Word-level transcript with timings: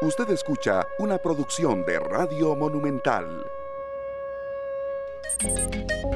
Usted 0.00 0.30
escucha 0.30 0.86
una 0.98 1.18
producción 1.18 1.84
de 1.84 1.98
Radio 1.98 2.54
Monumental. 2.54 3.44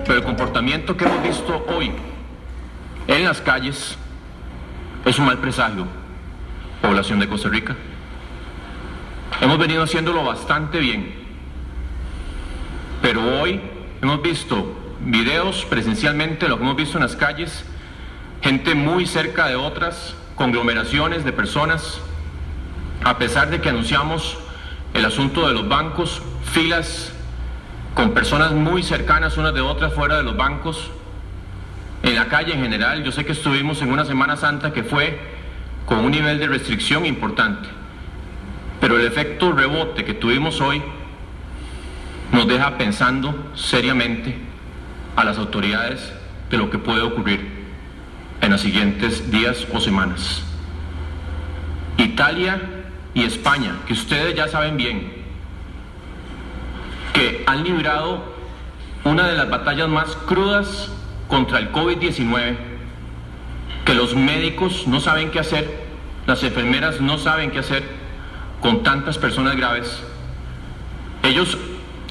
Pero 0.04 0.14
el 0.14 0.22
comportamiento 0.22 0.96
que 0.96 1.04
hemos 1.04 1.20
visto 1.24 1.66
hoy 1.66 1.90
en 3.08 3.24
las 3.24 3.40
calles 3.40 3.96
es 5.04 5.18
un 5.18 5.26
mal 5.26 5.38
presagio, 5.38 5.88
población 6.80 7.18
de 7.18 7.28
Costa 7.28 7.48
Rica. 7.48 7.74
Hemos 9.40 9.58
venido 9.58 9.82
haciéndolo 9.82 10.22
bastante 10.22 10.78
bien, 10.78 11.14
pero 13.02 13.40
hoy 13.40 13.60
hemos 14.00 14.22
visto 14.22 14.76
videos 15.00 15.64
presencialmente, 15.64 16.48
lo 16.48 16.56
que 16.56 16.62
hemos 16.62 16.76
visto 16.76 16.98
en 16.98 17.02
las 17.02 17.16
calles, 17.16 17.64
gente 18.42 18.76
muy 18.76 19.06
cerca 19.06 19.48
de 19.48 19.56
otras, 19.56 20.14
conglomeraciones 20.36 21.24
de 21.24 21.32
personas, 21.32 22.00
a 23.04 23.18
pesar 23.18 23.50
de 23.50 23.60
que 23.60 23.68
anunciamos 23.68 24.38
el 24.94 25.04
asunto 25.04 25.46
de 25.46 25.54
los 25.54 25.68
bancos, 25.68 26.22
filas 26.52 27.12
con 27.94 28.12
personas 28.12 28.52
muy 28.52 28.82
cercanas 28.82 29.36
unas 29.36 29.54
de 29.54 29.60
otras 29.60 29.92
fuera 29.94 30.16
de 30.16 30.22
los 30.22 30.36
bancos, 30.36 30.90
en 32.02 32.14
la 32.14 32.26
calle 32.26 32.54
en 32.54 32.62
general. 32.62 33.04
Yo 33.04 33.12
sé 33.12 33.24
que 33.24 33.32
estuvimos 33.32 33.80
en 33.82 33.92
una 33.92 34.04
Semana 34.04 34.36
Santa 34.36 34.72
que 34.72 34.82
fue 34.82 35.18
con 35.86 35.98
un 35.98 36.10
nivel 36.10 36.38
de 36.38 36.46
restricción 36.46 37.06
importante, 37.06 37.68
pero 38.80 38.98
el 38.98 39.06
efecto 39.06 39.52
rebote 39.52 40.04
que 40.04 40.14
tuvimos 40.14 40.60
hoy 40.60 40.82
nos 42.32 42.48
deja 42.48 42.78
pensando 42.78 43.52
seriamente 43.54 44.36
a 45.16 45.24
las 45.24 45.38
autoridades 45.38 46.12
de 46.50 46.56
lo 46.56 46.70
que 46.70 46.78
puede 46.78 47.02
ocurrir 47.02 47.62
en 48.40 48.50
los 48.50 48.60
siguientes 48.60 49.30
días 49.30 49.66
o 49.72 49.80
semanas. 49.80 50.42
Italia 51.98 52.81
y 53.14 53.24
España, 53.24 53.76
que 53.86 53.92
ustedes 53.92 54.34
ya 54.34 54.48
saben 54.48 54.76
bien, 54.76 55.12
que 57.12 57.44
han 57.46 57.62
librado 57.62 58.22
una 59.04 59.26
de 59.26 59.36
las 59.36 59.50
batallas 59.50 59.88
más 59.88 60.16
crudas 60.26 60.90
contra 61.28 61.58
el 61.58 61.72
COVID-19, 61.72 62.56
que 63.84 63.94
los 63.94 64.14
médicos 64.14 64.86
no 64.86 65.00
saben 65.00 65.30
qué 65.30 65.40
hacer, 65.40 65.82
las 66.26 66.42
enfermeras 66.42 67.00
no 67.00 67.18
saben 67.18 67.50
qué 67.50 67.58
hacer 67.58 67.82
con 68.60 68.82
tantas 68.82 69.18
personas 69.18 69.56
graves. 69.56 70.02
Ellos 71.22 71.58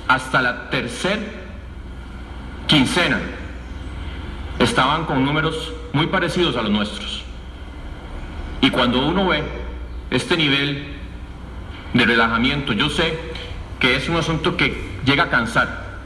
hasta 0.07 0.41
la 0.41 0.69
tercera 0.69 1.21
quincena 2.67 3.19
estaban 4.59 5.05
con 5.05 5.23
números 5.25 5.73
muy 5.93 6.07
parecidos 6.07 6.55
a 6.57 6.61
los 6.61 6.71
nuestros. 6.71 7.23
Y 8.61 8.69
cuando 8.69 9.05
uno 9.05 9.27
ve 9.27 9.60
este 10.11 10.37
nivel 10.37 10.83
de 11.93 12.05
relajamiento, 12.05 12.73
yo 12.73 12.89
sé 12.89 13.17
que 13.79 13.95
es 13.95 14.07
un 14.07 14.17
asunto 14.17 14.55
que 14.57 14.99
llega 15.05 15.23
a 15.23 15.29
cansar, 15.29 15.99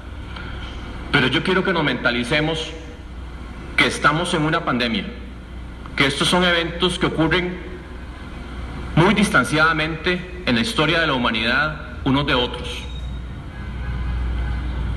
pero 1.11 1.27
yo 1.27 1.43
quiero 1.43 1.63
que 1.63 1.73
nos 1.73 1.83
mentalicemos 1.83 2.71
que 3.75 3.87
estamos 3.87 4.33
en 4.33 4.43
una 4.43 4.63
pandemia, 4.63 5.05
que 5.95 6.05
estos 6.05 6.27
son 6.27 6.43
eventos 6.43 6.97
que 6.99 7.07
ocurren 7.07 7.57
muy 8.95 9.13
distanciadamente 9.13 10.43
en 10.45 10.55
la 10.55 10.61
historia 10.61 11.01
de 11.01 11.07
la 11.07 11.13
humanidad 11.13 11.99
unos 12.05 12.25
de 12.25 12.35
otros. 12.35 12.83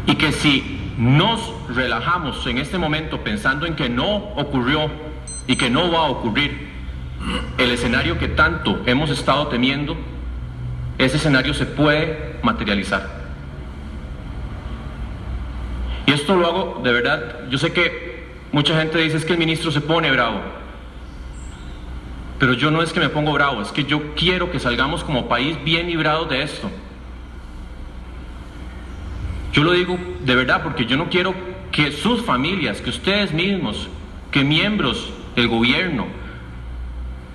Y 0.06 0.14
que 0.14 0.32
si 0.32 0.92
nos 0.98 1.52
relajamos 1.68 2.46
en 2.46 2.58
este 2.58 2.78
momento 2.78 3.22
pensando 3.22 3.66
en 3.66 3.74
que 3.74 3.88
no 3.88 4.16
ocurrió 4.36 4.90
y 5.46 5.56
que 5.56 5.70
no 5.70 5.90
va 5.90 6.00
a 6.00 6.10
ocurrir 6.10 6.67
el 7.58 7.70
escenario 7.70 8.18
que 8.18 8.28
tanto 8.28 8.80
hemos 8.86 9.10
estado 9.10 9.48
temiendo, 9.48 9.96
ese 10.98 11.16
escenario 11.16 11.54
se 11.54 11.66
puede 11.66 12.36
materializar. 12.42 13.18
Y 16.06 16.12
esto 16.12 16.36
lo 16.36 16.46
hago 16.46 16.80
de 16.82 16.92
verdad, 16.92 17.48
yo 17.50 17.58
sé 17.58 17.72
que 17.72 18.26
mucha 18.52 18.78
gente 18.78 18.98
dice 18.98 19.24
que 19.26 19.32
el 19.32 19.38
ministro 19.38 19.70
se 19.70 19.80
pone 19.80 20.10
bravo, 20.10 20.40
pero 22.38 22.54
yo 22.54 22.70
no 22.70 22.82
es 22.82 22.92
que 22.92 23.00
me 23.00 23.08
pongo 23.08 23.32
bravo, 23.32 23.60
es 23.62 23.72
que 23.72 23.84
yo 23.84 24.14
quiero 24.14 24.50
que 24.50 24.60
salgamos 24.60 25.04
como 25.04 25.28
país 25.28 25.62
bien 25.64 25.88
librados 25.88 26.30
de 26.30 26.42
esto. 26.42 26.70
Yo 29.52 29.64
lo 29.64 29.72
digo 29.72 29.98
de 30.24 30.34
verdad 30.36 30.62
porque 30.62 30.86
yo 30.86 30.96
no 30.96 31.08
quiero 31.08 31.34
que 31.72 31.90
sus 31.92 32.24
familias, 32.24 32.80
que 32.80 32.90
ustedes 32.90 33.32
mismos, 33.32 33.88
que 34.30 34.44
miembros 34.44 35.12
del 35.34 35.48
gobierno, 35.48 36.06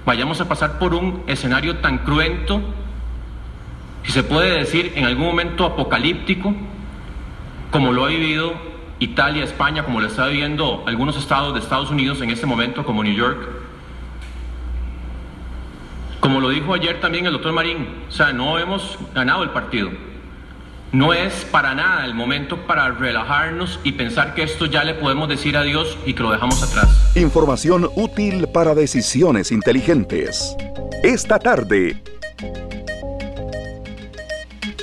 vayamos 0.05 0.41
a 0.41 0.47
pasar 0.47 0.79
por 0.79 0.93
un 0.93 1.23
escenario 1.27 1.77
tan 1.77 1.99
cruento, 1.99 2.61
si 4.03 4.11
se 4.11 4.23
puede 4.23 4.59
decir 4.59 4.93
en 4.95 5.05
algún 5.05 5.25
momento 5.25 5.65
apocalíptico, 5.65 6.53
como 7.71 7.93
lo 7.93 8.05
ha 8.05 8.09
vivido 8.09 8.53
Italia, 8.99 9.43
España, 9.43 9.83
como 9.83 9.99
lo 9.99 10.07
está 10.07 10.27
viviendo 10.27 10.83
algunos 10.85 11.17
estados 11.17 11.53
de 11.53 11.59
Estados 11.59 11.89
Unidos 11.89 12.21
en 12.21 12.29
este 12.29 12.45
momento, 12.45 12.85
como 12.85 13.03
New 13.03 13.13
York. 13.13 13.49
Como 16.19 16.39
lo 16.39 16.49
dijo 16.49 16.73
ayer 16.73 17.01
también 17.01 17.25
el 17.25 17.33
doctor 17.33 17.51
Marín, 17.51 17.87
o 18.07 18.11
sea, 18.11 18.31
no 18.31 18.57
hemos 18.59 18.97
ganado 19.13 19.43
el 19.43 19.49
partido. 19.49 19.89
No 20.93 21.11
es 21.11 21.33
para 21.45 21.73
nada 21.73 22.05
el 22.05 22.13
momento 22.13 22.67
para 22.67 22.91
relajarnos 22.91 23.79
y 23.83 23.93
pensar 23.93 24.35
que 24.35 24.43
esto 24.43 24.67
ya 24.67 24.83
le 24.83 24.93
podemos 24.93 25.27
decir 25.27 25.57
adiós 25.57 25.97
y 26.05 26.13
que 26.13 26.21
lo 26.21 26.29
dejamos 26.29 26.61
atrás. 26.61 27.11
Información 27.15 27.89
útil 27.95 28.45
para 28.53 28.75
decisiones 28.75 29.51
inteligentes. 29.51 30.55
Esta 31.01 31.39
tarde. 31.39 31.99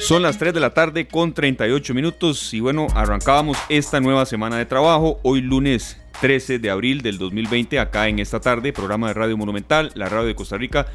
Son 0.01 0.23
las 0.23 0.37
3 0.37 0.53
de 0.53 0.59
la 0.59 0.75
tarde 0.75 1.07
con 1.07 1.33
38 1.33 1.95
minutos 1.95 2.53
y 2.55 2.59
bueno, 2.59 2.89
arrancábamos 2.97 3.57
esta 3.69 4.01
nueva 4.01 4.27
semana 4.27 4.57
de 4.57 4.67
trabajo, 4.67 5.21
hoy 5.23 5.41
lunes 5.43 5.97
13 6.21 6.59
de 6.59 6.71
abril 6.71 7.03
del 7.03 7.19
2020, 7.19 7.79
acá 7.79 8.09
en 8.09 8.19
esta 8.19 8.41
tarde, 8.41 8.73
programa 8.73 9.07
de 9.07 9.15
Radio 9.15 9.37
Monumental, 9.37 9.93
la 9.95 10.09
radio 10.09 10.27
de 10.27 10.35
Costa 10.35 10.57
Rica 10.57 10.89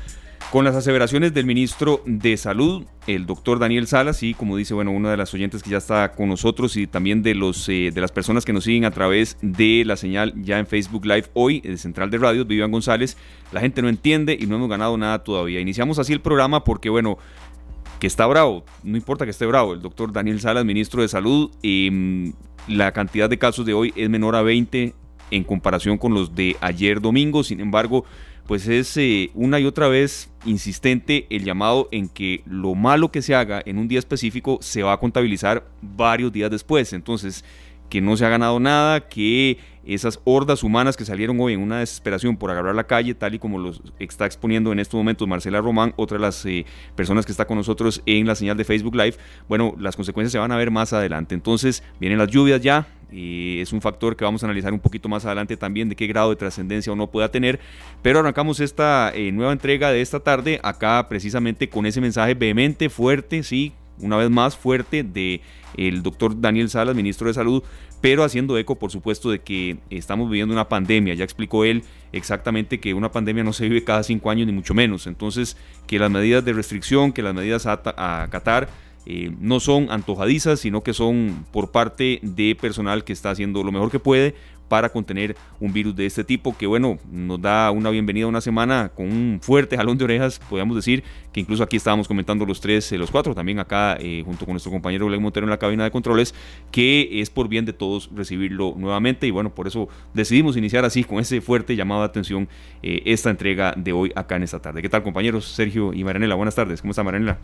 con 0.52 0.64
las 0.64 0.76
aseveraciones 0.76 1.34
del 1.34 1.46
ministro 1.46 2.02
de 2.06 2.38
Salud, 2.38 2.86
el 3.08 3.26
doctor 3.26 3.60
Daniel 3.60 3.88
Salas, 3.88 4.24
y 4.24 4.34
como 4.34 4.56
dice, 4.56 4.74
bueno, 4.74 4.92
una 4.92 5.12
de 5.12 5.18
las 5.18 5.34
oyentes 5.34 5.64
que 5.64 5.72
ya 5.72 5.78
está 5.78 6.12
con 6.14 6.30
nosotros 6.30 6.78
y 6.78 6.88
también 6.88 7.24
de, 7.24 7.36
los, 7.36 7.68
eh, 7.68 7.92
de 7.94 8.02
las 8.02 8.12
personas 8.12 8.46
que 8.46 8.54
nos 8.54 8.64
siguen 8.64 8.86
a 8.86 8.92
través 8.92 9.38
de 9.42 9.84
la 9.86 9.98
señal 9.98 10.34
ya 10.42 10.60
en 10.60 10.68
Facebook 10.68 11.06
Live 11.06 11.26
hoy, 11.34 11.62
de 11.62 11.78
Central 11.78 12.10
de 12.10 12.20
Radio, 12.20 12.46
Vivian 12.46 12.72
González, 12.72 13.18
la 13.52 13.60
gente 13.60 13.82
no 13.82 13.90
entiende 13.90 14.38
y 14.40 14.46
no 14.46 14.56
hemos 14.56 14.70
ganado 14.70 14.98
nada 14.98 15.24
todavía. 15.24 15.60
Iniciamos 15.60 16.00
así 16.00 16.14
el 16.14 16.22
programa 16.22 16.64
porque, 16.64 16.90
bueno, 16.90 17.18
que 18.00 18.08
está 18.08 18.26
bravo, 18.26 18.64
no 18.84 18.98
importa 18.98 19.26
que 19.26 19.32
esté 19.32 19.46
bravo, 19.46 19.74
el 19.74 19.82
doctor 19.82 20.14
Daniel 20.14 20.40
Salas, 20.40 20.64
ministro 20.64 21.02
de 21.02 21.08
Salud, 21.08 21.52
y 21.62 22.34
la 22.68 22.92
cantidad 22.92 23.30
de 23.30 23.38
casos 23.38 23.66
de 23.66 23.74
hoy 23.74 23.94
es 23.96 24.10
menor 24.10 24.36
a 24.36 24.42
20 24.42 24.94
en 25.32 25.44
comparación 25.44 25.98
con 25.98 26.14
los 26.14 26.36
de 26.36 26.56
ayer 26.62 27.02
domingo, 27.02 27.44
sin 27.44 27.60
embargo, 27.60 28.06
pues 28.48 28.68
es 28.68 28.96
eh, 28.98 29.32
una 29.34 29.60
y 29.60 29.66
otra 29.66 29.88
vez 29.88 30.30
insistente 30.46 31.26
el 31.30 31.44
llamado 31.44 31.88
en 31.92 32.08
que 32.10 32.44
lo 32.46 32.76
malo 32.76 33.12
que 33.12 33.22
se 33.22 33.34
haga 33.34 33.62
en 33.66 33.78
un 33.78 33.88
día 33.88 34.00
específico 34.00 34.60
se 34.62 34.84
va 34.84 34.94
a 34.94 35.00
contabilizar 35.00 35.68
varios 35.82 36.32
días 36.32 36.52
después. 36.52 36.94
Entonces, 36.94 37.44
que 37.90 38.02
no 38.02 38.18
se 38.18 38.26
ha 38.26 38.30
ganado 38.30 38.60
nada, 38.60 39.08
que 39.08 39.58
esas 39.86 40.20
hordas 40.24 40.64
humanas 40.64 40.98
que 40.98 41.06
salieron 41.06 41.40
hoy 41.40 41.54
en 41.54 41.62
una 41.62 41.80
desesperación 41.80 42.38
por 42.38 42.50
agarrar 42.50 42.74
la 42.74 42.86
calle, 42.86 43.14
tal 43.14 43.36
y 43.36 43.40
como 43.40 43.60
lo 43.60 43.72
está 44.00 44.26
exponiendo 44.26 44.72
en 44.72 44.80
estos 44.80 44.98
momentos 44.98 45.28
Marcela 45.28 45.62
Román, 45.62 45.94
otra 45.96 46.18
de 46.18 46.22
las 46.24 46.44
eh, 46.46 46.66
personas 46.96 47.26
que 47.26 47.32
está 47.32 47.46
con 47.46 47.58
nosotros 47.58 48.02
en 48.06 48.26
la 48.26 48.36
señal 48.36 48.58
de 48.58 48.64
Facebook 48.64 48.96
Live, 48.96 49.16
bueno, 49.48 49.76
las 49.80 49.96
consecuencias 49.96 50.32
se 50.32 50.40
van 50.40 50.52
a 50.52 50.58
ver 50.58 50.72
más 50.72 50.94
adelante. 50.94 51.36
Entonces, 51.36 51.84
vienen 52.00 52.18
las 52.18 52.30
lluvias 52.30 52.62
ya, 52.62 52.88
y 53.12 53.60
es 53.60 53.74
un 53.74 53.82
factor 53.82 54.16
que 54.16 54.26
vamos 54.26 54.44
a 54.44 54.48
analizar 54.48 54.74
un 54.74 54.80
poquito 54.80 55.08
más 55.10 55.26
adelante 55.26 55.58
también 55.58 55.90
de 55.90 55.96
qué 55.96 56.08
grado 56.08 56.30
de 56.30 56.36
trascendencia 56.36 56.92
uno 56.92 57.10
pueda 57.10 57.30
tener. 57.30 57.60
Pero 58.02 58.20
arrancamos 58.20 58.60
esta 58.60 59.12
eh, 59.14 59.32
nueva 59.32 59.52
entrega 59.52 59.92
de 59.92 60.02
esta 60.02 60.20
tarde 60.20 60.60
acá 60.64 61.06
precisamente 61.10 61.70
con 61.70 61.86
ese 61.86 62.02
mensaje 62.02 62.34
vehemente, 62.34 62.90
fuerte, 62.90 63.44
sí, 63.44 63.74
una 64.00 64.18
vez 64.18 64.30
más 64.30 64.58
fuerte 64.58 65.04
de 65.04 65.42
el 65.78 66.04
doctor 66.04 66.40
Daniel 66.40 66.70
Salas, 66.70 66.96
ministro 66.96 67.28
de 67.28 67.34
Salud, 67.34 67.64
pero 68.02 68.24
haciendo 68.24 68.58
eco, 68.58 68.76
por 68.76 68.92
supuesto, 68.92 69.30
de 69.30 69.40
que 69.40 69.78
estamos 69.90 70.30
viviendo 70.30 70.54
una 70.54 70.70
pandemia. 70.70 71.14
Ya 71.16 71.24
explicó 71.24 71.66
él 71.66 71.84
exactamente 72.12 72.80
que 72.80 72.94
una 72.94 73.12
pandemia 73.12 73.44
no 73.44 73.52
se 73.52 73.68
vive 73.68 73.84
cada 73.84 74.04
cinco 74.04 74.30
años, 74.30 74.48
ni 74.48 74.54
mucho 74.54 74.74
menos. 74.74 75.08
Entonces, 75.08 75.58
que 75.88 75.98
las 75.98 76.12
medidas 76.12 76.46
de 76.46 76.54
restricción, 76.54 77.14
que 77.14 77.24
las 77.24 77.34
medidas 77.34 77.66
a 77.66 78.24
acatar, 78.24 78.70
eh, 79.06 79.32
no 79.40 79.60
son 79.60 79.88
antojadizas, 79.92 80.60
sino 80.60 80.82
que 80.82 80.94
son 80.94 81.46
por 81.52 81.72
parte 81.72 82.20
de 82.24 82.56
personal 82.60 83.04
que 83.04 83.14
está 83.14 83.30
haciendo 83.30 83.64
lo 83.64 83.72
mejor 83.72 83.92
que 83.92 84.00
puede 84.00 84.36
para 84.68 84.90
contener 84.90 85.36
un 85.60 85.72
virus 85.74 85.96
de 85.96 86.08
este 86.08 86.24
tipo 86.24 86.58
que 86.58 86.66
bueno, 86.66 86.98
nos 87.12 87.40
da 87.40 87.70
una 87.70 87.92
bienvenida 87.92 88.26
una 88.26 88.42
semana 88.42 88.92
con 88.96 89.06
un 89.06 89.40
fuerte 89.40 89.78
jalón 89.78 89.98
de 89.98 90.06
orejas, 90.06 90.40
podríamos 90.50 90.76
decir, 90.76 91.04
que 91.32 91.40
incluso 91.40 91.62
aquí 91.62 91.78
estábamos 91.78 92.08
comentando 92.08 92.48
los 92.48 92.62
tres, 92.62 92.92
eh, 92.92 92.98
los 92.98 93.12
cuatro, 93.12 93.36
también 93.36 93.60
acá 93.60 93.96
eh, 94.00 94.24
junto 94.26 94.46
con 94.46 94.54
nuestro 94.54 94.72
compañero 94.72 95.06
Glenn 95.06 95.22
Montero 95.22 95.46
en 95.46 95.52
la 95.52 95.60
cabina 95.60 95.84
de 95.84 95.92
controles, 95.92 96.34
que 96.72 97.22
es 97.22 97.30
por 97.30 97.48
bien 97.48 97.66
de 97.66 97.74
todos 97.74 98.10
recibirlo 98.16 98.74
nuevamente 98.76 99.28
y 99.28 99.32
bueno, 99.32 99.54
por 99.54 99.68
eso 99.68 99.88
decidimos 100.16 100.58
iniciar 100.58 100.84
así 100.84 101.04
con 101.04 101.20
ese 101.20 101.42
fuerte 101.42 101.76
llamado 101.76 102.02
de 102.02 102.08
atención 102.08 102.50
esta 102.82 103.30
entrega 103.30 103.74
de 103.78 103.94
hoy 103.94 104.12
acá 104.16 104.36
en 104.36 104.44
esta 104.44 104.60
tarde. 104.60 104.82
¿Qué 104.82 104.90
tal 104.90 105.04
compañeros? 105.04 105.46
Sergio 105.46 105.94
y 105.94 106.04
Maranela, 106.04 106.34
buenas 106.34 106.56
tardes, 106.56 106.82
¿cómo 106.82 106.92
está 106.92 107.04
Maranela? 107.04 107.38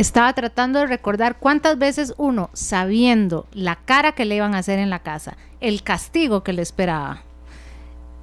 Estaba 0.00 0.32
tratando 0.32 0.78
de 0.78 0.86
recordar 0.86 1.38
cuántas 1.38 1.76
veces 1.76 2.14
uno, 2.18 2.50
sabiendo 2.52 3.46
la 3.52 3.76
cara 3.76 4.12
que 4.12 4.24
le 4.24 4.36
iban 4.36 4.54
a 4.54 4.58
hacer 4.58 4.78
en 4.78 4.90
la 4.90 5.00
casa, 5.00 5.36
el 5.60 5.82
castigo 5.82 6.44
que 6.44 6.52
le 6.52 6.62
esperaba, 6.62 7.22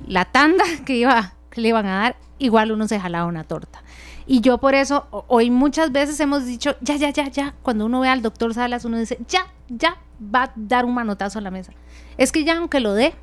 la 0.07 0.25
tanda 0.25 0.63
que, 0.85 0.95
iba, 0.95 1.33
le 1.55 1.67
iban 1.67 1.85
a 1.85 1.99
dar, 1.99 2.15
igual 2.39 2.71
uno 2.71 2.87
se 2.87 2.99
jalaba 2.99 3.25
una 3.25 3.43
torta. 3.43 3.83
Y 4.25 4.41
yo 4.41 4.57
por 4.57 4.73
eso, 4.73 5.07
hoy 5.27 5.51
muchas 5.51 5.91
veces 5.91 6.19
hemos 6.19 6.45
dicho, 6.45 6.75
ya, 6.81 6.95
ya, 6.95 7.09
ya, 7.09 7.27
ya, 7.27 7.53
cuando 7.61 7.85
uno 7.85 7.99
ve 7.99 8.09
al 8.09 8.21
doctor 8.21 8.53
Salas, 8.53 8.85
uno 8.85 8.97
dice, 8.97 9.19
ya, 9.27 9.47
ya, 9.67 9.97
va 10.33 10.43
a 10.43 10.53
dar 10.55 10.85
un 10.85 10.93
manotazo 10.93 11.39
a 11.39 11.41
la 11.41 11.51
mesa. 11.51 11.73
Es 12.17 12.31
que 12.31 12.43
ya 12.43 12.57
aunque 12.57 12.79
lo 12.79 12.93
dé, 12.93 13.13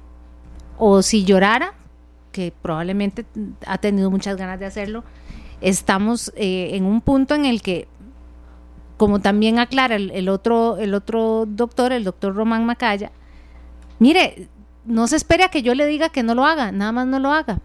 o 0.79 1.03
si 1.03 1.25
llorara, 1.25 1.73
que 2.33 2.53
probablemente 2.63 3.25
ha 3.67 3.79
tenido 3.79 4.11
muchas 4.11 4.37
ganas 4.37 4.61
de 4.61 4.67
hacerlo, 4.67 5.05
estamos 5.63 6.33
eh, 6.37 6.71
en 6.75 6.85
un 6.85 7.01
punto 7.01 7.35
en 7.35 7.47
el 7.47 7.63
que 7.63 7.89
como 9.03 9.19
también 9.19 9.59
aclara 9.59 9.97
el, 9.97 10.29
otro, 10.29 10.77
el 10.77 10.95
otro 10.95 11.45
doctor, 11.45 11.91
el 11.91 12.05
doctor 12.05 12.37
Román 12.37 12.65
Macaya, 12.65 13.11
mire, 13.99 14.47
no 14.85 15.09
se 15.09 15.17
espere 15.17 15.43
a 15.43 15.49
que 15.49 15.63
yo 15.63 15.75
le 15.75 15.87
diga 15.87 16.11
que 16.11 16.23
no 16.23 16.37
lo 16.37 16.47
haga, 16.47 16.71
nada 16.71 16.93
más 16.93 17.09
no 17.09 17.19
lo 17.19 17.33
haga. 17.33 17.59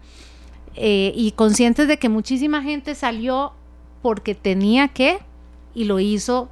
Eh, 0.74 1.12
y 1.14 1.30
conscientes 1.30 1.86
de 1.86 1.96
que 1.96 2.08
muchísima 2.08 2.60
gente 2.64 2.96
salió 2.96 3.52
porque 4.02 4.34
tenía 4.34 4.88
que 4.88 5.20
y 5.74 5.84
lo 5.84 6.00
hizo 6.00 6.48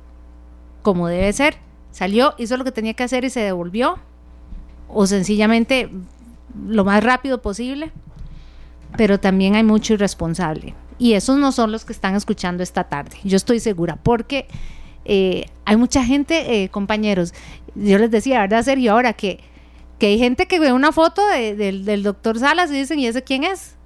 como 0.83 1.09
debe 1.09 1.33
ser. 1.33 1.56
Salió, 1.91 2.35
hizo 2.38 2.56
lo 2.56 2.62
que 2.62 2.71
tenía 2.71 2.94
que 2.94 3.03
hacer 3.03 3.25
y 3.25 3.31
se 3.31 3.41
devolvió. 3.41 3.99
O 4.88 5.09
sencillamente 5.09 5.91
lo 6.65 6.85
más 6.85 7.03
rápido 7.03 7.43
posible. 7.43 7.91
Pero 8.97 9.19
también 9.19 9.56
hay 9.56 9.65
mucho 9.65 9.94
irresponsable. 9.94 10.77
Y 10.97 11.15
esos 11.15 11.38
no 11.38 11.50
son 11.50 11.73
los 11.73 11.85
que 11.85 11.93
están 11.93 12.15
escuchando 12.15 12.62
esta 12.62 12.85
tarde. 12.85 13.17
Yo 13.25 13.37
estoy 13.37 13.59
segura, 13.59 13.97
porque 13.97 14.47
eh, 15.08 15.47
hay 15.64 15.76
mucha 15.76 16.05
gente, 16.05 16.62
eh, 16.62 16.69
compañeros, 16.69 17.32
yo 17.75 17.99
les 17.99 18.11
decía, 18.11 18.41
¿verdad, 18.41 18.62
Sergio? 18.62 18.93
Ahora 18.93 19.12
que, 19.12 19.41
que 19.99 20.06
hay 20.06 20.19
gente 20.19 20.47
que 20.47 20.58
ve 20.58 20.73
una 20.73 20.93
foto 20.93 21.26
del 21.29 22.03
doctor 22.03 22.38
Salas 22.38 22.70
y 22.70 22.75
dicen, 22.75 22.99
¿y 22.99 23.06
ese 23.06 23.23
quién 23.23 23.44
es? 23.44 23.76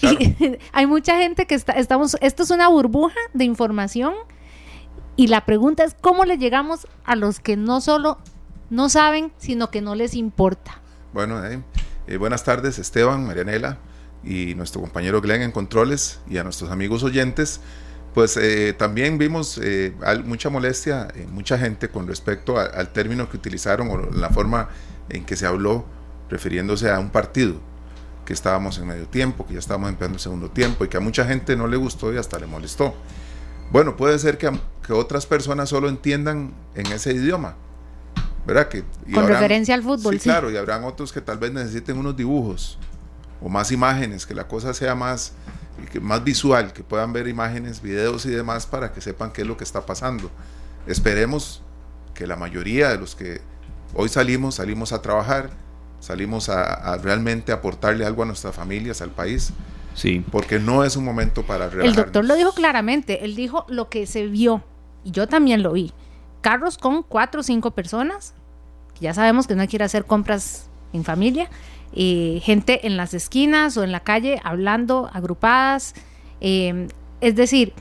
hay 0.72 0.86
mucha 0.86 1.18
gente 1.18 1.46
que 1.46 1.54
está, 1.54 1.72
estamos, 1.72 2.16
esto 2.20 2.42
es 2.42 2.50
una 2.50 2.68
burbuja 2.68 3.18
de 3.34 3.44
información 3.44 4.14
y 5.16 5.26
la 5.26 5.44
pregunta 5.44 5.84
es, 5.84 5.94
¿cómo 6.00 6.24
le 6.24 6.38
llegamos 6.38 6.86
a 7.04 7.16
los 7.16 7.40
que 7.40 7.56
no 7.56 7.80
solo 7.80 8.18
no 8.70 8.88
saben, 8.88 9.32
sino 9.36 9.70
que 9.70 9.82
no 9.82 9.94
les 9.94 10.14
importa? 10.14 10.80
Bueno, 11.12 11.42
eh, 11.44 12.16
buenas 12.16 12.44
tardes, 12.44 12.78
Esteban, 12.78 13.26
Marianela 13.26 13.78
y 14.24 14.54
nuestro 14.54 14.80
compañero 14.80 15.20
Glenn 15.20 15.42
en 15.42 15.52
Controles 15.52 16.20
y 16.28 16.38
a 16.38 16.44
nuestros 16.44 16.70
amigos 16.70 17.02
oyentes 17.02 17.60
pues 18.14 18.36
eh, 18.36 18.74
también 18.76 19.18
vimos 19.18 19.58
eh, 19.62 19.94
mucha 20.24 20.50
molestia 20.50 21.08
en 21.14 21.32
mucha 21.32 21.58
gente 21.58 21.88
con 21.88 22.06
respecto 22.06 22.58
al 22.58 22.92
término 22.92 23.30
que 23.30 23.36
utilizaron 23.36 23.88
o 23.90 24.10
la 24.10 24.30
forma 24.30 24.68
en 25.08 25.24
que 25.24 25.36
se 25.36 25.46
habló 25.46 25.84
refiriéndose 26.28 26.90
a 26.90 26.98
un 26.98 27.10
partido 27.10 27.56
que 28.24 28.32
estábamos 28.32 28.78
en 28.78 28.86
medio 28.86 29.06
tiempo, 29.06 29.46
que 29.46 29.54
ya 29.54 29.58
estábamos 29.58 29.90
empezando 29.90 30.16
el 30.16 30.20
segundo 30.20 30.50
tiempo 30.50 30.84
y 30.84 30.88
que 30.88 30.96
a 30.96 31.00
mucha 31.00 31.24
gente 31.24 31.56
no 31.56 31.66
le 31.66 31.76
gustó 31.76 32.12
y 32.12 32.16
hasta 32.16 32.38
le 32.38 32.46
molestó. 32.46 32.94
Bueno, 33.72 33.96
puede 33.96 34.18
ser 34.18 34.38
que, 34.38 34.50
que 34.86 34.92
otras 34.92 35.26
personas 35.26 35.68
solo 35.68 35.88
entiendan 35.88 36.52
en 36.74 36.86
ese 36.86 37.12
idioma, 37.12 37.56
¿verdad? 38.46 38.68
Que, 38.68 38.84
con 39.12 39.26
referencia 39.26 39.74
al 39.74 39.82
fútbol, 39.82 40.14
sí, 40.14 40.24
Claro, 40.24 40.50
y 40.50 40.56
habrán 40.56 40.84
otros 40.84 41.12
que 41.12 41.20
tal 41.20 41.38
vez 41.38 41.52
necesiten 41.52 41.98
unos 41.98 42.16
dibujos 42.16 42.78
o 43.40 43.48
más 43.48 43.72
imágenes, 43.72 44.26
que 44.26 44.34
la 44.34 44.46
cosa 44.46 44.74
sea 44.74 44.94
más 44.94 45.32
más 46.00 46.24
visual, 46.24 46.72
que 46.72 46.82
puedan 46.82 47.12
ver 47.12 47.28
imágenes, 47.28 47.80
videos 47.82 48.26
y 48.26 48.30
demás 48.30 48.66
para 48.66 48.92
que 48.92 49.00
sepan 49.00 49.32
qué 49.32 49.42
es 49.42 49.46
lo 49.46 49.56
que 49.56 49.64
está 49.64 49.86
pasando. 49.86 50.30
Esperemos 50.86 51.62
que 52.14 52.26
la 52.26 52.36
mayoría 52.36 52.90
de 52.90 52.98
los 52.98 53.14
que 53.14 53.40
hoy 53.94 54.08
salimos, 54.08 54.56
salimos 54.56 54.92
a 54.92 55.02
trabajar, 55.02 55.50
salimos 56.00 56.48
a, 56.48 56.96
realmente 56.98 57.52
aportarle 57.52 58.04
algo 58.04 58.22
a 58.22 58.26
nuestras 58.26 58.54
familias, 58.54 59.00
al 59.00 59.10
país. 59.10 59.52
Sí. 59.94 60.24
Porque 60.30 60.58
no 60.58 60.84
es 60.84 60.96
un 60.96 61.04
momento 61.04 61.42
para 61.44 61.68
relajarnos. 61.68 61.96
El 61.98 62.04
doctor 62.04 62.24
lo 62.24 62.34
dijo 62.34 62.52
claramente, 62.52 63.24
él 63.24 63.34
dijo 63.34 63.66
lo 63.68 63.88
que 63.88 64.06
se 64.06 64.26
vio, 64.26 64.62
y 65.04 65.10
yo 65.10 65.28
también 65.28 65.62
lo 65.62 65.72
vi. 65.72 65.92
Carros 66.40 66.78
con 66.78 67.02
cuatro 67.02 67.40
o 67.40 67.42
cinco 67.42 67.72
personas, 67.72 68.34
ya 69.00 69.14
sabemos 69.14 69.46
que 69.46 69.54
no 69.54 69.66
quiere 69.66 69.84
hacer 69.84 70.04
compras 70.04 70.68
en 70.92 71.04
familia, 71.04 71.50
eh, 71.92 72.40
gente 72.42 72.86
en 72.86 72.96
las 72.96 73.14
esquinas 73.14 73.76
o 73.76 73.84
en 73.84 73.92
la 73.92 74.00
calle 74.00 74.40
hablando, 74.44 75.10
agrupadas. 75.12 75.94
Eh, 76.40 76.88
es 77.20 77.36
decir, 77.36 77.72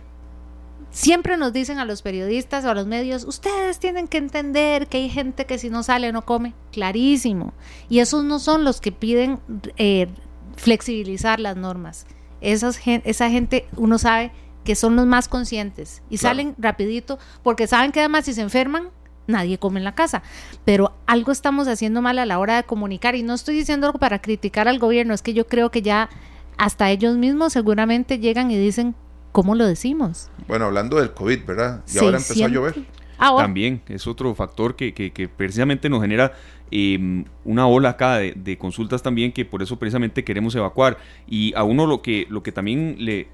siempre 0.91 1.37
nos 1.37 1.53
dicen 1.53 1.79
a 1.79 1.85
los 1.85 2.01
periodistas 2.01 2.65
o 2.65 2.69
a 2.69 2.73
los 2.73 2.87
medios, 2.87 3.23
ustedes 3.23 3.79
tienen 3.79 4.07
que 4.07 4.17
entender 4.17 4.87
que 4.87 4.97
hay 4.97 5.09
gente 5.09 5.45
que 5.45 5.57
si 5.57 5.69
no 5.69 5.83
sale 5.83 6.11
no 6.11 6.25
come. 6.25 6.53
Clarísimo. 6.71 7.53
Y 7.89 7.99
esos 7.99 8.23
no 8.23 8.39
son 8.39 8.63
los 8.63 8.81
que 8.81 8.91
piden 8.91 9.39
eh, 9.77 10.07
flexibilizar 10.55 11.39
las 11.39 11.55
normas. 11.55 12.05
Esas, 12.41 12.79
esa 12.85 13.29
gente, 13.29 13.67
uno 13.75 13.97
sabe 13.97 14.31
que 14.63 14.75
son 14.75 14.95
los 14.95 15.05
más 15.05 15.27
conscientes 15.27 16.01
y 16.09 16.17
salen 16.17 16.53
rapidito 16.57 17.17
porque 17.43 17.65
saben 17.65 17.91
que 17.91 18.01
además 18.01 18.25
si 18.25 18.33
se 18.33 18.41
enferman, 18.41 18.89
nadie 19.29 19.57
come 19.57 19.79
en 19.79 19.85
la 19.85 19.95
casa. 19.95 20.21
Pero 20.65 20.93
algo 21.05 21.31
estamos 21.31 21.67
haciendo 21.67 22.01
mal 22.01 22.19
a 22.19 22.25
la 22.25 22.39
hora 22.39 22.57
de 22.57 22.63
comunicar 22.63 23.15
y 23.15 23.23
no 23.23 23.33
estoy 23.33 23.55
diciendo 23.55 23.93
para 23.93 24.19
criticar 24.19 24.67
al 24.67 24.79
gobierno, 24.79 25.13
es 25.13 25.21
que 25.21 25.33
yo 25.33 25.47
creo 25.47 25.71
que 25.71 25.81
ya 25.81 26.09
hasta 26.57 26.89
ellos 26.91 27.15
mismos 27.15 27.53
seguramente 27.53 28.19
llegan 28.19 28.51
y 28.51 28.57
dicen, 28.57 28.95
¿cómo 29.31 29.55
lo 29.55 29.65
decimos? 29.65 30.29
Bueno, 30.47 30.65
hablando 30.65 30.97
del 30.97 31.13
COVID, 31.13 31.45
¿verdad? 31.45 31.83
Y 31.93 31.99
ahora 31.99 32.17
empezó 32.17 32.45
a 32.45 32.49
llover. 32.49 32.75
Ah, 33.17 33.35
También 33.37 33.81
es 33.87 34.07
otro 34.07 34.33
factor 34.33 34.75
que, 34.75 34.93
que, 34.93 35.27
precisamente 35.27 35.89
nos 35.89 36.01
genera 36.01 36.31
em, 36.71 37.25
una 37.43 37.67
ola 37.67 37.89
acá 37.89 38.17
de, 38.17 38.57
consultas 38.57 39.03
también 39.03 39.33
que 39.33 39.43
por 39.43 39.61
eso 39.61 39.77
precisamente 39.77 40.23
queremos 40.23 40.55
evacuar. 40.55 40.97
Y 41.27 41.53
a 41.55 41.63
uno 41.63 41.85
lo 41.85 42.01
que, 42.01 42.27
lo 42.29 42.43
que 42.43 42.53
también 42.53 42.95
le 42.97 43.27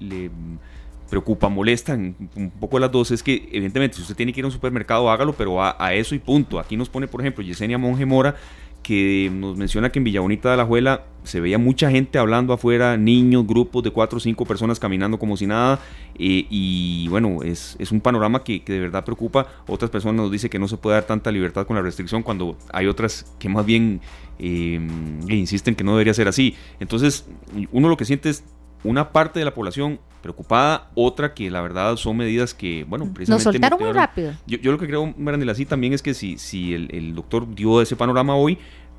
preocupa, 1.08 1.48
molesta 1.48 1.94
un 1.94 2.52
poco 2.58 2.78
las 2.78 2.90
dos 2.90 3.10
es 3.10 3.22
que 3.22 3.48
evidentemente 3.52 3.96
si 3.96 4.02
usted 4.02 4.16
tiene 4.16 4.32
que 4.32 4.40
ir 4.40 4.44
a 4.44 4.48
un 4.48 4.52
supermercado 4.52 5.10
hágalo, 5.10 5.32
pero 5.32 5.62
a, 5.62 5.94
eso 5.94 6.14
y 6.14 6.18
punto. 6.18 6.58
Aquí 6.58 6.76
nos 6.76 6.88
pone 6.88 7.08
por 7.08 7.20
ejemplo 7.20 7.44
Yesenia 7.44 7.78
Monge 7.78 8.06
Mora 8.06 8.36
que 8.82 9.30
nos 9.32 9.56
menciona 9.56 9.90
que 9.90 9.98
en 9.98 10.04
Villa 10.04 10.20
Bonita 10.20 10.48
de 10.52 10.56
la 10.56 10.64
Juela 10.64 11.06
se 11.24 11.40
veía 11.40 11.58
mucha 11.58 11.90
gente 11.90 12.20
hablando 12.20 12.52
afuera, 12.52 12.96
niños, 12.96 13.44
grupos 13.44 13.82
de 13.82 13.90
cuatro 13.90 14.18
o 14.18 14.20
cinco 14.20 14.44
personas 14.44 14.78
caminando 14.78 15.18
como 15.18 15.36
si 15.36 15.44
nada, 15.44 15.80
eh, 16.14 16.46
y 16.48 17.08
bueno, 17.08 17.42
es, 17.42 17.74
es 17.80 17.90
un 17.90 18.00
panorama 18.00 18.44
que, 18.44 18.62
de 18.64 18.78
verdad 18.78 19.04
preocupa. 19.04 19.48
Otras 19.66 19.90
personas 19.90 20.22
nos 20.22 20.30
dicen 20.30 20.50
que 20.50 20.60
no 20.60 20.68
se 20.68 20.76
puede 20.76 20.94
dar 20.94 21.04
tanta 21.04 21.32
libertad 21.32 21.66
con 21.66 21.74
la 21.74 21.82
restricción 21.82 22.22
cuando 22.22 22.56
hay 22.72 22.86
otras 22.86 23.34
que 23.40 23.48
más 23.48 23.66
bien 23.66 24.00
eh, 24.38 24.78
insisten 25.28 25.74
que 25.74 25.82
no 25.82 25.92
debería 25.92 26.14
ser 26.14 26.28
así. 26.28 26.54
Entonces, 26.78 27.26
uno 27.72 27.88
lo 27.88 27.96
que 27.96 28.04
siente 28.04 28.28
es 28.28 28.44
una 28.84 29.12
parte 29.12 29.38
de 29.38 29.44
la 29.44 29.54
población 29.54 30.00
preocupada, 30.26 30.90
otra 30.94 31.34
que 31.34 31.50
la 31.50 31.60
verdad 31.60 31.96
son 31.96 32.16
medidas 32.16 32.52
que, 32.52 32.84
bueno, 32.84 33.04
precisamente... 33.14 33.44
Nos 33.44 33.54
soltaron 33.54 33.78
muy 33.80 33.92
rápido. 33.92 34.32
Yo, 34.46 34.72
lo 34.72 34.78
que 34.78 34.86
creo, 34.86 35.14
Marandela, 35.16 35.54
sí 35.54 35.66
también 35.66 35.92
es 35.92 36.02
que 36.02 36.14
si, 36.14 36.36
si 36.36 36.74
el, 36.74 37.14
doctor 37.14 37.54
dio 37.54 37.80
ese 37.80 37.94
panorama 37.94 38.34
hoy, 38.34 38.58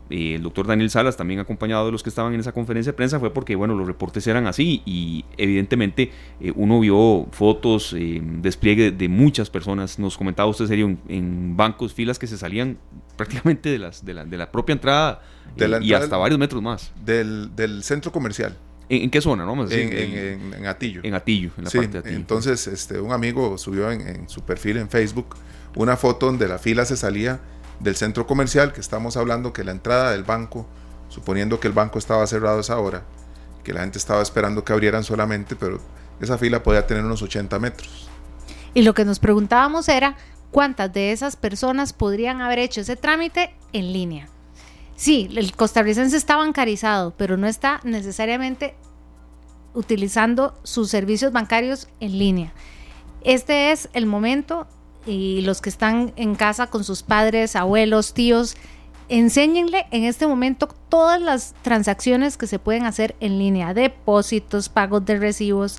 eh, 0.09 0.35
el 0.35 0.43
doctor 0.43 0.67
Daniel 0.67 0.89
Salas, 0.89 1.17
también 1.17 1.41
acompañado 1.41 1.85
de 1.85 1.91
los 1.91 2.01
que 2.01 2.07
estaban 2.07 2.33
en 2.33 2.39
esa 2.39 2.53
conferencia 2.53 2.93
de 2.93 2.95
prensa, 2.95 3.19
fue 3.19 3.33
porque, 3.33 3.57
bueno, 3.57 3.75
los 3.75 3.85
reportes 3.85 4.25
eran 4.25 4.47
así 4.47 4.81
y 4.85 5.25
evidentemente 5.35 6.11
eh, 6.39 6.53
uno 6.55 6.79
vio 6.79 7.27
fotos, 7.31 7.93
eh, 7.97 8.21
despliegue 8.23 8.91
de 8.91 9.09
muchas 9.09 9.49
personas, 9.49 9.99
nos 9.99 10.17
comentaba 10.17 10.49
usted, 10.49 10.67
serio, 10.67 10.95
en, 11.09 11.57
bancos, 11.57 11.93
filas 11.93 12.17
que 12.17 12.27
se 12.27 12.37
salían 12.37 12.77
prácticamente 13.17 13.69
de, 13.69 13.79
las, 13.79 14.05
de, 14.05 14.13
la, 14.13 14.23
de 14.23 14.37
la 14.37 14.49
propia 14.49 14.73
entrada, 14.73 15.21
y 15.81 15.91
hasta 15.91 16.15
varios 16.15 16.39
metros 16.39 16.61
más. 16.61 16.93
Del, 17.03 17.53
del 17.55 17.83
centro 17.83 18.13
comercial. 18.13 18.55
¿En, 18.89 19.09
qué 19.09 19.21
zona? 19.21 19.45
No? 19.45 19.53
En, 19.69 20.53
en, 20.53 20.65
Atillo. 20.65 21.01
En 21.03 21.13
Atillo, 21.13 21.51
en 21.57 21.65
la 21.65 21.69
parte 21.69 21.87
de 21.87 21.97
Atillo. 21.99 22.15
Entonces, 22.15 22.67
este, 22.67 22.99
un 22.99 23.11
amigo 23.11 23.57
subió 23.57 23.91
en, 23.91 24.29
su 24.29 24.41
perfil 24.41 24.77
en 24.77 24.89
Facebook 24.89 25.35
una 25.75 25.97
foto 25.97 26.27
donde 26.27 26.47
la 26.47 26.57
fila 26.57 26.85
se 26.85 26.95
salía 26.95 27.39
del 27.79 27.95
centro 27.95 28.25
comercial, 28.25 28.73
que 28.73 28.81
estamos 28.81 29.17
hablando 29.17 29.53
que 29.53 29.63
la 29.63 29.71
entrada 29.71 30.11
del 30.11 30.23
banco, 30.23 30.65
suponiendo 31.09 31.59
que 31.59 31.67
el 31.67 31.73
banco 31.73 31.99
estaba 31.99 32.25
cerrado 32.25 32.57
a 32.57 32.61
esa 32.61 32.79
hora, 32.79 33.03
que 33.63 33.73
la 33.73 33.81
gente 33.81 33.97
estaba 33.97 34.21
esperando 34.21 34.63
que 34.63 34.73
abrieran 34.73 35.03
solamente, 35.03 35.55
pero 35.55 35.79
esa 36.19 36.37
fila 36.37 36.63
podía 36.63 36.87
tener 36.87 37.03
unos 37.03 37.21
80 37.21 37.59
metros. 37.59 38.09
Y 38.73 38.83
lo 38.83 38.93
que 38.93 39.05
nos 39.05 39.19
preguntábamos 39.19 39.89
era 39.89 40.15
cuántas 40.51 40.91
de 40.93 41.11
esas 41.11 41.35
personas 41.35 41.93
podrían 41.93 42.41
haber 42.41 42.59
hecho 42.59 42.81
ese 42.81 42.95
trámite 42.95 43.53
en 43.73 43.93
línea. 43.93 44.29
Sí, 44.97 45.29
el 45.35 45.55
costarricense 45.55 46.17
está 46.17 46.37
bancarizado, 46.37 47.13
pero 47.15 47.37
no 47.37 47.45
está 47.45 47.79
necesariamente 47.83 48.73
utilizando 49.75 50.59
sus 50.63 50.89
servicios 50.89 51.31
bancarios 51.31 51.87
en 51.99 52.17
línea. 52.17 52.51
Este 53.23 53.71
es 53.71 53.89
el 53.93 54.07
momento 54.07 54.65
y 55.05 55.41
los 55.41 55.61
que 55.61 55.69
están 55.69 56.13
en 56.15 56.33
casa 56.33 56.67
con 56.67 56.83
sus 56.83 57.03
padres, 57.03 57.55
abuelos, 57.55 58.15
tíos, 58.15 58.57
enséñenle 59.07 59.85
en 59.91 60.03
este 60.03 60.25
momento 60.25 60.67
todas 60.89 61.21
las 61.21 61.53
transacciones 61.61 62.35
que 62.35 62.47
se 62.47 62.57
pueden 62.57 62.87
hacer 62.87 63.15
en 63.19 63.37
línea, 63.37 63.75
depósitos, 63.75 64.67
pagos 64.67 65.05
de 65.05 65.19
recibos. 65.19 65.77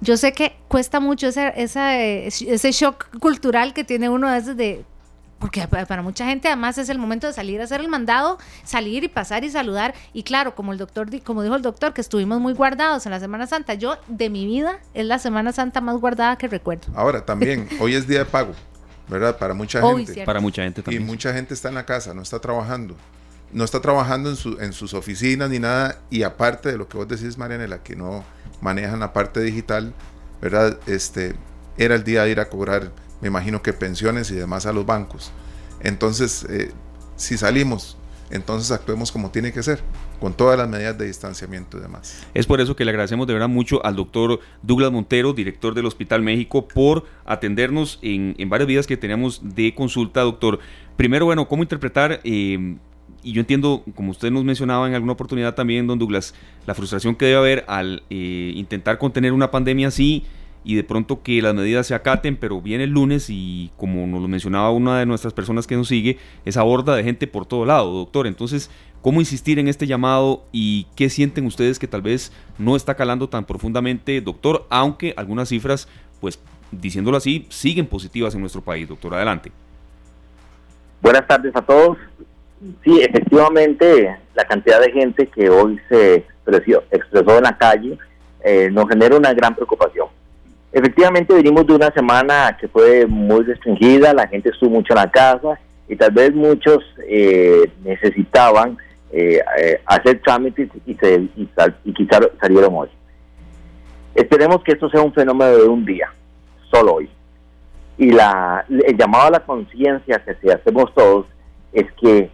Yo 0.00 0.16
sé 0.16 0.32
que 0.32 0.56
cuesta 0.68 1.00
mucho 1.00 1.28
ese, 1.28 2.26
ese 2.26 2.72
shock 2.72 3.18
cultural 3.18 3.74
que 3.74 3.84
tiene 3.84 4.08
uno 4.08 4.26
a 4.26 4.40
de 4.40 4.86
porque 5.38 5.66
para 5.68 6.02
mucha 6.02 6.26
gente 6.26 6.48
además 6.48 6.78
es 6.78 6.88
el 6.88 6.98
momento 6.98 7.26
de 7.26 7.32
salir 7.32 7.60
a 7.60 7.64
hacer 7.64 7.80
el 7.80 7.88
mandado, 7.88 8.38
salir 8.64 9.04
y 9.04 9.08
pasar 9.08 9.44
y 9.44 9.50
saludar. 9.50 9.94
Y 10.12 10.24
claro, 10.24 10.54
como 10.54 10.72
el 10.72 10.78
doctor, 10.78 11.08
como 11.22 11.42
dijo 11.42 11.54
el 11.54 11.62
doctor, 11.62 11.94
que 11.94 12.00
estuvimos 12.00 12.40
muy 12.40 12.54
guardados 12.54 13.06
en 13.06 13.12
la 13.12 13.20
Semana 13.20 13.46
Santa, 13.46 13.74
yo 13.74 13.96
de 14.08 14.30
mi 14.30 14.46
vida 14.46 14.80
es 14.94 15.06
la 15.06 15.18
Semana 15.18 15.52
Santa 15.52 15.80
más 15.80 15.96
guardada 15.96 16.36
que 16.36 16.48
recuerdo. 16.48 16.86
Ahora 16.94 17.24
también, 17.24 17.68
hoy 17.80 17.94
es 17.94 18.08
día 18.08 18.20
de 18.20 18.24
pago, 18.24 18.52
¿verdad? 19.08 19.38
Para 19.38 19.54
mucha 19.54 19.80
gente. 19.80 20.24
Para 20.24 20.40
mucha 20.40 20.62
gente 20.62 20.82
también. 20.82 21.02
Y 21.02 21.06
mucha 21.06 21.32
gente 21.32 21.54
está 21.54 21.68
en 21.68 21.76
la 21.76 21.86
casa, 21.86 22.14
no 22.14 22.22
está 22.22 22.40
trabajando. 22.40 22.96
No 23.50 23.64
está 23.64 23.80
trabajando 23.80 24.28
en, 24.28 24.36
su, 24.36 24.58
en 24.60 24.74
sus 24.74 24.92
oficinas 24.92 25.48
ni 25.48 25.58
nada. 25.58 26.00
Y 26.10 26.22
aparte 26.22 26.70
de 26.70 26.76
lo 26.76 26.88
que 26.88 26.98
vos 26.98 27.08
decís, 27.08 27.38
Marianela, 27.38 27.82
que 27.82 27.96
no 27.96 28.22
manejan 28.60 29.00
la 29.00 29.14
parte 29.14 29.40
digital, 29.40 29.94
¿verdad? 30.42 30.78
Este, 30.86 31.34
era 31.78 31.94
el 31.94 32.04
día 32.04 32.24
de 32.24 32.30
ir 32.30 32.40
a 32.40 32.50
cobrar 32.50 32.90
me 33.20 33.28
imagino 33.28 33.62
que 33.62 33.72
pensiones 33.72 34.30
y 34.30 34.34
demás 34.34 34.66
a 34.66 34.72
los 34.72 34.86
bancos. 34.86 35.32
Entonces, 35.80 36.46
eh, 36.48 36.72
si 37.16 37.36
salimos, 37.36 37.96
entonces 38.30 38.70
actuemos 38.70 39.10
como 39.10 39.30
tiene 39.30 39.52
que 39.52 39.62
ser, 39.62 39.80
con 40.20 40.34
todas 40.34 40.58
las 40.58 40.68
medidas 40.68 40.98
de 40.98 41.06
distanciamiento 41.06 41.78
y 41.78 41.80
demás. 41.80 42.26
Es 42.34 42.46
por 42.46 42.60
eso 42.60 42.76
que 42.76 42.84
le 42.84 42.90
agradecemos 42.90 43.26
de 43.26 43.32
verdad 43.32 43.48
mucho 43.48 43.84
al 43.84 43.96
doctor 43.96 44.40
Douglas 44.62 44.92
Montero, 44.92 45.32
director 45.32 45.74
del 45.74 45.86
Hospital 45.86 46.22
México, 46.22 46.68
por 46.68 47.04
atendernos 47.24 47.98
en, 48.02 48.36
varias 48.48 48.66
vidas 48.66 48.86
que 48.86 48.96
teníamos 48.96 49.40
de 49.42 49.74
consulta, 49.74 50.22
doctor. 50.22 50.58
Primero, 50.96 51.24
bueno, 51.24 51.48
¿cómo 51.48 51.62
interpretar? 51.62 52.20
Eh, 52.24 52.76
y 53.22 53.32
yo 53.32 53.40
entiendo, 53.40 53.82
como 53.94 54.10
usted 54.10 54.30
nos 54.30 54.44
mencionaba 54.44 54.86
en 54.86 54.94
alguna 54.94 55.12
oportunidad 55.12 55.54
también, 55.54 55.86
don 55.86 55.98
Douglas, 55.98 56.34
la 56.66 56.74
frustración 56.74 57.14
que 57.14 57.26
debe 57.26 57.38
haber 57.38 57.64
al 57.68 58.02
eh, 58.10 58.52
intentar 58.54 58.98
contener 58.98 59.32
una 59.32 59.50
pandemia 59.50 59.88
así 59.88 60.24
y 60.68 60.74
de 60.74 60.84
pronto 60.84 61.22
que 61.22 61.40
las 61.40 61.54
medidas 61.54 61.86
se 61.86 61.94
acaten, 61.94 62.36
pero 62.36 62.60
viene 62.60 62.84
el 62.84 62.90
lunes 62.90 63.28
y 63.30 63.70
como 63.78 64.06
nos 64.06 64.20
lo 64.20 64.28
mencionaba 64.28 64.70
una 64.70 64.98
de 64.98 65.06
nuestras 65.06 65.32
personas 65.32 65.66
que 65.66 65.76
nos 65.76 65.88
sigue, 65.88 66.18
esa 66.44 66.62
horda 66.62 66.94
de 66.94 67.02
gente 67.02 67.26
por 67.26 67.46
todo 67.46 67.64
lado, 67.64 67.90
doctor. 67.90 68.26
Entonces, 68.26 68.70
¿cómo 69.00 69.20
insistir 69.20 69.58
en 69.58 69.66
este 69.66 69.86
llamado 69.86 70.44
y 70.52 70.86
qué 70.94 71.08
sienten 71.08 71.46
ustedes 71.46 71.78
que 71.78 71.88
tal 71.88 72.02
vez 72.02 72.34
no 72.58 72.76
está 72.76 72.96
calando 72.96 73.30
tan 73.30 73.46
profundamente, 73.46 74.20
doctor? 74.20 74.66
Aunque 74.68 75.14
algunas 75.16 75.48
cifras, 75.48 75.88
pues 76.20 76.38
diciéndolo 76.70 77.16
así, 77.16 77.46
siguen 77.48 77.86
positivas 77.86 78.34
en 78.34 78.42
nuestro 78.42 78.60
país, 78.60 78.86
doctor. 78.86 79.14
Adelante. 79.14 79.50
Buenas 81.00 81.26
tardes 81.26 81.56
a 81.56 81.62
todos. 81.62 81.96
Sí, 82.84 83.00
efectivamente, 83.00 84.14
la 84.34 84.44
cantidad 84.44 84.82
de 84.82 84.92
gente 84.92 85.28
que 85.28 85.48
hoy 85.48 85.80
se 85.88 86.16
expresó, 86.16 86.82
expresó 86.90 87.38
en 87.38 87.44
la 87.44 87.56
calle 87.56 87.98
eh, 88.44 88.68
nos 88.70 88.86
genera 88.86 89.16
una 89.16 89.32
gran 89.32 89.54
preocupación 89.54 90.08
Efectivamente 90.70 91.34
venimos 91.34 91.66
de 91.66 91.74
una 91.74 91.90
semana 91.92 92.56
que 92.60 92.68
fue 92.68 93.06
muy 93.06 93.42
restringida, 93.44 94.12
la 94.12 94.28
gente 94.28 94.50
estuvo 94.50 94.70
mucho 94.70 94.92
en 94.92 94.98
la 94.98 95.10
casa 95.10 95.58
y 95.88 95.96
tal 95.96 96.10
vez 96.10 96.34
muchos 96.34 96.84
eh, 97.08 97.70
necesitaban 97.82 98.76
eh, 99.10 99.40
eh, 99.58 99.80
hacer 99.86 100.20
trámites 100.20 100.68
y, 100.84 100.94
se, 100.94 101.26
y, 101.84 101.92
quizás 101.94 102.20
salieron 102.38 102.74
hoy. 102.74 102.88
Esperemos 104.14 104.62
que 104.62 104.72
esto 104.72 104.90
sea 104.90 105.00
un 105.00 105.14
fenómeno 105.14 105.56
de 105.56 105.64
un 105.64 105.84
día, 105.86 106.12
solo 106.70 106.96
hoy. 106.96 107.08
Y 107.96 108.10
la, 108.10 108.64
el 108.68 108.96
llamado 108.96 109.28
a 109.28 109.30
la 109.30 109.40
conciencia 109.40 110.22
que 110.22 110.34
se 110.34 110.52
hacemos 110.52 110.92
todos 110.94 111.26
es 111.72 111.90
que 111.92 112.30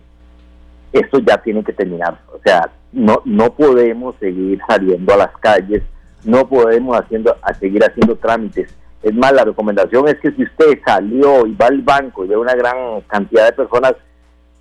esto 0.92 1.20
ya 1.20 1.38
tiene 1.38 1.62
que 1.62 1.72
terminar. 1.72 2.18
O 2.32 2.40
sea, 2.44 2.68
no, 2.92 3.22
no 3.24 3.54
podemos 3.54 4.16
seguir 4.18 4.60
saliendo 4.66 5.14
a 5.14 5.18
las 5.18 5.36
calles 5.38 5.82
no 6.24 6.46
podemos 6.48 6.98
haciendo, 6.98 7.36
a 7.42 7.54
seguir 7.54 7.82
haciendo 7.84 8.16
trámites. 8.16 8.74
Es 9.02 9.14
más, 9.14 9.32
la 9.32 9.44
recomendación 9.44 10.08
es 10.08 10.18
que 10.18 10.32
si 10.32 10.44
usted 10.44 10.78
salió 10.84 11.46
y 11.46 11.54
va 11.54 11.66
al 11.66 11.82
banco 11.82 12.24
y 12.24 12.28
ve 12.28 12.36
una 12.36 12.54
gran 12.54 13.02
cantidad 13.02 13.46
de 13.46 13.52
personas, 13.52 13.94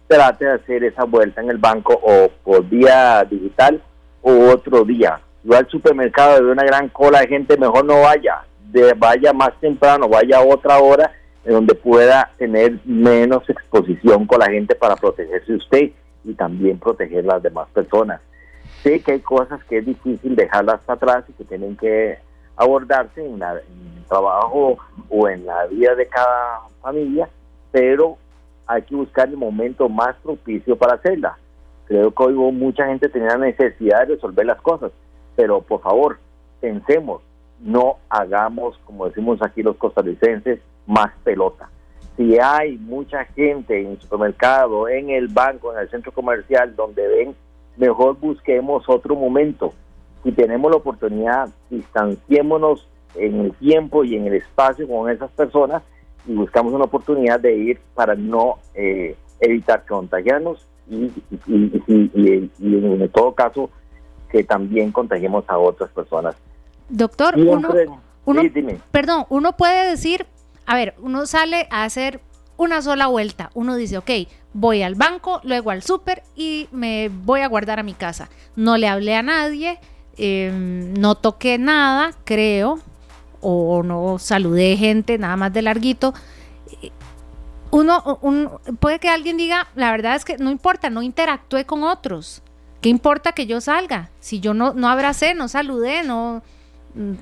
trate 0.08 0.46
de 0.46 0.51
hacer 0.51 0.84
esa 0.84 1.05
vuelta 1.05 1.41
en 1.41 1.50
el 1.50 1.58
banco 1.58 1.98
o 2.01 2.29
por 2.43 2.67
vía 2.67 3.24
digital 3.24 3.82
o 4.22 4.50
otro 4.50 4.84
día. 4.84 5.20
Va 5.50 5.60
al 5.60 5.70
supermercado 5.70 6.39
y 6.39 6.46
ve 6.46 6.51
una 6.51 6.65
gran 6.65 6.89
cola 6.89 7.22
de 7.22 7.27
gente, 7.27 7.58
mejor 7.58 7.86
no 7.86 8.01
vaya, 8.01 8.43
de, 8.72 8.93
vaya 8.93 9.32
más 9.32 9.51
temprano, 9.62 10.10
vaya 10.10 10.39
a 10.39 10.46
otra 10.46 10.77
hora 10.79 11.12
en 11.46 11.53
donde 11.53 11.75
pueda 11.75 12.29
tener 12.38 12.79
menos 12.86 13.50
exposición 13.50 14.25
con 14.25 14.39
la 14.39 14.50
gente 14.50 14.75
para 14.75 14.96
protegerse 14.96 15.53
usted 15.53 15.91
y 16.25 16.34
también 16.34 16.79
proteger 16.79 17.25
las 17.25 17.41
demás 17.41 17.67
personas 17.74 18.22
sé 18.83 18.99
que 18.99 19.13
hay 19.13 19.19
cosas 19.21 19.63
que 19.63 19.77
es 19.77 19.85
difícil 19.85 20.35
dejarlas 20.35 20.81
atrás 20.87 21.23
y 21.29 21.33
que 21.33 21.45
tienen 21.45 21.75
que 21.77 22.19
abordarse 22.57 23.25
en, 23.25 23.41
el 23.41 24.05
trabajo 24.07 24.77
o 25.09 25.29
en 25.29 25.45
la 25.45 25.65
vida 25.67 25.95
de 25.95 26.05
cada 26.07 26.59
familia, 26.81 27.29
pero 27.71 28.17
hay 28.67 28.81
que 28.83 28.95
buscar 28.95 29.29
el 29.29 29.37
momento 29.37 29.89
más 29.89 30.15
propicio 30.17 30.75
para 30.75 30.95
hacerla. 30.95 31.37
Creo 31.85 32.11
que 32.11 32.23
hoy 32.23 32.33
mucha 32.33 32.85
gente 32.85 33.09
tenía 33.09 33.37
necesidad 33.37 34.01
de 34.01 34.15
resolver 34.15 34.45
las 34.45 34.61
cosas, 34.61 34.91
pero 35.35 35.61
por 35.61 35.81
favor, 35.81 36.19
pensemos, 36.59 37.21
no 37.59 37.97
hagamos, 38.09 38.77
como 38.85 39.07
decimos 39.07 39.41
aquí 39.41 39.63
los 39.63 39.77
costarricenses, 39.77 40.59
más 40.85 41.11
pelota. 41.23 41.69
Si 42.17 42.37
hay 42.37 42.77
mucha 42.77 43.25
gente 43.25 43.81
en 43.81 43.91
el 43.91 44.01
supermercado, 44.01 44.87
en 44.87 45.09
el 45.09 45.29
banco, 45.29 45.73
en 45.73 45.79
el 45.79 45.89
centro 45.89 46.11
comercial, 46.11 46.75
donde 46.75 47.07
ven 47.07 47.35
mejor 47.77 48.20
busquemos 48.20 48.88
otro 48.88 49.15
momento. 49.15 49.74
Si 50.24 50.32
tenemos 50.32 50.72
la 50.72 50.77
oportunidad, 50.77 51.50
distanciémonos 51.70 52.88
en 53.15 53.42
el 53.42 53.51
tiempo 53.53 54.03
y 54.03 54.15
en 54.15 54.27
el 54.27 54.36
espacio 54.36 54.88
con 54.88 55.10
esas 55.10 55.32
personas 55.32 55.84
y 56.25 56.34
buscamos 56.34 56.74
una 56.74 56.86
oportunidad 56.86 57.39
de 57.39 57.56
ir 57.56 57.80
para 57.94 58.15
no 58.15 58.60
eh, 58.74 59.15
evitar 59.39 59.86
contagiarnos 59.86 60.65
y, 60.89 61.12
y, 61.48 62.51
en 62.60 63.10
todo 63.10 63.34
caso 63.34 63.70
que 64.30 64.44
también 64.44 64.92
contagiemos 64.92 65.44
a 65.48 65.58
otras 65.58 65.89
personas. 65.92 66.36
Doctor, 66.89 67.36
uno, 67.38 67.70
perdón, 68.92 69.25
uno 69.30 69.53
puede 69.53 69.89
decir, 69.89 70.25
a 70.65 70.75
ver, 70.75 70.96
uno 71.01 71.25
sale 71.25 71.68
a 71.70 71.84
hacer 71.84 72.20
una 72.57 72.81
sola 72.81 73.07
vuelta. 73.07 73.50
Uno 73.53 73.75
dice, 73.75 73.98
ok, 73.98 74.12
voy 74.53 74.83
al 74.83 74.95
banco, 74.95 75.41
luego 75.43 75.72
al 75.72 75.83
súper 75.83 76.24
y 76.36 76.67
me 76.72 77.10
voy 77.10 77.41
a 77.41 77.48
guardar 77.48 77.79
a 77.79 77.83
mi 77.83 77.93
casa. 77.93 78.29
No 78.55 78.77
le 78.77 78.88
hablé 78.88 79.15
a 79.15 79.24
nadie, 79.24 79.79
em, 80.17 80.93
no 80.93 81.15
toqué 81.15 81.57
nada, 81.57 82.13
creo, 82.24 82.79
o 83.41 83.83
no 83.83 84.19
saludé 84.19 84.77
gente, 84.77 85.17
nada 85.17 85.36
más 85.36 85.53
de 85.53 85.62
larguito. 85.62 86.13
Uno, 87.72 88.62
puede 88.79 89.00
que 89.00 89.10
alguien 89.10 89.36
diga, 89.38 89.67
la 89.75 89.89
verdad 89.91 90.15
es 90.15 90.25
que 90.25 90.38
no 90.38 90.51
importa, 90.51 90.91
no 90.91 91.01
interactué 91.01 91.65
con 91.65 91.83
otros. 91.83 92.43
¿Qué 92.81 92.89
importa 92.89 93.31
que 93.31 93.48
yo 93.48 93.62
salga? 93.62 94.10
Si 94.19 94.39
yo 94.39 94.53
no, 94.53 94.74
no 94.74 94.89
abracé, 94.89 95.33
no 95.33 95.48
saludé, 95.48 96.03
no... 96.03 96.43
Mm, 96.93 97.13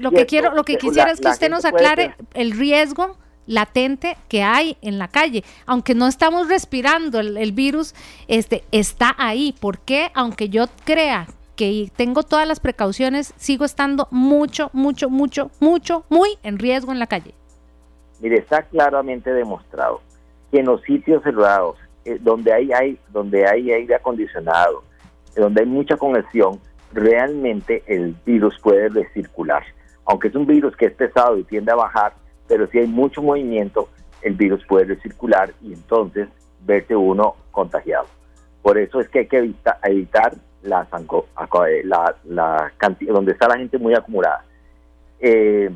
lo 0.00 0.10
que 0.10 0.26
quiero, 0.26 0.54
lo 0.54 0.64
que 0.64 0.76
quisiera 0.76 1.10
es 1.12 1.20
que 1.20 1.28
usted 1.28 1.48
nos 1.48 1.64
aclare 1.64 2.14
el 2.34 2.52
riesgo 2.52 3.16
latente 3.46 4.16
que 4.28 4.42
hay 4.42 4.76
en 4.82 4.98
la 4.98 5.08
calle. 5.08 5.44
Aunque 5.66 5.94
no 5.94 6.06
estamos 6.06 6.48
respirando 6.48 7.20
el, 7.20 7.52
virus, 7.52 7.94
este, 8.28 8.64
está 8.72 9.14
ahí. 9.18 9.54
¿Por 9.58 9.78
qué? 9.78 10.10
Aunque 10.14 10.48
yo 10.48 10.66
crea 10.84 11.26
que 11.56 11.90
tengo 11.96 12.22
todas 12.22 12.46
las 12.46 12.60
precauciones, 12.60 13.32
sigo 13.36 13.64
estando 13.64 14.08
mucho, 14.10 14.70
mucho, 14.72 15.08
mucho, 15.08 15.50
mucho, 15.60 16.04
muy 16.08 16.30
en 16.42 16.58
riesgo 16.58 16.92
en 16.92 16.98
la 16.98 17.06
calle. 17.06 17.34
Mire, 18.20 18.38
está 18.38 18.62
claramente 18.62 19.32
demostrado 19.32 20.00
que 20.50 20.60
en 20.60 20.66
los 20.66 20.82
sitios 20.82 21.22
cerrados, 21.22 21.76
eh, 22.04 22.18
donde 22.20 22.52
hay, 22.52 22.72
hay, 22.72 22.98
donde 23.10 23.46
hay 23.46 23.72
aire 23.72 23.94
acondicionado, 23.94 24.84
donde 25.34 25.62
hay 25.62 25.66
mucha 25.66 25.96
congestión, 25.96 26.60
realmente 26.92 27.82
el 27.86 28.14
virus 28.24 28.58
puede 28.60 28.88
recircular. 28.88 29.64
Aunque 30.06 30.28
es 30.28 30.34
un 30.34 30.46
virus 30.46 30.76
que 30.76 30.86
es 30.86 30.94
pesado 30.94 31.36
y 31.36 31.44
tiende 31.44 31.72
a 31.72 31.76
bajar, 31.76 32.14
pero 32.48 32.66
si 32.68 32.78
hay 32.78 32.86
mucho 32.86 33.22
movimiento, 33.22 33.88
el 34.22 34.34
virus 34.34 34.64
puede 34.66 34.96
circular 35.00 35.52
y 35.62 35.72
entonces 35.72 36.28
verse 36.64 36.96
uno 36.96 37.36
contagiado. 37.50 38.06
Por 38.62 38.78
eso 38.78 39.00
es 39.00 39.08
que 39.08 39.20
hay 39.20 39.26
que 39.26 39.38
evitar 39.84 40.34
la, 40.62 40.86
la, 41.84 42.14
la 42.24 42.72
cantidad, 42.76 43.14
donde 43.14 43.32
está 43.32 43.48
la 43.48 43.58
gente 43.58 43.78
muy 43.78 43.94
acumulada. 43.94 44.44
Eh, 45.20 45.70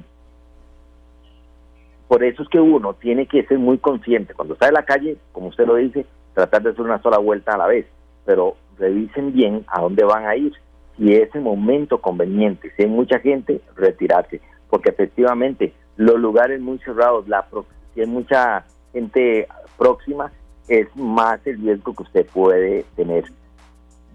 por 2.08 2.24
eso 2.24 2.42
es 2.42 2.48
que 2.48 2.58
uno 2.58 2.94
tiene 2.94 3.26
que 3.26 3.44
ser 3.44 3.58
muy 3.58 3.78
consciente 3.78 4.34
cuando 4.34 4.54
está 4.54 4.66
en 4.66 4.74
la 4.74 4.84
calle, 4.84 5.16
como 5.30 5.46
usted 5.46 5.64
lo 5.64 5.76
dice, 5.76 6.04
tratar 6.34 6.62
de 6.62 6.70
hacer 6.70 6.82
una 6.82 7.00
sola 7.00 7.18
vuelta 7.18 7.52
a 7.52 7.58
la 7.58 7.68
vez, 7.68 7.86
pero 8.24 8.56
revisen 8.78 9.32
bien 9.32 9.64
a 9.68 9.80
dónde 9.80 10.02
van 10.02 10.26
a 10.26 10.34
ir, 10.34 10.52
si 10.96 11.14
es 11.14 11.32
el 11.34 11.42
momento 11.42 12.00
conveniente, 12.00 12.72
si 12.76 12.82
hay 12.82 12.88
mucha 12.88 13.20
gente, 13.20 13.60
retirarse, 13.76 14.40
porque 14.68 14.90
efectivamente 14.90 15.72
los 16.00 16.18
lugares 16.18 16.62
muy 16.62 16.78
cerrados, 16.78 17.28
la 17.28 17.46
si 17.94 18.06
mucha 18.06 18.64
gente 18.90 19.46
próxima, 19.76 20.32
es 20.66 20.88
más 20.96 21.46
el 21.46 21.60
riesgo 21.60 21.94
que 21.94 22.04
usted 22.04 22.26
puede 22.26 22.86
tener. 22.96 23.24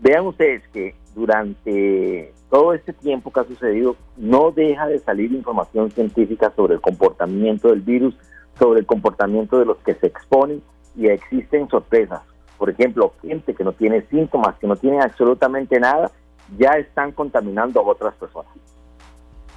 Vean 0.01 0.25
ustedes 0.25 0.67
que 0.69 0.95
durante 1.13 2.33
todo 2.49 2.73
este 2.73 2.91
tiempo 2.91 3.31
que 3.31 3.39
ha 3.41 3.43
sucedido, 3.43 3.95
no 4.17 4.49
deja 4.49 4.87
de 4.87 4.97
salir 4.97 5.31
información 5.31 5.91
científica 5.91 6.51
sobre 6.55 6.73
el 6.73 6.81
comportamiento 6.81 7.67
del 7.67 7.81
virus, 7.81 8.15
sobre 8.57 8.79
el 8.79 8.87
comportamiento 8.87 9.59
de 9.59 9.65
los 9.65 9.77
que 9.77 9.93
se 9.93 10.07
exponen 10.07 10.63
y 10.95 11.07
existen 11.07 11.69
sorpresas. 11.69 12.21
Por 12.57 12.71
ejemplo, 12.71 13.13
gente 13.21 13.53
que 13.53 13.63
no 13.63 13.73
tiene 13.73 14.01
síntomas, 14.07 14.55
que 14.57 14.65
no 14.65 14.75
tiene 14.75 15.01
absolutamente 15.01 15.79
nada, 15.79 16.09
ya 16.57 16.71
están 16.71 17.11
contaminando 17.11 17.79
a 17.79 17.83
otras 17.83 18.15
personas. 18.15 18.51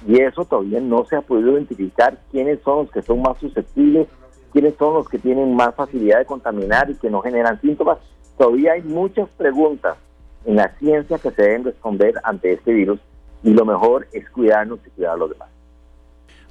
Y 0.07 0.19
eso 0.19 0.45
todavía 0.45 0.79
no 0.79 1.05
se 1.05 1.15
ha 1.15 1.21
podido 1.21 1.51
identificar 1.53 2.19
quiénes 2.31 2.59
son 2.63 2.83
los 2.83 2.91
que 2.91 3.01
son 3.01 3.21
más 3.21 3.37
susceptibles, 3.39 4.07
quiénes 4.51 4.75
son 4.75 4.93
los 4.93 5.09
que 5.09 5.19
tienen 5.19 5.55
más 5.55 5.75
facilidad 5.75 6.19
de 6.19 6.25
contaminar 6.25 6.89
y 6.89 6.95
que 6.95 7.09
no 7.09 7.21
generan 7.21 7.59
síntomas. 7.61 7.97
Todavía 8.37 8.73
hay 8.73 8.81
muchas 8.83 9.29
preguntas 9.29 9.97
en 10.45 10.55
la 10.55 10.73
ciencia 10.79 11.17
que 11.17 11.31
se 11.31 11.41
deben 11.41 11.65
responder 11.65 12.15
ante 12.23 12.53
este 12.53 12.73
virus 12.73 12.99
y 13.43 13.51
lo 13.51 13.65
mejor 13.65 14.07
es 14.13 14.29
cuidarnos 14.29 14.79
y 14.85 14.89
cuidar 14.91 15.13
a 15.13 15.17
los 15.17 15.29
demás. 15.29 15.49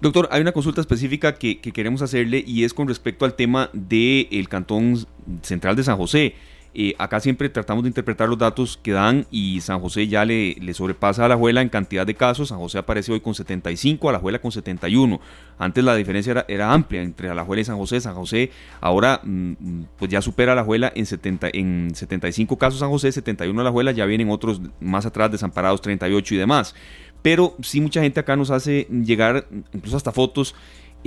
Doctor, 0.01 0.29
hay 0.31 0.41
una 0.41 0.53
consulta 0.53 0.81
específica 0.81 1.35
que, 1.35 1.61
queremos 1.61 2.03
hacerle 2.03 2.45
y 2.47 2.65
es 2.65 2.73
con 2.73 2.87
respecto 2.87 3.25
al 3.25 3.35
tema 3.35 3.69
del 3.73 4.49
Cantón 4.49 4.97
Central 5.43 5.75
de 5.75 5.83
San 5.83 5.97
José. 5.97 6.35
Eh, 6.75 6.95
acá 6.99 7.19
siempre 7.21 7.49
tratamos 7.49 7.83
de 7.85 7.89
interpretar 7.89 8.29
los 8.29 8.39
datos 8.39 8.79
que 8.83 8.93
dan 8.93 9.27
y 9.31 9.61
San 9.61 9.81
José 9.81 10.07
ya 10.07 10.25
le, 10.25 10.55
le 10.61 10.75
sobrepasa 10.75 11.25
a 11.25 11.29
la 11.29 11.37
Juela 11.37 11.63
en 11.63 11.69
cantidad 11.69 12.07
de 12.07 12.15
casos. 12.15 12.49
San 12.49 12.59
José 12.59 12.79
aparece 12.79 13.13
hoy 13.13 13.21
con 13.21 13.35
75, 13.35 14.09
a 14.09 14.13
la 14.13 14.19
Juela 14.19 14.39
con 14.41 14.53
71. 14.53 15.21
Antes 15.59 15.83
la 15.83 15.95
diferencia 15.97 16.45
era, 16.47 16.73
amplia 16.73 17.03
entre 17.03 17.35
la 17.35 17.45
Juela 17.45 17.63
y 17.63 17.65
San 17.65 17.77
José. 17.77 18.01
San 18.01 18.15
José 18.15 18.51
ahora 18.81 19.21
mm, 19.25 19.51
mm, 19.59 19.87
pues 19.99 20.11
ya 20.11 20.23
supera 20.23 20.53
a 20.53 20.55
la 20.55 20.65
Juela 20.65 20.93
en, 20.95 21.07
70, 21.07 21.49
en 21.53 21.91
75 21.95 22.57
casos 22.59 22.81
San 22.81 22.91
José, 22.91 23.11
71 23.13 23.61
a 23.61 23.65
la 23.65 23.71
Juela, 23.71 23.93
ya 23.93 24.07
vienen 24.07 24.31
otros 24.31 24.61
más 24.81 25.07
atrás 25.07 25.33
desamparados 25.33 25.81
38 25.81 26.35
y 26.35 26.39
demás 26.39 26.75
pero 27.23 27.57
sí 27.63 27.81
mucha 27.81 28.01
gente 28.01 28.21
acá 28.21 28.37
nos 28.37 28.51
hace 28.51 28.87
llegar 28.91 29.47
incluso 29.73 29.97
hasta 29.97 30.13
fotos, 30.13 30.55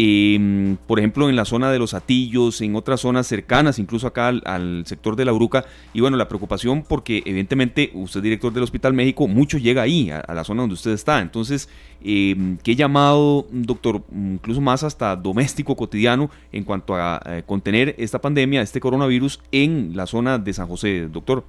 em, 0.03 0.77
por 0.87 0.99
ejemplo 0.99 1.29
en 1.29 1.35
la 1.35 1.45
zona 1.45 1.71
de 1.71 1.79
los 1.79 1.93
Atillos, 1.93 2.61
en 2.61 2.75
otras 2.75 3.01
zonas 3.01 3.27
cercanas, 3.27 3.79
incluso 3.79 4.07
acá 4.07 4.27
al, 4.27 4.85
sector 4.85 5.15
de 5.15 5.25
la 5.25 5.33
Uruca, 5.33 5.65
y 5.93 6.01
bueno, 6.01 6.17
la 6.17 6.27
preocupación 6.27 6.83
porque 6.83 7.23
evidentemente 7.25 7.91
usted 7.93 8.19
es 8.19 8.23
director 8.23 8.53
del 8.53 8.63
Hospital 8.63 8.93
México, 8.93 9.27
mucho 9.27 9.57
llega 9.57 9.81
ahí, 9.81 10.09
a, 10.09 10.33
la 10.33 10.43
zona 10.43 10.61
donde 10.61 10.73
usted 10.73 10.91
está, 10.91 11.19
entonces, 11.19 11.69
eh, 12.03 12.35
¿qué 12.63 12.75
llamado, 12.75 13.45
doctor, 13.51 14.01
incluso 14.11 14.61
más 14.61 14.83
hasta 14.83 15.15
doméstico 15.15 15.75
cotidiano 15.75 16.29
en 16.51 16.63
cuanto 16.63 16.95
a 16.95 17.21
contener 17.45 17.95
esta 17.97 18.19
pandemia, 18.19 18.61
este 18.61 18.79
coronavirus 18.79 19.41
en 19.51 19.95
la 19.95 20.05
zona 20.05 20.37
de 20.37 20.53
San 20.53 20.67
José, 20.67 21.07
doctor? 21.07 21.43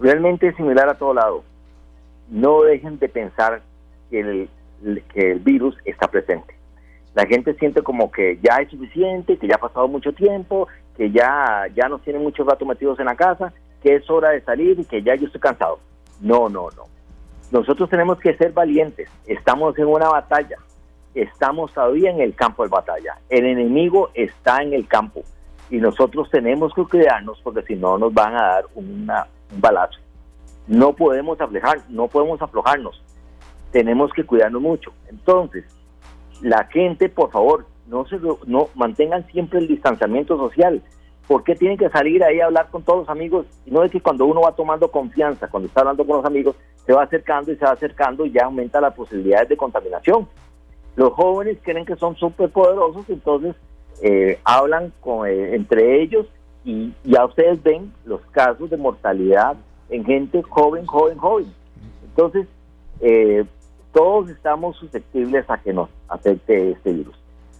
Realmente 0.00 0.54
similar 0.54 0.88
a 0.88 0.94
todo 0.94 1.14
lado 1.14 1.44
no 2.30 2.62
dejen 2.62 2.98
de 2.98 3.08
pensar 3.08 3.62
que 4.10 4.20
el, 4.20 4.48
que 5.12 5.32
el 5.32 5.40
virus 5.40 5.76
está 5.84 6.08
presente. 6.08 6.54
La 7.14 7.26
gente 7.26 7.54
siente 7.54 7.82
como 7.82 8.10
que 8.10 8.38
ya 8.42 8.56
es 8.56 8.70
suficiente, 8.70 9.36
que 9.36 9.48
ya 9.48 9.56
ha 9.56 9.60
pasado 9.60 9.88
mucho 9.88 10.12
tiempo, 10.12 10.68
que 10.96 11.10
ya, 11.10 11.66
ya 11.74 11.88
nos 11.88 12.02
tienen 12.02 12.22
muchos 12.22 12.46
rato 12.46 12.64
metidos 12.64 12.98
en 13.00 13.06
la 13.06 13.16
casa, 13.16 13.52
que 13.82 13.96
es 13.96 14.08
hora 14.10 14.30
de 14.30 14.40
salir 14.42 14.78
y 14.78 14.84
que 14.84 15.02
ya 15.02 15.14
yo 15.14 15.26
estoy 15.26 15.40
cansado. 15.40 15.78
No, 16.20 16.48
no, 16.48 16.68
no. 16.76 16.84
Nosotros 17.50 17.88
tenemos 17.88 18.18
que 18.18 18.36
ser 18.36 18.52
valientes. 18.52 19.08
Estamos 19.26 19.78
en 19.78 19.86
una 19.86 20.08
batalla. 20.08 20.56
Estamos 21.14 21.72
todavía 21.72 22.10
en 22.10 22.20
el 22.20 22.34
campo 22.34 22.62
de 22.62 22.68
batalla. 22.68 23.18
El 23.28 23.46
enemigo 23.46 24.10
está 24.14 24.62
en 24.62 24.74
el 24.74 24.86
campo. 24.86 25.22
Y 25.70 25.78
nosotros 25.78 26.30
tenemos 26.30 26.74
que 26.74 26.84
cuidarnos 26.84 27.40
porque 27.42 27.62
si 27.62 27.74
no 27.74 27.98
nos 27.98 28.12
van 28.12 28.34
a 28.34 28.42
dar 28.42 28.64
un 28.74 29.10
balazo. 29.56 29.98
No 30.66 30.92
podemos 30.92 31.40
aflojar, 31.40 31.80
no 31.88 32.08
podemos 32.08 32.40
aflojarnos. 32.42 33.02
Tenemos 33.72 34.12
que 34.12 34.24
cuidarnos 34.24 34.60
mucho. 34.60 34.92
Entonces, 35.08 35.64
la 36.42 36.64
gente, 36.64 37.08
por 37.08 37.30
favor, 37.30 37.66
no 37.86 38.06
se 38.06 38.18
no 38.46 38.68
mantengan 38.74 39.26
siempre 39.28 39.58
el 39.58 39.68
distanciamiento 39.68 40.36
social. 40.36 40.82
¿Por 41.26 41.44
qué 41.44 41.54
tienen 41.54 41.76
que 41.76 41.90
salir 41.90 42.24
ahí 42.24 42.40
a 42.40 42.46
hablar 42.46 42.68
con 42.70 42.82
todos 42.82 43.00
los 43.00 43.08
amigos? 43.08 43.46
No 43.66 43.84
es 43.84 43.90
que 43.90 44.00
cuando 44.00 44.24
uno 44.24 44.42
va 44.42 44.52
tomando 44.52 44.90
confianza, 44.90 45.48
cuando 45.48 45.68
está 45.68 45.80
hablando 45.80 46.06
con 46.06 46.16
los 46.16 46.24
amigos, 46.24 46.56
se 46.86 46.94
va 46.94 47.02
acercando 47.02 47.52
y 47.52 47.56
se 47.56 47.64
va 47.64 47.72
acercando 47.72 48.24
y 48.24 48.32
ya 48.32 48.46
aumenta 48.46 48.80
las 48.80 48.94
posibilidades 48.94 49.50
de 49.50 49.56
contaminación. 49.56 50.26
Los 50.96 51.12
jóvenes 51.12 51.58
creen 51.62 51.84
que 51.84 51.96
son 51.96 52.16
súper 52.16 52.48
poderosos, 52.48 53.08
entonces 53.10 53.54
eh, 54.02 54.38
hablan 54.44 54.92
con, 55.00 55.28
eh, 55.28 55.54
entre 55.54 56.02
ellos 56.02 56.26
y 56.64 56.92
ya 57.04 57.24
ustedes 57.24 57.62
ven 57.62 57.92
los 58.04 58.20
casos 58.30 58.70
de 58.70 58.76
mortalidad 58.76 59.56
en 59.90 60.04
gente 60.04 60.42
joven, 60.42 60.86
joven, 60.86 61.18
joven. 61.18 61.46
Entonces, 62.04 62.46
eh, 63.00 63.44
todos 63.92 64.28
estamos 64.30 64.76
susceptibles 64.76 65.48
a 65.48 65.58
que 65.58 65.72
nos 65.72 65.88
afecte 66.08 66.72
este 66.72 66.92
virus. 66.92 67.16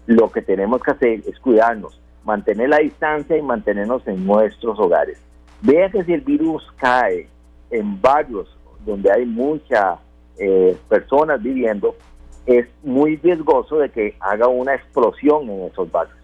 Lo 0.06 0.30
que 0.30 0.42
tenemos 0.42 0.82
que 0.82 0.90
hacer 0.92 1.22
es 1.26 1.38
cuidarnos, 1.40 2.00
mantener 2.24 2.68
la 2.68 2.78
distancia 2.78 3.36
y 3.36 3.42
mantenernos 3.42 4.06
en 4.06 4.26
nuestros 4.26 4.78
hogares. 4.78 5.18
Vea 5.62 5.90
que 5.90 6.04
si 6.04 6.12
el 6.12 6.20
virus 6.20 6.62
cae 6.76 7.28
en 7.70 8.00
barrios 8.00 8.56
donde 8.84 9.10
hay 9.10 9.26
muchas 9.26 9.98
eh, 10.38 10.76
personas 10.88 11.42
viviendo, 11.42 11.96
es 12.46 12.66
muy 12.82 13.16
riesgoso 13.16 13.78
de 13.78 13.90
que 13.90 14.16
haga 14.20 14.48
una 14.48 14.74
explosión 14.74 15.48
en 15.50 15.64
esos 15.64 15.90
barrios. 15.90 16.16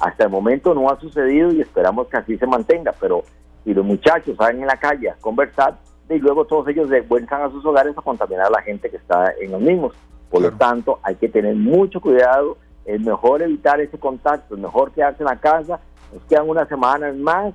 Hasta 0.00 0.24
el 0.24 0.30
momento 0.30 0.74
no 0.74 0.88
ha 0.88 1.00
sucedido 1.00 1.52
y 1.52 1.60
esperamos 1.60 2.06
que 2.08 2.18
así 2.18 2.38
se 2.38 2.46
mantenga, 2.46 2.94
pero 3.00 3.24
y 3.64 3.74
los 3.74 3.84
muchachos 3.84 4.36
salen 4.36 4.62
en 4.62 4.66
la 4.66 4.76
calle 4.76 5.10
a 5.10 5.14
conversar 5.16 5.76
y 6.16 6.18
luego 6.18 6.44
todos 6.44 6.68
ellos 6.68 6.88
vuelcan 7.08 7.42
a 7.42 7.50
sus 7.50 7.64
hogares 7.64 7.96
a 7.96 8.02
contaminar 8.02 8.46
a 8.46 8.50
la 8.50 8.62
gente 8.62 8.90
que 8.90 8.96
está 8.96 9.32
en 9.40 9.50
los 9.50 9.60
mismos. 9.60 9.94
Por 10.30 10.42
lo 10.42 10.52
tanto, 10.52 10.98
hay 11.02 11.16
que 11.16 11.28
tener 11.28 11.54
mucho 11.54 12.00
cuidado, 12.00 12.58
es 12.84 13.00
mejor 13.00 13.42
evitar 13.42 13.80
ese 13.80 13.98
contacto, 13.98 14.54
es 14.54 14.60
mejor 14.60 14.92
quedarse 14.92 15.22
en 15.22 15.28
la 15.28 15.36
casa, 15.36 15.80
nos 16.12 16.22
quedan 16.24 16.48
unas 16.48 16.68
semanas 16.68 17.16
más 17.16 17.54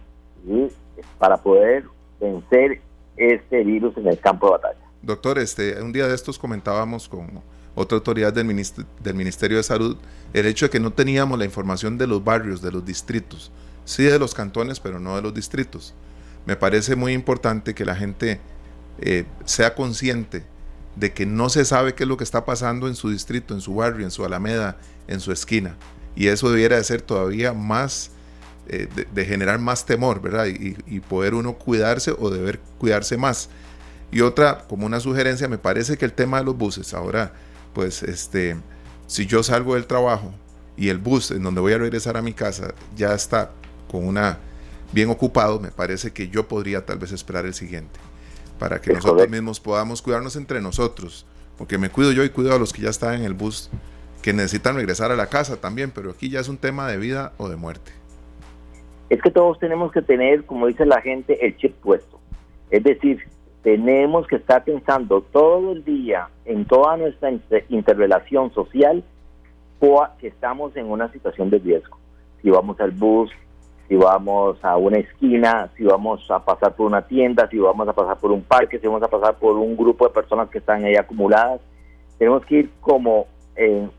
para 1.17 1.37
poder 1.37 1.83
vencer 2.19 2.81
este 3.17 3.63
virus 3.63 3.95
en 3.97 4.07
el 4.07 4.19
campo 4.19 4.47
de 4.47 4.51
batalla. 4.53 4.79
Doctor, 5.01 5.37
este, 5.39 5.81
un 5.81 5.91
día 5.91 6.07
de 6.07 6.15
estos 6.15 6.39
comentábamos 6.39 7.07
con 7.07 7.41
otra 7.75 7.97
autoridad 7.97 8.33
del, 8.33 8.47
del 9.01 9.15
Ministerio 9.15 9.57
de 9.57 9.63
Salud 9.63 9.97
el 10.33 10.45
hecho 10.45 10.65
de 10.65 10.69
que 10.71 10.79
no 10.79 10.91
teníamos 10.91 11.37
la 11.37 11.45
información 11.45 11.97
de 11.97 12.07
los 12.07 12.23
barrios, 12.23 12.61
de 12.61 12.71
los 12.71 12.85
distritos 12.85 13.51
sí 13.85 14.03
de 14.03 14.19
los 14.19 14.33
cantones, 14.33 14.79
pero 14.79 14.99
no 14.99 15.15
de 15.15 15.21
los 15.21 15.33
distritos. 15.33 15.93
Me 16.45 16.55
parece 16.55 16.95
muy 16.95 17.13
importante 17.13 17.73
que 17.73 17.85
la 17.85 17.95
gente 17.95 18.39
eh, 18.99 19.25
sea 19.45 19.75
consciente 19.75 20.43
de 20.95 21.13
que 21.13 21.25
no 21.25 21.49
se 21.49 21.65
sabe 21.65 21.95
qué 21.95 22.03
es 22.03 22.09
lo 22.09 22.17
que 22.17 22.23
está 22.23 22.45
pasando 22.45 22.87
en 22.87 22.95
su 22.95 23.09
distrito, 23.09 23.53
en 23.53 23.61
su 23.61 23.75
barrio, 23.75 24.05
en 24.05 24.11
su 24.11 24.23
alameda, 24.23 24.77
en 25.07 25.19
su 25.19 25.31
esquina. 25.31 25.75
Y 26.15 26.27
eso 26.27 26.51
debiera 26.51 26.77
de 26.77 26.83
ser 26.83 27.01
todavía 27.01 27.53
más, 27.53 28.11
eh, 28.67 28.87
de, 29.13 29.25
generar 29.25 29.59
más 29.59 29.85
temor, 29.85 30.21
¿verdad? 30.21 30.45
Y, 30.45 30.77
y, 30.85 30.99
poder 30.99 31.33
uno 31.33 31.53
cuidarse 31.53 32.13
o 32.17 32.29
deber 32.29 32.59
cuidarse 32.77 33.17
más. 33.17 33.49
Y 34.11 34.21
otra, 34.21 34.65
como 34.67 34.85
una 34.85 34.99
sugerencia, 34.99 35.47
me 35.47 35.57
parece 35.57 35.97
que 35.97 36.05
el 36.05 36.13
tema 36.13 36.37
de 36.37 36.45
los 36.45 36.55
buses, 36.55 36.93
ahora, 36.93 37.33
pues, 37.73 38.03
este, 38.03 38.57
si 39.07 39.25
yo 39.25 39.41
salgo 39.41 39.73
del 39.73 39.87
trabajo 39.87 40.33
y 40.77 40.89
el 40.89 40.99
bus 40.99 41.31
en 41.31 41.43
donde 41.43 41.61
voy 41.61 41.73
a 41.73 41.77
regresar 41.77 42.17
a 42.17 42.21
mi 42.21 42.33
casa 42.33 42.73
ya 42.95 43.13
está 43.13 43.51
con 43.89 44.07
una 44.07 44.39
bien 44.93 45.09
ocupado, 45.09 45.59
me 45.59 45.71
parece 45.71 46.11
que 46.11 46.29
yo 46.29 46.47
podría 46.47 46.85
tal 46.85 46.99
vez 46.99 47.11
esperar 47.11 47.45
el 47.45 47.53
siguiente, 47.53 47.99
para 48.59 48.81
que 48.81 48.93
nosotros 48.93 49.29
mismos 49.29 49.59
podamos 49.59 50.01
cuidarnos 50.01 50.35
entre 50.35 50.61
nosotros, 50.61 51.25
porque 51.57 51.77
me 51.77 51.89
cuido 51.89 52.11
yo 52.11 52.23
y 52.23 52.29
cuido 52.29 52.53
a 52.55 52.59
los 52.59 52.73
que 52.73 52.81
ya 52.81 52.89
están 52.89 53.15
en 53.15 53.23
el 53.23 53.33
bus, 53.33 53.69
que 54.21 54.33
necesitan 54.33 54.75
regresar 54.75 55.11
a 55.11 55.15
la 55.15 55.27
casa 55.27 55.59
también, 55.59 55.91
pero 55.91 56.11
aquí 56.11 56.29
ya 56.29 56.39
es 56.39 56.47
un 56.47 56.57
tema 56.57 56.87
de 56.87 56.97
vida 56.97 57.33
o 57.37 57.49
de 57.49 57.55
muerte. 57.55 57.91
Es 59.09 59.21
que 59.21 59.31
todos 59.31 59.59
tenemos 59.59 59.91
que 59.91 60.01
tener, 60.01 60.45
como 60.45 60.67
dice 60.67 60.85
la 60.85 61.01
gente, 61.01 61.45
el 61.45 61.57
chip 61.57 61.75
puesto. 61.81 62.19
Es 62.71 62.83
decir, 62.83 63.19
tenemos 63.61 64.25
que 64.27 64.37
estar 64.37 64.63
pensando 64.63 65.21
todo 65.21 65.73
el 65.73 65.83
día 65.83 66.29
en 66.45 66.65
toda 66.65 66.97
nuestra 66.97 67.31
interrelación 67.69 68.53
social 68.53 69.03
que 70.17 70.27
estamos 70.27 70.75
en 70.77 70.85
una 70.89 71.11
situación 71.11 71.49
de 71.49 71.59
riesgo. 71.59 71.97
Si 72.41 72.49
vamos 72.49 72.79
al 72.79 72.91
bus, 72.91 73.29
si 73.87 73.95
vamos 73.95 74.57
a 74.63 74.77
una 74.77 74.97
esquina, 74.97 75.69
si 75.75 75.83
vamos 75.83 76.29
a 76.31 76.39
pasar 76.39 76.73
por 76.75 76.87
una 76.87 77.01
tienda, 77.01 77.47
si 77.49 77.57
vamos 77.57 77.87
a 77.87 77.93
pasar 77.93 78.17
por 78.17 78.31
un 78.31 78.41
parque, 78.41 78.79
si 78.79 78.87
vamos 78.87 79.03
a 79.03 79.07
pasar 79.07 79.35
por 79.35 79.57
un 79.57 79.75
grupo 79.75 80.07
de 80.07 80.13
personas 80.13 80.49
que 80.49 80.59
están 80.59 80.85
ahí 80.85 80.95
acumuladas. 80.95 81.61
Tenemos 82.17 82.45
que 82.45 82.55
ir 82.55 82.69
como 82.79 83.27
en, 83.55 83.91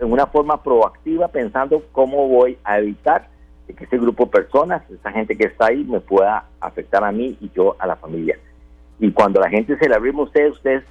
una 0.00 0.26
forma 0.26 0.62
proactiva 0.62 1.28
pensando 1.28 1.82
cómo 1.92 2.28
voy 2.28 2.58
a 2.64 2.78
evitar 2.78 3.28
que 3.76 3.84
ese 3.84 3.96
grupo 3.96 4.24
de 4.24 4.30
personas, 4.32 4.82
esa 4.90 5.10
gente 5.12 5.36
que 5.36 5.46
está 5.46 5.66
ahí, 5.66 5.82
me 5.84 6.00
pueda 6.00 6.44
afectar 6.60 7.02
a 7.02 7.12
mí 7.12 7.38
y 7.40 7.50
yo 7.54 7.76
a 7.78 7.86
la 7.86 7.96
familia. 7.96 8.38
Y 8.98 9.10
cuando 9.12 9.40
la 9.40 9.48
gente 9.48 9.78
se 9.78 9.88
le 9.88 9.94
abre 9.94 10.10
a 10.10 10.20
ustedes, 10.20 10.52
ustedes, 10.52 10.84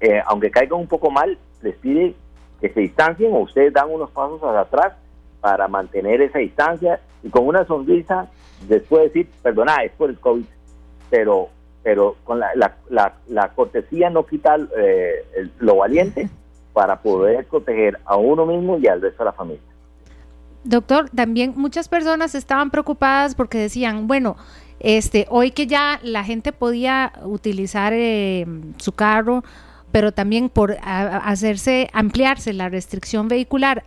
eh, 0.00 0.20
aunque 0.26 0.50
caigan 0.50 0.80
un 0.80 0.86
poco 0.88 1.10
mal, 1.10 1.38
les 1.62 1.74
pide 1.76 2.14
que 2.60 2.68
se 2.68 2.80
distancien 2.80 3.32
o 3.32 3.38
ustedes 3.38 3.72
dan 3.72 3.90
unos 3.90 4.10
pasos 4.10 4.42
hacia 4.42 4.60
atrás 4.60 4.92
para 5.42 5.68
mantener 5.68 6.22
esa 6.22 6.38
distancia 6.38 7.00
y 7.22 7.28
con 7.28 7.46
una 7.46 7.66
sonrisa 7.66 8.30
después 8.66 9.12
decir, 9.12 9.28
perdona, 9.42 9.76
es 9.84 9.92
por 9.92 10.08
el 10.08 10.18
COVID, 10.18 10.46
pero 11.10 11.50
pero 11.82 12.16
con 12.22 12.38
la, 12.38 12.48
la, 12.90 13.14
la, 13.28 13.48
cortesía 13.48 14.08
no 14.08 14.24
quita 14.24 14.56
eh, 14.78 15.48
lo 15.58 15.76
valiente 15.76 16.30
para 16.72 17.00
poder 17.00 17.44
proteger 17.46 17.98
a 18.04 18.16
uno 18.16 18.46
mismo 18.46 18.78
y 18.78 18.86
al 18.86 19.02
resto 19.02 19.24
de 19.24 19.24
la 19.24 19.32
familia. 19.32 19.62
Doctor, 20.62 21.10
también 21.10 21.54
muchas 21.56 21.88
personas 21.88 22.36
estaban 22.36 22.70
preocupadas 22.70 23.34
porque 23.34 23.58
decían, 23.58 24.06
bueno, 24.06 24.36
este, 24.78 25.26
hoy 25.28 25.50
que 25.50 25.66
ya 25.66 25.98
la 26.04 26.22
gente 26.22 26.52
podía 26.52 27.12
utilizar 27.24 27.92
eh, 27.92 28.46
su 28.76 28.92
carro, 28.92 29.42
pero 29.92 30.12
también 30.12 30.48
por 30.48 30.78
hacerse 30.82 31.90
ampliarse 31.92 32.54
la 32.54 32.70
restricción 32.70 33.28
vehicular 33.28 33.84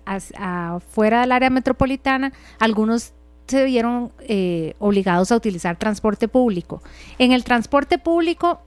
fuera 0.89 1.21
del 1.21 1.31
área 1.31 1.49
metropolitana, 1.49 2.31
algunos 2.59 3.13
se 3.47 3.65
vieron 3.65 4.11
eh, 4.21 4.75
obligados 4.79 5.31
a 5.31 5.35
utilizar 5.35 5.77
transporte 5.77 6.27
público. 6.27 6.81
En 7.17 7.31
el 7.31 7.43
transporte 7.43 7.97
público, 7.97 8.61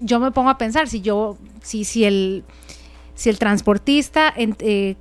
yo 0.00 0.20
me 0.20 0.30
pongo 0.30 0.50
a 0.50 0.58
pensar, 0.58 0.88
si 0.88 1.00
yo, 1.00 1.36
si, 1.62 1.84
si 1.84 2.04
el, 2.04 2.44
si 3.14 3.30
el 3.30 3.38
transportista 3.38 4.32
eh, 4.36 4.96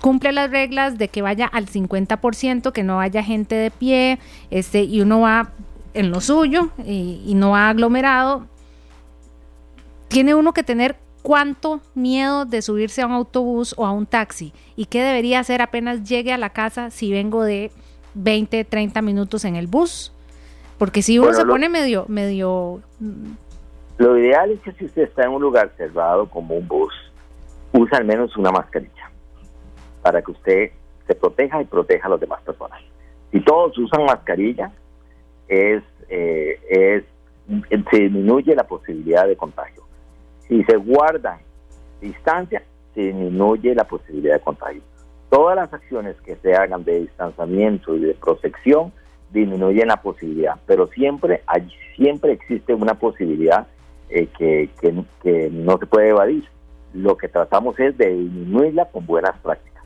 cumple 0.00 0.32
las 0.32 0.50
reglas 0.50 0.98
de 0.98 1.08
que 1.08 1.22
vaya 1.22 1.46
al 1.46 1.66
50%, 1.66 2.72
que 2.72 2.82
no 2.82 3.00
haya 3.00 3.22
gente 3.22 3.54
de 3.54 3.70
pie, 3.70 4.18
este, 4.50 4.82
y 4.82 5.00
uno 5.00 5.20
va 5.20 5.50
en 5.94 6.10
lo 6.10 6.20
suyo 6.20 6.70
y, 6.84 7.22
y 7.26 7.34
no 7.34 7.50
va 7.50 7.70
aglomerado, 7.70 8.46
tiene 10.16 10.34
uno 10.34 10.54
que 10.54 10.62
tener 10.62 10.96
cuánto 11.20 11.82
miedo 11.94 12.46
de 12.46 12.62
subirse 12.62 13.02
a 13.02 13.06
un 13.06 13.12
autobús 13.12 13.74
o 13.76 13.84
a 13.84 13.92
un 13.92 14.06
taxi 14.06 14.54
y 14.74 14.86
qué 14.86 15.02
debería 15.02 15.40
hacer 15.40 15.60
apenas 15.60 16.08
llegue 16.08 16.32
a 16.32 16.38
la 16.38 16.48
casa 16.48 16.88
si 16.88 17.12
vengo 17.12 17.44
de 17.44 17.70
20, 18.14 18.64
30 18.64 19.02
minutos 19.02 19.44
en 19.44 19.56
el 19.56 19.66
bus. 19.66 20.14
Porque 20.78 21.02
si 21.02 21.18
uno 21.18 21.34
se 21.34 21.44
pone 21.44 21.68
medio, 21.68 22.06
medio... 22.08 22.80
Mm, 22.98 23.32
lo 23.98 24.16
ideal 24.16 24.52
es 24.52 24.60
que 24.60 24.72
si 24.72 24.86
usted 24.86 25.02
está 25.02 25.24
en 25.24 25.32
un 25.32 25.42
lugar 25.42 25.70
cerrado 25.76 26.30
como 26.30 26.54
un 26.56 26.66
bus, 26.66 26.94
use 27.74 27.94
al 27.94 28.06
menos 28.06 28.34
una 28.38 28.50
mascarilla 28.50 29.10
para 30.00 30.22
que 30.22 30.30
usted 30.30 30.70
se 31.06 31.14
proteja 31.14 31.60
y 31.60 31.66
proteja 31.66 32.06
a 32.06 32.12
las 32.12 32.20
demás 32.20 32.40
personas. 32.40 32.80
Si 33.32 33.40
todos 33.40 33.76
usan 33.76 34.06
mascarilla, 34.06 34.72
es, 35.46 35.82
eh, 36.08 36.58
es 36.70 37.04
se 37.90 38.00
disminuye 38.00 38.54
la 38.54 38.66
posibilidad 38.66 39.28
de 39.28 39.36
contagio. 39.36 39.85
Si 40.48 40.62
se 40.64 40.76
guarda 40.76 41.40
distancia, 42.00 42.62
se 42.94 43.00
disminuye 43.00 43.74
la 43.74 43.84
posibilidad 43.84 44.34
de 44.34 44.40
contagio. 44.40 44.82
Todas 45.30 45.56
las 45.56 45.72
acciones 45.72 46.16
que 46.24 46.36
se 46.36 46.54
hagan 46.54 46.84
de 46.84 47.00
distanciamiento 47.00 47.96
y 47.96 48.00
de 48.00 48.14
protección 48.14 48.92
disminuyen 49.32 49.88
la 49.88 50.00
posibilidad, 50.00 50.54
pero 50.66 50.86
siempre 50.88 51.42
hay, 51.46 51.68
siempre 51.96 52.32
existe 52.32 52.74
una 52.74 52.94
posibilidad 52.94 53.66
eh, 54.08 54.28
que, 54.38 54.70
que, 54.80 55.50
no 55.50 55.78
se 55.78 55.86
puede 55.86 56.10
evadir. 56.10 56.44
Lo 56.94 57.16
que 57.16 57.28
tratamos 57.28 57.78
es 57.80 57.98
de 57.98 58.14
disminuirla 58.14 58.86
con 58.86 59.04
buenas 59.04 59.36
prácticas. 59.40 59.82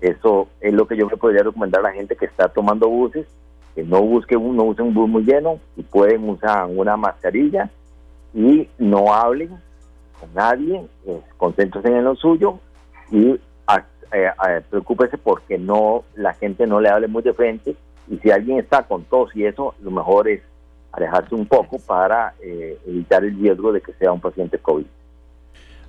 Eso 0.00 0.48
es 0.60 0.74
lo 0.74 0.86
que 0.86 0.96
yo 0.96 1.08
le 1.08 1.16
podría 1.16 1.44
recomendar 1.44 1.80
a 1.80 1.90
la 1.90 1.92
gente 1.92 2.16
que 2.16 2.26
está 2.26 2.48
tomando 2.48 2.88
buses, 2.88 3.26
que 3.74 3.84
no 3.84 4.02
busque 4.02 4.36
un, 4.36 4.56
no 4.56 4.64
use 4.64 4.82
un 4.82 4.92
bus 4.92 5.08
muy 5.08 5.22
lleno 5.22 5.60
y 5.76 5.82
pueden 5.82 6.28
usar 6.28 6.66
una 6.66 6.96
mascarilla 6.96 7.70
y 8.34 8.68
no 8.78 9.14
hablen 9.14 9.56
con 10.20 10.32
nadie, 10.34 10.84
eh, 11.06 11.20
en 11.84 12.04
lo 12.04 12.14
suyo 12.16 12.58
y 13.10 13.38
eh, 14.12 14.30
eh, 14.48 14.62
preocúpese 14.70 15.18
porque 15.18 15.58
no 15.58 16.04
la 16.14 16.32
gente 16.34 16.66
no 16.66 16.80
le 16.80 16.88
hable 16.88 17.08
muy 17.08 17.22
de 17.22 17.34
frente 17.34 17.76
y 18.08 18.18
si 18.18 18.30
alguien 18.30 18.58
está 18.58 18.84
con 18.84 19.04
tos 19.04 19.34
y 19.34 19.44
eso, 19.44 19.74
lo 19.82 19.90
mejor 19.90 20.28
es 20.28 20.42
alejarse 20.92 21.34
un 21.34 21.46
poco 21.46 21.78
para 21.78 22.34
eh, 22.40 22.78
evitar 22.86 23.24
el 23.24 23.38
riesgo 23.38 23.72
de 23.72 23.80
que 23.80 23.92
sea 23.94 24.12
un 24.12 24.20
paciente 24.20 24.58
COVID. 24.58 24.86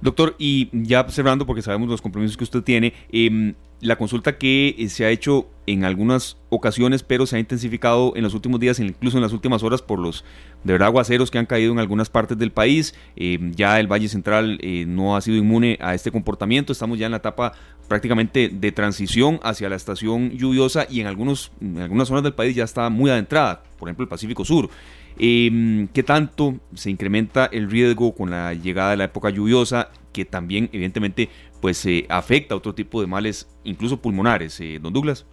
Doctor, 0.02 0.36
y 0.38 0.70
ya 0.74 1.08
cerrando, 1.10 1.46
porque 1.46 1.62
sabemos 1.62 1.90
los 1.90 2.02
compromisos 2.02 2.38
que 2.38 2.44
usted 2.44 2.62
tiene, 2.62 2.94
eh, 3.12 3.54
la 3.80 3.96
consulta 3.96 4.38
que 4.38 4.76
eh, 4.78 4.90
se 4.90 5.06
ha 5.06 5.10
hecho 5.10 5.48
en 5.68 5.84
algunas 5.84 6.38
ocasiones, 6.50 7.04
pero 7.04 7.26
se 7.26 7.36
ha 7.36 7.40
intensificado 7.40 8.14
en 8.16 8.24
los 8.24 8.34
últimos 8.34 8.60
días, 8.60 8.80
incluso 8.80 9.18
en 9.18 9.24
las 9.24 9.34
últimas 9.34 9.64
horas, 9.64 9.82
por 9.82 10.00
los 10.00 10.24
de 10.64 10.74
verdad 10.74 10.88
aguaceros 10.88 11.30
que 11.30 11.38
han 11.38 11.46
caído 11.46 11.74
en 11.74 11.80
algunas 11.80 12.10
partes 12.10 12.38
del 12.38 12.52
país. 12.52 12.96
Eh, 13.16 13.38
ya 13.56 13.80
el 13.80 13.88
Valle 13.88 14.08
Central 14.08 14.58
eh, 14.62 14.86
no 14.88 15.16
ha 15.16 15.22
sido 15.22 15.38
inmune 15.38 15.78
a 15.82 15.94
este 15.94 16.12
comportamiento. 16.12 16.72
Estamos 16.72 16.98
ya 16.98 17.06
en 17.06 17.12
la 17.12 17.18
etapa 17.18 17.54
prácticamente 17.88 18.50
de 18.50 18.72
transición 18.72 19.40
hacia 19.44 19.70
la 19.70 19.76
estación 19.76 20.32
lluviosa 20.32 20.88
y 20.90 21.02
en, 21.02 21.08
algunos, 21.08 21.52
en 21.62 21.80
algunas 21.80 22.08
zonas 22.08 22.24
del 22.24 22.34
país 22.34 22.56
ya 22.56 22.64
está 22.64 22.90
muy 22.90 23.12
adentrada, 23.12 23.64
por 23.78 23.88
ejemplo 23.88 24.04
el 24.04 24.10
Pacífico 24.10 24.44
Sur. 24.44 24.70
¿Qué 25.18 26.04
tanto 26.04 26.56
se 26.74 26.90
incrementa 26.90 27.46
el 27.46 27.70
riesgo 27.70 28.14
con 28.14 28.30
la 28.30 28.54
llegada 28.54 28.92
de 28.92 28.98
la 28.98 29.04
época 29.06 29.30
lluviosa? 29.30 29.90
que 30.18 30.26
también 30.26 30.68
evidentemente 30.74 31.30
pues 31.62 31.86
eh, 31.86 32.08
afecta 32.10 32.56
a 32.56 32.58
otro 32.58 32.74
tipo 32.74 33.02
de 33.02 33.06
males, 33.06 33.48
incluso 33.64 34.02
pulmonares, 34.02 34.60
eh, 34.60 34.80
don 34.82 34.92
Douglas. 34.92 35.28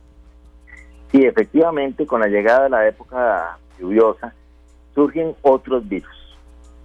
Sí, 1.10 1.24
efectivamente, 1.24 2.06
con 2.06 2.20
la 2.20 2.26
llegada 2.26 2.64
de 2.64 2.68
la 2.70 2.86
época 2.86 3.58
lluviosa 3.80 4.34
surgen 4.94 5.34
otros 5.40 5.88
virus. 5.88 6.36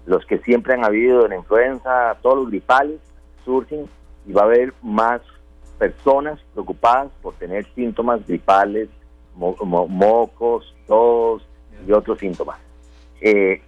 Los 0.06 0.26
que 0.26 0.38
siempre 0.40 0.76
han 0.76 0.86
habido 0.86 1.26
en 1.26 1.32
la 1.32 1.36
influenza, 1.36 2.18
todos 2.22 2.38
los 2.38 2.50
gripales 2.50 3.02
surgen 3.44 3.86
y 4.26 4.32
va 4.32 4.44
a 4.44 4.46
haber 4.46 4.74
más 4.82 5.22
personas 5.78 6.40
preocupadas 6.54 7.12
por 7.22 7.34
tener 7.34 7.66
síntomas 7.76 8.26
gripales, 8.26 8.88
mocos, 9.36 10.74
tos 10.88 11.46
y 11.86 11.92
otros 11.92 12.18
síntomas. 12.18 12.68
Eh, 13.21 13.62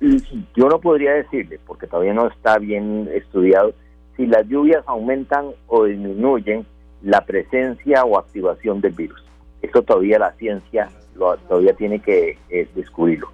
yo 0.00 0.68
no 0.68 0.80
podría 0.80 1.12
decirle, 1.14 1.58
porque 1.66 1.86
todavía 1.86 2.14
no 2.14 2.28
está 2.28 2.58
bien 2.58 3.08
estudiado, 3.12 3.72
si 4.16 4.26
las 4.26 4.46
lluvias 4.46 4.82
aumentan 4.86 5.50
o 5.66 5.84
disminuyen 5.84 6.66
la 7.02 7.24
presencia 7.24 8.04
o 8.04 8.18
activación 8.18 8.80
del 8.80 8.92
virus. 8.92 9.24
Eso 9.62 9.82
todavía 9.82 10.18
la 10.18 10.32
ciencia 10.32 10.88
lo, 11.16 11.36
todavía 11.36 11.72
tiene 11.74 12.00
que 12.00 12.38
eh, 12.48 12.68
descubrirlo. 12.74 13.28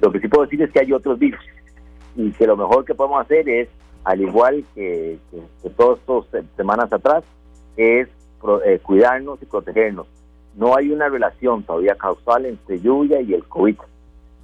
Lo 0.00 0.10
que 0.12 0.20
sí 0.20 0.28
puedo 0.28 0.44
decir 0.44 0.62
es 0.62 0.70
que 0.70 0.80
hay 0.80 0.92
otros 0.92 1.18
virus 1.18 1.40
y 2.16 2.30
que 2.32 2.46
lo 2.46 2.56
mejor 2.56 2.84
que 2.84 2.94
podemos 2.94 3.20
hacer 3.20 3.48
es, 3.48 3.68
al 4.04 4.20
igual 4.20 4.64
que, 4.74 5.18
que, 5.62 5.70
todas 5.70 6.00
estas 6.00 6.44
semanas 6.56 6.92
atrás, 6.92 7.22
es 7.76 8.08
eh, 8.64 8.78
cuidarnos 8.82 9.42
y 9.42 9.46
protegernos. 9.46 10.06
No 10.56 10.76
hay 10.76 10.90
una 10.90 11.08
relación 11.08 11.62
todavía 11.62 11.94
causal 11.94 12.46
entre 12.46 12.80
lluvia 12.80 13.20
y 13.20 13.34
el 13.34 13.44
COVID 13.44 13.76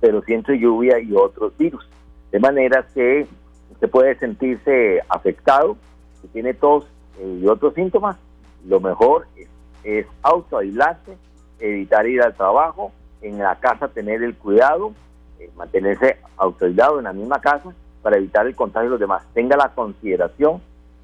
pero 0.00 0.22
siento 0.22 0.52
lluvia 0.52 0.98
y 1.00 1.12
otros 1.14 1.56
virus. 1.56 1.88
De 2.30 2.38
manera 2.38 2.86
que 2.94 3.26
usted 3.72 3.90
puede 3.90 4.18
sentirse 4.18 5.00
afectado, 5.08 5.76
si 6.20 6.28
tiene 6.28 6.54
tos 6.54 6.86
eh, 7.18 7.40
y 7.42 7.46
otros 7.46 7.74
síntomas, 7.74 8.16
lo 8.66 8.80
mejor 8.80 9.26
es, 9.36 9.48
es 9.84 10.06
autoaislarse, 10.22 11.16
evitar 11.60 12.06
ir 12.06 12.22
al 12.22 12.34
trabajo, 12.34 12.92
en 13.22 13.38
la 13.38 13.56
casa 13.56 13.88
tener 13.88 14.22
el 14.22 14.36
cuidado, 14.36 14.92
eh, 15.38 15.50
mantenerse 15.56 16.18
autoaislado 16.36 16.98
en 16.98 17.04
la 17.04 17.12
misma 17.12 17.40
casa 17.40 17.72
para 18.02 18.16
evitar 18.16 18.46
el 18.46 18.54
contagio 18.54 18.88
de 18.88 18.90
los 18.90 19.00
demás. 19.00 19.24
Tenga 19.34 19.56
la 19.56 19.70
consideración 19.70 20.60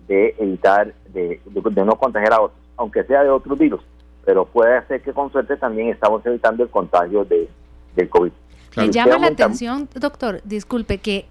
de 0.06 0.34
evitar, 0.38 0.92
de, 1.12 1.40
de 1.44 1.84
no 1.84 1.96
contagiar 1.96 2.34
a 2.34 2.42
otros, 2.42 2.60
aunque 2.76 3.04
sea 3.04 3.22
de 3.22 3.30
otros 3.30 3.58
virus, 3.58 3.80
pero 4.24 4.44
puede 4.44 4.84
ser 4.86 5.02
que 5.02 5.12
con 5.12 5.30
suerte 5.30 5.56
también 5.56 5.88
estamos 5.88 6.24
evitando 6.26 6.62
el 6.62 6.70
contagio 6.70 7.24
de, 7.24 7.48
del 7.96 8.08
COVID. 8.08 8.32
Me 8.76 8.90
llama 8.90 9.18
la 9.18 9.28
atención, 9.28 9.88
doctor, 9.94 10.40
disculpe, 10.44 10.98
que 10.98 11.26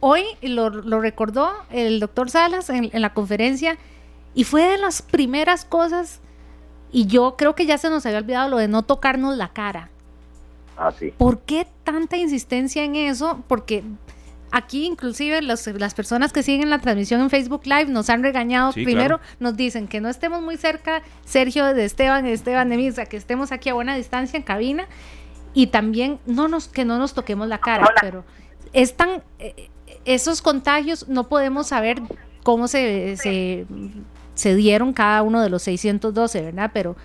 hoy 0.00 0.24
lo, 0.42 0.70
recordó 1.00 1.50
el 1.70 2.00
doctor 2.00 2.30
Salas 2.30 2.70
en, 2.70 2.90
la 2.92 3.12
conferencia 3.14 3.78
y 4.34 4.44
fue 4.44 4.62
de 4.62 4.78
las 4.78 5.02
primeras 5.02 5.64
cosas, 5.64 6.20
y 6.92 7.06
yo 7.06 7.36
creo 7.36 7.54
que 7.54 7.66
ya 7.66 7.78
se 7.78 7.90
nos 7.90 8.06
había 8.06 8.18
olvidado 8.18 8.48
lo 8.48 8.56
de 8.58 8.68
no 8.68 8.82
tocarnos 8.82 9.36
la 9.36 9.48
cara. 9.48 9.90
Ah, 10.76 10.92
sí. 10.96 11.12
¿Por 11.18 11.40
qué 11.40 11.66
tanta 11.84 12.16
insistencia 12.16 12.84
en 12.84 12.94
eso? 12.94 13.42
Porque 13.48 13.82
aquí 14.50 14.86
inclusive 14.86 15.42
las 15.42 15.94
personas 15.94 16.32
que 16.32 16.42
siguen 16.42 16.70
la 16.70 16.78
transmisión 16.78 17.20
en 17.20 17.30
Facebook 17.30 17.62
Live 17.64 17.86
nos 17.86 18.08
han 18.10 18.22
regañado. 18.22 18.72
Primero 18.72 19.20
nos 19.40 19.56
dicen 19.56 19.88
que 19.88 20.00
no 20.00 20.08
estemos 20.08 20.40
muy 20.40 20.56
cerca, 20.56 21.02
Sergio 21.24 21.64
de 21.74 21.84
Esteban, 21.84 22.26
Esteban 22.26 22.68
de 22.68 22.76
Misa, 22.76 23.06
que 23.06 23.16
estemos 23.16 23.52
aquí 23.52 23.68
a 23.68 23.74
buena 23.74 23.96
distancia 23.96 24.36
en 24.36 24.44
cabina 24.44 24.86
y 25.54 25.68
también 25.68 26.18
no 26.26 26.48
nos 26.48 26.68
que 26.68 26.84
no 26.84 26.98
nos 26.98 27.14
toquemos 27.14 27.48
la 27.48 27.58
cara, 27.58 27.86
pero 28.00 28.24
están 28.72 29.22
eh, 29.38 29.70
esos 30.04 30.42
contagios 30.42 31.08
no 31.08 31.28
podemos 31.28 31.68
saber 31.68 31.98
cómo 32.42 32.68
se, 32.68 33.16
se, 33.16 34.54
dieron 34.54 34.92
cada 34.92 35.22
uno 35.22 35.42
de 35.42 35.50
los 35.50 35.62
612, 35.62 36.42
¿verdad? 36.42 36.70
Pero 36.72 36.96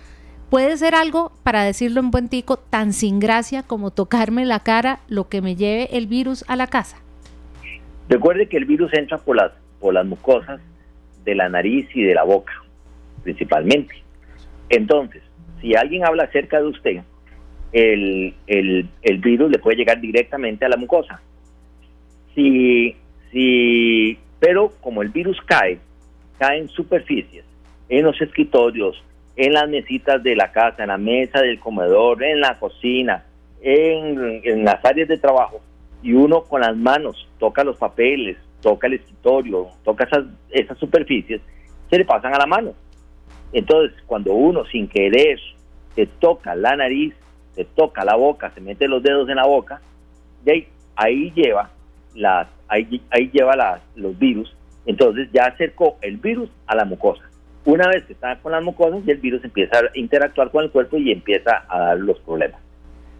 puede 0.48 0.76
ser 0.76 0.94
algo, 0.94 1.32
para 1.42 1.64
decirlo 1.64 2.00
en 2.00 2.10
buen 2.10 2.28
tico, 2.28 2.56
tan 2.56 2.92
sin 2.92 3.20
gracia 3.20 3.62
como 3.62 3.90
tocarme 3.90 4.46
la 4.46 4.60
cara 4.60 5.00
lo 5.08 5.28
que 5.28 5.42
me 5.42 5.56
lleve 5.56 5.96
el 5.96 6.06
virus 6.06 6.44
a 6.48 6.56
la 6.56 6.66
casa. 6.66 6.96
Recuerde 8.08 8.48
que 8.48 8.56
el 8.56 8.64
virus 8.64 8.92
entra 8.94 9.18
por 9.18 9.36
las, 9.36 9.52
por 9.80 9.92
las 9.92 10.06
mucosas 10.06 10.60
de 11.24 11.34
la 11.34 11.48
nariz 11.48 11.88
y 11.94 12.02
de 12.02 12.14
la 12.14 12.22
boca, 12.22 12.52
principalmente. 13.22 14.02
Entonces, 14.68 15.22
si 15.60 15.74
alguien 15.74 16.06
habla 16.06 16.30
cerca 16.30 16.58
de 16.60 16.68
usted, 16.68 17.02
el, 17.74 18.34
el, 18.46 18.88
el 19.02 19.18
virus 19.18 19.50
le 19.50 19.58
puede 19.58 19.76
llegar 19.76 20.00
directamente 20.00 20.64
a 20.64 20.68
la 20.68 20.76
mucosa. 20.76 21.20
Si, 22.34 22.94
si, 23.32 24.16
pero 24.38 24.72
como 24.80 25.02
el 25.02 25.08
virus 25.08 25.40
cae, 25.44 25.78
cae 26.38 26.58
en 26.58 26.68
superficies, 26.68 27.44
en 27.88 28.04
los 28.04 28.20
escritorios, 28.20 29.02
en 29.34 29.52
las 29.52 29.68
mesitas 29.68 30.22
de 30.22 30.36
la 30.36 30.52
casa, 30.52 30.84
en 30.84 30.88
la 30.90 30.98
mesa 30.98 31.42
del 31.42 31.58
comedor, 31.58 32.22
en 32.22 32.40
la 32.40 32.56
cocina, 32.60 33.24
en, 33.60 34.40
en 34.44 34.64
las 34.64 34.84
áreas 34.84 35.08
de 35.08 35.18
trabajo, 35.18 35.60
y 36.00 36.12
uno 36.12 36.42
con 36.42 36.60
las 36.60 36.76
manos 36.76 37.28
toca 37.40 37.64
los 37.64 37.76
papeles, 37.76 38.36
toca 38.62 38.86
el 38.86 38.94
escritorio, 38.94 39.66
toca 39.82 40.04
esas, 40.04 40.26
esas 40.50 40.78
superficies, 40.78 41.40
se 41.90 41.98
le 41.98 42.04
pasan 42.04 42.34
a 42.34 42.38
la 42.38 42.46
mano. 42.46 42.72
Entonces, 43.52 44.00
cuando 44.06 44.32
uno 44.32 44.64
sin 44.66 44.86
querer 44.86 45.40
se 45.96 46.06
toca 46.06 46.54
la 46.54 46.76
nariz, 46.76 47.14
se 47.54 47.64
toca 47.64 48.04
la 48.04 48.16
boca, 48.16 48.50
se 48.54 48.60
mete 48.60 48.88
los 48.88 49.02
dedos 49.02 49.28
en 49.28 49.36
la 49.36 49.46
boca, 49.46 49.80
y 50.44 50.50
ahí, 50.50 50.68
ahí 50.96 51.32
lleva 51.34 51.70
las, 52.14 52.48
ahí, 52.68 53.00
ahí 53.10 53.30
lleva 53.32 53.56
las, 53.56 53.80
los 53.96 54.18
virus, 54.18 54.54
entonces 54.86 55.28
ya 55.32 55.46
acercó 55.46 55.96
el 56.02 56.16
virus 56.18 56.50
a 56.66 56.74
la 56.76 56.84
mucosa. 56.84 57.22
Una 57.64 57.88
vez 57.88 58.04
que 58.04 58.12
está 58.12 58.36
con 58.40 58.52
las 58.52 58.62
mucosas, 58.62 59.00
y 59.06 59.10
el 59.10 59.18
virus 59.18 59.42
empieza 59.44 59.78
a 59.78 59.98
interactuar 59.98 60.50
con 60.50 60.64
el 60.64 60.70
cuerpo 60.70 60.98
y 60.98 61.10
empieza 61.10 61.64
a 61.68 61.78
dar 61.78 61.98
los 61.98 62.18
problemas. 62.20 62.60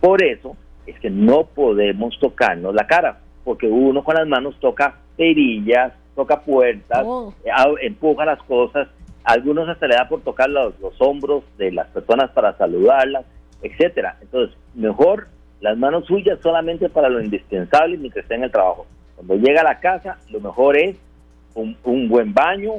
Por 0.00 0.22
eso 0.22 0.56
es 0.86 0.98
que 1.00 1.08
no 1.08 1.44
podemos 1.46 2.18
tocarnos 2.20 2.74
la 2.74 2.86
cara, 2.86 3.18
porque 3.42 3.66
uno 3.66 4.04
con 4.04 4.16
las 4.16 4.26
manos 4.26 4.54
toca 4.60 4.96
perillas, 5.16 5.92
toca 6.14 6.42
puertas, 6.42 7.02
Oh. 7.04 7.32
eh, 7.44 7.50
empuja 7.82 8.24
las 8.26 8.42
cosas, 8.42 8.88
algunos 9.24 9.68
hasta 9.68 9.86
le 9.86 9.94
da 9.94 10.06
por 10.08 10.20
tocar 10.20 10.50
los, 10.50 10.78
los 10.80 10.94
hombros 11.00 11.44
de 11.56 11.72
las 11.72 11.86
personas 11.88 12.30
para 12.32 12.56
saludarlas, 12.58 13.24
etcétera. 13.64 14.18
Entonces, 14.20 14.56
mejor 14.74 15.26
las 15.60 15.76
manos 15.78 16.04
suyas 16.06 16.38
solamente 16.42 16.88
para 16.88 17.08
lo 17.08 17.22
indispensable 17.22 17.96
mientras 17.96 18.24
esté 18.24 18.34
en 18.34 18.44
el 18.44 18.50
trabajo. 18.50 18.86
Cuando 19.16 19.36
llega 19.36 19.62
a 19.62 19.64
la 19.64 19.80
casa, 19.80 20.18
lo 20.30 20.40
mejor 20.40 20.76
es 20.76 20.96
un, 21.54 21.76
un 21.84 22.08
buen 22.08 22.34
baño, 22.34 22.74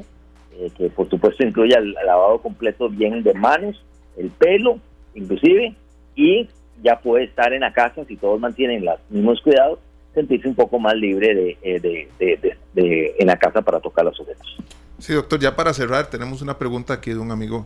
eh, 0.54 0.70
que 0.78 0.90
por 0.90 1.10
supuesto 1.10 1.44
incluya 1.44 1.80
el 1.80 1.94
lavado 1.94 2.40
completo 2.40 2.90
bien 2.90 3.24
de 3.24 3.34
manos, 3.34 3.84
el 4.18 4.30
pelo, 4.30 4.80
inclusive, 5.16 5.74
y 6.16 6.48
ya 6.84 7.00
puede 7.00 7.26
estar 7.26 7.54
en 7.54 7.62
la 7.62 7.74
casa, 7.74 8.06
si 8.06 8.18
todos 8.18 8.40
mantienen 8.40 8.86
los 8.86 9.00
mismos 9.10 9.42
cuidados, 9.42 9.80
sentirse 10.14 10.48
un 10.48 10.56
poco 10.56 10.78
más 10.80 10.94
libre 10.96 11.34
de, 11.34 11.58
eh, 11.62 12.56
de 12.74 13.16
en 13.18 13.28
la 13.28 13.38
casa 13.38 13.62
para 13.62 13.80
tocar 13.80 14.06
los 14.06 14.20
objetos. 14.20 14.58
Sí, 15.00 15.14
doctor, 15.14 15.40
ya 15.40 15.56
para 15.56 15.74
cerrar, 15.74 16.10
tenemos 16.10 16.42
una 16.42 16.58
pregunta 16.58 16.94
aquí 16.94 17.12
de 17.12 17.20
un 17.20 17.32
amigo 17.32 17.66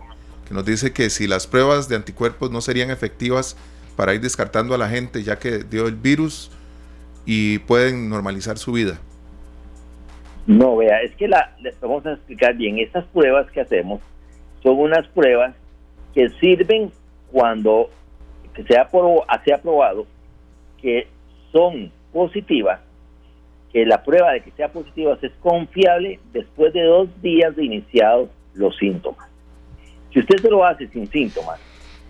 nos 0.53 0.65
dice 0.65 0.93
que 0.93 1.09
si 1.09 1.27
las 1.27 1.47
pruebas 1.47 1.89
de 1.89 1.95
anticuerpos 1.95 2.51
no 2.51 2.61
serían 2.61 2.89
efectivas 2.91 3.55
para 3.95 4.13
ir 4.13 4.21
descartando 4.21 4.73
a 4.73 4.77
la 4.77 4.89
gente 4.89 5.23
ya 5.23 5.37
que 5.37 5.59
dio 5.63 5.87
el 5.87 5.95
virus 5.95 6.51
y 7.25 7.59
pueden 7.59 8.09
normalizar 8.09 8.57
su 8.57 8.71
vida. 8.71 8.99
No, 10.47 10.77
vea, 10.77 11.01
es 11.01 11.15
que 11.15 11.27
la, 11.27 11.55
les 11.61 11.79
vamos 11.79 12.05
a 12.05 12.13
explicar 12.13 12.55
bien, 12.55 12.79
estas 12.79 13.05
pruebas 13.05 13.51
que 13.51 13.61
hacemos 13.61 14.01
son 14.63 14.79
unas 14.79 15.07
pruebas 15.09 15.53
que 16.13 16.29
sirven 16.39 16.91
cuando 17.31 17.89
que 18.55 18.63
se 18.63 18.77
ha, 18.77 18.89
prob- 18.89 19.25
se 19.45 19.53
ha 19.53 19.61
probado 19.61 20.07
que 20.81 21.07
son 21.51 21.91
positivas, 22.11 22.79
que 23.71 23.85
la 23.85 24.03
prueba 24.03 24.31
de 24.31 24.41
que 24.41 24.51
sea 24.51 24.71
positiva 24.71 25.17
es 25.21 25.31
confiable 25.41 26.19
después 26.33 26.73
de 26.73 26.83
dos 26.83 27.09
días 27.21 27.55
de 27.55 27.65
iniciados 27.65 28.29
los 28.55 28.75
síntomas. 28.77 29.28
Si 30.13 30.19
usted 30.19 30.37
se 30.41 30.49
lo 30.49 30.65
hace 30.65 30.87
sin 30.87 31.07
síntomas, 31.09 31.59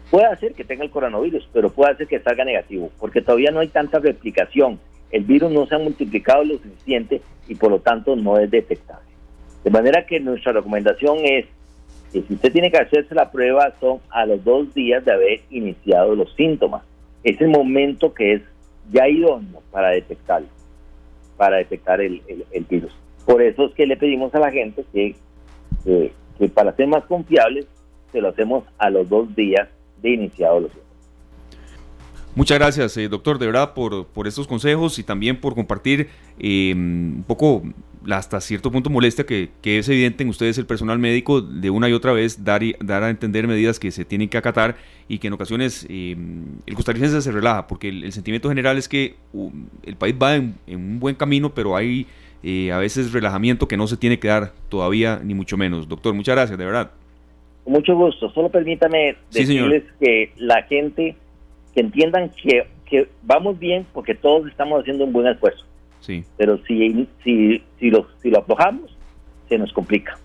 puede 0.10 0.26
hacer 0.28 0.54
que 0.54 0.64
tenga 0.64 0.84
el 0.84 0.90
coronavirus, 0.92 1.48
pero 1.54 1.70
puede 1.70 1.92
hacer 1.94 2.08
que 2.08 2.20
salga 2.20 2.46
negativo, 2.46 2.92
porque 3.00 3.22
todavía 3.22 3.52
no 3.52 3.60
hay 3.60 3.68
tanta 3.68 4.00
replicación. 4.00 4.80
El 5.12 5.24
virus 5.24 5.52
no 5.52 5.66
se 5.66 5.76
ha 5.76 5.80
multiplicado 5.80 6.44
lo 6.44 6.58
suficiente 6.60 7.22
y 7.48 7.56
por 7.56 7.72
lo 7.72 7.80
tanto 7.80 8.16
no 8.16 8.38
es 8.38 8.50
detectable. 8.52 9.06
De 9.64 9.72
manera 9.72 10.06
que 10.06 10.20
nuestra 10.20 10.54
recomendación 10.54 11.18
es 11.24 11.46
que 12.14 12.22
si 12.24 12.34
usted 12.34 12.52
tiene 12.52 12.72
que 12.72 12.78
hacerse 12.78 13.14
la 13.14 13.32
prueba 13.32 13.74
son 13.80 14.00
a 14.10 14.26
los 14.26 14.44
dos 14.44 14.74
días 14.74 15.04
de 15.06 15.12
haber 15.12 15.42
iniciado 15.50 16.16
los 16.16 16.34
síntomas. 16.36 16.84
Es 17.24 17.40
el 17.42 17.50
momento 17.50 18.14
que 18.14 18.34
es 18.34 18.42
ya 18.92 19.08
idóneo 19.08 19.62
para 19.72 19.90
detectarlo, 19.90 20.48
para 21.38 21.58
detectar 21.58 22.02
el, 22.02 22.22
el- 22.28 22.64
virus. 22.64 22.92
Por 23.26 23.42
eso 23.42 23.66
es 23.66 23.74
que 23.76 23.86
le 23.86 23.98
pedimos 23.98 24.34
a 24.34 24.40
la 24.40 24.52
gente 24.52 24.84
que, 24.94 25.16
que 25.86 26.50
para 26.50 26.74
ser 26.76 26.88
más 26.88 27.04
confiables 27.06 27.68
se 28.12 28.22
lo 28.22 28.30
hacemos 28.30 28.64
a 28.78 28.90
los 28.90 29.08
dos 29.10 29.36
días 29.36 29.68
de 30.02 30.14
iniciado 30.14 30.62
los. 30.62 30.72
Muchas 32.36 32.60
gracias, 32.60 32.96
eh, 32.98 33.10
doctor, 33.10 33.40
de 33.40 33.48
verdad, 33.48 33.74
por, 33.74 34.06
por 34.06 34.28
estos 34.28 34.48
consejos 34.48 35.00
y 35.00 35.04
también 35.04 35.42
por 35.42 35.56
compartir 35.56 36.10
eh, 36.40 36.72
un 36.74 37.26
poco 37.28 37.64
hasta 38.10 38.40
cierto 38.40 38.72
punto 38.72 38.90
molestia 38.90 39.26
que, 39.26 39.50
que 39.62 39.80
es 39.80 39.90
evidente 39.90 40.24
en 40.24 40.30
ustedes, 40.30 40.58
el 40.58 40.66
personal 40.66 41.00
médico, 41.00 41.42
de 41.42 41.70
una 41.70 41.90
y 41.90 41.94
otra 41.94 42.14
vez 42.14 42.46
dar, 42.46 42.64
y- 42.64 42.76
dar 42.80 43.04
a 43.04 43.10
entender 43.10 43.46
medidas 43.46 43.78
que 43.78 43.92
se 43.92 44.06
tienen 44.06 44.30
que 44.30 44.38
acatar 44.38 44.78
y 45.10 45.18
que 45.18 45.28
en 45.28 45.34
ocasiones 45.34 45.86
eh, 45.90 46.16
el 46.66 46.76
costarricense 46.76 47.22
se 47.22 47.32
relaja, 47.32 47.68
porque 47.68 47.90
el, 47.90 48.06
el 48.06 48.14
sentimiento 48.14 48.48
general 48.48 48.78
es 48.78 48.88
que 48.88 49.16
uh, 49.34 49.52
el 49.84 49.98
país 49.98 50.16
va 50.22 50.36
en, 50.36 50.56
en 50.66 50.78
un 50.78 51.00
buen 51.00 51.16
camino, 51.16 51.54
pero 51.54 51.76
hay 51.76 52.08
eh, 52.42 52.72
a 52.72 52.78
veces 52.78 53.12
relajamiento 53.12 53.68
que 53.68 53.76
no 53.76 53.86
se 53.88 53.98
tiene 53.98 54.18
que 54.18 54.30
dar 54.30 54.54
todavía, 54.70 55.20
ni 55.22 55.34
mucho 55.34 55.58
menos. 55.58 55.90
Doctor, 55.90 56.14
muchas 56.14 56.36
gracias, 56.36 56.58
de 56.58 56.66
verdad. 56.66 56.92
Con 57.70 57.74
mucho 57.74 57.96
gusto. 57.96 58.32
Solo 58.32 58.50
permítame 58.50 59.16
Sí, 59.30 59.46
señor. 59.46 59.70
decirles 59.70 59.94
que 60.00 60.32
la 60.38 60.64
gente 60.64 61.16
que 61.76 61.82
entiendan 61.82 62.30
que, 62.30 62.66
que 62.86 63.08
vamos 63.22 63.60
bien 63.60 63.86
porque 63.94 64.16
todos 64.16 64.48
estamos 64.48 64.82
haciendo 64.82 65.04
un 65.04 65.14
buen 65.14 65.28
esfuerzo. 65.28 65.64
Sí. 66.00 66.24
Pero 66.36 66.58
si, 66.66 67.08
si, 67.24 67.64
si, 67.80 67.92
lo, 67.92 68.08
si 68.24 68.32
lo 68.32 68.40
aflojamos, 68.40 68.98
se 69.48 69.60
nos 69.60 69.72
complica. 69.72 70.18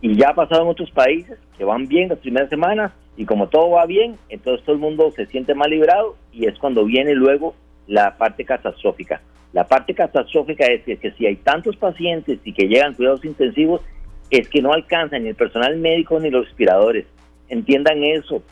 Y 0.00 0.14
ya 0.14 0.28
ha 0.28 0.34
pasado 0.36 0.62
en 0.62 0.68
otros 0.68 0.92
países 0.92 1.36
que 1.56 1.64
van 1.64 1.88
bien 1.88 2.10
las 2.10 2.20
primeras 2.20 2.48
semanas 2.48 2.92
y 3.16 3.24
como 3.24 3.48
todo 3.48 3.70
va 3.70 3.84
bien, 3.84 4.14
entonces 4.28 4.64
todo 4.64 4.76
el 4.76 4.80
mundo 4.80 5.10
se 5.16 5.26
siente 5.26 5.56
más 5.56 5.68
librado 5.68 6.14
y 6.32 6.46
es 6.46 6.56
cuando 6.60 6.84
viene 6.84 7.12
luego 7.16 7.56
la 7.88 8.16
parte 8.16 8.44
catastrófica. 8.44 9.20
La 9.52 9.66
parte 9.66 9.94
catastrófica 9.94 10.64
es 10.66 10.84
que, 10.84 10.96
que 10.96 11.10
si 11.10 11.26
hay 11.26 11.34
tantos 11.34 11.76
pacientes 11.76 12.38
y 12.44 12.52
que 12.52 12.68
llegan 12.68 12.94
cuidados 12.94 13.24
intensivos, 13.24 13.80
es 14.30 14.48
que 14.48 14.60
no 14.62 14.72
alcanzan 14.72 15.22
ni 15.22 15.30
el 15.30 15.34
personal 15.34 15.76
médico 15.76 16.18
ni 16.20 16.30
los 16.30 16.46
respiradores. 16.46 17.06
Entiendan 17.48 18.04
eso. 18.04 18.42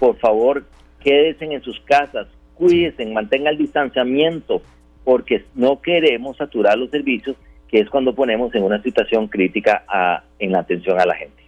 Por 0.00 0.16
favor, 0.18 0.64
quédense 1.02 1.44
en 1.44 1.62
sus 1.62 1.78
casas, 1.80 2.26
cuídense, 2.54 3.06
mantengan 3.06 3.52
el 3.54 3.58
distanciamiento, 3.58 4.62
porque 5.04 5.44
no 5.54 5.80
queremos 5.80 6.36
saturar 6.36 6.76
los 6.78 6.90
servicios, 6.90 7.36
que 7.68 7.80
es 7.80 7.88
cuando 7.88 8.14
ponemos 8.14 8.54
en 8.54 8.62
una 8.64 8.82
situación 8.82 9.28
crítica 9.28 9.84
a- 9.88 10.24
en 10.38 10.52
la 10.52 10.60
atención 10.60 11.00
a 11.00 11.06
la 11.06 11.14
gente. 11.14 11.42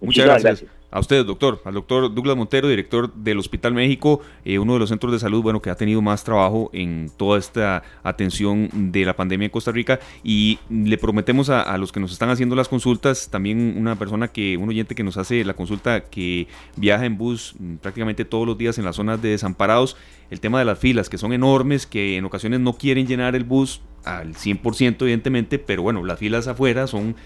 Muchas 0.00 0.26
Muchísimas 0.26 0.42
gracias. 0.42 0.70
A 0.90 0.98
usted, 0.98 1.24
doctor, 1.24 1.62
al 1.64 1.74
doctor 1.74 2.12
Douglas 2.12 2.36
Montero, 2.36 2.68
director 2.68 3.12
del 3.14 3.38
Hospital 3.38 3.74
México, 3.74 4.20
eh, 4.44 4.58
uno 4.58 4.72
de 4.74 4.80
los 4.80 4.88
centros 4.88 5.12
de 5.12 5.18
salud, 5.18 5.42
bueno, 5.42 5.62
que 5.62 5.70
ha 5.70 5.76
tenido 5.76 6.02
más 6.02 6.24
trabajo 6.24 6.70
en 6.72 7.10
toda 7.16 7.38
esta 7.38 7.82
atención 8.02 8.68
de 8.72 9.04
la 9.04 9.14
pandemia 9.14 9.46
en 9.46 9.50
Costa 9.50 9.70
Rica. 9.70 10.00
Y 10.24 10.58
le 10.68 10.98
prometemos 10.98 11.48
a, 11.48 11.62
a 11.62 11.78
los 11.78 11.92
que 11.92 12.00
nos 12.00 12.12
están 12.12 12.30
haciendo 12.30 12.56
las 12.56 12.68
consultas, 12.68 13.30
también 13.30 13.74
una 13.76 13.96
persona 13.96 14.28
que, 14.28 14.56
un 14.56 14.68
oyente 14.68 14.94
que 14.94 15.04
nos 15.04 15.16
hace 15.16 15.44
la 15.44 15.54
consulta 15.54 16.00
que 16.04 16.48
viaja 16.76 17.04
en 17.04 17.16
bus 17.16 17.54
mm, 17.58 17.76
prácticamente 17.76 18.24
todos 18.24 18.46
los 18.46 18.58
días 18.58 18.78
en 18.78 18.84
las 18.84 18.96
zonas 18.96 19.22
de 19.22 19.30
desamparados, 19.30 19.96
el 20.30 20.40
tema 20.40 20.58
de 20.58 20.64
las 20.64 20.78
filas 20.78 21.08
que 21.08 21.18
son 21.18 21.32
enormes, 21.32 21.86
que 21.86 22.16
en 22.16 22.24
ocasiones 22.24 22.60
no 22.60 22.74
quieren 22.74 23.06
llenar 23.06 23.36
el 23.36 23.44
bus 23.44 23.80
al 24.04 24.34
100% 24.34 25.02
evidentemente, 25.02 25.58
pero 25.58 25.82
bueno, 25.82 26.04
las 26.04 26.18
filas 26.18 26.48
afuera 26.48 26.86
son 26.86 27.16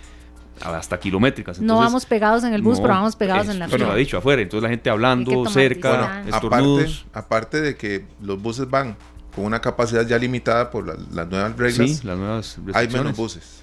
hasta 0.63 0.99
kilométricas. 1.01 1.61
no 1.61 1.79
vamos 1.79 2.07
pegados 2.07 2.45
en 2.45 2.55
el 2.55 2.63
bus, 2.63 2.77
no, 2.79 2.83
pero 2.83 2.95
vamos 2.95 3.17
pegados 3.17 3.47
es- 3.47 3.53
en 3.53 3.59
la 3.59 3.67
Bueno, 3.67 3.87
lo 3.87 3.93
ha 3.93 3.97
dicho 3.97 4.19
afuera, 4.19 4.41
entonces 4.43 4.63
la 4.63 4.69
gente 4.71 4.89
hablando 4.91 5.45
cerca, 5.47 6.23
distancia. 6.25 6.37
Aparte, 6.37 6.93
aparte 7.13 7.61
de 7.61 7.77
que 7.77 8.07
los 8.23 8.41
buses 8.41 8.71
van 8.71 8.97
con 9.35 9.45
una 9.47 9.61
capacidad 9.61 10.07
ya 10.07 10.17
limitada 10.19 10.71
por 10.71 10.87
la- 10.87 10.97
las 11.13 11.29
nuevas 11.29 11.57
reglas, 11.57 11.91
Sí, 11.99 12.07
las 12.07 12.17
nuevas 12.17 12.59
hay 12.73 12.87
menos 12.89 13.17
buses. 13.17 13.63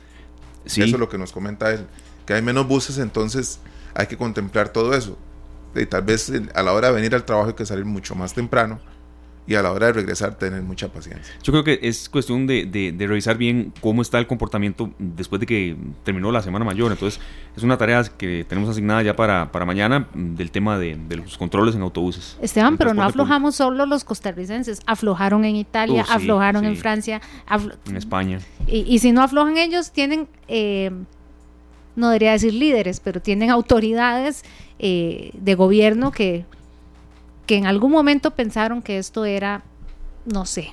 Sí, 0.66 0.82
Eso 0.84 0.96
es 0.96 1.00
lo 1.00 1.10
que 1.10 1.18
nos 1.18 1.32
comenta 1.32 1.72
él, 1.72 1.88
que 2.26 2.34
hay 2.34 2.42
menos 2.42 2.68
buses, 2.68 2.98
entonces 2.98 3.60
hay 3.96 4.08
que 4.08 4.18
contemplar 4.18 4.70
todo 4.70 4.94
eso. 4.94 5.18
Y 5.74 5.86
tal 5.86 6.02
vez 6.04 6.32
a 6.54 6.62
la 6.64 6.74
hora 6.74 6.90
de 6.90 6.94
venir 6.96 7.16
al 7.16 7.24
trabajo 7.24 7.48
hay 7.50 7.56
que 7.56 7.66
salir 7.66 7.86
mucho 7.86 8.14
más 8.16 8.34
temprano 8.34 8.80
y 9.52 9.56
a 9.56 9.62
la 9.62 9.72
hora 9.72 9.88
de 9.88 9.94
regresar 9.94 10.36
tener 10.36 10.62
mucha 10.62 10.88
paciencia. 10.88 11.34
Yo 11.44 11.52
creo 11.52 11.64
que 11.64 11.80
es 11.82 12.08
cuestión 12.08 12.48
de, 12.48 12.66
de, 12.66 13.08
revisar 13.08 13.38
bien 13.38 13.74
cómo 13.82 14.02
está 14.02 14.18
el 14.18 14.28
comportamiento 14.28 14.92
después 14.98 15.42
de 15.42 15.46
que 15.46 15.76
terminó 16.04 16.32
la 16.32 16.42
semana 16.42 16.64
mayor. 16.64 16.92
Entonces, 16.92 17.20
es 17.56 17.64
una 17.64 17.78
tarea 17.78 18.02
que 18.18 18.46
tenemos 18.48 18.70
asignada 18.70 19.04
ya 19.04 19.16
para, 19.16 19.52
para 19.52 19.66
mañana 19.66 20.08
mm, 20.14 20.36
del 20.36 20.52
tema 20.52 20.78
de, 20.78 20.98
los 21.16 21.38
controles 21.38 21.76
en 21.76 21.82
autobuses. 21.82 22.38
Esteban, 22.42 22.78
pero 22.78 22.94
no 22.94 23.04
aflojamos 23.04 23.56
solo 23.56 23.86
los 23.86 24.06
costarricenses, 24.06 24.82
aflojaron 24.86 25.44
en 25.44 25.58
Italia, 25.58 26.06
uh, 26.08 26.14
aflojaron 26.14 26.64
en 26.64 26.78
Francia, 26.78 27.22
en 27.86 27.98
España. 27.98 28.40
Y, 28.68 28.80
y, 28.88 29.00
si 29.00 29.12
no 29.12 29.22
aflojan 29.22 29.58
ellos, 29.58 29.92
tienen... 29.92 30.28
Eh, 30.48 30.92
no 31.94 32.08
debería 32.08 32.32
decir 32.32 32.54
líderes, 32.54 33.02
pero 33.02 33.22
tienen 33.22 33.50
autoridades 33.50 34.46
eh, 34.80 35.32
de 35.34 35.56
gobierno 35.56 36.12
que, 36.12 36.46
que 37.52 37.58
en 37.58 37.68
algún 37.68 37.92
momento 37.92 38.32
pensaron 38.32 38.82
que 38.82 38.98
esto 38.98 39.26
era, 39.26 39.64
no 40.24 40.46
sé. 40.46 40.72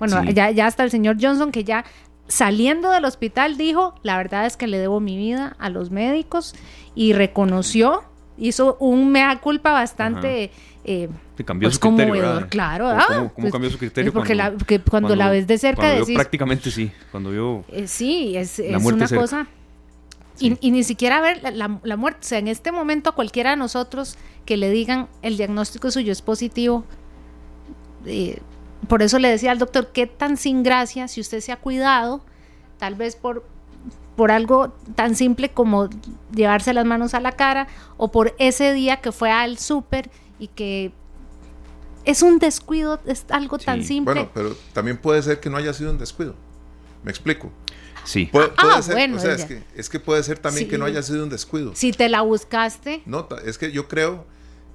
Bueno, 0.00 0.24
ya, 0.24 0.50
ya 0.50 0.66
hasta 0.66 0.82
el 0.82 0.90
señor 0.90 1.16
Johnson 1.20 1.52
que 1.52 1.62
ya 1.62 1.84
saliendo 2.26 2.90
del 2.90 3.04
hospital 3.04 3.56
dijo, 3.56 3.94
la 4.02 4.16
verdad 4.16 4.46
es 4.46 4.56
que 4.56 4.66
le 4.66 4.78
debo 4.78 4.98
mi 4.98 5.16
vida 5.16 5.54
a 5.60 5.70
los 5.70 5.92
médicos 5.92 6.56
y 6.96 7.12
reconoció, 7.12 8.02
hizo 8.36 8.76
un 8.80 9.12
mea 9.12 9.38
culpa 9.38 9.70
bastante... 9.70 10.50
Eh, 10.84 11.08
cambió 11.44 11.68
pues 11.68 11.76
su 11.76 11.80
criterio, 11.80 12.48
claro. 12.48 12.86
¿Cómo, 13.06 13.26
ah, 13.26 13.32
pues, 13.36 13.52
cambió 13.52 13.70
su 13.70 13.78
criterio? 13.78 14.12
Porque 14.12 14.80
cuando, 14.80 15.14
la, 15.14 15.30
ves 15.30 15.46
de 15.46 15.56
cerca 15.56 15.88
decís... 15.88 16.16
prácticamente 16.16 16.72
sí, 16.72 16.90
cuando 17.12 17.30
vio... 17.30 17.64
Eh, 17.68 17.86
sí, 17.86 18.36
es, 18.36 18.58
es 18.58 18.84
una 18.84 19.06
cosa... 19.06 19.46
Y, 20.38 20.70
ni 20.70 20.82
siquiera 20.82 21.20
ver 21.20 21.40
la, 21.54 21.96
muerte. 21.96 22.20
O 22.22 22.28
sea, 22.28 22.38
en 22.38 22.48
este 22.48 22.72
momento 22.72 23.10
a 23.10 23.14
cualquiera 23.14 23.50
de 23.50 23.56
nosotros 23.56 24.16
que 24.44 24.56
le 24.56 24.70
digan 24.70 25.08
el 25.22 25.36
diagnóstico 25.36 25.90
suyo 25.90 26.10
es 26.10 26.22
positivo, 26.22 26.84
eh, 28.06 28.40
por 28.88 29.02
eso 29.02 29.18
le 29.18 29.28
decía 29.28 29.52
al 29.52 29.58
doctor, 29.58 29.92
qué 29.92 30.06
tan 30.06 30.36
sin 30.36 30.62
gracia 30.62 31.06
si 31.06 31.20
usted 31.20 31.40
se 31.40 31.52
ha 31.52 31.56
cuidado, 31.56 32.24
tal 32.78 32.96
vez 32.96 33.14
por, 33.14 33.44
por 34.16 34.32
algo 34.32 34.70
tan 34.94 35.14
simple 35.14 35.50
como 35.50 35.88
llevarse 36.34 36.72
las 36.72 36.84
manos 36.84 37.14
a 37.14 37.20
la 37.20 37.32
cara 37.32 37.68
o 37.96 38.10
por 38.10 38.34
ese 38.38 38.72
día 38.72 38.96
que 38.96 39.12
fue 39.12 39.30
al 39.30 39.58
súper 39.58 40.10
y 40.38 40.48
que 40.48 40.92
es 42.04 42.22
un 42.22 42.38
descuido, 42.38 43.00
es 43.06 43.24
algo 43.28 43.58
tan 43.58 43.84
simple. 43.84 44.14
Bueno, 44.14 44.30
pero 44.34 44.56
también 44.72 44.96
puede 44.96 45.22
ser 45.22 45.38
que 45.38 45.48
no 45.48 45.56
haya 45.56 45.72
sido 45.72 45.90
un 45.92 45.98
descuido. 45.98 46.34
Me 47.04 47.10
explico. 47.10 47.50
Sí. 48.04 48.26
Puede, 48.26 48.50
ah, 48.56 48.82
ser, 48.82 48.94
bueno, 48.94 49.16
o 49.16 49.20
sea, 49.20 49.36
es 49.76 49.88
que, 49.88 50.00
puede 50.00 50.22
ser 50.22 50.38
también 50.38 50.68
que 50.68 50.78
no 50.78 50.84
haya 50.84 51.02
sido 51.02 51.22
un 51.22 51.30
descuido. 51.30 51.72
Si 51.74 51.92
te 51.92 52.08
la 52.08 52.22
buscaste. 52.22 53.02
No, 53.06 53.28
es 53.44 53.58
que 53.58 53.72
yo 53.72 53.88
creo 53.88 54.26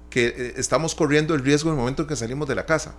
que 0.10 0.28
eh, 0.28 0.54
estamos 0.58 0.96
corriendo 0.96 1.36
el 1.36 1.44
riesgo 1.44 1.70
en 1.70 1.76
el 1.76 1.80
momento 1.80 2.04
en 2.04 2.08
que 2.08 2.16
salimos 2.16 2.48
de 2.48 2.56
la 2.56 2.66
casa. 2.66 2.96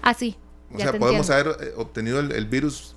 Ah, 0.00 0.14
sí. 0.14 0.36
O 0.72 0.78
sea, 0.78 0.92
podemos 0.98 1.28
haber 1.30 1.56
eh, 1.60 1.72
obtenido 1.76 2.20
el, 2.20 2.46
virus 2.46 2.94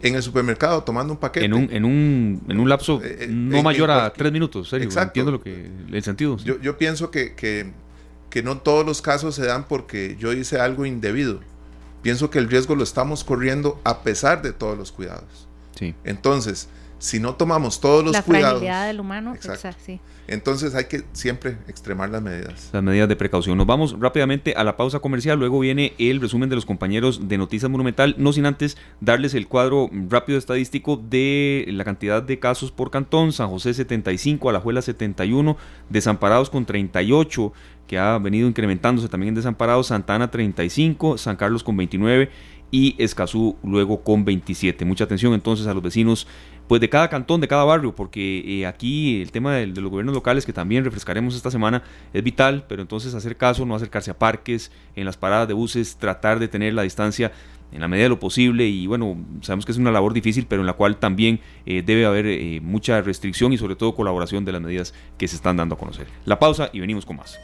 en 0.00 0.14
el 0.14 0.22
supermercado 0.22 0.82
tomando 0.84 1.12
un 1.12 1.18
paquete. 1.18 1.44
En 1.44 1.52
un, 1.52 1.68
en 1.70 1.84
un, 1.84 2.42
en 2.48 2.60
un 2.60 2.68
lapso 2.68 3.00
eh, 3.04 3.26
no 3.28 3.62
mayor 3.62 3.90
a 3.90 4.12
tres 4.12 4.32
minutos, 4.32 4.68
serio. 4.68 4.86
Exacto. 4.86 5.08
Entiendo 5.08 5.32
lo 5.32 5.40
que, 5.40 5.70
el 5.92 6.02
sentido. 6.02 6.36
Yo, 6.38 6.58
yo 6.60 6.78
pienso 6.78 7.10
que, 7.10 7.34
que, 7.34 7.72
que 8.30 8.42
no 8.42 8.58
todos 8.58 8.86
los 8.86 9.02
casos 9.02 9.34
se 9.34 9.44
dan 9.44 9.66
porque 9.66 10.16
yo 10.18 10.32
hice 10.32 10.60
algo 10.60 10.86
indebido. 10.86 11.40
Pienso 12.02 12.30
que 12.30 12.38
el 12.38 12.48
riesgo 12.48 12.76
lo 12.76 12.84
estamos 12.84 13.24
corriendo 13.24 13.80
a 13.84 14.02
pesar 14.02 14.40
de 14.40 14.52
todos 14.52 14.78
los 14.78 14.92
cuidados. 14.92 15.47
Entonces, 16.04 16.68
si 16.98 17.20
no 17.20 17.34
tomamos 17.34 17.80
todos 17.80 18.04
los 18.04 18.20
cuidados. 18.22 18.62
La 18.62 18.86
del 18.86 19.00
humano, 19.00 19.34
Entonces 20.26 20.74
hay 20.74 20.84
que 20.86 21.04
siempre 21.12 21.56
extremar 21.68 22.10
las 22.10 22.22
medidas. 22.22 22.70
Las 22.72 22.82
medidas 22.82 23.08
de 23.08 23.16
precaución. 23.16 23.56
Nos 23.56 23.66
vamos 23.66 23.96
rápidamente 23.98 24.54
a 24.56 24.64
la 24.64 24.76
pausa 24.76 24.98
comercial. 24.98 25.38
Luego 25.38 25.60
viene 25.60 25.94
el 25.98 26.20
resumen 26.20 26.48
de 26.48 26.56
los 26.56 26.66
compañeros 26.66 27.28
de 27.28 27.38
Noticias 27.38 27.70
Monumental. 27.70 28.14
No 28.18 28.32
sin 28.32 28.46
antes 28.46 28.76
darles 29.00 29.34
el 29.34 29.46
cuadro 29.46 29.88
rápido 30.08 30.38
estadístico 30.38 30.96
de 30.96 31.66
la 31.68 31.84
cantidad 31.84 32.22
de 32.22 32.38
casos 32.38 32.72
por 32.72 32.90
cantón. 32.90 33.32
San 33.32 33.48
José 33.48 33.74
75, 33.74 34.50
Alajuela 34.50 34.82
71, 34.82 35.56
Desamparados 35.88 36.50
con 36.50 36.66
38 36.66 37.52
que 37.86 37.98
ha 37.98 38.18
venido 38.18 38.46
incrementándose 38.46 39.08
también 39.08 39.30
en 39.30 39.36
desamparados, 39.36 39.86
Santana 39.86 40.30
35, 40.30 41.16
San 41.16 41.36
Carlos 41.36 41.64
con 41.64 41.74
29 41.74 42.30
y 42.70 42.94
Escazú 42.98 43.56
luego 43.62 44.02
con 44.02 44.24
27. 44.24 44.84
Mucha 44.84 45.04
atención 45.04 45.34
entonces 45.34 45.66
a 45.66 45.74
los 45.74 45.82
vecinos 45.82 46.26
pues 46.68 46.82
de 46.82 46.88
cada 46.88 47.08
cantón, 47.08 47.40
de 47.40 47.48
cada 47.48 47.64
barrio, 47.64 47.94
porque 47.94 48.44
eh, 48.46 48.66
aquí 48.66 49.22
el 49.22 49.32
tema 49.32 49.54
de, 49.54 49.66
los 49.68 49.90
gobiernos 49.90 50.14
locales 50.14 50.44
que 50.44 50.52
también 50.52 50.84
refrescaremos 50.84 51.34
esta 51.34 51.50
semana 51.50 51.82
es 52.12 52.22
vital, 52.22 52.66
pero 52.68 52.82
entonces 52.82 53.14
hacer 53.14 53.36
caso, 53.36 53.64
no 53.64 53.74
acercarse 53.74 54.10
a 54.10 54.18
parques, 54.18 54.70
en 54.94 55.06
las 55.06 55.16
paradas 55.16 55.48
de 55.48 55.54
buses, 55.54 55.96
tratar 55.96 56.38
de 56.38 56.46
tener 56.46 56.74
la 56.74 56.82
distancia 56.82 57.32
en 57.72 57.80
la 57.80 57.88
medida 57.88 58.04
de 58.04 58.08
lo 58.10 58.18
posible 58.18 58.66
y 58.66 58.86
bueno, 58.86 59.16
sabemos 59.42 59.66
que 59.66 59.72
es 59.72 59.78
una 59.78 59.90
labor 59.90 60.12
difícil, 60.12 60.46
pero 60.46 60.62
en 60.62 60.66
la 60.66 60.74
cual 60.74 60.96
también 60.96 61.40
eh, 61.66 61.82
debe 61.84 62.06
haber 62.06 62.26
eh, 62.26 62.60
mucha 62.62 63.00
restricción 63.00 63.52
y 63.52 63.58
sobre 63.58 63.76
todo 63.76 63.94
colaboración 63.94 64.44
de 64.44 64.52
las 64.52 64.60
medidas 64.60 64.94
que 65.16 65.26
se 65.26 65.36
están 65.36 65.56
dando 65.56 65.74
a 65.74 65.78
conocer. 65.78 66.06
La 66.24 66.38
pausa 66.38 66.70
y 66.72 66.80
venimos 66.80 67.04
con 67.04 67.16
más. 67.16 67.38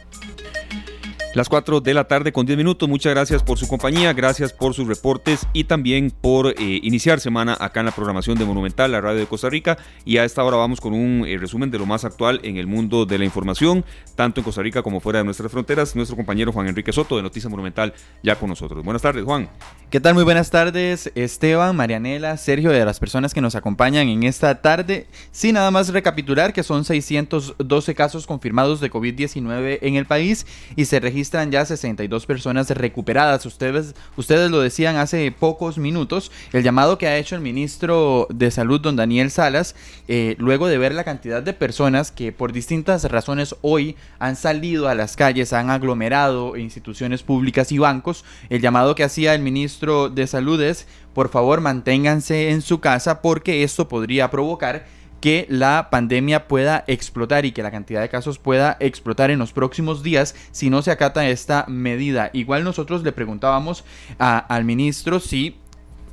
Las 1.35 1.49
4 1.49 1.81
de 1.81 1.94
la 1.94 2.05
tarde 2.05 2.33
con 2.33 2.47
10 2.47 2.57
minutos. 2.57 2.88
Muchas 2.88 3.12
gracias 3.12 3.42
por 3.42 3.59
su 3.59 3.66
compañía, 3.66 4.12
gracias 4.12 4.53
por 4.53 4.73
sus 4.73 4.87
reportes 4.87 5.49
y 5.53 5.64
también 5.64 6.12
por 6.12 6.47
eh, 6.47 6.55
iniciar 6.81 7.18
semana 7.18 7.57
acá 7.59 7.81
en 7.81 7.87
la 7.87 7.92
programación 7.92 8.38
de 8.38 8.44
Monumental, 8.44 8.92
la 8.92 9.01
radio 9.01 9.18
de 9.18 9.27
Costa 9.27 9.51
Rica. 9.51 9.77
Y 10.05 10.18
a 10.18 10.25
esta 10.25 10.44
hora 10.44 10.59
vamos 10.59 10.81
con 10.81 10.94
un 10.94 11.25
eh, 11.27 11.37
resumen 11.37 11.73
de 11.73 11.79
lo 11.81 11.87
más 11.87 12.05
actual 12.05 12.38
en 12.44 12.57
el 12.57 12.68
mundo 12.68 13.05
de 13.05 13.18
la 13.18 13.25
información, 13.25 13.85
tanto 14.14 14.38
en 14.38 14.44
Costa 14.44 14.62
Rica 14.62 14.85
como 14.85 15.01
fuera 15.01 15.18
de 15.18 15.25
nuestras 15.25 15.51
fronteras. 15.51 15.97
Nuestro 15.97 16.16
compañero 16.16 16.53
Juan 16.53 16.68
Enrique 16.68 16.92
Soto 16.92 17.16
de 17.16 17.23
Noticias 17.25 17.51
Monumental 17.51 17.94
ya 18.23 18.37
con 18.37 18.49
nosotros. 18.49 18.85
Buenas 18.85 19.03
tardes, 19.03 19.25
Juan. 19.25 19.49
¿Qué 19.90 19.99
tal? 19.99 20.14
Muy 20.14 20.23
buenas 20.23 20.51
tardes, 20.51 21.11
Esteban, 21.16 21.75
Marianela, 21.75 22.37
Sergio, 22.37 22.70
de 22.70 22.85
las 22.85 23.01
personas 23.01 23.35
que 23.35 23.40
nos 23.40 23.57
acompañan 23.57 24.07
en 24.07 24.23
esta 24.23 24.62
tarde. 24.62 25.09
Sí, 25.33 25.53
nada 25.53 25.73
más 25.73 25.88
recapitular 25.88 26.53
que 26.53 26.62
son 26.62 26.85
612 26.85 27.94
casos 27.97 28.29
confirmados 28.29 28.81
de 28.81 28.88
COVID-19 28.88 29.81
en 29.83 29.97
el 29.97 30.07
país 30.07 30.47
y 30.77 30.85
se 30.85 31.01
registra 31.01 31.24
registran 31.25 31.51
ya 31.51 31.65
62 31.65 32.27
personas 32.27 32.69
recuperadas. 32.69 33.47
Ustedes, 33.47 33.95
ustedes 34.19 34.51
lo 34.51 34.61
decían 34.61 34.97
hace 34.97 35.33
pocos 35.33 35.79
minutos, 35.79 36.31
el 36.53 36.63
llamado 36.63 36.99
que 36.99 37.07
ha 37.07 37.17
hecho 37.17 37.35
el 37.35 37.41
ministro 37.41 38.27
de 38.29 38.51
Salud, 38.51 38.79
don 38.79 38.95
Daniel 38.95 39.31
Salas, 39.31 39.75
eh, 40.07 40.37
luego 40.39 40.67
de 40.67 40.77
ver 40.77 40.93
la 40.93 41.03
cantidad 41.03 41.43
de 41.43 41.55
personas 41.55 42.13
que 42.13 42.31
por 42.31 42.53
distintas 42.53 43.05
razones 43.05 43.57
hoy 43.63 43.97
han 44.19 44.37
salido 44.37 44.87
a 44.87 44.95
las 44.95 45.17
calles, 45.17 45.55
han 45.55 45.71
aglomerado 45.71 46.59
instituciones 46.59 47.23
públicas 47.23 47.73
y 47.73 47.79
bancos, 47.79 48.23
el 48.51 48.61
llamado 48.61 48.95
que 48.95 49.05
hacía 49.05 49.35
el 49.35 49.41
ministro 49.41 50.11
de 50.11 50.27
Salud 50.27 50.61
es, 50.61 50.87
por 51.15 51.31
favor, 51.31 51.63
manténganse 51.63 52.51
en 52.51 52.61
su 52.61 52.81
casa 52.81 53.23
porque 53.23 53.63
esto 53.63 53.89
podría 53.89 54.31
provocar 54.31 54.85
que 55.25 55.47
la 55.49 55.89
pandemia 55.91 56.49
pueda 56.49 56.85
explotar 56.87 57.47
y 57.47 57.53
que 57.53 57.63
la 57.63 57.71
cantidad 57.71 58.03
de 58.03 58.11
casos 58.11 58.39
pueda 58.39 58.77
explotar 58.79 59.31
en 59.31 59.39
los 59.39 59.55
próximos 59.55 60.03
días 60.03 60.35
si 60.53 60.69
no 60.69 60.83
se 60.83 60.91
acata 60.91 61.27
esta 61.27 61.65
medida. 61.67 62.29
Igual 62.35 62.63
nosotros 62.63 63.03
le 63.03 63.11
preguntábamos 63.11 63.85
al 64.19 64.65
ministro 64.67 65.21
si 65.21 65.57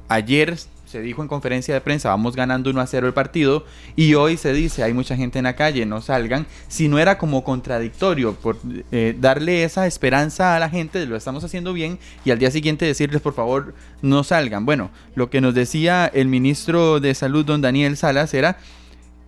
ayer 0.08 0.56
se 0.86 1.02
dijo 1.02 1.21
en 1.21 1.28
conferencia 1.28 1.74
de 1.74 1.82
prensa, 1.82 2.08
vamos 2.08 2.38
ganando 2.38 2.69
1 2.69 2.80
a 2.80 2.88
0 2.88 3.08
el 3.08 3.13
partido, 3.13 3.65
y 3.97 4.13
hoy 4.13 4.38
se 4.38 4.54
dice, 4.54 4.82
hay 4.82 4.93
mucha 4.93 5.17
gente 5.17 5.39
en 5.39 5.43
la 5.43 5.58
calle, 5.58 5.86
no 5.86 6.02
salgan, 6.02 6.47
si 6.69 6.88
no 6.88 6.97
era 6.97 7.17
como 7.17 7.43
contradictorio, 7.43 8.36
por 8.36 8.60
eh, 8.93 9.13
darle 9.19 9.65
esa 9.65 9.88
esperanza 9.88 10.56
a 10.56 10.60
la 10.60 10.69
gente 10.69 11.00
de 11.00 11.06
lo 11.06 11.17
estamos 11.17 11.43
haciendo 11.43 11.74
bien, 11.74 12.00
y 12.24 12.32
al 12.32 12.39
día 12.39 12.52
siguiente 12.52 12.86
decirles, 12.86 13.21
por 13.21 13.34
favor, 13.34 13.74
no 14.02 14.24
salgan. 14.24 14.65
Bueno, 14.65 14.89
lo 15.15 15.30
que 15.30 15.41
nos 15.41 15.54
decía 15.54 16.10
el 16.13 16.28
ministro 16.28 17.02
de 17.02 17.13
Salud, 17.13 17.45
don 17.45 17.62
Daniel 17.62 17.97
Salas, 17.97 18.34
era 18.34 18.58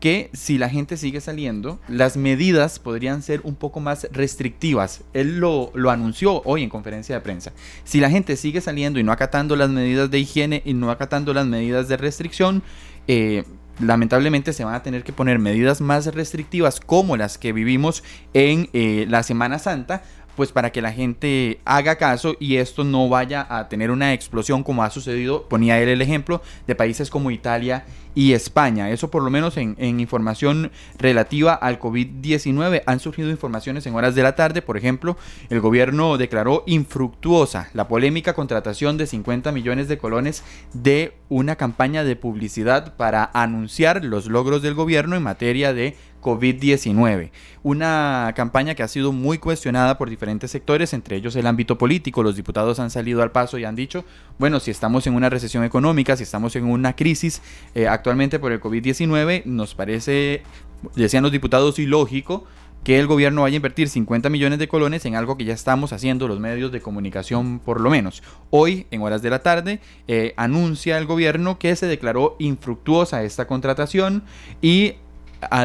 que 0.03 0.29
si 0.33 0.57
la 0.57 0.67
gente 0.67 0.97
sigue 0.97 1.21
saliendo, 1.21 1.79
las 1.87 2.17
medidas 2.17 2.77
podrían 2.77 3.21
ser 3.21 3.39
un 3.45 3.55
poco 3.55 3.79
más 3.79 4.05
restrictivas. 4.11 4.99
Él 5.13 5.39
lo, 5.39 5.71
anunció 5.89 6.41
hoy 6.43 6.61
en 6.61 6.67
conferencia 6.69 7.15
de 7.15 7.21
prensa. 7.21 7.53
Si 7.85 8.01
la 8.01 8.09
gente 8.09 8.35
sigue 8.35 8.59
saliendo 8.59 8.99
y 8.99 9.03
no 9.03 9.13
acatando 9.13 9.55
las 9.55 9.69
medidas 9.69 10.11
de 10.11 10.19
higiene 10.19 10.61
y 10.65 10.73
no 10.73 10.91
acatando 10.91 11.33
las 11.33 11.45
medidas 11.45 11.87
de 11.87 11.95
restricción, 11.95 12.63
eh, 13.07 13.45
lamentablemente 13.79 14.51
se 14.51 14.65
van 14.65 14.75
a 14.75 14.83
tener 14.83 15.05
que 15.05 15.13
poner 15.13 15.39
medidas 15.39 15.79
más 15.79 16.05
restrictivas 16.07 16.81
como 16.81 17.15
las 17.15 17.37
que 17.37 17.53
vivimos 17.53 18.03
en 18.33 18.69
eh, 18.73 19.05
la 19.07 19.23
Semana 19.23 19.57
Santa 19.57 20.03
pues 20.35 20.51
para 20.51 20.71
que 20.71 20.81
la 20.81 20.91
gente 20.91 21.59
haga 21.65 21.97
caso 21.97 22.35
y 22.39 22.57
esto 22.57 22.83
no 22.83 23.09
vaya 23.09 23.45
a 23.49 23.69
tener 23.69 23.91
una 23.91 24.13
explosión 24.13 24.63
como 24.63 24.83
ha 24.83 24.89
sucedido, 24.89 25.47
ponía 25.47 25.79
él 25.79 25.89
el 25.89 26.01
ejemplo, 26.01 26.41
de 26.67 26.75
países 26.75 27.09
como 27.09 27.31
Italia 27.31 27.85
y 28.15 28.33
España. 28.33 28.89
Eso 28.89 29.09
por 29.09 29.23
lo 29.23 29.29
menos 29.29 29.57
en, 29.57 29.75
información 29.99 30.71
relativa 30.97 31.53
al 31.53 31.79
COVID-19. 31.79 32.83
Han 32.85 32.99
surgido 32.99 33.29
informaciones 33.29 33.85
en 33.85 33.95
horas 33.95 34.15
de 34.15 34.23
la 34.23 34.35
tarde, 34.35 34.61
por 34.61 34.77
ejemplo, 34.77 35.17
el 35.49 35.59
gobierno 35.61 36.17
declaró 36.17 36.63
infructuosa 36.67 37.69
la 37.73 37.87
polémica 37.87 38.33
contratación 38.33 38.97
de 38.97 39.07
50 39.07 39.51
millones 39.51 39.87
de 39.87 39.97
colones 39.97 40.43
de 40.73 41.15
una 41.29 41.55
campaña 41.55 42.03
de 42.03 42.15
publicidad 42.15 42.95
para 42.95 43.29
anunciar 43.33 44.03
los 44.03 44.27
logros 44.27 44.61
del 44.61 44.73
gobierno 44.73 45.15
en 45.15 45.23
materia 45.23 45.73
de 45.73 45.95
COVID-19. 46.23 47.29
Una 47.61 48.33
campaña 48.35 48.73
que 48.73 48.81
ha 48.81 48.87
sido 48.87 49.11
muy 49.11 49.37
cuestionada 49.37 49.97
por 49.97 50.09
diferentes 50.09 50.49
sectores, 50.49 50.93
entre 50.93 51.17
ellos 51.17 51.35
el 51.35 51.45
ámbito 51.45 51.77
político. 51.77 52.23
Los 52.23 52.35
diputados 52.35 52.79
han 52.79 52.89
salido 52.89 53.21
al 53.21 53.31
paso 53.31 53.59
y 53.59 53.65
han 53.65 53.75
dicho, 53.75 54.03
bueno, 54.39 54.59
si 54.59 54.71
estamos 54.71 55.05
en 55.05 55.13
una 55.13 55.29
recesión 55.29 55.63
económica, 55.63 56.17
si 56.17 56.23
estamos 56.23 56.55
en 56.55 56.65
una 56.65 56.95
crisis 56.95 57.41
eh, 57.75 57.87
actualmente 57.87 58.39
por 58.39 58.51
el 58.51 58.59
COVID-19, 58.59 59.45
nos 59.45 59.75
parece, 59.75 60.41
decían 60.95 61.21
los 61.21 61.31
diputados, 61.31 61.77
ilógico 61.77 62.45
que 62.83 62.99
el 62.99 63.07
gobierno 63.07 63.43
vaya 63.43 63.55
a 63.55 63.57
invertir 63.57 63.89
50 63.89 64.29
millones 64.29 64.59
de 64.59 64.67
colones 64.67 65.05
en 65.05 65.15
algo 65.15 65.37
que 65.37 65.45
ya 65.45 65.53
estamos 65.53 65.93
haciendo 65.93 66.27
los 66.27 66.39
medios 66.39 66.71
de 66.71 66.81
comunicación 66.81 67.59
por 67.59 67.79
lo 67.79 67.89
menos. 67.89 68.23
Hoy, 68.49 68.87
en 68.91 69.01
horas 69.01 69.21
de 69.21 69.29
la 69.29 69.39
tarde, 69.39 69.79
eh, 70.07 70.33
anuncia 70.35 70.97
el 70.97 71.05
gobierno 71.05 71.57
que 71.59 71.75
se 71.75 71.87
declaró 71.87 72.35
infructuosa 72.39 73.23
esta 73.23 73.47
contratación 73.47 74.23
y 74.61 74.95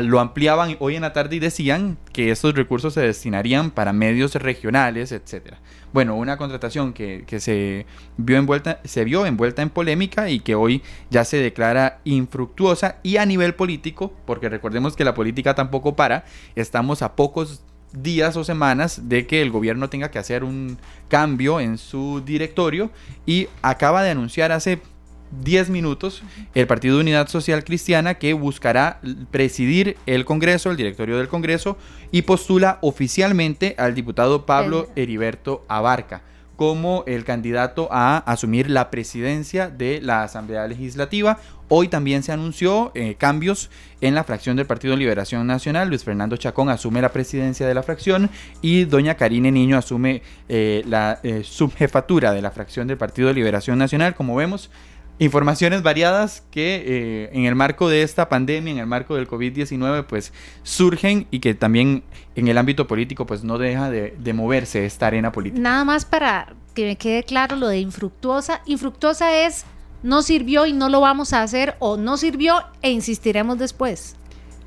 lo 0.03 0.21
ampliaban 0.21 0.77
hoy 0.81 0.97
en 0.97 1.03
la 1.03 1.13
tarde 1.13 1.37
y 1.37 1.39
decían 1.39 1.99
que 2.13 2.31
estos 2.31 2.55
recursos 2.55 2.95
se 2.95 3.01
destinarían 3.01 3.71
para 3.71 3.93
medios 3.93 4.35
regionales, 4.35 5.13
etcétera. 5.13 5.59
Bueno, 5.93 6.17
una 6.17 6.37
contratación 6.37 6.93
que, 6.93 7.25
se, 7.41 7.87
vio 8.17 8.37
envuelta, 8.37 8.81
se 8.85 9.05
vio 9.05 9.25
envuelta 9.25 9.63
en 9.63 9.71
polémica 9.71 10.29
y 10.29 10.41
que 10.41 10.55
hoy 10.55 10.83
ya 11.11 11.25
se 11.25 11.39
declara 11.39 12.01
infructuosa 12.05 12.97
y 13.03 13.17
a 13.17 13.27
nivel 13.27 13.55
político, 13.55 14.13
porque 14.27 14.49
recordemos 14.49 14.97
que 14.97 15.05
la 15.05 15.15
política 15.15 15.55
tampoco 15.55 15.97
para, 15.97 16.25
estamos 16.57 17.03
a 17.03 17.17
pocos 17.17 17.63
días 17.93 18.37
o 18.37 18.45
semanas 18.45 19.09
de 19.09 19.27
que 19.27 19.41
el 19.41 19.51
gobierno 19.51 19.89
tenga 19.89 20.11
que 20.11 20.19
hacer 20.19 20.45
un 20.45 20.79
cambio 21.09 21.59
en 21.59 21.79
su 21.79 22.23
directorio 22.25 22.91
y 23.25 23.49
acaba 23.63 24.03
de 24.03 24.11
anunciar 24.11 24.53
hace 24.53 24.81
10 25.43 25.71
minutos 25.71 26.23
el 26.55 26.67
Partido 26.67 26.97
de 26.97 27.03
Unidad 27.03 27.29
Social 27.29 27.65
Cristiana 27.65 28.15
que 28.15 28.33
buscará 28.33 29.01
presidir 29.31 29.97
el 30.07 30.25
Congreso, 30.25 30.71
el 30.71 30.77
directorio 30.77 31.19
del 31.19 31.29
Congreso 31.29 31.77
y 32.11 32.23
postula 32.23 32.79
oficialmente 32.81 33.75
al 33.79 33.95
diputado 33.95 34.47
Pablo 34.47 34.89
Heriberto 34.97 35.65
Abarca 35.69 36.23
como 36.59 37.05
el 37.07 37.25
candidato 37.25 37.87
a 37.93 38.19
asumir 38.19 38.69
la 38.69 38.91
presidencia 38.91 39.71
de 39.71 40.01
la 40.03 40.25
Asamblea 40.25 40.67
Legislativa. 40.67 41.39
Hoy 41.69 41.87
también 41.87 42.25
se 42.25 42.33
anunció 42.33 42.91
eh, 42.97 43.15
cambios 43.17 43.71
en 44.01 44.17
la 44.17 44.25
fracción 44.25 44.57
del 44.57 44.67
Partido 44.67 44.95
de 44.95 44.99
Liberación 44.99 45.47
Nacional. 45.47 45.89
Luis 45.89 46.03
Fernando 46.03 46.37
Chacón 46.37 46.69
asume 46.69 47.01
la 47.01 47.13
presidencia 47.13 47.65
de 47.65 47.75
la 47.75 47.85
fracción 47.85 48.29
y 48.61 48.87
doña 48.87 49.15
Karine 49.15 49.53
Niño 49.53 49.79
asume 49.79 50.21
eh, 50.49 50.83
la 50.85 51.21
eh, 51.23 51.43
subjefatura 51.45 52.33
de 52.33 52.43
la 52.43 52.51
fracción 52.51 52.89
del 52.89 52.97
Partido 52.97 53.29
de 53.29 53.35
Liberación 53.35 53.79
Nacional. 53.79 54.17
Como 54.17 54.35
vemos, 54.35 54.69
informaciones 55.19 55.83
variadas 55.83 56.43
que 56.51 56.83
eh, 56.87 57.31
en 57.33 57.45
el 57.45 57.55
marco 57.55 57.89
de 57.89 58.03
esta 58.03 58.29
pandemia, 58.29 58.73
en 58.73 58.79
el 58.79 58.87
marco 58.87 59.17
del 59.17 59.29
COVID-19, 59.29 60.05
pues 60.07 60.33
surgen 60.63 61.27
y 61.31 61.41
que 61.41 61.55
también 61.55 62.05
en 62.37 62.49
el 62.49 62.59
ámbito 62.59 62.87
político 62.87 63.27
pues 63.27 63.45
no 63.45 63.59
deja 63.59 63.91
de, 63.91 64.15
de, 64.19 64.33
moverse 64.33 64.87
esta 64.87 65.09
arena 65.09 65.33
política. 65.33 65.61
Nada 65.61 65.85
más 65.85 66.05
para 66.05 66.55
que 66.75 66.85
me 66.85 66.97
quede 66.97 67.25
claro 67.25 67.57
lo 67.57 67.69
de 67.69 67.79
infructuosa. 67.79 68.63
Infructuosa 68.67 69.47
es 69.47 69.65
no 70.03 70.23
sirvió 70.23 70.67
y 70.67 70.73
no 70.73 70.89
lo 70.89 71.01
vamos 71.01 71.33
a 71.33 71.43
hacer 71.43 71.77
o 71.81 71.97
no 71.97 72.17
sirvió 72.17 72.63
e 72.83 72.91
insistiremos 72.91 73.59
después. 73.59 74.17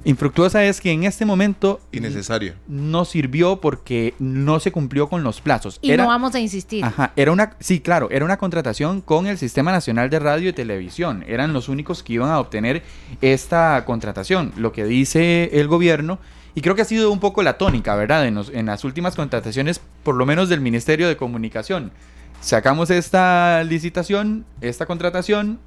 Infructuosa 0.04 0.64
es 0.64 0.82
que 0.82 0.92
en 0.92 1.04
este 1.04 1.26
momento 1.26 1.80
innecesario. 1.92 2.56
No 2.68 3.06
sirvió 3.06 3.62
porque 3.62 4.16
no 4.20 4.60
se 4.60 4.72
cumplió 4.72 5.10
con 5.10 5.24
los 5.24 5.42
plazos. 5.42 5.80
Y 5.82 5.92
no 5.92 6.08
vamos 6.08 6.34
a 6.36 6.40
insistir. 6.40 6.84
Ajá, 6.84 7.14
era 7.16 7.32
una 7.32 7.56
sí, 7.60 7.80
claro, 7.80 8.10
era 8.12 8.26
una 8.26 8.38
contratación 8.38 9.02
con 9.02 9.28
el 9.28 9.38
Sistema 9.38 9.72
Nacional 9.72 10.10
de 10.10 10.20
Radio 10.20 10.50
y 10.50 10.54
Televisión. 10.54 11.24
Eran 11.28 11.54
los 11.54 11.70
únicos 11.70 12.04
que 12.04 12.14
iban 12.14 12.30
a 12.30 12.40
obtener 12.40 12.84
esta 13.22 13.86
contratación. 13.86 14.54
Lo 14.58 14.72
que 14.72 14.86
dice 14.86 15.50
el 15.54 15.68
gobierno 15.68 16.20
y 16.54 16.62
creo 16.62 16.76
que 16.76 16.82
ha 16.82 16.86
sido 16.86 17.12
un 17.12 17.20
poco 17.20 17.44
la 17.44 17.58
tónica, 17.58 17.96
¿verdad? 17.96 18.26
En, 18.28 18.38
en 18.54 18.66
las 18.66 18.84
últimas 18.84 19.16
contrataciones, 19.16 19.82
por 20.04 20.16
lo 20.16 20.26
menos 20.26 20.50
del 20.50 20.62
Ministerio 20.62 21.08
de 21.08 21.16
Comunicación. 21.16 21.92
Sacamos 22.42 22.90
esta 22.90 23.64
licitación, 23.64 24.46
esta 24.62 24.86
contratación, 24.86 25.60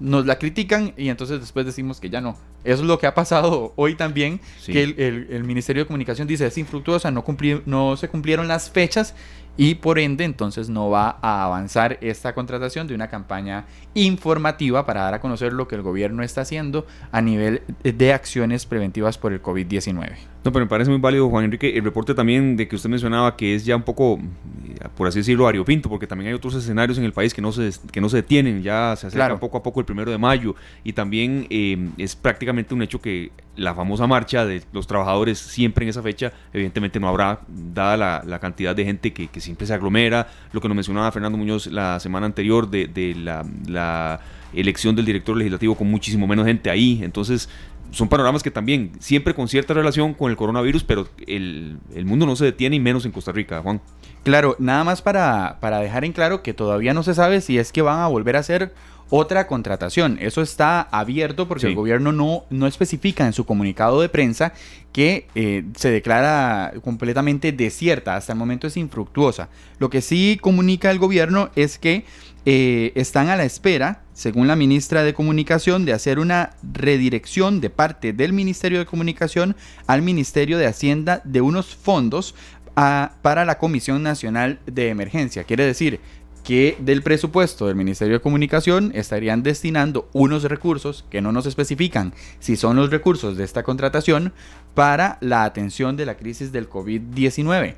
nos 0.00 0.26
la 0.26 0.38
critican 0.38 0.92
y 0.96 1.08
entonces 1.08 1.40
después 1.40 1.66
decimos 1.66 2.00
que 2.00 2.10
ya 2.10 2.20
no. 2.20 2.36
Eso 2.64 2.82
es 2.82 2.88
lo 2.88 2.98
que 2.98 3.06
ha 3.06 3.14
pasado 3.14 3.72
hoy 3.76 3.94
también, 3.94 4.40
que 4.66 4.82
el, 4.82 5.44
Ministerio 5.44 5.82
de 5.82 5.86
Comunicación 5.86 6.28
dice 6.28 6.46
es 6.46 6.58
infructuosa, 6.58 7.10
no, 7.10 7.24
no 7.66 7.96
se 7.96 8.08
cumplieron 8.08 8.48
las 8.48 8.70
fechas 8.70 9.14
y 9.56 9.74
por 9.76 9.98
ende 9.98 10.24
entonces 10.24 10.68
no 10.68 10.88
va 10.88 11.18
a 11.20 11.44
avanzar 11.44 11.98
esta 12.00 12.34
contratación 12.34 12.86
de 12.86 12.94
una 12.94 13.08
campaña 13.08 13.66
informativa 13.94 14.86
para 14.86 15.02
dar 15.02 15.14
a 15.14 15.20
conocer 15.20 15.52
lo 15.52 15.68
que 15.68 15.74
el 15.74 15.82
gobierno 15.82 16.22
está 16.22 16.40
haciendo 16.40 16.86
a 17.10 17.20
nivel 17.20 17.62
de 17.82 18.12
acciones 18.12 18.66
preventivas 18.66 19.18
por 19.18 19.32
el 19.32 19.42
COVID-19. 19.42 20.31
No, 20.44 20.50
pero 20.50 20.64
me 20.64 20.68
parece 20.68 20.90
muy 20.90 20.98
válido, 20.98 21.28
Juan 21.28 21.44
Enrique, 21.44 21.76
el 21.76 21.84
reporte 21.84 22.14
también 22.14 22.56
de 22.56 22.66
que 22.66 22.74
usted 22.74 22.90
mencionaba 22.90 23.36
que 23.36 23.54
es 23.54 23.64
ya 23.64 23.76
un 23.76 23.82
poco, 23.82 24.18
eh, 24.18 24.88
por 24.96 25.06
así 25.06 25.20
decirlo, 25.20 25.46
ariopinto, 25.46 25.88
porque 25.88 26.06
también 26.06 26.28
hay 26.28 26.34
otros 26.34 26.54
escenarios 26.54 26.98
en 26.98 27.04
el 27.04 27.12
país 27.12 27.32
que 27.32 27.40
no 27.40 27.52
se, 27.52 27.70
que 27.92 28.00
no 28.00 28.08
se 28.08 28.16
detienen, 28.16 28.62
ya 28.62 28.96
se 28.96 29.06
acerca 29.06 29.38
poco 29.38 29.58
a 29.58 29.62
poco 29.62 29.78
el 29.78 29.86
primero 29.86 30.10
de 30.10 30.18
mayo 30.18 30.56
y 30.82 30.94
también 30.94 31.46
eh, 31.48 31.90
es 31.96 32.16
prácticamente 32.16 32.74
un 32.74 32.82
hecho 32.82 33.00
que 33.00 33.30
la 33.54 33.74
famosa 33.74 34.06
marcha 34.06 34.44
de 34.44 34.62
los 34.72 34.86
trabajadores 34.86 35.38
siempre 35.38 35.84
en 35.84 35.90
esa 35.90 36.02
fecha, 36.02 36.32
evidentemente 36.52 36.98
no 36.98 37.08
habrá, 37.08 37.40
dada 37.48 38.24
la, 38.26 38.38
cantidad 38.40 38.74
de 38.74 38.84
gente 38.84 39.12
que, 39.12 39.40
siempre 39.40 39.66
se 39.66 39.74
aglomera, 39.74 40.26
lo 40.52 40.60
que 40.60 40.66
nos 40.66 40.74
mencionaba 40.74 41.12
Fernando 41.12 41.38
Muñoz 41.38 41.68
la 41.68 42.00
semana 42.00 42.26
anterior 42.26 42.68
de, 42.68 42.88
de 42.88 43.14
la, 43.14 43.44
la 43.68 44.20
elección 44.52 44.94
del 44.96 45.04
director 45.04 45.36
legislativo 45.36 45.74
con 45.74 45.90
muchísimo 45.90 46.26
menos 46.26 46.46
gente 46.46 46.70
ahí, 46.70 47.00
entonces 47.02 47.48
son 47.92 48.08
panoramas 48.08 48.42
que 48.42 48.50
también, 48.50 48.92
siempre 48.98 49.34
con 49.34 49.48
cierta 49.48 49.74
relación 49.74 50.14
con 50.14 50.30
el 50.30 50.36
coronavirus, 50.36 50.82
pero 50.84 51.08
el, 51.26 51.78
mundo 52.04 52.26
no 52.26 52.36
se 52.36 52.46
detiene 52.46 52.76
y 52.76 52.80
menos 52.80 53.04
en 53.04 53.12
Costa 53.12 53.32
Rica, 53.32 53.60
Juan. 53.60 53.80
Claro, 54.24 54.56
nada 54.58 54.82
más 54.82 55.02
para, 55.02 55.58
para 55.60 55.78
dejar 55.78 56.04
en 56.04 56.12
claro 56.12 56.42
que 56.42 56.54
todavía 56.54 56.94
no 56.94 57.02
se 57.02 57.14
sabe 57.14 57.40
si 57.40 57.58
es 57.58 57.72
que 57.72 57.82
van 57.82 58.00
a 58.00 58.06
volver 58.06 58.36
a 58.36 58.40
hacer 58.40 58.72
otra 59.14 59.46
contratación. 59.46 60.16
Eso 60.22 60.40
está 60.40 60.80
abierto 60.80 61.46
porque 61.46 61.66
el 61.66 61.74
gobierno 61.74 62.12
no, 62.12 62.44
no 62.48 62.66
especifica 62.66 63.26
en 63.26 63.34
su 63.34 63.44
comunicado 63.44 64.00
de 64.00 64.08
prensa 64.08 64.54
que 64.90 65.26
eh, 65.34 65.64
se 65.76 65.90
declara 65.90 66.72
completamente 66.82 67.52
desierta. 67.52 68.16
Hasta 68.16 68.32
el 68.32 68.38
momento 68.38 68.66
es 68.66 68.78
infructuosa. 68.78 69.50
Lo 69.78 69.90
que 69.90 70.00
sí 70.00 70.38
comunica 70.40 70.90
el 70.90 70.98
gobierno 70.98 71.50
es 71.56 71.78
que 71.78 72.06
eh, 72.44 72.92
están 72.94 73.28
a 73.28 73.36
la 73.36 73.44
espera, 73.44 74.02
según 74.12 74.48
la 74.48 74.56
ministra 74.56 75.02
de 75.02 75.14
Comunicación, 75.14 75.84
de 75.84 75.92
hacer 75.92 76.18
una 76.18 76.50
redirección 76.72 77.60
de 77.60 77.70
parte 77.70 78.12
del 78.12 78.32
Ministerio 78.32 78.78
de 78.78 78.86
Comunicación 78.86 79.56
al 79.86 80.02
Ministerio 80.02 80.58
de 80.58 80.66
Hacienda 80.66 81.22
de 81.24 81.40
unos 81.40 81.74
fondos 81.76 82.34
ah, 82.74 83.12
para 83.22 83.44
la 83.44 83.58
Comisión 83.58 84.02
Nacional 84.02 84.58
de 84.66 84.88
Emergencia. 84.88 85.44
Quiere 85.44 85.64
decir, 85.64 86.00
que 86.42 86.76
del 86.80 87.02
presupuesto 87.02 87.66
del 87.66 87.76
Ministerio 87.76 88.14
de 88.14 88.20
Comunicación 88.20 88.90
estarían 88.94 89.42
destinando 89.42 90.08
unos 90.12 90.42
recursos 90.44 91.04
que 91.08 91.20
no 91.20 91.32
nos 91.32 91.46
especifican 91.46 92.12
si 92.40 92.56
son 92.56 92.76
los 92.76 92.90
recursos 92.90 93.36
de 93.36 93.44
esta 93.44 93.62
contratación 93.62 94.32
para 94.74 95.18
la 95.20 95.44
atención 95.44 95.96
de 95.96 96.06
la 96.06 96.16
crisis 96.16 96.50
del 96.50 96.68
COVID-19. 96.68 97.76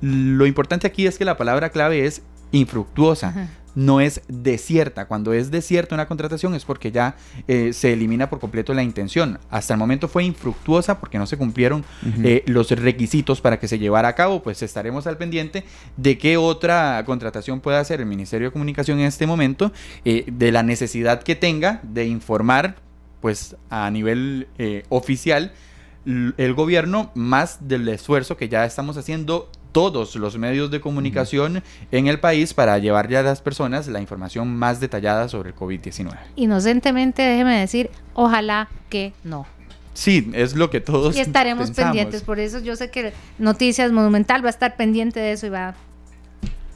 Lo 0.00 0.46
importante 0.46 0.86
aquí 0.86 1.06
es 1.06 1.18
que 1.18 1.24
la 1.24 1.36
palabra 1.36 1.70
clave 1.70 2.06
es 2.06 2.22
infructuosa 2.52 3.48
no 3.78 4.00
es 4.00 4.22
desierta. 4.26 5.06
Cuando 5.06 5.32
es 5.32 5.52
desierta 5.52 5.94
una 5.94 6.08
contratación 6.08 6.52
es 6.56 6.64
porque 6.64 6.90
ya 6.90 7.14
eh, 7.46 7.72
se 7.72 7.92
elimina 7.92 8.28
por 8.28 8.40
completo 8.40 8.74
la 8.74 8.82
intención. 8.82 9.38
Hasta 9.50 9.74
el 9.74 9.78
momento 9.78 10.08
fue 10.08 10.24
infructuosa 10.24 10.98
porque 10.98 11.16
no 11.16 11.26
se 11.28 11.36
cumplieron 11.36 11.84
eh, 12.24 12.42
los 12.46 12.72
requisitos 12.72 13.40
para 13.40 13.60
que 13.60 13.68
se 13.68 13.78
llevara 13.78 14.08
a 14.08 14.14
cabo. 14.16 14.42
Pues 14.42 14.62
estaremos 14.62 15.06
al 15.06 15.16
pendiente 15.16 15.62
de 15.96 16.18
qué 16.18 16.36
otra 16.36 17.00
contratación 17.06 17.60
pueda 17.60 17.78
hacer 17.78 18.00
el 18.00 18.06
Ministerio 18.06 18.48
de 18.48 18.52
Comunicación 18.52 18.98
en 18.98 19.06
este 19.06 19.28
momento, 19.28 19.70
eh, 20.04 20.24
de 20.26 20.50
la 20.50 20.64
necesidad 20.64 21.22
que 21.22 21.36
tenga 21.36 21.80
de 21.84 22.06
informar 22.06 22.76
pues 23.20 23.56
a 23.70 23.90
nivel 23.90 24.48
oficial 24.88 25.52
el 26.06 26.54
gobierno 26.54 27.10
más 27.14 27.68
del 27.68 27.88
esfuerzo 27.88 28.36
que 28.36 28.48
ya 28.48 28.64
estamos 28.64 28.96
haciendo 28.96 29.50
todos 29.72 30.16
los 30.16 30.38
medios 30.38 30.70
de 30.70 30.80
comunicación 30.80 31.62
en 31.92 32.06
el 32.06 32.20
país 32.20 32.54
para 32.54 32.78
llevarle 32.78 33.16
a 33.16 33.22
las 33.22 33.40
personas 33.40 33.86
la 33.88 34.00
información 34.00 34.56
más 34.56 34.80
detallada 34.80 35.28
sobre 35.28 35.50
el 35.50 35.56
COVID-19. 35.56 36.16
Inocentemente, 36.36 37.22
déjeme 37.22 37.60
decir, 37.60 37.90
ojalá 38.14 38.68
que 38.88 39.12
no. 39.24 39.46
Sí, 39.94 40.30
es 40.32 40.54
lo 40.54 40.70
que 40.70 40.80
todos. 40.80 41.16
Y 41.16 41.20
estaremos 41.20 41.72
pendientes, 41.72 42.22
por 42.22 42.38
eso 42.38 42.60
yo 42.60 42.76
sé 42.76 42.90
que 42.90 43.12
Noticias 43.38 43.90
Monumental 43.90 44.44
va 44.44 44.48
a 44.48 44.50
estar 44.50 44.76
pendiente 44.76 45.18
de 45.20 45.32
eso 45.32 45.46
y 45.46 45.50
va 45.50 45.74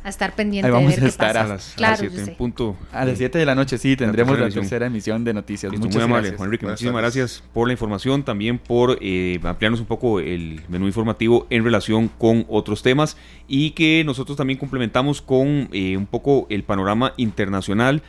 a 0.05 0.09
estar 0.09 0.34
pendiente 0.34 0.66
Ahí 0.66 0.72
vamos 0.72 0.90
de 0.90 0.96
ver 0.96 1.05
a 1.05 1.09
estar 1.09 1.36
a 1.36 1.46
las, 1.46 1.74
claro, 1.76 1.96
7 1.98 2.34
punto. 2.36 2.76
A 2.92 3.05
las 3.05 3.18
7 3.18 3.38
de 3.38 3.46
la 3.46 3.55
noche 3.55 3.78
sí 3.78 3.96
tendremos 3.96 4.38
la, 4.38 4.48
tercera 4.48 4.86
emisión 4.86 5.24
de 5.24 5.34
noticias. 5.34 5.72
Muchas 5.72 5.94
muy 5.94 6.03
amable, 6.03 6.36
Juan 6.36 6.48
Enrique. 6.48 6.66
muchísimas 6.66 7.00
gracias 7.00 7.42
por 7.53 7.68
la 7.68 7.72
información, 7.72 8.22
también 8.22 8.59
por 8.59 8.98
eh, 9.00 9.38
ampliarnos 9.42 9.80
un 9.80 9.86
poco 9.86 10.20
el 10.20 10.62
menú 10.68 10.86
informativo 10.86 11.46
en 11.50 11.64
relación 11.64 12.09
con 12.09 12.46
otros 12.48 12.82
temas 12.82 13.16
y 13.48 13.70
que 13.70 14.03
nosotros 14.05 14.36
también 14.36 14.59
complementamos 14.59 15.22
con 15.22 15.68
eh, 15.72 15.96
un 15.96 16.07
poco 16.07 16.46
el 16.50 16.64
panorama 16.64 17.14
internacional 17.16 18.03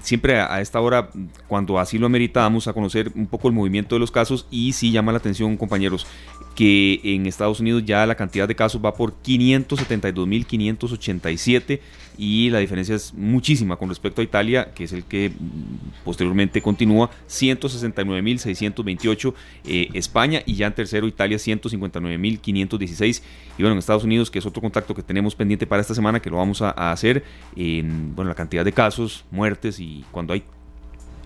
siempre 0.00 0.40
a, 0.40 0.62
esta 0.62 0.80
hora, 0.80 1.10
cuando 1.46 1.78
así 1.78 1.98
lo 1.98 2.06
amerita, 2.06 2.40
vamos 2.40 2.68
a 2.68 2.72
conocer 2.72 3.12
un 3.14 3.26
poco 3.26 3.48
el 3.48 3.54
movimiento 3.54 3.94
de 3.94 3.98
los 4.00 4.10
casos 4.10 4.46
y 4.50 4.72
sí 4.72 4.92
llama 4.92 5.12
la 5.12 5.18
atención, 5.18 5.58
compañeros, 5.58 6.06
que 6.54 7.02
en 7.04 7.26
Estados 7.26 7.60
Unidos 7.60 7.82
ya 7.84 8.06
la 8.06 8.14
cantidad 8.14 8.48
de 8.48 8.56
casos 8.56 8.80
va 8.82 8.94
por 8.94 9.12
572.587 9.22 11.80
y 12.18 12.50
la 12.50 12.58
diferencia 12.58 12.94
es 12.94 13.14
muchísima 13.14 13.76
con 13.76 13.88
respecto 13.88 14.20
a 14.20 14.24
Italia, 14.24 14.72
que 14.74 14.84
es 14.84 14.92
el 14.92 15.04
que 15.04 15.30
mm, 15.30 16.04
posteriormente 16.04 16.60
continúa, 16.62 17.10
169.628 17.28 19.34
eh, 19.64 19.88
España 19.94 20.42
y 20.46 20.54
ya 20.54 20.66
en 20.66 20.74
tercero 20.74 21.06
Italia 21.06 21.38
159.516 21.38 23.22
y 23.58 23.62
bueno 23.62 23.74
en 23.74 23.78
Estados 23.78 24.04
Unidos 24.04 24.30
que 24.30 24.38
es 24.38 24.46
otro 24.46 24.62
contacto 24.62 24.94
que 24.94 25.02
tenemos 25.02 25.34
pendiente 25.34 25.66
para 25.66 25.82
esta 25.82 25.94
semana 25.94 26.20
que 26.20 26.30
lo 26.30 26.36
vamos 26.36 26.62
a, 26.62 26.70
hacer 26.70 27.24
en 27.56 28.14
bueno 28.14 28.28
la 28.28 28.34
cantidad 28.34 28.64
de 28.64 28.72
casos, 28.72 29.24
muertes 29.30 29.80
y 29.80 30.04
cuando 30.10 30.32
hay 30.32 30.42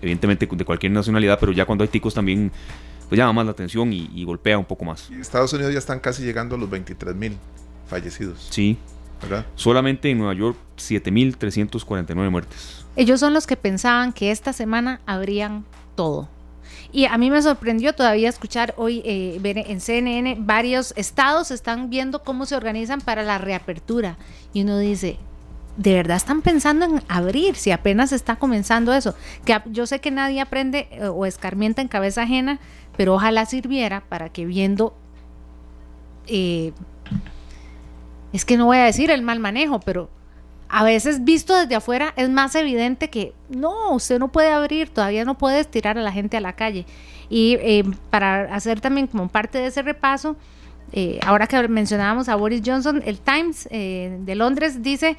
evidentemente 0.01 0.47
de 0.47 0.65
cualquier 0.65 0.91
nacionalidad, 0.91 1.39
pero 1.39 1.51
ya 1.51 1.65
cuando 1.65 1.83
hay 1.83 1.87
ticos 1.87 2.13
también 2.13 2.51
pues 3.07 3.19
llama 3.19 3.33
más 3.33 3.45
la 3.45 3.51
atención 3.51 3.91
y, 3.91 4.23
golpea 4.23 4.57
un 4.57 4.63
poco 4.63 4.85
más. 4.85 5.11
Estados 5.11 5.51
Unidos 5.51 5.73
ya 5.73 5.79
están 5.79 5.99
casi 5.99 6.23
llegando 6.23 6.55
a 6.55 6.57
los 6.57 6.69
23.000 6.69 7.33
fallecidos. 7.85 8.47
Sí, 8.49 8.77
Solamente 9.55 10.09
en 10.09 10.17
Nueva 10.17 10.33
York 10.33 10.57
7.349 10.77 12.29
muertes. 12.29 12.85
Ellos 12.95 13.19
son 13.19 13.33
los 13.33 13.47
que 13.47 13.55
pensaban 13.55 14.13
que 14.13 14.31
esta 14.31 14.53
semana 14.53 15.01
habrían 15.05 15.65
todo. 15.95 16.27
Y 16.91 17.05
a 17.05 17.17
mí 17.17 17.31
me 17.31 17.41
sorprendió 17.41 17.93
todavía 17.93 18.27
escuchar 18.27 18.73
hoy 18.77 19.01
eh, 19.05 19.37
ver 19.41 19.57
en 19.57 19.79
CNN 19.79 20.35
varios 20.39 20.93
estados 20.97 21.51
están 21.51 21.89
viendo 21.89 22.23
cómo 22.23 22.45
se 22.45 22.55
organizan 22.55 22.99
para 22.99 23.23
la 23.23 23.37
reapertura. 23.37 24.17
Y 24.53 24.63
uno 24.63 24.77
dice, 24.77 25.17
¿de 25.77 25.93
verdad 25.93 26.17
están 26.17 26.41
pensando 26.41 26.85
en 26.85 27.01
abrir 27.07 27.55
si 27.55 27.71
apenas 27.71 28.11
está 28.11 28.35
comenzando 28.35 28.93
eso? 28.93 29.15
Que 29.45 29.61
yo 29.67 29.85
sé 29.87 29.99
que 29.99 30.11
nadie 30.11 30.41
aprende 30.41 30.89
eh, 30.91 31.05
o 31.05 31.25
escarmienta 31.25 31.81
en 31.81 31.87
cabeza 31.87 32.23
ajena, 32.23 32.59
pero 32.97 33.15
ojalá 33.15 33.45
sirviera 33.45 34.01
para 34.09 34.29
que 34.29 34.45
viendo 34.45 34.93
eh, 36.27 36.73
es 38.33 38.45
que 38.45 38.57
no 38.57 38.65
voy 38.65 38.77
a 38.77 38.83
decir 38.83 39.11
el 39.11 39.21
mal 39.21 39.39
manejo, 39.39 39.79
pero 39.79 40.09
a 40.69 40.83
veces 40.83 41.25
visto 41.25 41.53
desde 41.55 41.75
afuera 41.75 42.13
es 42.15 42.29
más 42.29 42.55
evidente 42.55 43.09
que 43.09 43.33
no, 43.49 43.91
usted 43.91 44.19
no 44.19 44.29
puede 44.29 44.51
abrir, 44.51 44.89
todavía 44.89 45.25
no 45.25 45.37
puede 45.37 45.59
estirar 45.59 45.97
a 45.97 46.01
la 46.01 46.11
gente 46.11 46.37
a 46.37 46.41
la 46.41 46.53
calle. 46.53 46.85
Y 47.29 47.57
eh, 47.59 47.83
para 48.09 48.53
hacer 48.55 48.79
también 48.79 49.07
como 49.07 49.27
parte 49.27 49.57
de 49.57 49.67
ese 49.67 49.81
repaso, 49.81 50.37
eh, 50.93 51.19
ahora 51.25 51.47
que 51.47 51.67
mencionábamos 51.67 52.29
a 52.29 52.35
Boris 52.35 52.61
Johnson, 52.65 53.01
el 53.05 53.19
Times 53.19 53.67
eh, 53.71 54.17
de 54.21 54.35
Londres 54.35 54.81
dice 54.81 55.17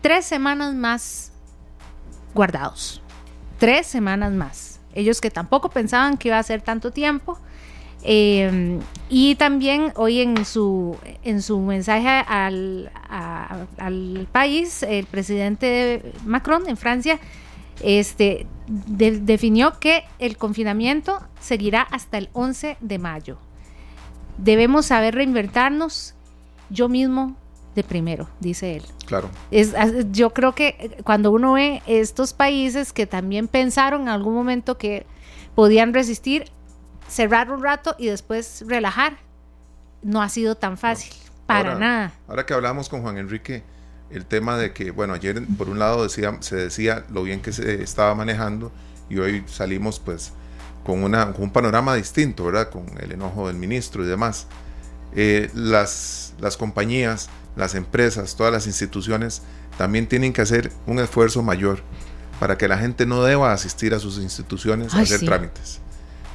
tres 0.00 0.24
semanas 0.24 0.74
más 0.74 1.32
guardados, 2.34 3.02
tres 3.58 3.86
semanas 3.86 4.32
más. 4.32 4.80
Ellos 4.94 5.20
que 5.20 5.30
tampoco 5.30 5.70
pensaban 5.70 6.16
que 6.16 6.28
iba 6.28 6.38
a 6.38 6.42
ser 6.42 6.62
tanto 6.62 6.90
tiempo, 6.92 7.38
eh, 8.04 8.78
y 9.08 9.34
también 9.36 9.92
hoy 9.96 10.20
en 10.20 10.44
su, 10.44 10.96
en 11.22 11.40
su 11.40 11.58
mensaje 11.60 12.08
al, 12.08 12.90
al 13.08 14.28
país, 14.30 14.82
el 14.82 15.06
presidente 15.06 16.12
Macron 16.24 16.68
en 16.68 16.76
Francia 16.76 17.18
este, 17.82 18.46
definió 18.66 19.78
que 19.78 20.04
el 20.18 20.36
confinamiento 20.36 21.20
seguirá 21.40 21.82
hasta 21.82 22.18
el 22.18 22.28
11 22.32 22.76
de 22.80 22.98
mayo. 22.98 23.38
Debemos 24.38 24.86
saber 24.86 25.14
reinventarnos 25.14 26.14
yo 26.70 26.88
mismo 26.88 27.36
de 27.74 27.82
primero, 27.82 28.28
dice 28.40 28.76
él. 28.76 28.82
Claro. 29.06 29.28
Es, 29.50 29.74
yo 30.12 30.30
creo 30.30 30.54
que 30.54 30.98
cuando 31.04 31.32
uno 31.32 31.54
ve 31.54 31.82
estos 31.86 32.32
países 32.32 32.92
que 32.92 33.06
también 33.06 33.48
pensaron 33.48 34.02
en 34.02 34.08
algún 34.08 34.34
momento 34.34 34.78
que 34.78 35.06
podían 35.54 35.92
resistir, 35.92 36.50
cerrar 37.08 37.50
un 37.50 37.62
rato 37.62 37.94
y 37.98 38.06
después 38.06 38.64
relajar. 38.66 39.16
No 40.02 40.22
ha 40.22 40.28
sido 40.28 40.54
tan 40.54 40.76
fácil, 40.76 41.14
para 41.46 41.76
nada. 41.76 42.12
Ahora 42.28 42.44
que 42.44 42.52
hablamos 42.52 42.88
con 42.88 43.02
Juan 43.02 43.16
Enrique, 43.16 43.62
el 44.10 44.26
tema 44.26 44.58
de 44.58 44.72
que, 44.72 44.90
bueno, 44.90 45.14
ayer 45.14 45.42
por 45.56 45.68
un 45.68 45.78
lado 45.78 46.02
decía, 46.02 46.36
se 46.40 46.56
decía 46.56 47.04
lo 47.10 47.22
bien 47.22 47.40
que 47.40 47.52
se 47.52 47.82
estaba 47.82 48.14
manejando 48.14 48.70
y 49.08 49.18
hoy 49.18 49.44
salimos 49.46 49.98
pues 50.00 50.32
con, 50.84 51.02
una, 51.02 51.32
un 51.38 51.50
panorama 51.50 51.94
distinto, 51.94 52.44
¿verdad? 52.44 52.70
Con 52.70 52.86
el 53.00 53.12
enojo 53.12 53.48
del 53.48 53.56
ministro 53.56 54.04
y 54.04 54.06
demás. 54.06 54.46
Eh, 55.16 55.50
las, 55.54 56.34
las 56.38 56.56
compañías, 56.56 57.30
las 57.56 57.74
empresas, 57.74 58.36
todas 58.36 58.52
las 58.52 58.66
instituciones 58.66 59.42
también 59.78 60.06
tienen 60.06 60.32
que 60.32 60.42
hacer 60.42 60.70
un 60.86 60.98
esfuerzo 60.98 61.42
mayor 61.42 61.80
para 62.40 62.58
que 62.58 62.68
la 62.68 62.78
gente 62.78 63.06
no 63.06 63.22
deba 63.22 63.52
asistir 63.52 63.94
a 63.94 63.98
sus 63.98 64.18
instituciones 64.18 64.94
a 64.94 65.00
hacer 65.00 65.20
trámites. 65.20 65.80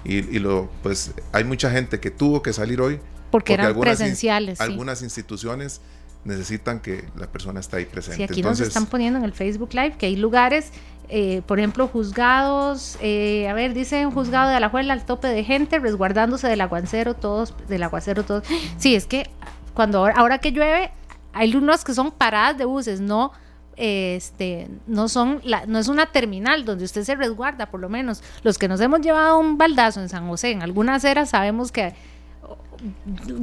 Y, 0.03 0.39
lo, 0.39 0.69
pues 0.81 1.13
hay 1.31 1.43
mucha 1.43 1.69
gente 1.69 1.99
que 1.99 2.11
tuvo 2.11 2.41
que 2.41 2.53
salir 2.53 2.81
hoy. 2.81 2.99
Porque, 3.31 3.53
eran 3.53 3.79
presenciales. 3.79 4.59
Algunas 4.59 5.01
instituciones 5.01 5.81
necesitan 6.23 6.79
que 6.79 7.05
la 7.15 7.27
persona 7.27 7.59
esté 7.59 7.77
ahí 7.77 7.85
presente. 7.85 8.17
Sí, 8.17 8.23
aquí 8.23 8.41
nos 8.41 8.59
están 8.59 8.85
poniendo 8.85 9.19
en 9.19 9.25
el 9.25 9.33
Facebook 9.33 9.69
Live 9.73 9.95
que 9.97 10.07
hay 10.07 10.15
lugares, 10.15 10.71
eh, 11.09 11.41
por 11.45 11.59
ejemplo, 11.59 11.87
juzgados, 11.87 12.97
eh, 13.01 13.47
a 13.47 13.53
ver, 13.53 13.73
dice 13.73 14.05
un 14.05 14.11
juzgado 14.11 14.49
de 14.49 14.55
Alajuela 14.55 14.93
al 14.93 15.05
tope 15.05 15.27
de 15.27 15.43
gente, 15.43 15.79
resguardándose 15.79 16.47
del 16.47 16.61
aguacero, 16.61 17.13
todos, 17.15 17.53
del 17.67 17.83
aguacero, 17.83 18.23
todos. 18.23 18.43
Sí, 18.77 18.95
es 18.95 19.05
que 19.05 19.29
cuando 19.73 20.07
ahora 20.07 20.39
que 20.39 20.51
llueve, 20.51 20.91
hay 21.33 21.55
unos 21.55 21.83
que 21.83 21.93
son 21.93 22.11
paradas 22.11 22.57
de 22.57 22.65
buses, 22.65 22.99
no 22.99 23.31
este, 23.79 24.67
no 24.87 25.07
son, 25.07 25.39
la, 25.43 25.65
no 25.65 25.79
es 25.79 25.87
una 25.87 26.07
terminal 26.07 26.65
donde 26.65 26.83
usted 26.83 27.03
se 27.03 27.15
resguarda, 27.15 27.71
por 27.71 27.79
lo 27.79 27.87
menos. 27.89 28.21
Los 28.43 28.57
que 28.57 28.67
nos 28.67 28.81
hemos 28.81 28.99
llevado 29.01 29.39
un 29.39 29.57
baldazo 29.57 30.01
en 30.01 30.09
San 30.09 30.27
José, 30.27 30.51
en 30.51 30.61
algunas 30.61 31.03
eras 31.05 31.29
sabemos 31.29 31.71
que 31.71 31.93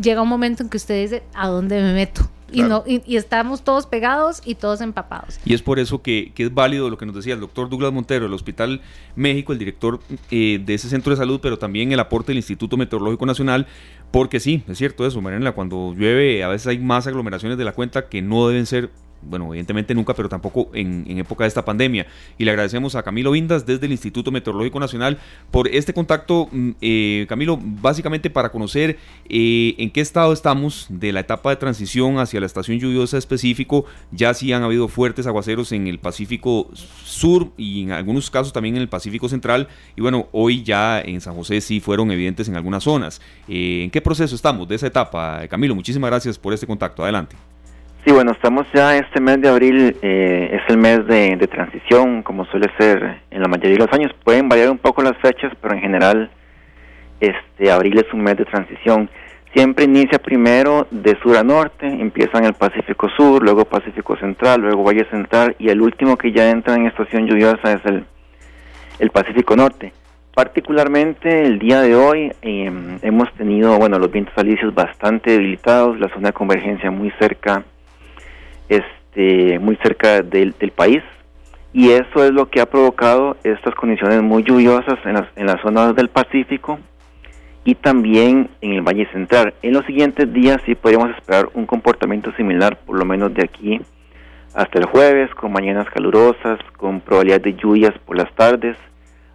llega 0.00 0.22
un 0.22 0.28
momento 0.28 0.62
en 0.62 0.68
que 0.68 0.76
usted 0.76 1.02
dice, 1.02 1.22
¿a 1.34 1.48
dónde 1.48 1.80
me 1.80 1.92
meto? 1.92 2.28
Y, 2.52 2.62
no, 2.62 2.84
y, 2.86 3.16
estamos 3.16 3.64
todos 3.64 3.86
pegados 3.86 4.40
y 4.44 4.54
todos 4.54 4.80
empapados. 4.80 5.40
Y 5.44 5.54
es 5.54 5.62
por 5.62 5.80
eso 5.80 6.00
que, 6.00 6.32
es 6.36 6.54
válido 6.54 6.88
lo 6.88 6.96
que 6.96 7.04
nos 7.04 7.16
decía 7.16 7.34
el 7.34 7.40
doctor 7.40 7.68
Douglas 7.68 7.92
Montero 7.92 8.26
del 8.26 8.34
Hospital 8.34 8.82
México, 9.16 9.52
el 9.52 9.58
director 9.58 9.98
eh, 10.30 10.60
de 10.64 10.74
ese 10.74 10.88
centro 10.88 11.10
de 11.10 11.16
salud, 11.16 11.40
pero 11.42 11.58
también 11.58 11.90
el 11.90 11.98
aporte 11.98 12.28
del 12.28 12.36
Instituto 12.36 12.76
Meteorológico 12.76 13.26
Nacional, 13.26 13.66
porque 14.12 14.38
sí, 14.38 14.62
es 14.68 14.78
cierto 14.78 15.04
eso, 15.04 15.20
Mariana, 15.20 15.52
cuando 15.52 15.92
llueve 15.94 16.44
a 16.44 16.48
veces 16.48 16.68
hay 16.68 16.78
más 16.78 17.08
aglomeraciones 17.08 17.58
de 17.58 17.64
la 17.64 17.72
cuenta 17.72 18.08
que 18.08 18.22
no 18.22 18.46
deben 18.46 18.66
ser 18.66 18.90
bueno, 19.22 19.46
evidentemente 19.48 19.94
nunca, 19.94 20.14
pero 20.14 20.28
tampoco 20.28 20.70
en, 20.74 21.04
época 21.18 21.44
de 21.44 21.48
esta 21.48 21.64
pandemia. 21.64 22.06
Y 22.38 22.44
le 22.44 22.50
agradecemos 22.50 22.94
a 22.94 23.02
Camilo 23.02 23.32
Vindas 23.32 23.66
desde 23.66 23.86
el 23.86 23.92
Instituto 23.92 24.30
Meteorológico 24.30 24.80
Nacional 24.80 25.18
por 25.50 25.68
este 25.68 25.92
contacto. 25.92 26.48
Mm, 26.52 26.70
eh, 26.80 27.26
Camilo, 27.28 27.58
básicamente 27.60 28.30
para 28.30 28.50
conocer 28.50 28.98
eh, 29.28 29.74
en 29.78 29.90
qué 29.90 30.00
estado 30.00 30.32
estamos 30.32 30.86
de 30.88 31.12
la 31.12 31.20
etapa 31.20 31.50
de 31.50 31.56
transición 31.56 32.18
hacia 32.18 32.40
la 32.40 32.46
estación 32.46 32.78
lluviosa 32.78 33.18
específico. 33.18 33.84
Ya 34.12 34.32
sí 34.34 34.52
han 34.52 34.62
habido 34.62 34.88
fuertes 34.88 35.26
aguaceros 35.26 35.72
en 35.72 35.86
el 35.86 35.98
Pacífico 35.98 36.70
Sur 37.04 37.52
y 37.56 37.82
en 37.82 37.92
algunos 37.92 38.30
casos 38.30 38.52
también 38.52 38.76
en 38.76 38.82
el 38.82 38.88
Pacífico 38.88 39.28
Central. 39.28 39.68
Y 39.96 40.00
bueno, 40.00 40.28
hoy 40.32 40.62
ya 40.62 41.00
en 41.00 41.20
San 41.20 41.34
José 41.34 41.60
sí 41.60 41.80
fueron 41.80 42.10
evidentes 42.10 42.48
en 42.48 42.56
algunas 42.56 42.84
zonas. 42.84 43.20
Eh, 43.48 43.82
¿En 43.84 43.90
qué 43.90 44.00
proceso 44.00 44.34
estamos 44.34 44.68
de 44.68 44.76
esa 44.76 44.86
etapa? 44.86 45.46
Camilo, 45.48 45.74
muchísimas 45.74 46.10
gracias 46.10 46.38
por 46.38 46.52
este 46.52 46.66
contacto. 46.66 47.02
Adelante. 47.02 47.36
Sí, 48.06 48.12
bueno, 48.12 48.30
estamos 48.30 48.68
ya 48.72 48.96
este 48.96 49.20
mes 49.20 49.40
de 49.40 49.48
abril, 49.48 49.96
eh, 50.00 50.50
es 50.52 50.62
el 50.70 50.78
mes 50.78 51.04
de, 51.08 51.36
transición, 51.48 52.22
como 52.22 52.44
suele 52.44 52.70
ser 52.78 53.16
en 53.32 53.42
la 53.42 53.48
mayoría 53.48 53.78
de 53.78 53.84
los 53.84 53.92
años. 53.92 54.12
Pueden 54.22 54.48
variar 54.48 54.70
un 54.70 54.78
poco 54.78 55.02
las 55.02 55.16
fechas, 55.16 55.52
pero 55.60 55.74
en 55.74 55.80
general, 55.80 56.30
este 57.18 57.68
abril 57.68 57.98
es 57.98 58.12
un 58.12 58.22
mes 58.22 58.36
de 58.36 58.44
transición. 58.44 59.10
Siempre 59.52 59.86
inicia 59.86 60.20
primero 60.20 60.86
de 60.92 61.18
sur 61.20 61.36
a 61.36 61.42
norte, 61.42 61.84
empieza 61.84 62.38
en 62.38 62.44
el 62.44 62.54
Pacífico 62.54 63.08
Sur, 63.08 63.42
luego 63.42 63.64
Pacífico 63.64 64.16
Central, 64.18 64.60
luego 64.60 64.84
Valle 64.84 65.10
Central 65.10 65.56
y 65.58 65.70
el 65.70 65.82
último 65.82 66.16
que 66.16 66.30
ya 66.30 66.48
entra 66.48 66.76
en 66.76 66.86
estación 66.86 67.26
lluviosa 67.26 67.72
es 67.72 67.80
el, 69.00 69.10
Pacífico 69.10 69.56
Norte. 69.56 69.92
Particularmente 70.32 71.44
el 71.44 71.58
día 71.58 71.80
de 71.80 71.96
hoy 71.96 72.32
em, 72.40 73.00
hemos 73.02 73.32
tenido, 73.34 73.76
bueno, 73.78 73.98
los 73.98 74.12
vientos 74.12 74.38
alisios 74.38 74.72
bastante 74.72 75.32
debilitados, 75.32 75.98
la 75.98 76.08
zona 76.10 76.28
de 76.28 76.34
convergencia 76.34 76.92
muy 76.92 77.10
cerca 77.18 77.64
este, 79.16 79.58
muy 79.58 79.76
cerca 79.76 80.20
del, 80.20 80.52
país 80.74 81.02
y 81.72 81.90
eso 81.90 82.24
es 82.24 82.32
lo 82.32 82.50
que 82.50 82.60
ha 82.60 82.66
provocado 82.66 83.36
estas 83.44 83.74
condiciones 83.74 84.22
muy 84.22 84.42
lluviosas 84.42 84.98
en 85.06 85.14
las, 85.14 85.26
en 85.36 85.46
las 85.46 85.60
zonas 85.62 85.96
del 85.96 86.08
Pacífico 86.08 86.78
y 87.64 87.74
también 87.74 88.50
en 88.60 88.72
el 88.72 88.82
Valle 88.82 89.06
Central. 89.12 89.54
En 89.62 89.72
los 89.72 89.86
siguientes 89.86 90.30
días 90.32 90.58
sí 90.66 90.74
podríamos 90.74 91.16
esperar 91.16 91.48
un 91.54 91.66
comportamiento 91.66 92.30
similar, 92.36 92.78
por 92.84 92.98
lo 92.98 93.04
menos 93.04 93.32
de 93.32 93.44
aquí 93.44 93.80
hasta 94.54 94.78
el 94.78 94.84
jueves, 94.84 95.34
con 95.34 95.52
mañanas 95.52 95.88
calurosas, 95.88 96.58
con 96.76 97.00
probabilidad 97.00 97.40
de 97.40 97.54
lluvias 97.54 97.94
por 98.04 98.16
las 98.16 98.32
tardes, 98.34 98.76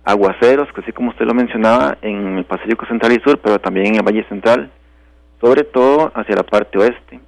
aguaceros, 0.04 0.72
que 0.74 0.82
así 0.82 0.92
como 0.92 1.10
usted 1.10 1.26
lo 1.26 1.34
mencionaba, 1.34 1.98
en 2.02 2.38
el 2.38 2.46
Pacífico 2.46 2.86
Central 2.86 3.14
y 3.14 3.22
Sur, 3.22 3.40
pero 3.40 3.60
también 3.60 3.88
en 3.88 3.96
el 3.96 4.04
Valle 4.04 4.26
Central, 4.30 4.70
sobre 5.40 5.64
todo 5.64 6.12
hacia 6.16 6.36
la 6.36 6.44
parte 6.44 6.78
oeste 6.78 7.20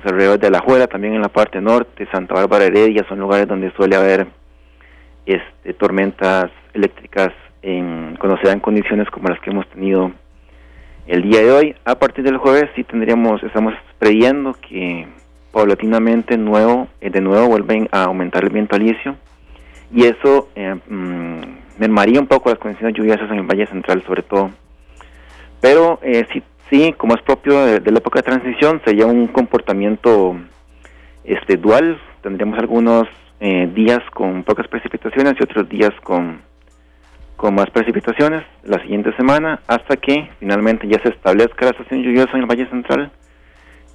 los 0.00 0.12
alrededores 0.12 0.40
de 0.40 0.50
La 0.50 0.60
Juela, 0.60 0.86
también 0.86 1.14
en 1.14 1.20
la 1.20 1.28
parte 1.28 1.60
norte, 1.60 2.08
Santa 2.10 2.34
Bárbara 2.34 2.64
Heredia, 2.64 3.04
son 3.08 3.18
lugares 3.20 3.46
donde 3.46 3.70
suele 3.72 3.96
haber 3.96 4.26
este, 5.26 5.74
tormentas 5.74 6.50
eléctricas 6.72 7.30
en, 7.62 8.16
cuando 8.18 8.38
se 8.38 8.48
dan 8.48 8.60
condiciones 8.60 9.08
como 9.10 9.28
las 9.28 9.38
que 9.40 9.50
hemos 9.50 9.68
tenido 9.68 10.10
el 11.06 11.22
día 11.22 11.40
de 11.40 11.52
hoy. 11.52 11.76
A 11.84 11.96
partir 11.96 12.24
del 12.24 12.38
jueves 12.38 12.70
sí 12.74 12.84
tendríamos, 12.84 13.42
estamos 13.42 13.74
previendo 13.98 14.54
que 14.54 15.06
paulatinamente 15.52 16.38
nuevo, 16.38 16.88
eh, 17.00 17.10
de 17.10 17.20
nuevo 17.20 17.48
vuelven 17.48 17.88
a 17.92 18.04
aumentar 18.04 18.44
el 18.44 18.50
viento 18.50 18.76
alisio 18.76 19.16
y 19.92 20.04
eso 20.04 20.48
eh, 20.54 20.76
mm, 20.88 21.40
mermaría 21.78 22.20
un 22.20 22.26
poco 22.26 22.48
las 22.48 22.58
condiciones 22.58 22.96
lluviosas 22.96 23.30
en 23.30 23.38
el 23.38 23.46
Valle 23.46 23.66
Central 23.66 24.02
sobre 24.06 24.22
todo. 24.22 24.50
Pero 25.60 25.98
eh, 26.02 26.26
sí, 26.32 26.42
sí, 26.70 26.94
como 26.96 27.14
es 27.14 27.22
propio 27.22 27.64
de, 27.64 27.90
la 27.90 27.98
época 27.98 28.20
de 28.20 28.22
transición, 28.22 28.80
sería 28.84 29.06
un 29.06 29.26
comportamiento 29.26 30.36
este 31.24 31.56
dual. 31.56 32.00
Tendríamos 32.22 32.58
algunos 32.58 33.04
eh, 33.40 33.70
días 33.74 34.00
con 34.14 34.44
pocas 34.44 34.68
precipitaciones 34.68 35.34
y 35.38 35.42
otros 35.42 35.68
días 35.68 35.92
con, 36.02 36.40
con 37.36 37.54
más 37.54 37.70
precipitaciones 37.70 38.42
la 38.64 38.80
siguiente 38.82 39.14
semana 39.16 39.60
hasta 39.66 39.96
que 39.96 40.30
finalmente 40.38 40.86
ya 40.86 41.00
se 41.02 41.08
establezca 41.08 41.64
la 41.64 41.70
estación 41.70 42.02
lluviosa 42.02 42.32
en 42.34 42.40
el 42.40 42.46
Valle 42.46 42.68
Central 42.68 43.10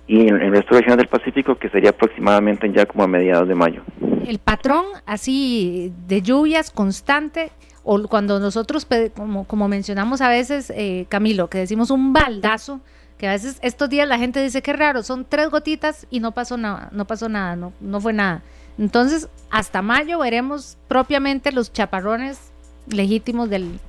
y 0.08 0.28
en 0.28 0.42
el 0.42 0.52
resto 0.52 0.76
de 0.76 0.82
regiones 0.82 0.98
del 0.98 1.08
Pacífico 1.08 1.56
que 1.56 1.70
sería 1.70 1.92
aproximadamente 1.92 2.72
ya 2.72 2.86
como 2.86 3.04
a 3.04 3.08
mediados 3.08 3.48
de 3.48 3.56
mayo. 3.56 3.84
El 4.28 4.40
patrón 4.40 4.86
así 5.06 5.94
de 6.08 6.22
lluvias 6.22 6.72
constante 6.72 7.52
o 7.86 8.08
cuando 8.08 8.40
nosotros, 8.40 8.88
como, 9.16 9.46
como 9.46 9.68
mencionamos 9.68 10.20
a 10.22 10.28
veces, 10.28 10.74
eh, 10.76 11.06
Camilo, 11.08 11.50
que 11.50 11.60
decimos 11.60 11.92
un 11.92 12.14
baldazo, 12.14 12.82
que 13.18 13.28
a 13.28 13.32
veces 13.32 13.60
estos 13.62 13.90
días 13.90 14.08
la 14.08 14.18
gente 14.18 14.42
dice 14.42 14.64
que 14.64 14.74
raro, 14.74 15.04
son 15.04 15.24
tres 15.24 15.50
gotitas 15.50 16.08
y 16.10 16.20
no 16.20 16.34
pasó 16.34 16.58
nada, 16.58 16.90
no 16.92 17.06
pasó 17.06 17.30
nada, 17.30 17.56
no, 17.56 17.74
no 17.80 18.02
fue 18.02 18.12
nada. 18.12 18.42
Entonces, 18.80 19.30
hasta 19.52 19.84
mayo 19.84 20.20
veremos 20.20 20.78
propiamente 20.88 21.52
los 21.52 21.72
chaparrones 21.72 22.52
legítimos 22.92 23.52
del, 23.52 23.80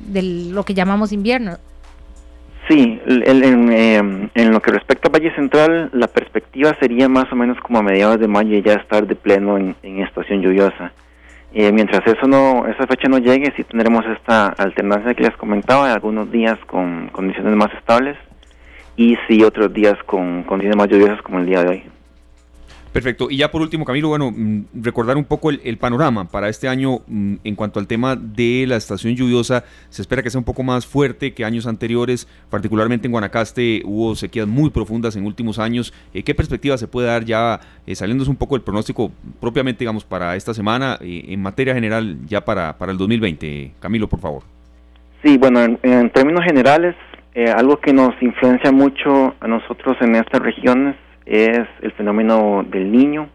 del 0.00 0.50
lo 0.50 0.64
que 0.64 0.74
llamamos 0.74 1.12
invierno. 1.12 1.56
Sí, 2.68 3.00
em, 3.06 4.28
en, 4.34 4.50
lo 4.50 4.60
que 4.60 4.72
respecta 4.72 5.08
a 5.08 5.12
Valle 5.12 5.32
Central, 5.36 5.88
la 5.92 6.08
perspectiva 6.08 6.76
sería 6.80 7.08
más 7.08 7.32
o 7.32 7.36
menos 7.36 7.58
como 7.60 7.78
a 7.78 7.82
mediados 7.82 8.18
de 8.18 8.26
mayo 8.26 8.58
ya 8.58 8.72
estar 8.72 9.06
de 9.06 9.14
pleno 9.14 9.56
en, 9.56 9.76
en 9.84 10.02
estación 10.02 10.42
lluviosa. 10.42 10.92
Eh, 11.52 11.72
mientras 11.72 12.06
eso 12.06 12.26
no, 12.26 12.66
esa 12.66 12.86
fecha 12.86 13.08
no 13.08 13.18
llegue, 13.18 13.52
sí 13.56 13.64
tendremos 13.64 14.04
esta 14.06 14.48
alternancia 14.48 15.14
que 15.14 15.22
les 15.22 15.36
comentaba, 15.36 15.92
algunos 15.92 16.30
días 16.30 16.58
con 16.66 17.08
condiciones 17.08 17.54
más 17.56 17.72
estables 17.74 18.16
y 18.96 19.16
sí 19.26 19.42
otros 19.42 19.72
días 19.72 19.96
con 20.04 20.42
condiciones 20.42 20.76
más 20.76 20.88
lluviosas 20.88 21.22
como 21.22 21.38
el 21.38 21.46
día 21.46 21.62
de 21.62 21.68
hoy. 21.68 21.95
Perfecto. 22.96 23.28
Y 23.30 23.36
ya 23.36 23.50
por 23.50 23.60
último, 23.60 23.84
Camilo, 23.84 24.08
bueno, 24.08 24.32
mm, 24.34 24.82
recordar 24.82 25.18
un 25.18 25.26
poco 25.26 25.50
el, 25.50 25.76
panorama 25.76 26.24
para 26.24 26.48
este 26.48 26.66
año 26.66 27.00
mm, 27.06 27.34
en 27.44 27.54
cuanto 27.54 27.78
al 27.78 27.86
tema 27.86 28.16
de 28.16 28.64
la 28.66 28.76
estación 28.76 29.14
lluviosa. 29.14 29.64
Se 29.90 30.00
espera 30.00 30.22
que 30.22 30.30
sea 30.30 30.38
un 30.38 30.46
poco 30.46 30.62
más 30.62 30.86
fuerte 30.86 31.34
que 31.34 31.44
años 31.44 31.66
anteriores, 31.66 32.26
particularmente 32.48 33.06
en 33.06 33.12
Guanacaste 33.12 33.82
hubo 33.84 34.14
sequías 34.14 34.46
muy 34.46 34.70
profundas 34.70 35.14
en 35.14 35.26
últimos 35.26 35.58
años. 35.58 35.92
Eh, 36.14 36.22
¿Qué 36.22 36.34
perspectiva 36.34 36.78
se 36.78 36.88
puede 36.88 37.08
dar 37.08 37.26
ya, 37.26 37.60
eh, 37.86 37.94
saliéndose 37.94 38.30
un 38.30 38.36
poco 38.36 38.54
del 38.54 38.64
pronóstico 38.64 39.12
propiamente, 39.42 39.80
digamos, 39.80 40.02
para 40.02 40.34
esta 40.34 40.54
semana, 40.54 40.96
eh, 41.02 41.22
en 41.28 41.42
materia 41.42 41.74
general 41.74 42.16
ya 42.26 42.46
para, 42.46 42.78
para 42.78 42.92
el 42.92 42.96
2020? 42.96 43.72
Camilo, 43.78 44.08
por 44.08 44.20
favor. 44.20 44.42
Sí, 45.22 45.36
bueno, 45.36 45.60
en, 45.62 46.10
términos 46.12 46.42
generales, 46.46 46.96
algo 47.54 47.76
que 47.76 47.92
nos 47.92 48.14
influencia 48.22 48.72
mucho 48.72 49.34
a 49.38 49.46
nosotros 49.46 49.98
en 50.00 50.14
estas 50.14 50.40
regiones 50.40 50.96
es 51.26 51.66
el 51.82 51.92
fenómeno 51.92 52.64
del 52.66 52.90
niño. 52.90 53.28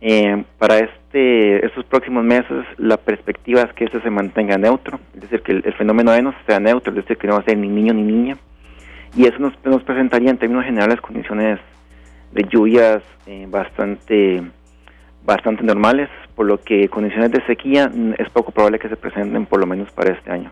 Eh, 0.00 0.44
para 0.58 0.78
este, 0.78 1.64
estos 1.64 1.86
próximos 1.86 2.22
meses 2.22 2.66
la 2.76 2.98
perspectiva 2.98 3.62
es 3.62 3.72
que 3.72 3.84
este 3.84 4.02
se 4.02 4.10
mantenga 4.10 4.58
neutro, 4.58 5.00
es 5.14 5.22
decir, 5.22 5.40
que 5.40 5.52
el, 5.52 5.74
fenómeno 5.74 6.12
de 6.12 6.20
no 6.20 6.34
sea 6.46 6.60
neutro, 6.60 6.92
es 6.92 6.96
decir, 6.96 7.16
que 7.16 7.26
no 7.26 7.34
va 7.34 7.40
a 7.40 7.44
ser 7.44 7.56
ni 7.56 7.68
niño 7.68 7.94
ni 7.94 8.02
niña. 8.02 8.36
Y 9.16 9.26
eso 9.26 9.38
nos, 9.38 9.54
nos 9.64 9.82
presentaría 9.82 10.30
en 10.30 10.38
términos 10.38 10.64
generales 10.64 11.00
condiciones 11.00 11.58
de 12.32 12.44
lluvias 12.50 13.02
eh, 13.26 13.46
bastante, 13.48 14.42
bastante 15.24 15.62
normales, 15.62 16.10
por 16.34 16.46
lo 16.46 16.60
que 16.60 16.88
condiciones 16.88 17.30
de 17.30 17.40
sequía 17.46 17.88
mm, 17.88 18.14
es 18.18 18.28
poco 18.30 18.50
probable 18.50 18.78
que 18.78 18.88
se 18.88 18.96
presenten 18.96 19.46
por 19.46 19.60
lo 19.60 19.66
menos 19.66 19.90
para 19.92 20.12
este 20.12 20.30
año. 20.30 20.50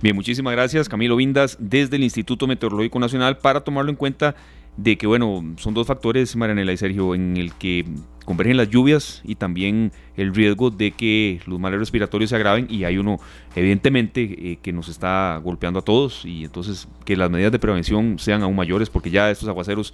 Bien, 0.00 0.16
muchísimas 0.16 0.52
gracias 0.52 0.88
Camilo 0.88 1.16
Vindas 1.16 1.56
desde 1.58 1.96
el 1.96 2.02
Instituto 2.02 2.46
Meteorológico 2.46 2.98
Nacional 2.98 3.38
para 3.38 3.60
tomarlo 3.60 3.90
en 3.90 3.96
cuenta 3.96 4.34
de 4.76 4.98
que, 4.98 5.06
bueno, 5.06 5.54
son 5.56 5.74
dos 5.74 5.86
factores, 5.86 6.34
Marianela 6.36 6.72
y 6.72 6.76
Sergio, 6.76 7.14
en 7.14 7.36
el 7.36 7.52
que 7.54 7.86
convergen 8.24 8.56
las 8.56 8.70
lluvias 8.70 9.20
y 9.24 9.36
también 9.36 9.92
el 10.16 10.34
riesgo 10.34 10.70
de 10.70 10.92
que 10.92 11.40
los 11.46 11.60
males 11.60 11.78
respiratorios 11.78 12.30
se 12.30 12.36
agraven 12.36 12.66
y 12.70 12.84
hay 12.84 12.98
uno, 12.98 13.18
evidentemente, 13.54 14.22
eh, 14.22 14.58
que 14.62 14.72
nos 14.72 14.88
está 14.88 15.40
golpeando 15.42 15.80
a 15.80 15.82
todos 15.82 16.24
y 16.24 16.44
entonces 16.44 16.88
que 17.04 17.16
las 17.16 17.30
medidas 17.30 17.52
de 17.52 17.58
prevención 17.58 18.18
sean 18.18 18.42
aún 18.42 18.56
mayores 18.56 18.90
porque 18.90 19.10
ya 19.10 19.30
estos 19.30 19.48
aguaceros 19.48 19.92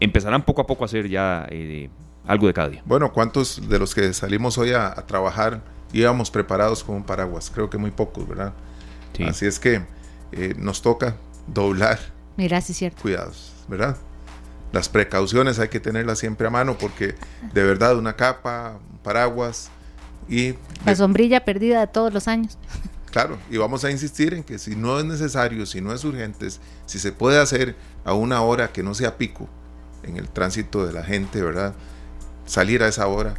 empezarán 0.00 0.42
poco 0.42 0.62
a 0.62 0.66
poco 0.66 0.84
a 0.84 0.88
ser 0.88 1.08
ya 1.08 1.46
eh, 1.50 1.90
algo 2.26 2.46
de 2.46 2.54
cada 2.54 2.70
día. 2.70 2.82
Bueno, 2.86 3.12
¿cuántos 3.12 3.68
de 3.68 3.78
los 3.78 3.94
que 3.94 4.12
salimos 4.14 4.56
hoy 4.58 4.72
a, 4.72 4.94
trabajar 5.06 5.62
íbamos 5.92 6.30
preparados 6.30 6.82
con 6.82 6.96
un 6.96 7.04
paraguas? 7.04 7.50
Creo 7.54 7.68
que 7.68 7.78
muy 7.78 7.90
pocos, 7.90 8.26
¿verdad? 8.26 8.54
Así 9.26 9.44
es 9.44 9.60
que 9.60 9.82
eh, 10.32 10.54
nos 10.56 10.80
toca 10.80 11.16
doblar. 11.46 11.98
Mira, 12.38 12.60
sí 12.62 12.72
es 12.72 12.78
cierto. 12.78 13.02
Cuidados. 13.02 13.59
¿Verdad? 13.70 13.96
Las 14.72 14.88
precauciones 14.88 15.58
hay 15.58 15.68
que 15.68 15.80
tenerlas 15.80 16.18
siempre 16.18 16.46
a 16.46 16.50
mano 16.50 16.76
porque 16.78 17.14
de 17.54 17.64
verdad 17.64 17.96
una 17.96 18.14
capa, 18.14 18.78
un 18.90 18.98
paraguas 18.98 19.70
y... 20.28 20.54
La 20.84 20.94
sombrilla 20.94 21.44
perdida 21.44 21.80
de 21.80 21.86
todos 21.86 22.12
los 22.12 22.28
años. 22.28 22.58
Claro, 23.10 23.38
y 23.50 23.56
vamos 23.56 23.84
a 23.84 23.90
insistir 23.90 24.34
en 24.34 24.44
que 24.44 24.58
si 24.58 24.76
no 24.76 24.98
es 25.00 25.04
necesario, 25.04 25.66
si 25.66 25.80
no 25.80 25.92
es 25.92 26.04
urgente, 26.04 26.48
si 26.86 26.98
se 26.98 27.10
puede 27.10 27.40
hacer 27.40 27.74
a 28.04 28.14
una 28.14 28.42
hora 28.42 28.70
que 28.70 28.82
no 28.82 28.94
sea 28.94 29.16
pico 29.16 29.48
en 30.04 30.16
el 30.16 30.28
tránsito 30.28 30.86
de 30.86 30.92
la 30.92 31.02
gente, 31.02 31.42
¿verdad? 31.42 31.74
Salir 32.46 32.84
a 32.84 32.88
esa 32.88 33.08
hora 33.08 33.34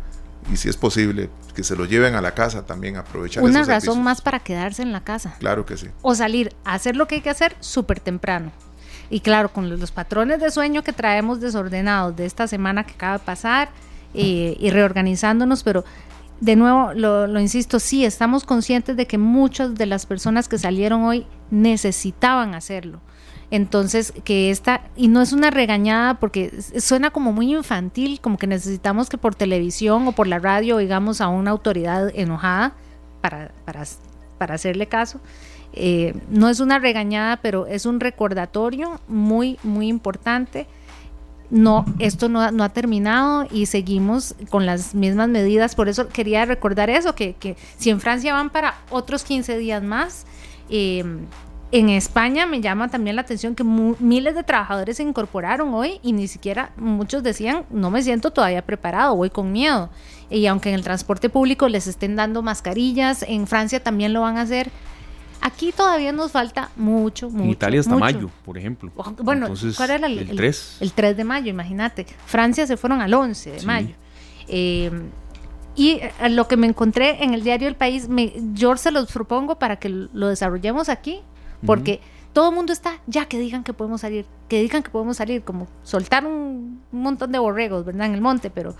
y 0.51 0.57
si 0.57 0.67
es 0.67 0.75
posible 0.75 1.29
que 1.55 1.63
se 1.63 1.75
lo 1.75 1.86
lleven 1.86 2.15
a 2.15 2.21
la 2.21 2.34
casa 2.34 2.65
también, 2.65 2.97
aprovechar. 2.97 3.43
Una 3.43 3.63
razón 3.63 4.03
más 4.03 4.21
para 4.21 4.39
quedarse 4.39 4.82
en 4.82 4.91
la 4.91 5.03
casa. 5.03 5.36
Claro 5.39 5.65
que 5.65 5.77
sí. 5.77 5.88
O 6.01 6.15
salir 6.15 6.53
a 6.65 6.73
hacer 6.73 6.95
lo 6.95 7.07
que 7.07 7.15
hay 7.15 7.21
que 7.21 7.29
hacer 7.29 7.55
súper 7.59 7.99
temprano. 7.99 8.51
Y 9.12 9.20
claro, 9.20 9.51
con 9.51 9.70
los, 9.70 9.91
patrones 9.91 10.39
de 10.39 10.49
sueño 10.49 10.84
que 10.84 10.93
traemos 10.93 11.41
desordenados 11.41 12.16
de 12.16 12.26
esta 12.26 12.47
semana 12.47 12.86
que 12.86 12.93
acaba 12.93 13.18
de 13.18 13.26
pasar 13.26 13.70
eh, 14.14 14.55
y 14.57 14.70
reorganizándonos, 14.70 15.64
pero 15.64 15.84
de 16.39 16.55
nuevo, 16.55 16.93
lo, 16.93 17.39
insisto, 17.39 17.80
sí, 17.80 18.05
estamos 18.05 18.45
conscientes 18.45 18.95
de 18.95 19.05
que 19.05 19.18
muchas 19.18 19.76
de 19.76 19.86
las 19.86 20.05
personas 20.05 20.47
que 20.47 20.57
salieron 20.57 21.03
hoy 21.03 21.28
necesitaban 21.51 22.55
hacerlo. 22.55 23.01
Entonces, 23.51 24.14
que 24.24 24.49
esta, 24.49 24.82
y 24.95 25.09
no 25.09 25.22
es 25.22 25.34
una 25.34 25.51
regañada 25.51 26.16
porque 26.16 26.62
suena 26.80 27.12
como 27.12 27.34
muy 27.34 27.53
infantil, 27.53 28.22
como 28.22 28.38
que 28.38 28.47
necesitamos 28.47 29.09
que 29.09 29.18
por 29.18 29.36
televisión 29.36 30.07
o 30.07 30.14
por 30.14 30.26
la 30.26 30.39
radio 30.39 30.78
oigamos 30.78 31.20
a 31.20 31.28
una 31.28 31.51
autoridad 31.51 32.09
enojada 32.16 32.76
para, 33.20 33.51
para, 33.66 33.84
para 34.38 34.55
hacerle 34.55 34.88
caso. 34.88 35.20
Eh, 35.74 36.13
no 36.30 36.49
es 36.49 36.59
una 36.59 36.80
regañada, 36.80 37.38
pero 37.38 37.65
es 37.65 37.86
un 37.86 37.99
recordatorio 37.99 38.99
muy, 39.07 39.57
muy 39.63 39.88
importante. 39.88 40.67
No, 41.49 41.86
esto 41.99 42.30
no, 42.30 42.41
ha 42.41 42.69
terminado 42.69 43.45
y 43.51 43.65
seguimos 43.65 44.36
con 44.49 44.65
las 44.65 44.95
mismas 44.95 45.28
medidas. 45.28 45.76
Por 45.76 45.89
eso 45.89 46.07
quería 46.07 46.45
recordar 46.45 46.89
eso, 46.89 47.13
que, 47.13 47.57
si 47.78 47.89
en 47.89 47.99
Francia 47.99 48.34
van 48.34 48.49
para 48.49 48.76
otros 48.89 49.24
15 49.24 49.57
días 49.57 49.84
más, 49.84 50.26
eh, 50.69 51.03
en 51.74 51.89
España 51.89 52.45
me 52.45 52.59
llama 52.59 52.89
también 52.89 53.15
la 53.15 53.22
atención 53.22 53.55
que 53.55 53.63
miles 53.63 54.36
de 54.36 54.43
trabajadores 54.43 54.97
se 54.97 55.03
incorporaron 55.03 55.74
hoy 55.74 55.99
y 56.03 56.11
ni 56.11 56.28
siquiera 56.28 56.72
muchos 56.76 57.24
decían, 57.24 57.63
no 57.69 57.89
me 57.89 58.03
siento 58.03 58.32
todavía 58.32 58.65
preparado, 58.65 59.15
voy 59.15 59.30
con 59.30 59.53
miedo. 59.53 59.89
Y 60.30 60.45
aunque 60.47 60.69
en 60.69 60.76
el 60.76 60.84
transporte 60.84 61.30
público 61.30 61.69
les 61.69 61.88
estén 61.88 62.17
dando 62.17 62.41
mascarillas, 62.41 63.24
en 63.24 63.47
Francia 63.47 63.82
también 63.82 64.11
lo 64.11 64.22
van 64.22 64.38
a 64.38 64.41
hacer. 64.41 64.69
Aquí 65.41 65.71
todavía 65.71 66.11
nos 66.11 66.31
falta 66.31 66.69
mucho, 66.75 67.29
mucho. 67.29 67.43
En 67.43 67.49
Italia 67.49 67.79
hasta 67.79 67.95
mayo, 67.95 68.29
por 68.45 68.57
ejemplo. 68.57 68.91
Bueno, 69.23 69.47
¿cuál 69.75 69.89
era 69.89 70.07
el, 70.07 70.19
el, 70.19 70.35
3? 70.35 70.77
El 70.81 70.93
3 70.93 71.17
de 71.17 71.23
mayo, 71.23 71.49
imagínate. 71.49 72.05
Francia 72.25 72.67
se 72.67 72.77
fueron 72.77 73.01
al 73.01 73.11
11 73.13 73.51
de 73.51 73.65
mayo. 73.65 73.95
Eh, 74.47 74.91
y 75.75 75.93
eh, 75.93 76.29
lo 76.29 76.47
que 76.47 76.57
me 76.57 76.67
encontré 76.67 77.23
en 77.23 77.33
el 77.33 77.43
diario 77.43 77.67
El 77.67 77.75
País, 77.75 78.07
me, 78.07 78.33
yo 78.53 78.75
se 78.77 78.91
los 78.91 79.11
propongo 79.11 79.57
para 79.57 79.77
que 79.77 79.89
lo 79.89 80.27
desarrollemos 80.27 80.89
aquí, 80.89 81.21
porque 81.65 82.01
todo 82.33 82.49
el 82.49 82.55
mundo 82.55 82.71
está, 82.71 82.99
ya 83.07 83.25
que 83.25 83.39
digan 83.39 83.63
que 83.63 83.73
podemos 83.73 84.01
salir, 84.01 84.25
que 84.47 84.61
digan 84.61 84.83
que 84.83 84.91
podemos 84.91 85.17
salir, 85.17 85.43
como 85.43 85.67
soltar 85.83 86.25
un, 86.25 86.81
un 86.91 87.01
montón 87.01 87.31
de 87.31 87.39
borregos, 87.39 87.83
¿verdad? 87.83 88.05
En 88.05 88.13
el 88.13 88.21
monte, 88.21 88.49
pero 88.49 88.75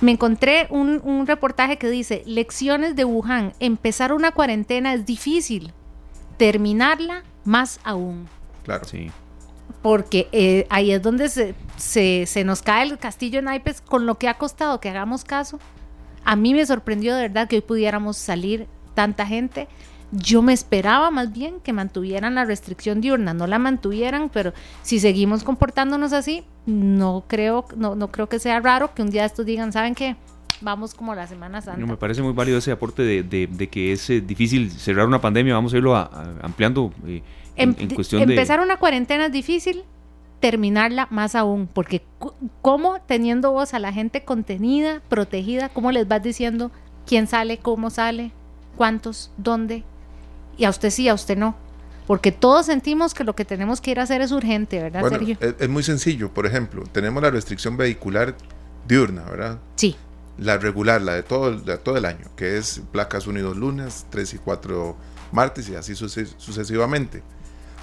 me 0.00 0.12
encontré 0.12 0.66
un, 0.70 1.26
reportaje 1.26 1.76
que 1.76 1.90
dice, 1.90 2.22
lecciones 2.26 2.94
de 2.96 3.04
Wuhan, 3.04 3.52
empezar 3.60 4.12
una 4.12 4.32
cuarentena 4.32 4.94
es 4.94 5.06
difícil, 5.06 5.72
terminarla 6.36 7.24
más 7.44 7.80
aún. 7.84 8.28
Claro. 8.64 8.84
Sí. 8.84 9.10
Porque 9.82 10.28
eh, 10.32 10.66
ahí 10.70 10.92
es 10.92 11.02
donde 11.02 11.28
se, 11.28 11.54
se, 12.26 12.44
nos 12.44 12.62
cae 12.62 12.84
el 12.84 12.98
castillo 12.98 13.38
en 13.38 13.46
naipes 13.46 13.80
con 13.80 14.06
lo 14.06 14.18
que 14.18 14.28
ha 14.28 14.34
costado 14.34 14.80
que 14.80 14.88
hagamos 14.88 15.24
caso 15.24 15.60
A 16.24 16.36
mí 16.36 16.52
me 16.52 16.66
sorprendió 16.66 17.14
de 17.14 17.22
verdad 17.22 17.48
que 17.48 17.56
hoy 17.56 17.62
pudiéramos 17.62 18.16
salir 18.16 18.66
tanta 18.94 19.26
gente. 19.26 19.68
Yo 20.10 20.40
me 20.40 20.54
esperaba 20.54 21.10
más 21.10 21.32
bien 21.32 21.60
que 21.60 21.72
mantuvieran 21.74 22.34
la 22.34 22.46
restricción 22.46 23.00
diurna, 23.02 23.34
no 23.34 23.46
la 23.46 23.58
mantuvieran, 23.58 24.30
pero 24.30 24.54
si 24.82 25.00
seguimos 25.00 25.44
comportándonos 25.44 26.14
así, 26.14 26.44
no 26.64 27.24
creo, 27.26 27.66
no, 27.76 27.94
no 27.94 28.08
creo 28.10 28.26
que 28.28 28.38
sea 28.38 28.58
raro 28.60 28.94
que 28.94 29.02
un 29.02 29.10
día 29.10 29.26
estos 29.26 29.44
digan, 29.44 29.70
¿saben 29.72 29.94
qué? 29.94 30.16
Vamos 30.62 30.94
como 30.94 31.14
la 31.14 31.26
Semana 31.26 31.60
Santa. 31.60 31.78
No, 31.78 31.86
me 31.86 31.96
parece 31.96 32.22
muy 32.22 32.32
válido 32.32 32.58
ese 32.58 32.72
aporte 32.72 33.02
de, 33.02 33.22
de, 33.22 33.46
de 33.46 33.68
que 33.68 33.92
es 33.92 34.08
eh, 34.10 34.20
difícil 34.20 34.70
cerrar 34.70 35.06
una 35.06 35.20
pandemia, 35.20 35.54
vamos 35.54 35.74
a 35.74 35.76
irlo 35.76 35.94
a, 35.94 36.02
a, 36.02 36.34
ampliando 36.42 36.90
eh, 37.06 37.22
en, 37.54 37.70
Em- 37.70 37.76
en 37.78 37.94
cuestión 37.94 38.26
de... 38.26 38.34
empezar 38.34 38.60
una 38.60 38.78
cuarentena 38.78 39.26
es 39.26 39.32
difícil, 39.32 39.84
terminarla 40.40 41.06
más 41.10 41.34
aún, 41.34 41.68
porque 41.72 42.02
cómo 42.62 42.96
teniendo 43.06 43.52
vos 43.52 43.74
a 43.74 43.78
la 43.78 43.92
gente 43.92 44.24
contenida, 44.24 45.02
protegida, 45.08 45.68
cómo 45.68 45.92
les 45.92 46.08
vas 46.08 46.22
diciendo 46.22 46.70
quién 47.06 47.26
sale, 47.26 47.58
cómo 47.58 47.90
sale, 47.90 48.32
cuántos, 48.76 49.30
dónde, 49.36 49.84
y 50.58 50.64
a 50.66 50.70
usted 50.70 50.90
sí, 50.90 51.08
a 51.08 51.14
usted 51.14 51.38
no, 51.38 51.56
porque 52.06 52.32
todos 52.32 52.66
sentimos 52.66 53.14
que 53.14 53.24
lo 53.24 53.34
que 53.34 53.44
tenemos 53.46 53.80
que 53.80 53.90
ir 53.92 54.00
a 54.00 54.02
hacer 54.02 54.20
es 54.20 54.32
urgente, 54.32 54.82
¿verdad, 54.82 55.00
Bueno, 55.00 55.16
Sergio? 55.18 55.36
es, 55.40 55.54
es 55.58 55.68
muy 55.68 55.82
sencillo. 55.82 56.32
Por 56.34 56.44
ejemplo, 56.46 56.82
tenemos 56.92 57.22
la 57.22 57.30
restricción 57.30 57.76
vehicular 57.76 58.34
diurna, 58.86 59.22
¿verdad? 59.24 59.58
sí, 59.76 59.96
La 60.38 60.56
regular, 60.56 61.02
la 61.02 61.14
de 61.14 61.22
todo, 61.24 61.48
el- 61.48 61.64
de 61.64 61.76
todo 61.78 61.96
el 61.96 62.04
año, 62.04 62.26
que 62.36 62.58
es 62.58 62.80
placas 62.92 63.26
1 63.26 63.38
y 63.40 63.42
2 63.42 63.56
lunes, 63.56 64.06
3 64.10 64.34
y 64.34 64.38
4 64.38 64.96
martes 65.32 65.68
y 65.68 65.74
así 65.74 65.94
suce- 65.96 66.26
sucesivamente. 66.38 67.22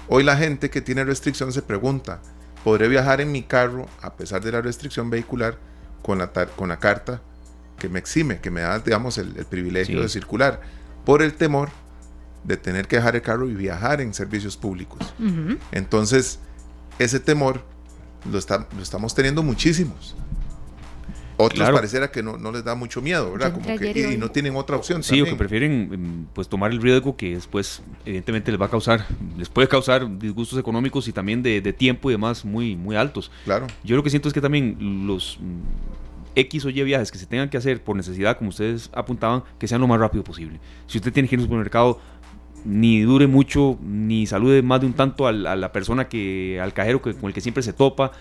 Hoy 0.08 0.22
la 0.24 0.36
gente 0.36 0.70
que 0.70 0.80
tiene 0.80 1.04
restricción 1.04 1.52
se 1.52 1.60
pregunta, 1.62 2.20
¿podré 2.64 2.88
viajar 2.88 3.20
en 3.20 3.30
mi 3.30 3.42
carro 3.42 3.86
a 4.02 4.14
pesar 4.14 4.42
de 4.42 4.52
la 4.52 4.60
restricción 4.62 5.10
vehicular 5.10 5.58
con 6.02 6.18
la, 6.18 6.32
tar- 6.32 6.48
con 6.56 6.68
la 6.70 6.78
carta 6.78 7.20
que 7.78 7.88
me 7.90 7.98
exime, 7.98 8.40
que 8.40 8.50
me 8.50 8.62
da, 8.62 8.78
digamos, 8.78 9.18
el, 9.18 9.36
el 9.36 9.44
privilegio 9.44 9.96
Sí. 9.98 10.02
de 10.02 10.08
circular? 10.08 10.60
Por 11.04 11.22
el 11.22 11.34
temor 11.34 11.68
de 12.46 12.56
tener 12.56 12.86
que 12.86 12.96
dejar 12.96 13.16
el 13.16 13.22
carro 13.22 13.48
y 13.48 13.54
viajar 13.54 14.00
en 14.00 14.14
servicios 14.14 14.56
públicos. 14.56 15.00
Entonces, 15.72 16.38
ese 16.98 17.20
temor 17.20 17.62
lo, 18.30 18.38
está- 18.38 18.66
lo 18.76 18.82
estamos 18.82 19.14
teniendo 19.14 19.42
muchísimos. 19.42 20.14
Otros 21.38 21.58
Claro. 21.58 21.74
pareciera 21.74 22.10
que 22.10 22.22
no, 22.22 22.38
no 22.38 22.50
les 22.50 22.64
da 22.64 22.74
mucho 22.74 23.02
miedo, 23.02 23.30
¿verdad? 23.32 23.52
Como 23.52 23.66
que, 23.76 24.14
y 24.14 24.16
no 24.16 24.30
tienen 24.30 24.56
otra 24.56 24.74
opción. 24.76 25.02
Sí, 25.02 25.20
o 25.20 25.26
que 25.26 25.34
prefieren 25.34 25.90
em, 25.92 26.24
pues 26.32 26.48
tomar 26.48 26.70
el 26.70 26.80
riesgo 26.80 27.14
que 27.14 27.34
después 27.34 27.82
evidentemente 28.06 28.50
les 28.50 28.58
va 28.58 28.66
a 28.66 28.70
causar, 28.70 29.06
les 29.36 29.50
puede 29.50 29.68
causar 29.68 30.18
disgustos 30.18 30.58
económicos 30.58 31.08
y 31.08 31.12
también 31.12 31.42
de, 31.42 31.60
de 31.60 31.72
tiempo 31.74 32.08
y 32.10 32.14
demás 32.14 32.42
muy, 32.42 32.74
muy 32.74 32.96
altos. 32.96 33.30
Claro. 33.44 33.66
Yo 33.84 33.96
lo 33.96 34.02
que 34.02 34.08
siento 34.08 34.28
es 34.28 34.32
que 34.34 34.40
también 34.40 35.06
los 35.06 35.36
mm, 35.38 36.36
X 36.36 36.64
o 36.64 36.70
Y 36.70 36.82
viajes 36.84 37.12
que 37.12 37.18
se 37.18 37.26
tengan 37.26 37.50
que 37.50 37.58
hacer 37.58 37.84
por 37.84 37.96
necesidad, 37.96 38.38
como 38.38 38.48
ustedes 38.48 38.88
apuntaban, 38.94 39.42
que 39.58 39.68
sean 39.68 39.82
lo 39.82 39.86
más 39.88 40.00
rápido 40.00 40.24
posible. 40.24 40.58
Si 40.86 40.96
usted 40.96 41.12
tiene 41.12 41.28
que 41.28 41.34
ir 41.34 41.40
al 41.40 41.44
supermercado, 41.44 42.00
ni 42.66 43.00
dure 43.02 43.26
mucho, 43.26 43.78
ni 43.82 44.26
salude 44.26 44.62
más 44.62 44.80
de 44.80 44.86
un 44.86 44.92
tanto 44.92 45.26
al- 45.26 45.46
a 45.46 45.56
la 45.56 45.72
persona 45.72 46.08
que, 46.08 46.60
al 46.60 46.72
cajero 46.72 47.00
que, 47.00 47.14
con 47.14 47.28
el 47.28 47.34
que 47.34 47.40
siempre 47.40 47.62
se 47.62 47.72
topa. 47.72 48.12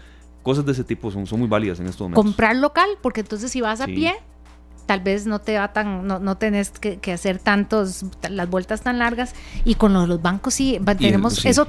Cosas 0.44 0.66
de 0.66 0.74
ese 0.74 0.84
tipo 0.84 1.10
son, 1.12 1.26
son 1.26 1.40
muy 1.40 1.48
válidas 1.48 1.80
en 1.80 1.88
estos 1.88 2.02
momentos. 2.02 2.24
comprar 2.24 2.56
local, 2.56 2.88
porque 3.02 3.22
entonces 3.22 3.52
si 3.52 3.62
vas 3.62 3.82
a 3.82 3.86
Sí. 3.86 3.94
pie, 3.96 4.14
tal 4.86 5.00
vez 5.02 5.26
no 5.28 5.40
te 5.40 5.58
va 5.58 5.74
tan, 5.74 6.06
no, 6.08 6.20
no 6.20 6.38
tenés 6.38 6.70
que, 6.72 6.98
que 6.98 7.12
hacer 7.14 7.40
tantos, 7.40 8.06
las 8.30 8.50
vueltas 8.50 8.82
tan 8.82 9.00
largas. 9.00 9.34
Y 9.64 9.76
con 9.76 9.94
los 9.94 10.22
bancos 10.22 10.54
sí, 10.54 10.78
va- 10.80 10.92
el- 10.94 10.98
tenemos 11.00 11.36
sí, 11.36 11.48
eso, 11.48 11.66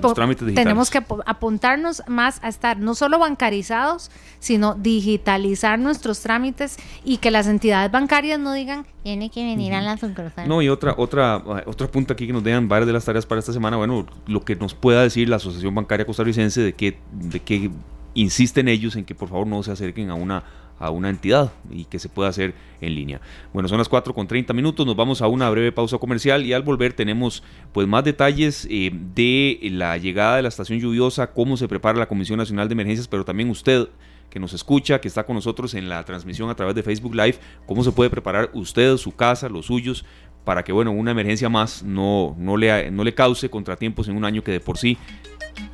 tenemos 0.54 0.90
que 0.90 1.00
apu- 1.02 1.22
apuntarnos 1.26 2.02
más 2.06 2.38
a 2.42 2.48
estar 2.48 2.78
no 2.78 2.94
solo 2.94 3.18
bancarizados, 3.18 4.10
sino 4.38 4.74
digitalizar 4.74 5.78
nuestros 5.78 6.20
trámites 6.20 6.76
y 7.04 7.18
que 7.18 7.30
las 7.30 7.46
entidades 7.46 7.90
bancarias 7.90 8.38
no 8.38 8.52
digan, 8.52 8.86
tiene 9.02 9.30
que 9.30 9.44
venir 9.44 9.72
a 9.74 9.80
la 9.80 9.96
sucursal. 9.96 10.48
No, 10.48 10.60
y 10.62 10.68
otra, 10.68 10.94
otra, 10.98 11.42
eh, 11.58 11.62
otro 11.66 11.90
punto 11.90 12.12
aquí 12.12 12.26
que 12.26 12.32
nos 12.32 12.44
dejan 12.44 12.68
varias 12.68 12.86
de 12.86 12.92
las 12.92 13.04
tareas 13.04 13.24
para 13.26 13.38
esta 13.38 13.52
semana, 13.52 13.76
bueno, 13.76 14.04
lo 14.26 14.44
que 14.44 14.56
nos 14.56 14.74
pueda 14.74 15.02
decir 15.02 15.28
la 15.28 15.36
Asociación 15.36 15.74
Bancaria 15.74 16.04
Costarricense 16.06 16.60
de 16.60 16.72
que, 16.74 16.98
de 17.12 17.40
que 17.40 17.70
insisten 18.14 18.68
ellos 18.68 18.96
en 18.96 19.04
que 19.04 19.14
por 19.14 19.28
favor 19.28 19.46
no 19.46 19.62
se 19.62 19.70
acerquen 19.72 20.10
a 20.10 20.14
una, 20.14 20.42
a 20.78 20.90
una 20.90 21.10
entidad 21.10 21.52
y 21.70 21.84
que 21.84 21.98
se 21.98 22.08
pueda 22.08 22.28
hacer 22.28 22.54
en 22.80 22.94
línea. 22.94 23.20
Bueno, 23.52 23.68
son 23.68 23.78
las 23.78 23.88
4 23.88 24.14
con 24.14 24.26
30 24.26 24.52
minutos, 24.52 24.86
nos 24.86 24.96
vamos 24.96 25.22
a 25.22 25.26
una 25.26 25.48
breve 25.50 25.72
pausa 25.72 25.98
comercial 25.98 26.44
y 26.44 26.52
al 26.52 26.62
volver 26.62 26.92
tenemos 26.92 27.42
pues 27.72 27.86
más 27.86 28.04
detalles 28.04 28.66
eh, 28.70 28.90
de 28.92 29.58
la 29.72 29.96
llegada 29.96 30.36
de 30.36 30.42
la 30.42 30.48
estación 30.48 30.78
lluviosa, 30.78 31.32
cómo 31.32 31.56
se 31.56 31.68
prepara 31.68 31.98
la 31.98 32.08
Comisión 32.08 32.38
Nacional 32.38 32.68
de 32.68 32.72
Emergencias, 32.72 33.08
pero 33.08 33.24
también 33.24 33.50
usted 33.50 33.88
que 34.30 34.40
nos 34.40 34.52
escucha, 34.52 35.00
que 35.00 35.08
está 35.08 35.24
con 35.24 35.36
nosotros 35.36 35.72
en 35.74 35.88
la 35.88 36.04
transmisión 36.04 36.50
a 36.50 36.54
través 36.54 36.74
de 36.74 36.82
Facebook 36.82 37.14
Live, 37.14 37.38
cómo 37.64 37.82
se 37.82 37.92
puede 37.92 38.10
preparar 38.10 38.50
usted, 38.52 38.96
su 38.96 39.14
casa, 39.14 39.48
los 39.48 39.66
suyos, 39.66 40.04
para 40.44 40.62
que 40.62 40.72
bueno, 40.72 40.92
una 40.92 41.10
emergencia 41.10 41.48
más 41.48 41.82
no, 41.82 42.36
no, 42.38 42.56
le, 42.56 42.90
no 42.90 43.02
le 43.02 43.14
cause 43.14 43.48
contratiempos 43.48 44.08
en 44.08 44.16
un 44.16 44.24
año 44.24 44.44
que 44.44 44.52
de 44.52 44.60
por 44.60 44.78
sí 44.78 44.98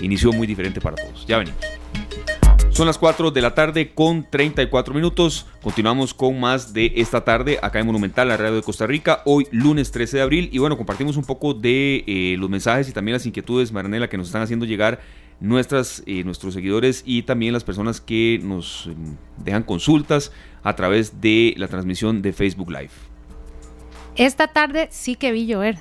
inició 0.00 0.32
muy 0.32 0.46
diferente 0.46 0.80
para 0.80 0.96
todos. 0.96 1.26
Ya 1.26 1.38
venimos. 1.38 1.81
Son 2.72 2.86
las 2.86 2.96
4 2.96 3.30
de 3.30 3.42
la 3.42 3.54
tarde 3.54 3.92
con 3.92 4.26
34 4.28 4.94
minutos. 4.94 5.46
Continuamos 5.62 6.14
con 6.14 6.40
más 6.40 6.72
de 6.72 6.90
esta 6.96 7.22
tarde 7.22 7.58
acá 7.60 7.80
en 7.80 7.86
Monumental, 7.86 8.28
la 8.28 8.38
radio 8.38 8.56
de 8.56 8.62
Costa 8.62 8.86
Rica. 8.86 9.20
Hoy 9.26 9.46
lunes 9.50 9.90
13 9.92 10.16
de 10.16 10.22
abril. 10.22 10.48
Y 10.52 10.58
bueno, 10.58 10.78
compartimos 10.78 11.18
un 11.18 11.24
poco 11.24 11.52
de 11.52 12.02
eh, 12.06 12.36
los 12.38 12.48
mensajes 12.48 12.88
y 12.88 12.92
también 12.92 13.12
las 13.12 13.26
inquietudes, 13.26 13.72
Maranela, 13.72 14.08
que 14.08 14.16
nos 14.16 14.28
están 14.28 14.40
haciendo 14.40 14.64
llegar 14.64 15.00
nuestras, 15.38 16.02
eh, 16.06 16.24
nuestros 16.24 16.54
seguidores 16.54 17.02
y 17.04 17.22
también 17.24 17.52
las 17.52 17.62
personas 17.62 18.00
que 18.00 18.40
nos 18.42 18.86
eh, 18.86 18.94
dejan 19.44 19.64
consultas 19.64 20.32
a 20.62 20.74
través 20.74 21.20
de 21.20 21.52
la 21.58 21.68
transmisión 21.68 22.22
de 22.22 22.32
Facebook 22.32 22.70
Live. 22.70 22.90
Esta 24.16 24.48
tarde 24.48 24.88
sí 24.90 25.16
que 25.16 25.30
vi 25.30 25.44
llover. 25.44 25.76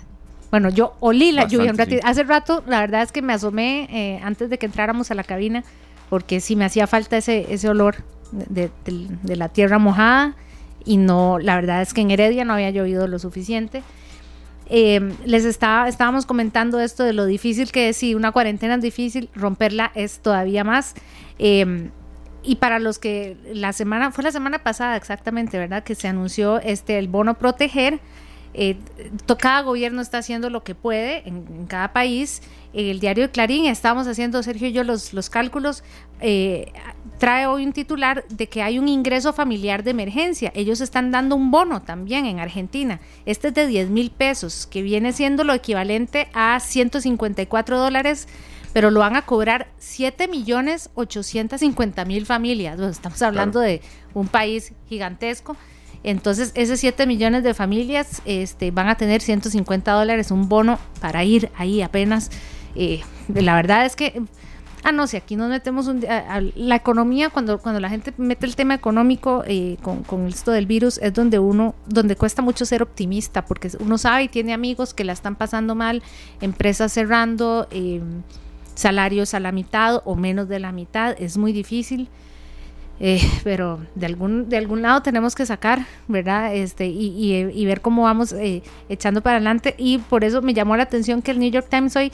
Bueno, 0.50 0.70
yo 0.70 0.98
olí 1.00 1.32
la 1.32 1.44
Bastante, 1.44 1.56
lluvia 1.56 1.72
un 1.72 1.78
ratito. 1.78 2.02
sí. 2.02 2.08
Hace 2.10 2.24
rato, 2.24 2.64
la 2.68 2.82
verdad 2.82 3.04
es 3.04 3.14
que 3.14 3.22
me 3.22 3.32
asomé 3.32 3.88
eh, 3.92 4.20
antes 4.22 4.50
de 4.50 4.58
que 4.58 4.66
entráramos 4.66 5.10
a 5.10 5.16
la 5.16 5.24
cabina, 5.24 5.64
porque 6.12 6.42
sí 6.42 6.58
me 6.58 6.66
hacía 6.66 6.88
falta 6.88 7.16
ese, 7.16 7.54
ese 7.54 7.70
olor 7.70 7.96
de, 8.34 8.70
de- 8.84 9.08
de 9.24 9.36
la 9.38 9.48
tierra 9.48 9.80
mojada. 9.80 10.36
Y 10.84 10.98
no, 10.98 11.40
la 11.40 11.56
verdad 11.56 11.82
es 11.82 11.94
que 11.94 12.02
en 12.02 12.12
Heredia 12.12 12.44
no 12.44 12.52
había 12.54 12.70
llovido 12.70 13.08
lo 13.08 13.18
suficiente. 13.18 13.82
Eh, 14.68 15.14
les 15.26 15.46
estaba, 15.46 15.88
estábamos 15.88 16.26
comentando 16.26 16.80
esto 16.82 17.04
de 17.04 17.14
lo 17.14 17.26
difícil 17.26 17.72
que 17.72 17.90
es, 17.90 17.98
si 17.98 18.14
una 18.14 18.32
cuarentena 18.34 18.76
es 18.76 18.82
difícil, 18.82 19.30
romperla 19.36 19.92
es 19.96 20.20
todavía 20.20 20.66
más. 20.66 20.96
Eh, 21.40 21.90
y 22.44 22.56
para 22.58 22.80
los 22.80 23.00
que 23.00 23.38
la 23.54 23.72
semana, 23.72 24.12
fue 24.12 24.26
la 24.26 24.32
semana 24.34 24.60
pasada 24.64 24.98
exactamente, 24.98 25.58
¿verdad? 25.58 25.84
Que 25.84 25.96
se 25.96 26.10
anunció 26.10 26.60
este 26.60 26.98
el 26.98 27.08
bono 27.08 27.36
proteger. 27.38 28.00
Eh, 28.54 28.76
cada 29.40 29.62
gobierno 29.62 30.02
está 30.02 30.18
haciendo 30.18 30.50
lo 30.50 30.62
que 30.64 30.76
puede 30.76 31.26
en, 31.26 31.46
en 31.58 31.68
cada 31.68 31.94
país. 31.94 32.42
El 32.74 33.00
diario 33.00 33.26
de 33.26 33.32
Clarín, 33.32 33.66
estábamos 33.66 34.08
haciendo, 34.08 34.42
Sergio 34.44 34.68
y 34.68 34.72
yo, 34.72 34.84
los, 34.84 35.14
los 35.14 35.30
cálculos, 35.30 35.84
eh, 36.22 36.72
trae 37.18 37.46
hoy 37.48 37.66
un 37.66 37.74
titular 37.74 38.26
de 38.30 38.48
que 38.48 38.64
hay 38.64 38.80
un 38.80 38.88
ingreso 38.88 39.34
familiar 39.34 39.84
de 39.84 39.92
emergencia. 39.92 40.52
Ellos 40.56 40.80
están 40.80 41.12
dando 41.12 41.36
un 41.36 41.52
bono 41.52 41.82
también 41.82 42.26
en 42.26 42.40
Argentina. 42.40 43.02
Este 43.26 43.50
es 43.50 43.54
de 43.54 43.68
10 43.68 43.90
mil 43.90 44.12
pesos, 44.12 44.68
que 44.68 44.82
viene 44.82 45.12
siendo 45.14 45.44
lo 45.44 45.54
equivalente 45.54 46.30
a 46.34 46.60
154 46.60 47.78
dólares 47.78 48.28
pero 48.74 48.92
lo 48.92 49.02
van 49.02 49.16
a 49.16 49.24
cobrar 49.24 49.68
7 49.80 50.28
millones 50.28 50.90
850 50.96 52.06
mil 52.06 52.26
familias. 52.26 52.78
Bueno, 52.78 52.92
estamos 52.92 53.22
hablando 53.22 53.60
de 53.60 53.82
un 54.14 54.28
país 54.28 54.74
gigantesco. 54.88 55.58
Entonces, 56.04 56.52
esos 56.56 56.80
7 56.80 57.06
millones 57.06 57.44
de 57.44 57.54
familias 57.54 58.22
este, 58.26 58.72
van 58.72 58.88
a 58.88 58.96
tener 58.96 59.22
150 59.22 59.92
dólares, 59.92 60.32
un 60.32 60.50
bono 60.50 60.80
para 61.00 61.24
ir 61.24 61.50
ahí 61.58 61.82
apenas. 61.82 62.32
Eh, 62.76 63.02
la 63.34 63.56
verdad 63.56 63.86
es 63.86 63.96
que, 63.96 64.22
ah, 64.84 64.92
no, 64.92 65.08
si 65.08 65.18
aquí 65.18 65.36
nos 65.36 65.50
metemos 65.50 65.88
un, 65.88 66.04
a- 66.10 66.42
la 66.56 66.76
economía, 66.76 67.30
cuando, 67.30 67.60
cuando 67.60 67.80
la 67.80 67.90
gente 67.90 68.14
mete 68.18 68.46
el 68.46 68.56
tema 68.56 68.74
económico 68.74 69.44
eh, 69.46 69.78
con, 69.82 70.04
con 70.04 70.28
esto 70.28 70.52
del 70.52 70.66
virus, 70.66 70.98
es 71.00 71.14
donde 71.14 71.40
uno, 71.40 71.76
donde 71.88 72.16
cuesta 72.16 72.42
mucho 72.42 72.66
ser 72.66 72.82
optimista, 72.82 73.46
porque 73.46 73.70
uno 73.80 73.98
sabe 73.98 74.24
y 74.24 74.28
tiene 74.30 74.54
amigos 74.54 74.94
que 74.94 75.04
la 75.04 75.14
están 75.14 75.36
pasando 75.36 75.76
mal, 75.76 76.02
empresas 76.42 76.92
cerrando, 76.94 77.68
eh, 77.72 78.02
salarios 78.76 79.34
a 79.34 79.40
la 79.40 79.52
mitad 79.52 80.02
o 80.06 80.16
menos 80.16 80.48
de 80.48 80.60
la 80.60 80.72
mitad, 80.72 81.16
es 81.20 81.38
muy 81.38 81.52
difícil. 81.54 82.08
Eh, 83.04 83.20
pero 83.44 83.80
de 83.96 84.06
algún, 84.06 84.48
de 84.48 84.58
algún 84.58 84.84
lado 84.84 85.02
tenemos 85.02 85.34
que 85.34 85.44
sacar, 85.48 85.88
¿verdad? 86.08 86.54
Este, 86.54 86.86
y, 86.86 87.08
y, 87.08 87.34
y 87.52 87.66
ver 87.66 87.82
cómo 87.82 88.04
vamos 88.04 88.32
eh, 88.34 88.62
echando 88.90 89.22
para 89.22 89.38
adelante. 89.38 89.74
Y 89.80 89.98
por 89.98 90.24
eso 90.24 90.44
me 90.44 90.54
llamó 90.54 90.78
la 90.78 90.84
atención 90.84 91.24
que 91.24 91.32
el 91.32 91.40
New 91.40 91.50
York 91.50 91.66
Times 91.68 91.96
hoy 91.96 92.12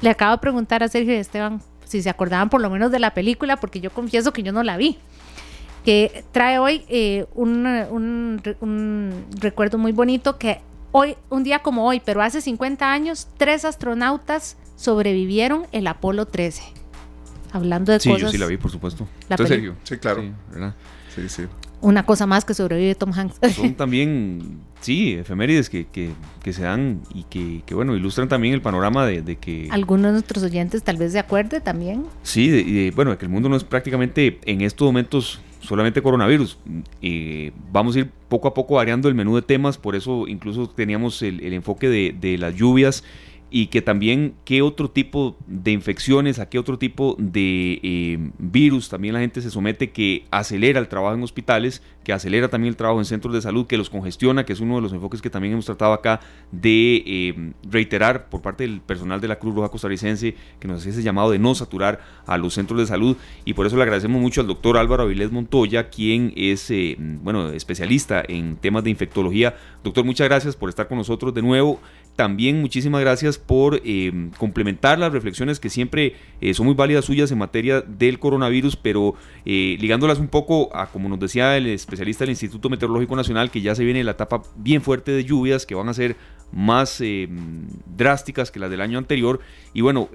le 0.00 0.10
acabo 0.10 0.32
de 0.32 0.38
preguntar 0.38 0.82
a 0.82 0.88
Sergio 0.88 1.12
y 1.14 1.16
Esteban 1.16 1.60
si 1.84 2.02
se 2.02 2.10
acordaban 2.10 2.48
por 2.50 2.60
lo 2.60 2.70
menos 2.70 2.90
de 2.92 2.98
la 3.00 3.12
película, 3.14 3.56
porque 3.56 3.80
yo 3.80 3.90
confieso 3.90 4.32
que 4.32 4.42
yo 4.42 4.52
no 4.52 4.62
la 4.62 4.76
vi. 4.76 4.98
Que 5.84 6.24
trae 6.30 6.58
hoy 6.58 6.84
eh, 6.88 7.26
un, 7.34 7.66
un, 7.66 8.42
un 8.60 9.24
recuerdo 9.40 9.78
muy 9.78 9.92
bonito 9.92 10.38
que 10.38 10.60
hoy, 10.92 11.16
un 11.30 11.42
día 11.42 11.60
como 11.60 11.86
hoy, 11.86 12.00
pero 12.04 12.22
hace 12.22 12.40
50 12.40 12.92
años, 12.92 13.28
tres 13.38 13.64
astronautas 13.64 14.56
sobrevivieron 14.76 15.66
el 15.72 15.86
Apolo 15.86 16.26
13. 16.26 16.62
Hablando 17.52 17.92
de 17.92 18.00
Sí, 18.00 18.08
cosas. 18.10 18.22
yo 18.22 18.28
sí 18.30 18.38
la 18.38 18.46
vi, 18.46 18.56
por 18.58 18.70
supuesto. 18.70 19.08
La 19.28 19.34
¿Usted, 19.34 19.44
peli- 19.44 19.48
Sergio? 19.48 19.76
Sí, 19.84 19.96
claro. 19.98 20.22
Sí, 20.22 20.32
¿verdad? 20.52 20.74
Sí, 21.14 21.28
sí. 21.28 21.46
Una 21.80 22.04
cosa 22.04 22.26
más 22.26 22.44
que 22.44 22.54
sobrevive 22.54 22.94
Tom 22.94 23.12
Hanks. 23.12 23.38
Son 23.54 23.74
también, 23.76 24.58
sí, 24.80 25.14
efemérides 25.14 25.70
que, 25.70 25.86
que, 25.86 26.10
que 26.42 26.52
se 26.52 26.62
dan 26.62 27.00
y 27.14 27.24
que, 27.24 27.62
que, 27.66 27.74
bueno, 27.74 27.94
ilustran 27.96 28.28
también 28.28 28.54
el 28.54 28.62
panorama 28.62 29.06
de, 29.06 29.22
de, 29.22 29.36
que... 29.36 29.68
Algunos 29.70 30.06
de 30.06 30.12
nuestros 30.12 30.42
oyentes 30.44 30.82
tal 30.82 30.96
vez 30.96 31.12
se 31.12 31.18
acuerde 31.18 31.60
también. 31.60 32.04
Sí, 32.22 32.48
de, 32.48 32.64
de, 32.64 32.90
bueno, 32.90 33.12
de 33.12 33.18
que 33.18 33.24
el 33.24 33.30
mundo 33.30 33.48
no 33.48 33.56
es 33.56 33.64
prácticamente 33.64 34.40
en 34.44 34.60
estos 34.60 34.86
momentos 34.86 35.40
solamente 35.60 36.02
coronavirus. 36.02 36.58
Eh, 37.02 37.52
vamos 37.72 37.96
a 37.96 38.00
ir 38.00 38.10
poco 38.28 38.48
a 38.48 38.54
poco 38.54 38.74
variando 38.74 39.08
el 39.08 39.14
menú 39.14 39.36
de 39.36 39.42
temas, 39.42 39.78
por 39.78 39.94
eso 39.94 40.26
incluso 40.26 40.68
teníamos 40.68 41.22
el, 41.22 41.40
el 41.40 41.52
enfoque 41.52 41.88
de, 41.88 42.14
de 42.18 42.38
las 42.38 42.54
lluvias 42.54 43.04
y 43.50 43.66
que 43.66 43.82
también 43.82 44.34
qué 44.44 44.62
otro 44.62 44.90
tipo 44.90 45.36
de 45.46 45.72
infecciones, 45.72 46.38
a 46.38 46.48
qué 46.48 46.58
otro 46.58 46.78
tipo 46.78 47.16
de 47.18 47.80
eh, 47.82 48.30
virus 48.38 48.88
también 48.88 49.14
la 49.14 49.20
gente 49.20 49.42
se 49.42 49.50
somete 49.50 49.90
que 49.90 50.24
acelera 50.30 50.78
el 50.78 50.88
trabajo 50.88 51.14
en 51.14 51.22
hospitales, 51.22 51.82
que 52.04 52.12
acelera 52.12 52.48
también 52.48 52.70
el 52.70 52.76
trabajo 52.76 53.00
en 53.00 53.04
centros 53.04 53.34
de 53.34 53.42
salud, 53.42 53.66
que 53.66 53.76
los 53.76 53.90
congestiona, 53.90 54.44
que 54.44 54.52
es 54.52 54.60
uno 54.60 54.76
de 54.76 54.82
los 54.82 54.92
enfoques 54.92 55.20
que 55.20 55.30
también 55.30 55.52
hemos 55.52 55.66
tratado 55.66 55.92
acá 55.92 56.20
de 56.52 57.02
eh, 57.06 57.52
reiterar 57.68 58.28
por 58.28 58.40
parte 58.40 58.64
del 58.64 58.80
personal 58.80 59.20
de 59.20 59.28
la 59.28 59.38
Cruz 59.38 59.54
Roja 59.54 59.68
costarricense 59.68 60.36
que 60.58 60.68
nos 60.68 60.80
hace 60.80 60.90
ese 60.90 61.02
llamado 61.02 61.30
de 61.30 61.38
no 61.38 61.54
saturar 61.54 62.00
a 62.26 62.38
los 62.38 62.54
centros 62.54 62.78
de 62.78 62.86
salud 62.86 63.16
y 63.44 63.54
por 63.54 63.66
eso 63.66 63.76
le 63.76 63.82
agradecemos 63.82 64.20
mucho 64.20 64.40
al 64.40 64.46
doctor 64.46 64.78
Álvaro 64.78 65.02
Avilés 65.02 65.32
Montoya, 65.32 65.88
quien 65.90 66.32
es 66.36 66.70
eh, 66.70 66.96
bueno, 66.98 67.50
especialista 67.50 68.22
en 68.26 68.56
temas 68.56 68.84
de 68.84 68.90
infectología. 68.90 69.56
Doctor, 69.82 70.04
muchas 70.04 70.28
gracias 70.28 70.56
por 70.56 70.68
estar 70.68 70.88
con 70.88 70.98
nosotros 70.98 71.34
de 71.34 71.42
nuevo. 71.42 71.80
También 72.16 72.60
muchísimas 72.60 73.00
gracias 73.00 73.38
por 73.38 73.80
eh, 73.82 74.12
complementar 74.36 74.98
las 74.98 75.10
reflexiones 75.10 75.58
que 75.58 75.70
siempre 75.70 76.16
eh, 76.42 76.52
son 76.52 76.66
muy 76.66 76.74
válidas 76.74 77.06
suyas 77.06 77.30
en 77.32 77.38
materia 77.38 77.80
del 77.80 78.18
coronavirus, 78.18 78.76
pero 78.76 79.14
eh, 79.46 79.78
ligándolas 79.80 80.18
un 80.18 80.28
poco 80.28 80.68
a, 80.76 80.88
como 80.88 81.08
nos 81.08 81.18
decía 81.18 81.56
el 81.56 81.66
especialista 81.68 82.24
del 82.24 82.30
Instituto 82.30 82.68
Meteorológico 82.68 83.16
Nacional, 83.16 83.50
que 83.50 83.62
ya 83.62 83.74
se 83.74 83.84
viene 83.84 84.04
la 84.04 84.10
etapa 84.10 84.42
bien 84.56 84.82
fuerte 84.82 85.12
de 85.12 85.24
lluvias 85.24 85.64
que 85.64 85.74
van 85.74 85.88
a 85.88 85.94
ser 85.94 86.16
más 86.52 87.02
drásticas 87.96 88.50
que 88.50 88.58
las 88.58 88.70
del 88.70 88.80
año 88.80 88.98
anterior. 88.98 89.40
Y 89.72 89.80
bueno, 89.82 90.10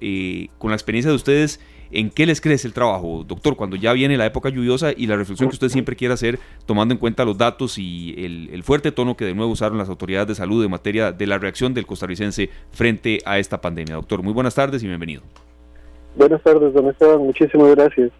con 0.58 0.70
la 0.70 0.76
experiencia 0.76 1.10
de 1.10 1.16
ustedes, 1.16 1.62
¿En 1.92 2.10
qué 2.10 2.26
les 2.26 2.42
crece 2.42 2.68
el 2.68 2.74
trabajo, 2.74 3.24
doctor, 3.26 3.56
cuando 3.56 3.76
ya 3.76 3.94
viene 3.94 4.18
la 4.18 4.26
época 4.26 4.50
lluviosa 4.50 4.92
y 4.96 5.08
la 5.08 5.16
reflexión 5.16 5.50
que 5.50 5.56
usted 5.56 5.70
siempre 5.70 5.96
quiere 5.96 6.14
hacer, 6.14 6.40
tomando 6.66 6.94
en 6.94 7.00
cuenta 7.00 7.26
los 7.26 7.38
datos 7.38 7.78
y 7.78 8.16
el, 8.18 8.50
el, 8.52 8.64
fuerte 8.64 8.92
tono 8.92 9.16
que 9.16 9.26
de 9.26 9.36
nuevo 9.36 9.52
usaron 9.52 9.78
las 9.78 9.90
autoridades 9.90 10.28
de 10.30 10.36
salud 10.36 10.64
en 10.64 10.72
materia 10.72 11.12
de 11.12 11.28
la 11.28 11.38
reacción 11.38 11.74
del 11.74 11.86
costarricense 11.86 12.50
frente 12.72 13.20
a 13.26 13.38
esta 13.38 13.62
pandemia? 13.62 13.96
Doctor, 13.96 14.24
muy 14.24 14.34
buenas 14.34 14.56
tardes 14.56 14.84
y 14.84 14.88
bienvenido. 14.88 15.22
Buenas 16.16 16.42
tardes, 16.42 16.74
don 16.74 16.90
Esteban, 16.90 17.20
muchísimas 17.20 17.76
gracias. 17.76 18.12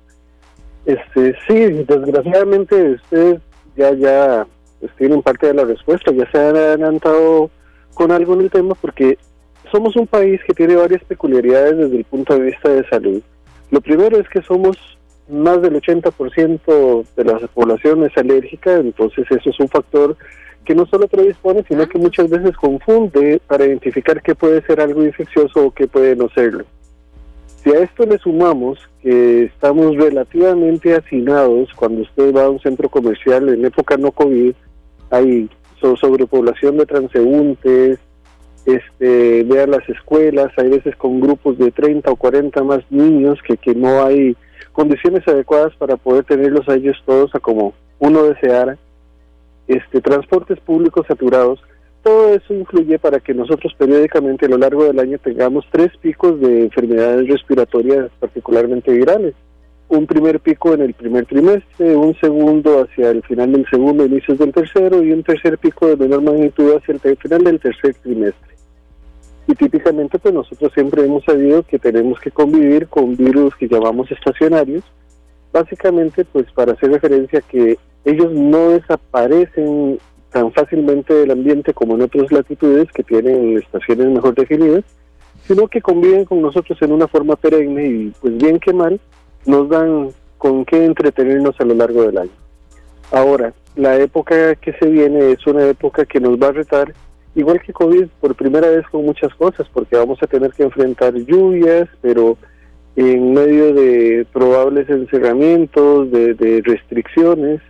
Este, 0.86 1.36
sí, 1.48 1.84
desgraciadamente 1.88 2.92
ustedes 2.92 3.42
ya, 3.76 3.94
ya 3.94 4.48
tienen 4.98 5.22
parte 5.22 5.48
de 5.48 5.56
la 5.56 5.64
respuesta, 5.64 6.12
ya 6.12 6.30
se 6.30 6.38
han 6.38 6.56
adelantado 6.56 7.50
con 7.96 8.12
algo 8.12 8.36
en 8.36 8.42
el 8.42 8.52
tema 8.52 8.76
porque 8.76 9.18
somos 9.72 9.96
un 9.96 10.06
país 10.06 10.40
que 10.46 10.54
tiene 10.54 10.76
varias 10.76 11.04
peculiaridades 11.06 11.78
desde 11.78 11.98
el 11.98 12.04
punto 12.04 12.36
de 12.36 12.42
vista 12.42 12.70
de 12.70 12.88
salud 12.90 13.22
lo 13.72 13.82
primero 13.82 14.18
es 14.18 14.28
que 14.30 14.42
somos 14.42 14.78
más 15.28 15.62
del 15.62 15.82
80% 15.82 17.06
de 17.16 17.24
la 17.24 17.40
población 17.48 18.06
es 18.06 18.16
alérgica, 18.18 18.76
entonces 18.76 19.26
eso 19.30 19.50
es 19.50 19.60
un 19.60 19.70
factor 19.70 20.16
que 20.64 20.76
no 20.76 20.86
solo 20.88 21.08
predispone, 21.08 21.64
sino 21.68 21.88
que 21.88 22.00
muchas 22.00 22.30
veces 22.30 22.56
confunde 22.58 23.40
para 23.48 23.66
identificar 23.66 24.22
qué 24.22 24.36
puede 24.36 24.62
ser 24.64 24.82
algo 24.82 25.04
infeccioso 25.04 25.68
o 25.68 25.72
qué 25.72 25.88
puede 25.88 26.16
no 26.16 26.30
serlo. 26.30 26.66
Si 27.64 27.72
a 27.72 27.80
esto 27.80 28.06
le 28.06 28.18
sumamos 28.18 28.80
que 29.02 29.46
estamos 29.46 29.96
relativamente 29.96 30.96
hacinados 30.96 31.70
cuando 31.76 32.02
usted 32.02 32.34
va 32.36 32.46
a 32.46 32.50
un 32.50 32.60
centro 32.60 32.90
comercial 32.90 33.50
en 33.50 33.66
época 33.66 33.98
no 33.98 34.12
COVID, 34.12 34.54
hay 35.12 35.50
sobrepoblación 35.96 36.78
de 36.78 36.86
transeúntes, 36.86 38.00
este, 38.66 39.44
vean 39.44 39.72
las 39.72 39.88
escuelas, 39.88 40.52
hay 40.58 40.70
veces 40.70 40.96
con 40.96 41.20
grupos 41.20 41.58
de 41.58 41.72
30 41.72 42.12
o 42.12 42.16
40 42.16 42.64
más 42.64 42.80
niños 42.90 43.40
que, 43.48 43.58
que 43.58 43.76
no 43.76 44.04
hay 44.04 44.36
condiciones 44.74 45.28
adecuadas 45.28 45.76
para 45.76 45.98
poder 45.98 46.26
tenerlos 46.26 46.68
a 46.68 46.76
ellos 46.76 46.98
todos 47.06 47.34
a 47.36 47.40
como 47.40 47.74
uno 48.00 48.24
deseara, 48.24 48.78
este, 49.68 50.02
transportes 50.02 50.60
públicos 50.60 51.06
saturados, 51.08 51.60
todo 52.04 52.34
eso 52.34 52.54
influye 52.54 53.00
para 53.00 53.20
que 53.20 53.34
nosotros 53.34 53.74
periódicamente 53.78 54.46
a 54.46 54.50
lo 54.50 54.58
largo 54.58 54.84
del 54.84 55.00
año 55.00 55.18
tengamos 55.18 55.66
tres 55.72 55.92
picos 56.02 56.40
de 56.40 56.66
enfermedades 56.66 57.28
respiratorias 57.28 58.12
particularmente 58.20 58.92
virales. 58.92 59.34
Un 59.88 60.06
primer 60.06 60.40
pico 60.40 60.74
en 60.74 60.82
el 60.82 60.94
primer 60.94 61.26
trimestre, 61.26 61.96
un 61.96 62.16
segundo 62.20 62.84
hacia 62.84 63.12
el 63.12 63.24
final 63.24 63.52
del 63.52 63.66
segundo, 63.70 64.06
inicios 64.06 64.38
del 64.38 64.52
tercero 64.52 65.04
y 65.04 65.12
un 65.12 65.24
tercer 65.24 65.58
pico 65.58 65.88
de 65.88 65.96
menor 65.96 66.22
magnitud 66.22 66.76
hacia 66.76 66.96
el 67.04 67.18
final 67.18 67.44
del 67.44 67.60
tercer 67.60 67.96
trimestre 67.96 68.45
y 69.48 69.54
típicamente 69.54 70.18
pues 70.20 70.34
nosotros 70.34 70.72
siempre 70.74 71.06
hemos 71.06 71.24
sabido 71.24 71.64
que 71.64 71.80
tenemos 71.80 72.20
que 72.20 72.32
convivir 72.32 72.88
con 72.88 73.16
virus 73.16 73.56
que 73.56 73.68
llamamos 73.68 74.12
estacionarios, 74.12 74.84
básicamente 75.54 76.26
pues 76.26 76.52
para 76.52 76.74
hacer 76.74 76.92
referencia 76.92 77.40
a 77.40 77.42
que 77.42 77.78
ellos 78.04 78.32
no 78.34 78.70
desaparecen 78.70 80.00
tan 80.32 80.52
fácilmente 80.52 81.14
del 81.14 81.32
ambiente 81.32 81.74
como 81.74 81.96
en 81.96 82.02
otras 82.02 82.32
latitudes 82.32 82.92
que 82.92 83.04
tienen 83.04 83.58
estaciones 83.58 84.08
mejor 84.08 84.36
definidas, 84.36 84.84
sino 85.48 85.68
que 85.68 85.82
conviven 85.82 86.26
con 86.26 86.42
nosotros 86.42 86.78
en 86.82 86.92
una 86.92 87.08
forma 87.08 87.36
perenne 87.36 87.88
y 87.88 88.14
pues 88.20 88.38
bien 88.38 88.60
que 88.60 88.74
mal 88.74 89.00
nos 89.46 89.70
dan 89.70 90.10
con 90.38 90.66
qué 90.66 90.86
entretenernos 90.86 91.56
a 91.60 91.66
lo 91.66 91.76
largo 91.76 92.04
del 92.04 92.18
año. 92.18 92.32
Ahora, 93.12 93.54
la 93.76 93.98
época 93.98 94.56
que 94.56 94.74
se 94.74 94.88
viene 94.88 95.32
es 95.32 95.46
una 95.48 95.66
época 95.68 96.06
que 96.06 96.20
nos 96.20 96.40
va 96.40 96.48
a 96.48 96.54
retar 96.54 96.94
igual 97.36 97.62
que 97.62 97.74
COVID, 97.74 98.08
por 98.22 98.36
primera 98.36 98.70
vez 98.70 98.86
con 98.88 99.06
muchas 99.06 99.34
cosas, 99.36 99.68
porque 99.74 99.96
vamos 99.96 100.18
a 100.22 100.28
tener 100.28 100.52
que 100.52 100.64
enfrentar 100.64 101.14
lluvias, 101.14 101.88
pero 102.02 102.38
en 102.96 103.34
medio 103.34 103.74
de 103.74 104.26
probables 104.32 104.90
encerramientos, 104.90 106.12
de, 106.12 106.34
de 106.34 106.62
restricciones, 106.64 107.62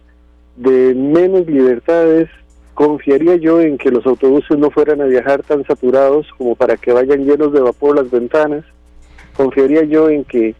de 0.56 0.94
menos 0.94 1.48
libertades, 1.48 2.30
confiaría 2.76 3.36
yo 3.38 3.62
en 3.62 3.78
que 3.78 3.90
los 3.90 4.06
autobuses 4.06 4.58
no 4.58 4.70
fueran 4.70 5.02
a 5.02 5.06
viajar 5.06 5.42
tan 5.44 5.66
saturados 5.66 6.28
como 6.38 6.56
para 6.56 6.78
que 6.78 6.92
vayan 6.92 7.26
llenos 7.26 7.52
de 7.54 7.62
vapor 7.62 7.96
las 7.96 8.12
ventanas. 8.12 8.64
Confiaría 9.36 9.84
yo 9.84 10.10
en 10.10 10.24
que 10.26 10.56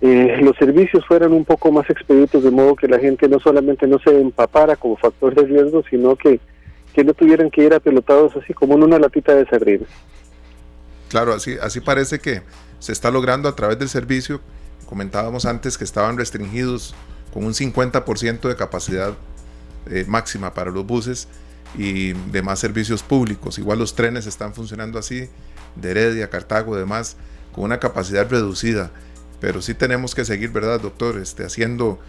eh, 0.00 0.38
los 0.40 0.56
servicios 0.56 1.04
fueran 1.06 1.32
un 1.32 1.44
poco 1.44 1.72
más 1.72 1.90
expeditos, 1.90 2.44
de 2.44 2.52
modo 2.52 2.76
que 2.76 2.88
la 2.88 3.00
gente 3.00 3.28
no 3.28 3.40
solamente 3.40 3.86
no 3.86 3.98
se 3.98 4.18
empapara 4.18 4.76
como 4.76 4.96
factor 4.96 5.34
de 5.34 5.42
riesgo, 5.42 5.82
sino 5.90 6.14
que 6.16 6.40
que 6.98 7.04
no 7.04 7.14
tuvieran 7.14 7.48
que 7.48 7.62
ir 7.62 7.72
a 7.72 7.78
pelotados 7.78 8.34
así 8.34 8.52
como 8.52 8.74
en 8.74 8.82
una 8.82 8.98
latita 8.98 9.32
de 9.32 9.46
sardinas. 9.46 9.88
Claro, 11.08 11.32
así, 11.32 11.56
así 11.62 11.78
parece 11.78 12.18
que 12.18 12.42
se 12.80 12.90
está 12.90 13.12
logrando 13.12 13.48
a 13.48 13.54
través 13.54 13.78
del 13.78 13.88
servicio. 13.88 14.40
Comentábamos 14.84 15.46
antes 15.46 15.78
que 15.78 15.84
estaban 15.84 16.18
restringidos 16.18 16.96
con 17.32 17.44
un 17.44 17.52
50% 17.52 18.48
de 18.48 18.56
capacidad 18.56 19.14
eh, 19.88 20.06
máxima 20.08 20.54
para 20.54 20.72
los 20.72 20.84
buses 20.84 21.28
y 21.76 22.14
demás 22.32 22.58
servicios 22.58 23.04
públicos. 23.04 23.60
Igual 23.60 23.78
los 23.78 23.94
trenes 23.94 24.26
están 24.26 24.52
funcionando 24.52 24.98
así, 24.98 25.28
de 25.76 25.90
Heredia, 25.92 26.30
Cartago, 26.30 26.74
demás, 26.74 27.16
con 27.52 27.62
una 27.62 27.78
capacidad 27.78 28.28
reducida. 28.28 28.90
Pero 29.40 29.62
sí 29.62 29.72
tenemos 29.72 30.16
que 30.16 30.24
seguir, 30.24 30.50
¿verdad, 30.50 30.80
doctor? 30.80 31.16
Este, 31.18 31.44
haciendo 31.44 32.00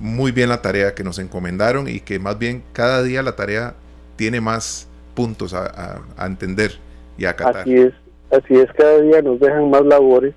muy 0.00 0.32
bien 0.32 0.50
la 0.50 0.60
tarea 0.60 0.94
que 0.94 1.02
nos 1.02 1.18
encomendaron 1.18 1.88
y 1.88 2.00
que 2.00 2.18
más 2.18 2.38
bien 2.38 2.62
cada 2.74 3.02
día 3.02 3.22
la 3.22 3.36
tarea 3.36 3.76
tiene 4.16 4.40
más 4.40 4.88
puntos 5.14 5.54
a, 5.54 6.02
entender 6.18 6.72
y 7.16 7.24
a 7.24 7.30
acatar. 7.30 7.62
Así 7.62 7.74
es, 7.74 7.92
así 8.30 8.54
es, 8.54 8.70
cada 8.72 9.00
día 9.00 9.22
nos 9.22 9.40
dejan 9.40 9.70
más 9.70 9.84
labores 9.84 10.34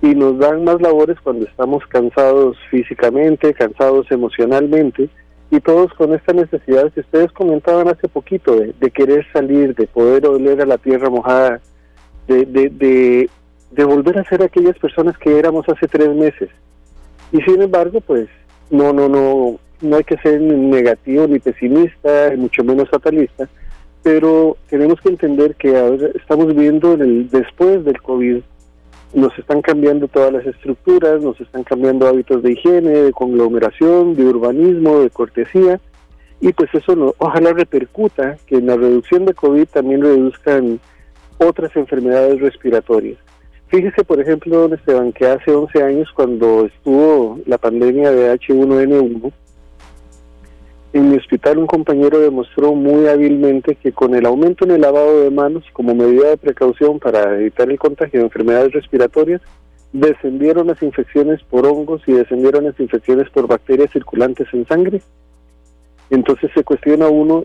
y 0.00 0.14
nos 0.14 0.38
dan 0.38 0.64
más 0.64 0.80
labores 0.80 1.18
cuando 1.22 1.46
estamos 1.46 1.86
cansados 1.88 2.56
físicamente, 2.70 3.52
cansados 3.54 4.10
emocionalmente 4.10 5.08
y 5.50 5.60
todos 5.60 5.92
con 5.94 6.14
esta 6.14 6.32
necesidad 6.32 6.92
que 6.92 7.00
ustedes 7.00 7.32
comentaban 7.32 7.88
hace 7.88 8.08
poquito 8.08 8.56
de, 8.56 8.90
querer 8.90 9.26
salir, 9.32 9.74
de 9.74 9.86
poder 9.86 10.26
oler 10.26 10.60
a 10.60 10.66
la 10.66 10.78
tierra 10.78 11.08
mojada, 11.08 11.60
de, 12.26 12.44
de, 12.44 12.68
de, 12.68 13.30
de 13.70 13.84
volver 13.84 14.18
a 14.18 14.24
ser 14.24 14.42
aquellas 14.42 14.78
personas 14.78 15.16
que 15.18 15.38
éramos 15.38 15.66
hace 15.68 15.88
tres 15.88 16.14
meses. 16.14 16.50
Y 17.32 17.40
sin 17.42 17.62
embargo, 17.62 18.00
pues 18.00 18.28
no, 18.70 18.92
no, 18.92 19.08
no, 19.08 19.58
no 19.80 19.96
hay 19.96 20.04
que 20.04 20.18
ser 20.18 20.40
ni 20.40 20.54
negativo 20.54 21.26
ni 21.26 21.38
pesimista, 21.38 22.32
mucho 22.36 22.64
menos 22.64 22.88
fatalista, 22.88 23.48
pero 24.02 24.56
tenemos 24.68 25.00
que 25.00 25.10
entender 25.10 25.54
que 25.56 25.76
ahora 25.76 26.08
estamos 26.14 26.46
viviendo 26.48 26.94
en 26.94 27.00
el 27.02 27.28
después 27.30 27.84
del 27.84 28.00
COVID. 28.00 28.40
Nos 29.14 29.38
están 29.38 29.62
cambiando 29.62 30.06
todas 30.08 30.32
las 30.32 30.46
estructuras, 30.46 31.22
nos 31.22 31.40
están 31.40 31.64
cambiando 31.64 32.06
hábitos 32.06 32.42
de 32.42 32.52
higiene, 32.52 32.90
de 32.90 33.12
conglomeración, 33.12 34.14
de 34.14 34.24
urbanismo, 34.24 35.00
de 35.00 35.10
cortesía, 35.10 35.80
y 36.40 36.52
pues 36.52 36.70
eso 36.72 36.94
no, 36.94 37.14
ojalá 37.18 37.52
repercuta 37.52 38.36
que 38.46 38.56
en 38.56 38.66
la 38.66 38.76
reducción 38.76 39.24
de 39.24 39.34
COVID 39.34 39.66
también 39.66 40.02
reduzcan 40.02 40.78
otras 41.38 41.74
enfermedades 41.76 42.40
respiratorias. 42.40 43.18
Fíjese, 43.68 44.04
por 44.04 44.20
ejemplo, 44.20 44.56
don 44.56 44.74
Esteban, 44.74 45.12
que 45.12 45.26
hace 45.26 45.50
11 45.50 45.82
años, 45.82 46.08
cuando 46.14 46.66
estuvo 46.66 47.38
la 47.46 47.58
pandemia 47.58 48.10
de 48.12 48.32
H1N1, 48.32 49.32
en 50.92 51.10
mi 51.10 51.16
hospital 51.16 51.58
un 51.58 51.66
compañero 51.66 52.18
demostró 52.18 52.74
muy 52.74 53.06
hábilmente 53.08 53.74
que 53.74 53.92
con 53.92 54.14
el 54.14 54.24
aumento 54.24 54.64
en 54.64 54.70
el 54.70 54.80
lavado 54.80 55.22
de 55.22 55.30
manos 55.30 55.64
como 55.72 55.94
medida 55.94 56.30
de 56.30 56.38
precaución 56.38 56.98
para 56.98 57.38
evitar 57.38 57.70
el 57.70 57.78
contagio 57.78 58.20
de 58.20 58.26
enfermedades 58.26 58.72
respiratorias, 58.72 59.42
descendieron 59.92 60.66
las 60.66 60.82
infecciones 60.82 61.42
por 61.42 61.66
hongos 61.66 62.02
y 62.06 62.12
descendieron 62.12 62.64
las 62.64 62.78
infecciones 62.80 63.28
por 63.30 63.46
bacterias 63.46 63.90
circulantes 63.92 64.48
en 64.52 64.66
sangre. 64.66 65.02
Entonces 66.10 66.50
se 66.54 66.64
cuestiona 66.64 67.08
uno 67.08 67.44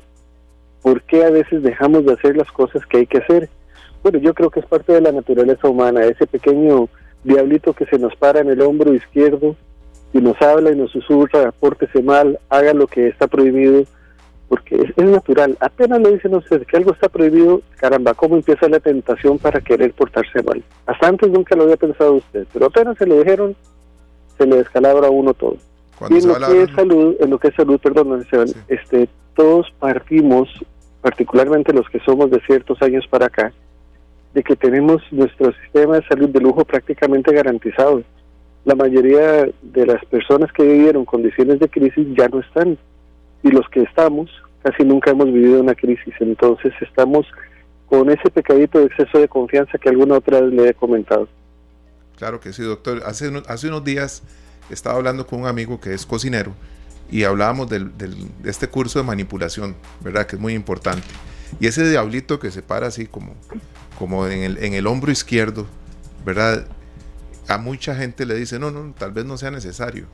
por 0.82 1.02
qué 1.04 1.26
a 1.26 1.30
veces 1.30 1.64
dejamos 1.64 2.06
de 2.06 2.14
hacer 2.14 2.38
las 2.38 2.52
cosas 2.52 2.86
que 2.86 2.98
hay 2.98 3.08
que 3.08 3.18
hacer. 3.18 3.50
Bueno, 4.04 4.20
yo 4.20 4.34
creo 4.34 4.50
que 4.50 4.62
es 4.62 4.66
parte 4.66 4.94
de 4.94 5.02
la 5.02 5.12
naturaleza 5.12 5.68
humana, 5.68 6.06
ese 6.06 6.28
pequeño 6.28 6.88
diablito 7.24 7.74
que 7.74 7.86
se 7.86 8.00
nos 8.00 8.16
para 8.16 8.40
en 8.40 8.50
el 8.50 8.62
hombro 8.62 8.94
izquierdo 8.94 9.56
y 10.14 10.20
nos 10.20 10.40
habla 10.42 10.72
y 10.72 10.76
nos 10.76 10.92
susurra, 10.92 11.52
pórtese 11.52 12.02
mal, 12.02 12.40
haga 12.50 12.74
lo 12.74 12.86
que 12.88 13.08
está 13.08 13.28
prohibido, 13.28 13.84
porque 14.48 14.76
es, 14.96 15.06
natural. 15.06 15.58
Apenas 15.60 16.00
le 16.02 16.14
dicen 16.14 16.36
a 16.36 16.38
usted 16.38 16.66
que 16.68 16.78
algo 16.78 16.94
está 16.94 17.10
prohibido, 17.10 17.62
caramba, 17.78 18.14
¿cómo 18.14 18.36
empieza 18.36 18.70
la 18.70 18.80
tentación 18.80 19.40
para 19.40 19.60
querer 19.60 19.92
portarse 19.94 20.44
mal? 20.44 20.64
Hasta 20.86 21.08
antes 21.08 21.32
nunca 21.32 21.56
lo 21.56 21.64
había 21.64 21.78
pensado 21.78 22.14
usted, 22.14 22.46
pero 22.54 22.68
apenas 22.68 22.96
se 23.00 23.08
lo 23.08 23.18
dijeron, 23.18 23.56
se 24.38 24.46
le 24.46 24.58
descalabra 24.58 25.08
a 25.08 25.12
uno 25.12 25.34
todo. 25.34 25.58
Y 26.10 26.18
en 26.18 26.28
lo 26.28 26.36
que 26.36 26.62
es 26.62 26.72
salud, 26.76 27.16
en 27.20 27.30
lo 27.32 27.40
que 27.40 27.48
es 27.48 27.56
salud, 27.56 27.80
perdón, 27.80 28.24
este, 28.68 29.10
todos 29.36 29.74
partimos, 29.80 30.48
particularmente 31.02 31.74
los 31.74 31.90
que 31.90 32.00
somos 32.02 32.30
de 32.30 32.40
ciertos 32.42 32.80
años 32.84 33.08
para 33.10 33.28
acá, 33.28 33.52
de 34.36 34.44
que 34.44 34.56
tenemos 34.56 35.02
nuestro 35.12 35.54
sistema 35.64 35.96
de 35.96 36.08
salud 36.08 36.30
de 36.30 36.40
lujo 36.40 36.66
prácticamente 36.66 37.34
garantizado 37.34 38.04
la 38.66 38.76
mayoría 38.76 39.50
de 39.62 39.86
las 39.86 40.04
personas 40.06 40.52
que 40.54 40.64
vivieron 40.64 41.06
condiciones 41.06 41.60
de 41.60 41.70
crisis 41.70 42.08
ya 42.18 42.28
no 42.30 42.40
están. 42.40 42.78
Y 43.44 43.50
los 43.50 43.68
que 43.70 43.82
estamos, 43.82 44.30
casi 44.62 44.84
nunca 44.84 45.12
hemos 45.12 45.26
vivido 45.26 45.62
una 45.62 45.76
crisis. 45.76 46.14
Entonces 46.20 46.74
estamos 46.82 47.26
con 47.88 48.10
ese 48.10 48.30
pecadito 48.30 48.80
de 48.80 48.86
exceso 48.86 49.20
de 49.20 49.28
confianza 49.28 49.78
que 49.78 49.90
alguna 49.90 50.16
otra 50.16 50.42
vez 50.42 50.54
le 50.54 50.70
he 50.70 50.74
comentado. 50.74 51.28
Claro 52.18 52.40
que 52.40 52.54
sí, 52.54 52.64
doctor. 52.64 53.02
Hace, 53.06 53.32
hace 53.48 53.68
unos 53.68 53.84
días 53.84 54.24
estaba 54.70 54.96
hablando 54.96 55.28
con 55.28 55.42
un 55.42 55.48
amigo 55.48 55.82
que 55.82 55.94
es 55.94 56.06
cocinero 56.06 56.54
y 57.12 57.26
hablábamos 57.26 57.70
de 57.70 57.86
este 58.46 58.68
curso 58.68 59.00
de 59.00 59.06
manipulación, 59.06 59.76
¿verdad? 60.02 60.26
Que 60.26 60.38
es 60.38 60.42
muy 60.42 60.54
importante. 60.54 61.08
Y 61.60 61.68
ese 61.68 61.88
diablito 61.88 62.40
que 62.40 62.50
se 62.50 62.62
para 62.62 62.88
así 62.88 63.06
como, 63.06 63.36
como 64.00 64.28
en, 64.28 64.44
el, 64.44 64.58
en 64.64 64.74
el 64.74 64.88
hombro 64.88 65.12
izquierdo, 65.12 65.68
¿verdad? 66.26 66.66
A 67.48 67.58
mucha 67.58 67.96
gente 67.96 68.26
le 68.26 68.36
dice, 68.36 68.60
no, 68.60 68.72
no, 68.72 68.94
tal 68.98 69.12
vez 69.12 69.26
no 69.26 69.38
sea 69.38 69.52
necesario. 69.52 70.08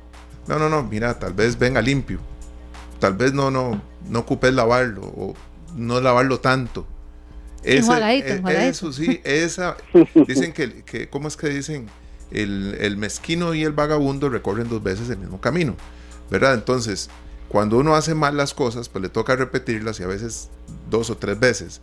No, 0.48 0.58
no, 0.58 0.70
no, 0.70 0.84
mira, 0.84 1.20
tal 1.20 1.34
vez 1.34 1.58
venga 1.58 1.82
limpio. 1.82 2.20
Tal 3.00 3.14
vez 3.14 3.34
no, 3.34 3.52
no, 3.52 3.82
no 4.08 4.20
ocupes 4.20 4.54
lavarlo 4.54 5.02
o 5.04 5.36
no 5.76 6.02
lavarlo 6.02 6.40
tanto. 6.40 6.88
Ese, 7.64 7.92
e, 7.92 8.68
Eso 8.68 8.92
sí, 8.92 9.22
esa. 9.24 9.78
Dicen 10.28 10.54
que, 10.54 10.84
que, 10.84 11.10
¿cómo 11.10 11.28
es 11.28 11.38
que 11.38 11.50
dicen? 11.50 11.88
El, 12.32 12.78
el, 12.80 12.96
mezquino 12.96 13.56
y 13.56 13.64
el 13.64 13.72
vagabundo 13.72 14.30
recorren 14.30 14.70
dos 14.70 14.84
veces 14.84 15.10
el 15.10 15.18
mismo 15.18 15.42
camino, 15.42 15.76
¿verdad? 16.30 16.54
Entonces, 16.54 17.10
cuando 17.48 17.80
uno 17.80 17.96
hace 17.96 18.14
mal 18.14 18.38
las 18.38 18.54
cosas, 18.54 18.88
pues 18.88 19.02
le 19.02 19.10
toca 19.10 19.36
repetirlas 19.36 20.00
y 20.00 20.04
a 20.04 20.08
veces 20.08 20.50
dos 20.92 21.10
o 21.10 21.18
tres 21.18 21.40
veces. 21.40 21.82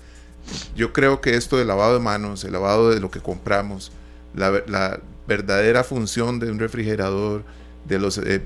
Yo 0.77 0.93
creo 0.93 1.21
que 1.21 1.35
esto 1.35 1.57
del 1.57 1.67
lavado 1.67 1.95
de 1.95 2.01
manos, 2.01 2.45
el 2.45 2.53
lavado 2.53 2.91
de 2.91 3.01
lo 3.01 3.11
que 3.11 3.19
compramos, 3.19 3.91
la, 4.35 4.63
la, 4.69 5.01
verdadera 5.27 5.85
función 5.85 6.39
de 6.39 6.51
un 6.51 6.59
refrigerador, 6.59 7.43
de 7.85 7.99
los 7.99 8.19
eh, 8.19 8.43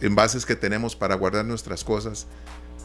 envases 0.00 0.46
que 0.46 0.56
tenemos 0.56 0.96
para 0.96 1.14
guardar 1.14 1.44
nuestras 1.44 1.84
cosas, 1.84 2.26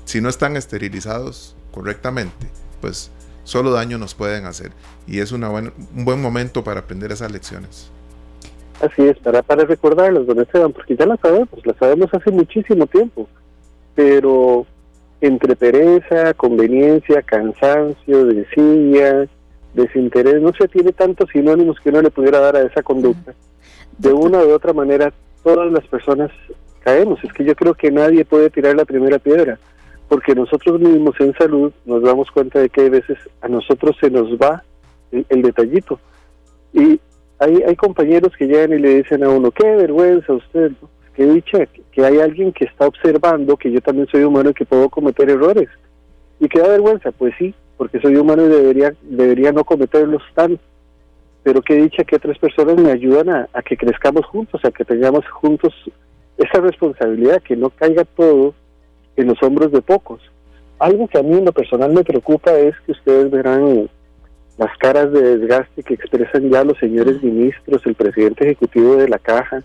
si 0.05 0.21
no 0.21 0.29
están 0.29 0.57
esterilizados 0.57 1.55
correctamente, 1.71 2.47
pues 2.81 3.11
solo 3.43 3.71
daño 3.71 3.97
nos 3.97 4.13
pueden 4.13 4.45
hacer. 4.45 4.71
Y 5.07 5.19
es 5.19 5.31
una 5.31 5.49
un 5.49 5.71
buen 6.05 6.21
momento 6.21 6.63
para 6.63 6.81
aprender 6.81 7.11
esas 7.11 7.31
lecciones. 7.31 7.89
Así 8.81 9.01
es, 9.03 9.17
para, 9.19 9.41
para 9.41 9.63
recordarlas, 9.65 10.25
don 10.25 10.41
Esteban, 10.41 10.73
porque 10.73 10.95
ya 10.95 11.05
las 11.05 11.19
sabemos, 11.19 11.49
las 11.63 11.77
sabemos 11.77 12.13
hace 12.13 12.31
muchísimo 12.31 12.85
tiempo, 12.87 13.29
pero 13.95 14.65
entre 15.21 15.55
pereza, 15.55 16.33
conveniencia, 16.33 17.21
cansancio, 17.21 18.25
desidia, 18.25 19.27
desinterés, 19.73 20.41
no 20.41 20.51
se 20.53 20.67
tiene 20.67 20.91
tantos 20.91 21.29
sinónimos 21.31 21.79
que 21.79 21.89
uno 21.89 22.01
le 22.01 22.11
pudiera 22.11 22.39
dar 22.39 22.55
a 22.55 22.63
esa 22.63 22.83
conducta. 22.83 23.33
De 23.97 24.13
una 24.13 24.39
u 24.39 24.51
otra 24.51 24.73
manera, 24.73 25.13
todas 25.43 25.71
las 25.71 25.85
personas 25.87 26.31
caemos. 26.83 27.23
Es 27.23 27.33
que 27.33 27.43
yo 27.43 27.55
creo 27.55 27.73
que 27.73 27.91
nadie 27.91 28.25
puede 28.25 28.49
tirar 28.49 28.75
la 28.75 28.85
primera 28.85 29.19
piedra, 29.19 29.57
porque 30.07 30.35
nosotros 30.35 30.79
mismos 30.79 31.15
en 31.19 31.33
salud 31.33 31.71
nos 31.85 32.03
damos 32.03 32.29
cuenta 32.31 32.59
de 32.59 32.69
que 32.69 32.81
hay 32.81 32.89
veces 32.89 33.17
a 33.41 33.47
nosotros 33.47 33.95
se 33.99 34.09
nos 34.09 34.29
va 34.37 34.63
el, 35.11 35.41
detallito. 35.41 35.99
Y 36.73 36.99
hay, 37.39 37.63
hay 37.67 37.75
compañeros 37.75 38.33
que 38.37 38.47
llegan 38.47 38.73
y 38.73 38.79
le 38.79 38.95
dicen 38.97 39.23
a 39.23 39.29
uno, 39.29 39.51
qué 39.51 39.75
vergüenza 39.75 40.33
usted, 40.33 40.71
qué 41.15 41.25
dicha 41.25 41.59
que 41.91 42.05
hay 42.05 42.19
alguien 42.19 42.51
que 42.51 42.65
está 42.65 42.87
observando 42.87 43.57
que 43.57 43.71
yo 43.71 43.81
también 43.81 44.07
soy 44.07 44.23
humano 44.23 44.49
y 44.49 44.53
que 44.53 44.65
puedo 44.65 44.89
cometer 44.89 45.29
errores. 45.29 45.69
Y 46.39 46.49
qué 46.49 46.59
da 46.59 46.69
vergüenza, 46.69 47.11
pues 47.11 47.33
sí, 47.37 47.53
porque 47.77 47.99
soy 47.99 48.15
humano 48.15 48.45
y 48.45 48.49
debería, 48.49 48.93
debería 49.01 49.51
no 49.51 49.63
cometerlos 49.63 50.21
tan, 50.33 50.59
pero 51.43 51.61
qué 51.61 51.75
dicha 51.75 52.03
que 52.03 52.15
otras 52.15 52.37
personas 52.37 52.77
me 52.77 52.91
ayudan 52.91 53.29
a, 53.29 53.61
que 53.63 53.77
crezcamos 53.77 54.25
juntos, 54.25 54.63
a 54.63 54.71
que 54.71 54.85
tengamos 54.85 55.27
juntos 55.29 55.73
esa 56.37 56.61
responsabilidad, 56.61 57.41
que 57.41 57.55
no 57.55 57.69
caiga 57.69 58.05
todo 58.05 58.53
en 59.15 59.27
los 59.27 59.41
hombros 59.43 59.71
de 59.71 59.81
pocos. 59.81 60.21
Algo 60.79 61.07
que 61.07 61.19
a 61.19 61.23
mí 61.23 61.37
en 61.37 61.45
lo 61.45 61.51
personal 61.51 61.91
me 61.93 62.03
preocupa 62.03 62.53
es 62.57 62.73
que 62.85 62.93
ustedes 62.93 63.29
verán 63.29 63.89
las 64.57 64.77
caras 64.77 65.11
de 65.11 65.37
desgaste 65.37 65.83
que 65.83 65.95
expresan 65.95 66.49
ya 66.49 66.63
los 66.63 66.77
señores 66.77 67.21
ministros, 67.21 67.85
el 67.85 67.95
presidente 67.95 68.45
ejecutivo 68.45 68.95
de 68.95 69.09
la 69.09 69.19
caja, 69.19 69.63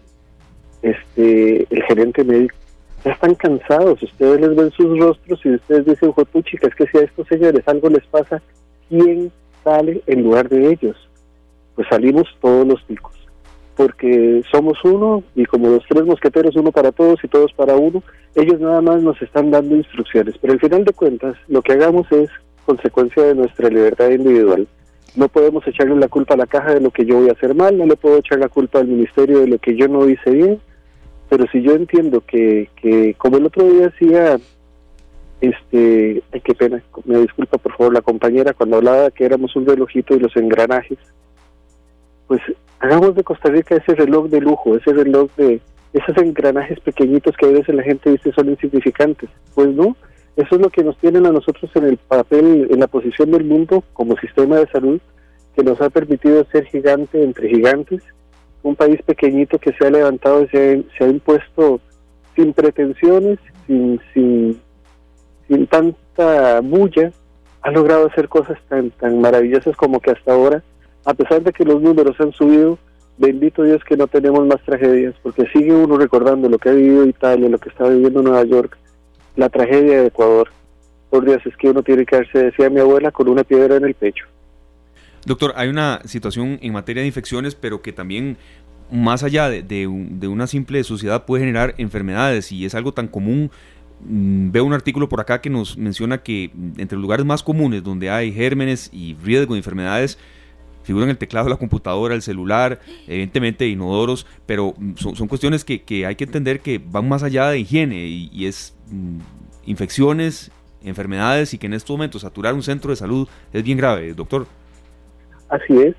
este, 0.82 1.66
el 1.70 1.82
gerente 1.84 2.24
médico, 2.24 2.56
ya 3.04 3.12
están 3.12 3.34
cansados, 3.34 4.02
ustedes 4.02 4.40
les 4.40 4.56
ven 4.56 4.70
sus 4.72 4.98
rostros 4.98 5.40
y 5.44 5.54
ustedes 5.54 5.86
dicen, 5.86 6.12
chica, 6.42 6.66
es 6.66 6.74
que 6.74 6.86
si 6.86 6.98
a 6.98 7.02
estos 7.02 7.26
señores 7.28 7.66
algo 7.66 7.88
les 7.88 8.04
pasa, 8.06 8.42
¿quién 8.88 9.30
sale 9.62 10.02
en 10.06 10.24
lugar 10.24 10.48
de 10.48 10.72
ellos? 10.72 10.96
Pues 11.74 11.86
salimos 11.88 12.26
todos 12.40 12.66
los 12.66 12.82
picos, 12.82 13.14
porque 13.76 14.42
somos 14.50 14.78
uno 14.84 15.22
y 15.36 15.44
como 15.44 15.68
los 15.68 15.84
tres 15.88 16.04
mosqueteros, 16.04 16.56
uno 16.56 16.72
para 16.72 16.90
todos 16.90 17.22
y 17.22 17.28
todos 17.28 17.52
para 17.52 17.76
uno, 17.76 18.02
ellos 18.34 18.60
nada 18.60 18.80
más 18.80 19.00
nos 19.02 19.20
están 19.22 19.50
dando 19.50 19.76
instrucciones, 19.76 20.34
pero 20.40 20.54
al 20.54 20.60
final 20.60 20.84
de 20.84 20.92
cuentas 20.92 21.36
lo 21.46 21.62
que 21.62 21.72
hagamos 21.72 22.10
es 22.10 22.30
consecuencia 22.66 23.22
de 23.22 23.34
nuestra 23.34 23.68
libertad 23.68 24.10
individual. 24.10 24.66
No 25.16 25.28
podemos 25.28 25.66
echarle 25.66 25.96
la 25.96 26.08
culpa 26.08 26.34
a 26.34 26.36
la 26.36 26.46
caja 26.46 26.74
de 26.74 26.80
lo 26.80 26.90
que 26.90 27.06
yo 27.06 27.16
voy 27.16 27.28
a 27.28 27.32
hacer 27.32 27.54
mal, 27.54 27.78
no 27.78 27.86
le 27.86 27.96
puedo 27.96 28.18
echar 28.18 28.38
la 28.38 28.48
culpa 28.48 28.80
al 28.80 28.88
ministerio 28.88 29.40
de 29.40 29.48
lo 29.48 29.58
que 29.58 29.74
yo 29.74 29.88
no 29.88 30.08
hice 30.08 30.30
bien, 30.30 30.60
pero 31.28 31.46
si 31.52 31.62
yo 31.62 31.72
entiendo 31.72 32.22
que, 32.26 32.70
que 32.76 33.14
como 33.14 33.36
el 33.36 33.46
otro 33.46 33.64
día 33.64 33.88
decía, 33.88 34.38
este, 35.40 36.22
ay, 36.32 36.40
qué 36.40 36.54
pena, 36.54 36.82
me 37.04 37.18
disculpa 37.20 37.58
por 37.58 37.76
favor 37.76 37.92
la 37.92 38.00
compañera 38.00 38.54
cuando 38.54 38.76
hablaba 38.76 39.10
que 39.10 39.24
éramos 39.24 39.54
un 39.54 39.66
relojito 39.66 40.14
y 40.14 40.20
los 40.20 40.34
engranajes, 40.36 40.98
pues 42.26 42.40
hagamos 42.80 43.14
de 43.14 43.24
Costa 43.24 43.50
Rica 43.50 43.76
ese 43.76 43.94
reloj 43.94 44.28
de 44.28 44.40
lujo, 44.40 44.76
ese 44.76 44.92
reloj 44.92 45.30
de 45.36 45.60
esos 45.92 46.16
engranajes 46.18 46.80
pequeñitos 46.80 47.36
que 47.36 47.46
a 47.46 47.50
veces 47.50 47.74
la 47.74 47.82
gente 47.82 48.10
dice 48.10 48.32
son 48.32 48.50
insignificantes. 48.50 49.30
Pues 49.54 49.68
no, 49.68 49.96
eso 50.36 50.54
es 50.54 50.60
lo 50.60 50.70
que 50.70 50.84
nos 50.84 50.96
tienen 50.98 51.26
a 51.26 51.32
nosotros 51.32 51.70
en 51.74 51.84
el 51.84 51.96
papel, 51.96 52.68
en 52.70 52.80
la 52.80 52.86
posición 52.86 53.30
del 53.30 53.44
mundo 53.44 53.82
como 53.92 54.16
sistema 54.18 54.56
de 54.56 54.68
salud, 54.68 55.00
que 55.56 55.64
nos 55.64 55.80
ha 55.80 55.90
permitido 55.90 56.44
ser 56.52 56.66
gigante 56.66 57.22
entre 57.22 57.48
gigantes 57.48 58.02
un 58.68 58.76
país 58.76 59.00
pequeñito 59.02 59.58
que 59.58 59.72
se 59.72 59.86
ha 59.86 59.90
levantado 59.90 60.44
y 60.44 60.48
se 60.48 60.84
ha, 61.00 61.06
impuesto 61.06 61.80
sin 62.36 62.52
pretensiones, 62.52 63.38
sin, 63.66 64.00
sin, 64.12 65.66
tanta 65.68 66.60
bulla, 66.60 67.10
ha 67.62 67.70
logrado 67.70 68.06
hacer 68.06 68.28
cosas 68.28 68.58
tan, 68.68 68.90
tan 68.90 69.20
maravillosas 69.20 69.74
como 69.76 70.00
que 70.00 70.10
hasta 70.10 70.32
ahora, 70.32 70.62
a 71.04 71.14
pesar 71.14 71.42
de 71.42 71.52
que 71.52 71.64
los 71.64 71.80
números 71.80 72.20
han 72.20 72.32
subido, 72.32 72.78
bendito 73.16 73.62
Dios 73.62 73.82
que 73.84 73.96
no 73.96 74.06
tenemos 74.06 74.46
más 74.46 74.62
tragedias, 74.64 75.14
porque 75.22 75.46
sigue 75.52 75.72
uno 75.72 75.96
recordando 75.96 76.48
lo 76.48 76.58
que 76.58 76.68
ha 76.68 76.72
vivido 76.72 77.06
Italia, 77.06 77.48
lo 77.48 77.58
que 77.58 77.70
está 77.70 77.88
viviendo 77.88 78.22
Nueva 78.22 78.44
York, 78.44 78.76
la 79.36 79.48
tragedia 79.48 80.02
de 80.02 80.06
Ecuador. 80.08 80.48
Por 81.08 81.24
Dios, 81.24 81.40
es 81.46 81.56
que 81.56 81.70
uno 81.70 81.82
tiene 81.82 82.04
que 82.04 82.16
darse, 82.16 82.44
decía 82.44 82.68
mi 82.68 82.80
abuela, 82.80 83.10
con 83.10 83.28
una 83.28 83.44
piedra 83.44 83.76
en 83.76 83.84
el 83.84 83.94
pecho. 83.94 84.26
Doctor, 85.24 85.52
hay 85.56 85.68
una 85.68 86.00
situación 86.04 86.58
en 86.62 86.72
materia 86.72 87.02
de 87.02 87.06
infecciones, 87.06 87.54
pero 87.54 87.82
que 87.82 87.92
también 87.92 88.36
más 88.90 89.22
allá 89.22 89.48
de, 89.50 89.86
una 89.86 90.46
simple 90.46 90.82
suciedad 90.84 91.24
puede 91.24 91.42
generar 91.42 91.74
enfermedades 91.78 92.52
y 92.52 92.64
es 92.64 92.74
algo 92.74 92.92
tan 92.92 93.08
común. 93.08 93.50
Mm, 94.00 94.52
veo 94.52 94.64
un 94.64 94.72
artículo 94.72 95.08
por 95.08 95.20
acá 95.20 95.40
que 95.40 95.50
nos 95.50 95.76
menciona 95.76 96.18
que 96.18 96.50
mm, 96.54 96.80
entre 96.80 96.96
los 96.96 97.02
lugares 97.02 97.26
más 97.26 97.42
comunes 97.42 97.82
donde 97.82 98.10
hay 98.10 98.32
gérmenes 98.32 98.90
y 98.92 99.16
riesgo 99.24 99.54
de 99.54 99.58
enfermedades 99.58 100.18
figuran 100.84 101.10
el 101.10 101.18
teclado 101.18 101.48
la 101.48 101.56
computadora, 101.56 102.14
el 102.14 102.22
celular, 102.22 102.80
evidentemente 103.06 103.66
inodoros, 103.66 104.24
pero 104.46 104.74
mm, 104.78 104.94
son, 104.96 105.28
cuestiones 105.28 105.64
que, 105.64 106.06
hay 106.06 106.16
que 106.16 106.24
entender 106.24 106.60
que 106.60 106.78
van 106.78 107.08
más 107.08 107.22
allá 107.22 107.50
de 107.50 107.58
higiene 107.58 108.06
y, 108.06 108.46
es 108.46 108.74
infecciones, 109.66 110.50
enfermedades 110.82 111.52
y 111.52 111.58
que 111.58 111.66
en 111.66 111.74
estos 111.74 111.90
momentos 111.90 112.22
saturar 112.22 112.54
un 112.54 112.62
centro 112.62 112.90
de 112.90 112.96
salud 112.96 113.28
es 113.52 113.62
bien 113.62 113.76
grave, 113.76 114.14
doctor. 114.14 114.46
Así 115.48 115.80
es. 115.82 115.94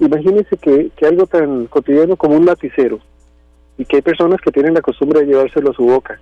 Imagínense 0.00 0.56
que, 0.56 0.90
que 0.96 1.06
algo 1.06 1.26
tan 1.26 1.66
cotidiano 1.66 2.16
como 2.16 2.36
un 2.36 2.46
lapicero 2.46 2.98
y 3.76 3.84
que 3.84 3.96
hay 3.96 4.02
personas 4.02 4.40
que 4.40 4.50
tienen 4.50 4.74
la 4.74 4.80
costumbre 4.80 5.20
de 5.20 5.26
llevárselo 5.26 5.70
a 5.70 5.74
su 5.74 5.84
boca 5.84 6.20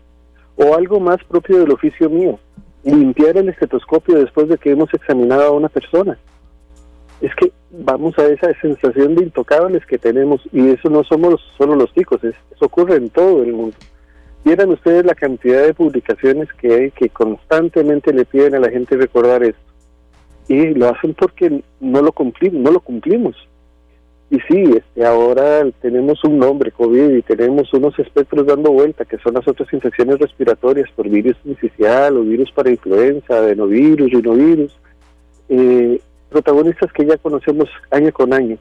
o 0.57 0.75
algo 0.75 1.01
más 1.01 1.23
propio 1.25 1.59
del 1.59 1.73
oficio 1.73 2.11
mío, 2.11 2.39
limpiar 2.85 3.37
el 3.37 3.49
estetoscopio 3.49 4.19
después 4.19 4.49
de 4.49 4.59
que 4.59 4.71
hemos 4.71 4.93
examinado 4.93 5.45
a 5.45 5.51
una 5.53 5.69
persona. 5.69 6.19
Es 7.21 7.35
que 7.35 7.53
vamos 7.71 8.19
a 8.19 8.27
esa 8.27 8.53
sensación 8.61 9.15
de 9.15 9.25
intocables 9.25 9.85
que 9.87 9.99
tenemos 9.99 10.43
y 10.53 10.71
eso 10.71 10.91
no 10.91 11.05
somos 11.05 11.41
solo 11.57 11.77
los 11.77 11.93
chicos, 11.95 12.23
eso 12.25 12.37
ocurre 12.61 12.97
en 12.97 13.11
todo 13.11 13.43
el 13.43 13.53
mundo. 13.53 13.77
Vieran 14.45 14.71
ustedes 14.71 15.05
la 15.05 15.15
cantidad 15.15 15.65
de 15.65 15.75
publicaciones 15.75 16.49
que 16.55 16.73
hay 16.73 16.91
que 16.91 17.11
constantemente 17.11 18.13
le 18.13 18.25
piden 18.25 18.55
a 18.55 18.61
la 18.61 18.71
gente 18.71 18.97
recordar 18.97 19.43
esto. 19.43 19.70
Y 20.49 20.75
lo 20.75 20.89
hacen 20.89 21.15
porque 21.15 21.63
no 21.81 22.03
lo 22.03 22.13
cumplimos, 22.13 22.61
no 22.61 22.71
lo 22.71 22.81
cumplimos. 22.81 23.37
Y 24.31 24.39
sí, 24.49 24.63
este, 24.77 25.05
ahora 25.05 25.67
tenemos 25.83 26.23
un 26.23 26.39
nombre, 26.39 26.71
COVID, 26.71 27.17
y 27.17 27.23
tenemos 27.23 27.73
unos 27.75 27.99
espectros 27.99 28.47
dando 28.47 28.71
vuelta, 28.71 29.05
que 29.05 29.19
son 29.19 29.35
las 29.35 29.47
otras 29.49 29.73
infecciones 29.73 30.21
respiratorias 30.21 30.89
por 30.95 31.09
virus 31.09 31.37
inicial 31.45 32.17
o 32.17 32.23
virus 32.23 32.53
para 32.53 32.71
influenza, 32.71 33.39
adenovirus, 33.39 34.13
rinovirus, 34.13 34.79
eh, 35.49 36.01
protagonistas 36.29 36.93
que 36.93 37.07
ya 37.07 37.17
conocemos 37.17 37.69
año 37.91 38.13
con 38.13 38.33
año. 38.33 38.57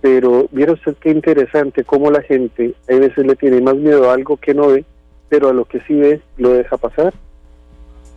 Pero 0.00 0.46
vieron 0.52 0.76
usted 0.76 0.94
qué 1.00 1.10
interesante 1.10 1.82
cómo 1.82 2.12
la 2.12 2.22
gente 2.22 2.74
a 2.88 2.94
veces 2.94 3.26
le 3.26 3.34
tiene 3.34 3.60
más 3.60 3.74
miedo 3.74 4.08
a 4.08 4.14
algo 4.14 4.36
que 4.36 4.54
no 4.54 4.68
ve, 4.68 4.84
pero 5.28 5.48
a 5.48 5.52
lo 5.52 5.64
que 5.64 5.80
sí 5.80 5.94
ve 5.94 6.20
lo 6.36 6.50
deja 6.50 6.76
pasar. 6.76 7.12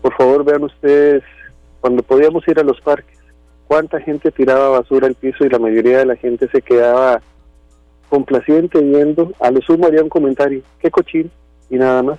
Por 0.04 0.14
favor, 0.14 0.46
vean 0.46 0.64
ustedes, 0.64 1.24
cuando 1.86 2.02
podíamos 2.02 2.48
ir 2.48 2.60
a 2.60 2.64
los 2.64 2.82
parques, 2.82 3.16
cuánta 3.68 4.02
gente 4.02 4.32
tiraba 4.32 4.70
basura 4.70 5.06
al 5.06 5.14
piso 5.14 5.46
y 5.46 5.50
la 5.50 5.60
mayoría 5.60 6.00
de 6.00 6.08
la 6.08 6.16
gente 6.16 6.48
se 6.48 6.64
quedaba 6.64 7.22
complaciente 8.10 8.82
viendo, 8.82 9.34
a 9.40 9.52
lo 9.52 9.62
sumo 9.62 9.86
haría 9.86 10.02
un 10.02 10.10
comentario, 10.10 10.64
qué 10.80 10.90
cochín, 10.90 11.30
y 11.70 11.76
nada 11.76 12.02
más. 12.02 12.18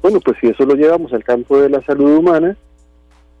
Bueno, 0.00 0.20
pues 0.24 0.36
si 0.40 0.46
eso 0.46 0.64
lo 0.64 0.76
llevamos 0.76 1.12
al 1.12 1.24
campo 1.24 1.60
de 1.60 1.70
la 1.70 1.82
salud 1.82 2.18
humana, 2.18 2.56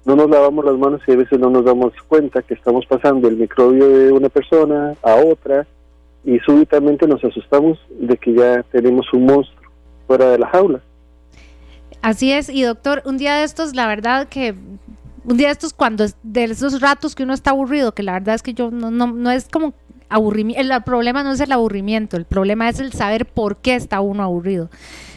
no 0.04 0.16
nos 0.16 0.28
lavamos 0.28 0.64
las 0.64 0.76
manos 0.76 1.02
y 1.06 1.12
a 1.12 1.16
veces 1.16 1.38
no 1.38 1.50
nos 1.50 1.64
damos 1.64 1.92
cuenta 2.08 2.42
que 2.42 2.54
estamos 2.54 2.84
pasando 2.86 3.28
el 3.28 3.36
microbio 3.36 3.86
de 3.86 4.10
una 4.10 4.28
persona 4.28 4.96
a 5.04 5.14
otra 5.14 5.68
y 6.24 6.40
súbitamente 6.40 7.06
nos 7.06 7.22
asustamos 7.22 7.78
de 7.90 8.16
que 8.16 8.34
ya 8.34 8.64
tenemos 8.72 9.06
un 9.12 9.26
monstruo 9.26 9.70
fuera 10.08 10.30
de 10.32 10.38
la 10.38 10.48
jaula. 10.48 10.80
Así 12.02 12.32
es, 12.32 12.48
y 12.48 12.62
doctor, 12.62 13.02
un 13.04 13.18
día 13.18 13.36
de 13.36 13.44
estos, 13.44 13.76
la 13.76 13.86
verdad 13.86 14.26
que 14.26 14.56
un 15.24 15.36
día 15.36 15.48
de 15.48 15.52
estos 15.52 15.72
cuando 15.72 16.06
de 16.22 16.44
esos 16.44 16.80
ratos 16.80 17.14
que 17.14 17.22
uno 17.22 17.34
está 17.34 17.50
aburrido, 17.50 17.92
que 17.92 18.02
la 18.02 18.12
verdad 18.12 18.34
es 18.34 18.42
que 18.42 18.54
yo 18.54 18.70
no, 18.70 18.90
no, 18.90 19.08
no 19.08 19.30
es 19.30 19.48
como 19.48 19.74
aburrimiento, 20.08 20.60
el, 20.60 20.82
problema 20.82 21.22
no 21.22 21.32
es 21.32 21.40
el 21.40 21.52
aburrimiento, 21.52 22.16
el 22.16 22.24
problema 22.24 22.68
es 22.68 22.80
el 22.80 22.92
saber 22.92 23.26
por 23.26 23.58
qué 23.58 23.76
está 23.76 24.00
uno 24.00 24.22
aburrido 24.22 24.70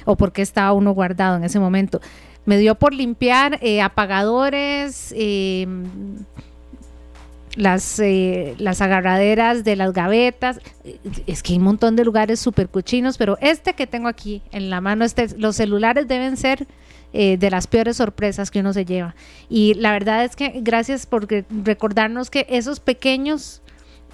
o 0.06 0.16
por 0.16 0.32
qué 0.32 0.42
está 0.42 0.72
uno 0.74 0.92
guardado 0.92 1.38
en 1.38 1.44
ese 1.44 1.60
momento. 1.60 2.02
Me 2.46 2.58
dio 2.58 2.76
por 2.76 2.94
limpiar 2.94 3.58
eh, 3.62 3.82
apagadores, 3.82 5.14
eh, 5.16 5.66
las, 7.56 8.00
eh, 8.00 8.56
las 8.58 8.82
agarraderas 8.82 9.64
de 9.64 9.76
las 9.76 9.94
gavetas. 9.94 10.60
Es 11.26 11.42
que 11.42 11.54
hay 11.54 11.60
un 11.60 11.66
montón 11.66 11.96
de 11.96 12.04
lugares 12.04 12.40
súper 12.40 12.68
cochinos, 12.68 13.18
pero 13.18 13.38
este 13.40 13.74
que 13.74 13.88
tengo 13.88 14.08
aquí 14.10 14.42
en 14.52 14.70
la 14.70 14.82
mano, 14.82 15.06
este, 15.06 15.38
los 15.38 15.56
celulares 15.56 16.08
deben 16.08 16.36
ser 16.36 16.68
eh, 17.14 17.38
de 17.38 17.50
las 17.52 17.68
peores 17.68 17.98
sorpresas 17.98 18.52
que 18.52 18.60
uno 18.60 18.74
se 18.74 18.86
lleva. 18.86 19.16
Y 19.50 19.76
la 19.76 19.92
verdad 19.92 20.26
es 20.26 20.36
que 20.36 20.52
gracias 20.62 21.06
por 21.06 21.28
recordarnos 21.64 22.30
que 22.30 22.48
esos 22.50 22.80
pequeños 22.80 23.62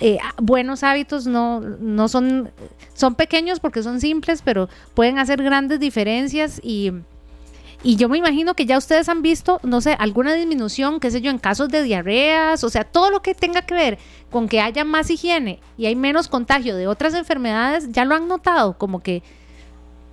eh, 0.02 0.18
buenos 0.42 0.84
hábitos 0.84 1.28
no, 1.28 1.60
no 1.60 2.08
son, 2.08 2.52
son 2.94 3.16
pequeños 3.16 3.60
porque 3.60 3.84
son 3.84 4.00
simples, 4.00 4.42
pero 4.44 4.70
pueden 4.94 5.20
hacer 5.20 5.44
grandes 5.44 5.80
diferencias 5.80 6.62
y, 6.64 6.92
y 7.84 7.98
yo 7.98 8.08
me 8.08 8.18
imagino 8.18 8.54
que 8.54 8.66
ya 8.66 8.78
ustedes 8.78 9.10
han 9.10 9.22
visto, 9.22 9.60
no 9.64 9.82
sé, 9.82 9.96
alguna 10.00 10.34
disminución, 10.34 11.00
qué 11.02 11.12
sé 11.12 11.22
yo, 11.22 11.32
en 11.32 11.38
casos 11.38 11.68
de 11.70 11.84
diarreas, 11.84 12.64
o 12.64 12.70
sea, 12.70 12.86
todo 12.86 13.12
lo 13.12 13.22
que 13.22 13.34
tenga 13.34 13.62
que 13.62 13.74
ver 13.74 13.98
con 14.30 14.48
que 14.48 14.62
haya 14.62 14.86
más 14.86 15.10
higiene 15.10 15.60
y 15.78 15.86
hay 15.86 15.96
menos 15.96 16.30
contagio 16.30 16.76
de 16.78 16.88
otras 16.88 17.14
enfermedades, 17.14 17.92
ya 17.92 18.06
lo 18.06 18.16
han 18.16 18.28
notado, 18.28 18.78
como 18.78 19.02
que 19.02 19.22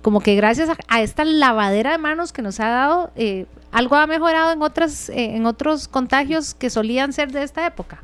como 0.01 0.21
que 0.21 0.35
gracias 0.35 0.69
a, 0.87 1.01
esta 1.01 1.25
lavadera 1.25 1.91
de 1.91 1.97
manos 1.97 2.31
que 2.31 2.41
nos 2.41 2.59
ha 2.59 2.69
dado, 2.69 3.11
eh, 3.15 3.45
algo 3.71 3.95
ha 3.95 4.07
mejorado 4.07 4.51
en, 4.51 4.61
otras, 4.61 5.09
eh, 5.09 5.35
en 5.35 5.45
otros 5.45 5.87
contagios 5.87 6.53
que 6.53 6.69
solían 6.69 7.13
ser 7.13 7.31
de 7.31 7.43
esta 7.43 7.65
época. 7.65 8.01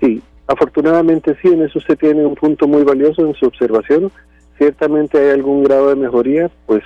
Sí, 0.00 0.22
afortunadamente 0.46 1.36
sí, 1.40 1.48
en 1.48 1.62
eso 1.62 1.78
usted 1.78 1.96
tiene 1.98 2.24
un 2.24 2.34
punto 2.34 2.66
muy 2.66 2.82
valioso 2.82 3.26
en 3.26 3.34
su 3.34 3.46
observación. 3.46 4.12
Ciertamente 4.58 5.18
hay 5.18 5.30
algún 5.30 5.64
grado 5.64 5.88
de 5.88 5.96
mejoría, 5.96 6.50
pues 6.66 6.82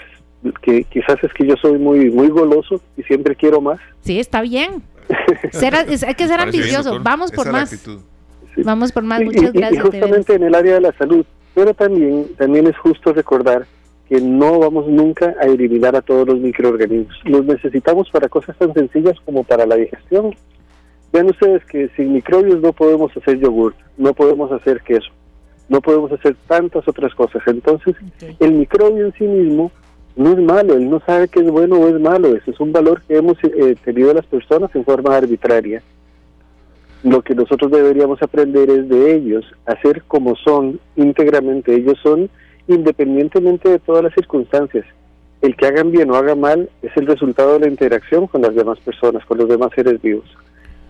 que 0.62 0.84
quizás 0.84 1.22
es 1.22 1.32
que 1.34 1.46
yo 1.46 1.54
soy 1.56 1.78
muy 1.78 2.10
muy 2.10 2.28
goloso 2.28 2.80
y 2.96 3.02
siempre 3.02 3.36
quiero 3.36 3.60
más. 3.60 3.78
Sí, 4.02 4.18
está 4.18 4.40
bien. 4.40 4.82
hay 6.06 6.14
que 6.14 6.28
ser 6.28 6.40
ambicioso. 6.40 7.00
Vamos 7.02 7.30
por 7.32 7.50
más. 7.50 7.86
Vamos 8.56 8.92
por 8.92 9.02
más. 9.02 9.22
Muchas 9.22 9.52
gracias. 9.52 9.84
Y 9.84 9.88
justamente 9.88 10.34
en 10.34 10.44
el 10.44 10.54
área 10.54 10.74
de 10.74 10.80
la 10.80 10.92
salud, 10.92 11.24
pero 11.54 11.74
también 11.74 12.28
también 12.36 12.66
es 12.66 12.76
justo 12.78 13.12
recordar 13.12 13.66
que 14.10 14.20
no 14.20 14.58
vamos 14.58 14.88
nunca 14.88 15.36
a 15.40 15.46
eliminar 15.46 15.94
a 15.94 16.02
todos 16.02 16.26
los 16.26 16.40
microorganismos. 16.40 17.16
Los 17.24 17.44
necesitamos 17.44 18.10
para 18.10 18.28
cosas 18.28 18.56
tan 18.58 18.74
sencillas 18.74 19.16
como 19.24 19.44
para 19.44 19.64
la 19.64 19.76
digestión. 19.76 20.34
Vean 21.12 21.30
ustedes 21.30 21.64
que 21.66 21.88
sin 21.90 22.14
microbios 22.14 22.60
no 22.60 22.72
podemos 22.72 23.16
hacer 23.16 23.38
yogur, 23.38 23.72
no 23.96 24.12
podemos 24.12 24.50
hacer 24.50 24.80
queso, 24.80 25.10
no 25.68 25.80
podemos 25.80 26.10
hacer 26.10 26.34
tantas 26.48 26.88
otras 26.88 27.14
cosas. 27.14 27.40
Entonces, 27.46 27.94
el 28.40 28.52
microbio 28.52 29.06
en 29.06 29.12
sí 29.12 29.24
mismo 29.24 29.70
no 30.16 30.32
es 30.32 30.38
malo, 30.38 30.74
él 30.74 30.90
no 30.90 31.00
sabe 31.06 31.28
qué 31.28 31.38
es 31.38 31.50
bueno 31.50 31.76
o 31.76 31.86
es 31.86 32.00
malo, 32.00 32.34
ese 32.34 32.50
es 32.50 32.58
un 32.58 32.72
valor 32.72 33.02
que 33.02 33.16
hemos 33.16 33.38
eh, 33.44 33.76
tenido 33.84 34.12
las 34.12 34.26
personas 34.26 34.74
en 34.74 34.84
forma 34.84 35.16
arbitraria. 35.16 35.82
Lo 37.04 37.22
que 37.22 37.36
nosotros 37.36 37.70
deberíamos 37.70 38.20
aprender 38.22 38.70
es 38.70 38.88
de 38.88 39.14
ellos, 39.14 39.44
hacer 39.66 40.02
como 40.02 40.34
son 40.34 40.80
íntegramente. 40.96 41.74
Ellos 41.74 41.98
son 42.02 42.28
independientemente 42.74 43.68
de 43.68 43.78
todas 43.78 44.04
las 44.04 44.14
circunstancias. 44.14 44.86
El 45.42 45.56
que 45.56 45.66
hagan 45.66 45.90
bien 45.90 46.10
o 46.10 46.16
hagan 46.16 46.40
mal 46.40 46.70
es 46.82 46.94
el 46.96 47.06
resultado 47.06 47.54
de 47.54 47.60
la 47.60 47.68
interacción 47.68 48.26
con 48.26 48.42
las 48.42 48.54
demás 48.54 48.78
personas, 48.80 49.24
con 49.24 49.38
los 49.38 49.48
demás 49.48 49.70
seres 49.74 50.00
vivos. 50.02 50.26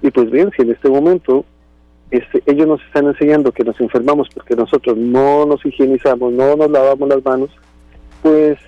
Y 0.02 0.10
pues 0.10 0.30
bien, 0.30 0.50
si 0.56 0.62
en 0.62 0.70
este 0.70 0.88
momento 0.88 1.44
este, 2.10 2.42
ellos 2.46 2.66
nos 2.66 2.82
están 2.82 3.06
enseñando 3.06 3.52
que 3.52 3.62
nos 3.62 3.80
enfermamos 3.80 4.28
porque 4.34 4.56
nosotros 4.56 4.96
no 4.96 5.46
nos 5.46 5.64
higienizamos, 5.64 6.32
no 6.32 6.56
nos 6.56 6.70
lavamos 6.70 7.08
las 7.08 7.24
manos, 7.24 7.50
pues 8.22 8.58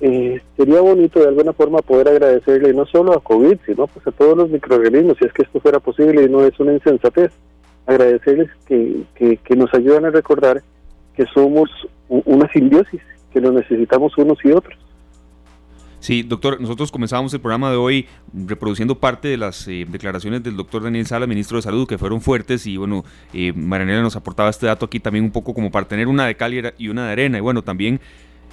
eh, 0.00 0.40
sería 0.56 0.80
bonito 0.80 1.20
de 1.20 1.28
alguna 1.28 1.52
forma 1.52 1.78
poder 1.82 2.08
agradecerle 2.08 2.72
no 2.72 2.86
solo 2.86 3.12
a 3.12 3.20
COVID, 3.20 3.58
sino 3.66 3.86
pues 3.86 4.06
a 4.06 4.12
todos 4.12 4.36
los 4.36 4.50
microorganismos, 4.50 5.16
si 5.18 5.26
es 5.26 5.32
que 5.32 5.42
esto 5.42 5.60
fuera 5.60 5.78
posible 5.78 6.24
y 6.24 6.28
no 6.28 6.44
es 6.44 6.58
una 6.58 6.72
insensatez, 6.72 7.30
agradecerles 7.86 8.50
que, 8.66 9.02
que, 9.14 9.36
que 9.38 9.56
nos 9.56 9.72
ayudan 9.74 10.06
a 10.06 10.10
recordar 10.10 10.62
que 11.18 11.26
somos 11.34 11.68
una 12.08 12.48
simbiosis, 12.52 13.00
que 13.32 13.40
lo 13.40 13.50
necesitamos 13.50 14.16
unos 14.16 14.38
y 14.44 14.52
otros. 14.52 14.78
Sí, 15.98 16.22
doctor, 16.22 16.60
nosotros 16.60 16.92
comenzamos 16.92 17.34
el 17.34 17.40
programa 17.40 17.72
de 17.72 17.76
hoy 17.76 18.06
reproduciendo 18.32 18.94
parte 18.94 19.26
de 19.26 19.36
las 19.36 19.66
eh, 19.66 19.84
declaraciones 19.90 20.44
del 20.44 20.56
doctor 20.56 20.84
Daniel 20.84 21.06
Sala, 21.06 21.26
ministro 21.26 21.58
de 21.58 21.62
Salud, 21.62 21.88
que 21.88 21.98
fueron 21.98 22.20
fuertes 22.20 22.68
y 22.68 22.76
bueno, 22.76 23.04
eh, 23.34 23.52
Marianela 23.52 24.00
nos 24.00 24.14
aportaba 24.14 24.48
este 24.48 24.66
dato 24.66 24.86
aquí 24.86 25.00
también 25.00 25.24
un 25.24 25.32
poco 25.32 25.54
como 25.54 25.72
para 25.72 25.88
tener 25.88 26.06
una 26.06 26.24
de 26.24 26.36
cal 26.36 26.72
y 26.78 26.88
una 26.88 27.06
de 27.06 27.12
arena. 27.12 27.38
Y 27.38 27.40
bueno, 27.40 27.62
también 27.62 28.00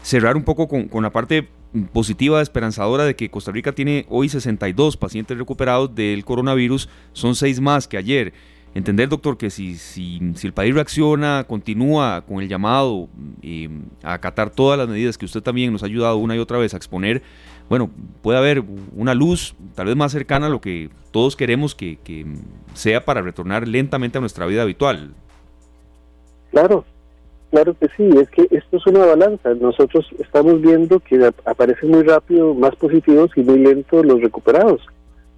cerrar 0.02 0.35
un 0.35 0.44
poco 0.44 0.68
con 0.68 1.03
la 1.03 1.11
parte 1.11 1.48
positiva, 1.94 2.41
esperanzadora 2.41 3.06
de 3.06 3.15
que 3.15 3.30
Costa 3.30 3.52
Rica 3.52 3.73
tiene 3.73 4.07
hoy 4.10 4.27
62 4.27 4.98
pacientes 4.98 5.38
recuperados 5.38 5.94
del 5.94 6.26
coronavirus, 6.26 6.89
son 7.14 7.35
seis 7.35 7.61
más 7.61 7.88
que 7.88 7.98
ayer 7.98 8.34
entender, 8.76 9.07
doctor, 9.10 9.38
que 9.38 9.49
si, 9.49 9.76
si, 9.76 10.19
el 10.43 10.53
país 10.53 10.76
reacciona, 10.76 11.45
continúa 11.47 12.23
con 12.27 12.43
el 12.43 12.49
llamado 12.49 13.07
eh, 13.41 13.69
a 14.03 14.14
acatar 14.14 14.49
todas 14.52 14.77
las 14.77 14.88
medidas 14.88 15.18
que 15.18 15.26
usted 15.26 15.41
también 15.41 15.72
nos 15.72 15.81
ha 15.81 15.88
ayudado 15.88 16.18
una 16.18 16.35
y 16.35 16.39
otra 16.39 16.57
vez 16.57 16.73
a 16.73 16.77
exponer, 16.77 17.23
bueno, 17.69 17.89
puede 18.22 18.38
haber 18.38 18.64
una 18.95 19.15
luz 19.15 19.56
tal 19.73 19.88
vez 19.88 19.95
más 19.95 20.11
cercana 20.11 20.47
a 20.47 20.49
lo 20.49 20.61
que 20.61 20.89
todos 21.11 21.35
queremos 21.35 21.73
que, 21.73 21.97
que 22.03 22.26
sea 22.73 23.03
para 23.06 23.22
retornar 23.22 23.68
lentamente 23.68 24.18
a 24.18 24.22
nuestra 24.22 24.45
vida 24.45 24.61
habitual. 24.61 25.14
Claro, 26.52 26.84
claro 27.52 27.76
que 27.80 27.88
sí, 27.95 28.10
es 28.19 28.30
que 28.30 28.47
esto 28.52 28.77
es 28.77 28.85
una 28.88 29.06
balanza. 29.06 29.53
Nosotros 29.53 30.06
estamos 30.19 30.61
viendo 30.61 30.99
que 30.99 31.31
aparecen 31.45 31.91
muy 31.91 32.03
rápido 32.03 32.53
más 32.53 32.76
positivos 32.76 33.31
y 33.38 33.41
muy 33.41 33.60
lentos 33.60 34.06
los 34.06 34.22
recuperados. 34.22 34.81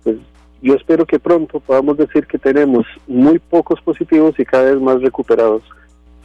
Pues 0.03 0.17
yo 0.61 0.73
espero 0.73 1.05
que 1.05 1.19
pronto 1.19 1.59
podamos 1.59 1.97
decir 1.97 2.25
que 2.25 2.37
tenemos 2.37 2.85
muy 3.07 3.39
pocos 3.39 3.79
positivos 3.81 4.37
y 4.39 4.45
cada 4.45 4.71
vez 4.71 4.81
más 4.81 5.01
recuperados. 5.01 5.63